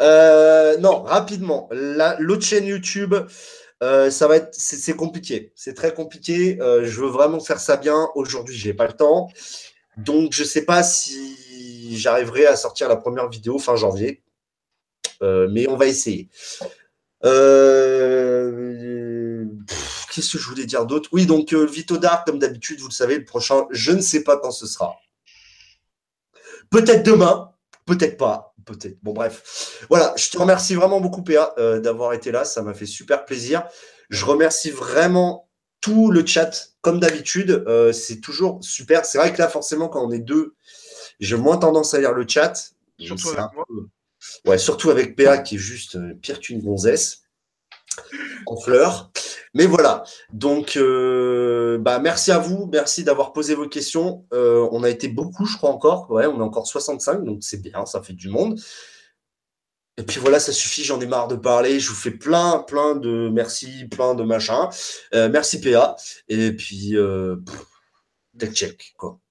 Euh, 0.00 0.76
non, 0.78 1.02
rapidement. 1.02 1.68
L'autre 1.72 2.44
chaîne 2.44 2.66
YouTube, 2.66 3.16
euh, 3.82 4.10
ça 4.12 4.28
va 4.28 4.36
être, 4.36 4.50
c'est 4.52 4.94
compliqué. 4.94 5.52
C'est 5.56 5.74
très 5.74 5.92
compliqué. 5.92 6.58
je 6.60 7.00
veux 7.00 7.08
vraiment 7.08 7.40
faire 7.40 7.58
ça 7.58 7.76
bien. 7.76 8.10
Aujourd'hui, 8.14 8.56
j'ai 8.56 8.74
pas 8.74 8.86
le 8.86 8.92
temps. 8.92 9.28
Donc, 9.96 10.32
je 10.32 10.44
sais 10.44 10.64
pas 10.64 10.84
si 10.84 11.98
j'arriverai 11.98 12.46
à 12.46 12.54
sortir 12.54 12.88
la 12.88 12.96
première 12.96 13.28
vidéo 13.28 13.58
fin 13.58 13.74
janvier. 13.74 14.22
mais 15.20 15.66
on 15.68 15.76
va 15.76 15.86
essayer. 15.86 16.28
Euh, 17.24 19.01
qu'est-ce 20.12 20.32
que 20.32 20.38
je 20.38 20.48
voulais 20.48 20.66
dire 20.66 20.86
d'autre? 20.86 21.08
Oui, 21.12 21.26
donc 21.26 21.52
euh, 21.52 21.66
Vito 21.66 21.98
Dark, 21.98 22.26
comme 22.26 22.38
d'habitude, 22.38 22.80
vous 22.80 22.88
le 22.88 22.92
savez, 22.92 23.18
le 23.18 23.24
prochain, 23.24 23.66
je 23.70 23.92
ne 23.92 24.00
sais 24.00 24.22
pas 24.22 24.38
quand 24.38 24.50
ce 24.50 24.66
sera. 24.66 24.96
Peut-être 26.70 27.04
demain, 27.04 27.52
peut-être 27.86 28.16
pas, 28.16 28.54
peut-être. 28.64 28.98
Bon, 29.02 29.12
bref. 29.12 29.84
Voilà, 29.88 30.14
je 30.16 30.30
te 30.30 30.38
remercie 30.38 30.74
vraiment 30.74 31.00
beaucoup, 31.00 31.22
PA, 31.22 31.54
euh, 31.58 31.80
d'avoir 31.80 32.12
été 32.12 32.30
là. 32.32 32.44
Ça 32.44 32.62
m'a 32.62 32.74
fait 32.74 32.86
super 32.86 33.24
plaisir. 33.24 33.64
Je 34.10 34.24
remercie 34.24 34.70
vraiment 34.70 35.48
tout 35.80 36.10
le 36.10 36.24
chat, 36.24 36.70
comme 36.80 37.00
d'habitude. 37.00 37.64
c'est 37.92 38.20
toujours 38.20 38.62
super. 38.62 39.04
C'est 39.04 39.18
vrai 39.18 39.32
que 39.32 39.38
là, 39.38 39.48
forcément, 39.48 39.88
quand 39.88 40.06
on 40.06 40.12
est 40.12 40.20
deux, 40.20 40.54
j'ai 41.18 41.36
moins 41.36 41.56
tendance 41.56 41.94
à 41.94 41.98
lire 41.98 42.12
le 42.12 42.26
chat. 42.26 42.72
Surtout 42.98 43.30
avec 43.30 43.52
moi. 43.54 43.64
Ouais, 44.44 44.58
surtout 44.58 44.90
avec 44.90 45.16
PA 45.16 45.38
qui 45.38 45.56
est 45.56 45.58
juste 45.58 45.96
euh, 45.96 46.14
pire 46.20 46.40
qu'une 46.40 46.60
gonzesse 46.60 47.21
en 48.46 48.56
fleurs. 48.56 49.10
Mais 49.54 49.66
voilà, 49.66 50.04
donc 50.32 50.76
euh, 50.76 51.78
bah, 51.78 51.98
merci 51.98 52.32
à 52.32 52.38
vous, 52.38 52.68
merci 52.72 53.04
d'avoir 53.04 53.32
posé 53.32 53.54
vos 53.54 53.68
questions. 53.68 54.24
Euh, 54.32 54.66
on 54.72 54.82
a 54.82 54.88
été 54.88 55.08
beaucoup, 55.08 55.44
je 55.44 55.56
crois 55.56 55.70
encore. 55.70 56.10
Ouais, 56.10 56.26
on 56.26 56.38
est 56.38 56.42
encore 56.42 56.66
65, 56.66 57.24
donc 57.24 57.38
c'est 57.42 57.60
bien, 57.60 57.84
ça 57.84 58.02
fait 58.02 58.14
du 58.14 58.28
monde. 58.28 58.58
Et 59.98 60.04
puis 60.04 60.20
voilà, 60.20 60.40
ça 60.40 60.52
suffit, 60.52 60.84
j'en 60.84 61.00
ai 61.00 61.06
marre 61.06 61.28
de 61.28 61.36
parler. 61.36 61.78
Je 61.78 61.90
vous 61.90 61.94
fais 61.94 62.10
plein, 62.10 62.64
plein 62.66 62.94
de 62.96 63.28
merci, 63.30 63.86
plein 63.90 64.14
de 64.14 64.22
machin. 64.22 64.70
Euh, 65.14 65.28
merci 65.28 65.60
PA. 65.60 65.96
Et 66.28 66.52
puis, 66.52 66.96
euh, 66.96 67.36
check, 68.54 68.94
quoi. 68.96 69.21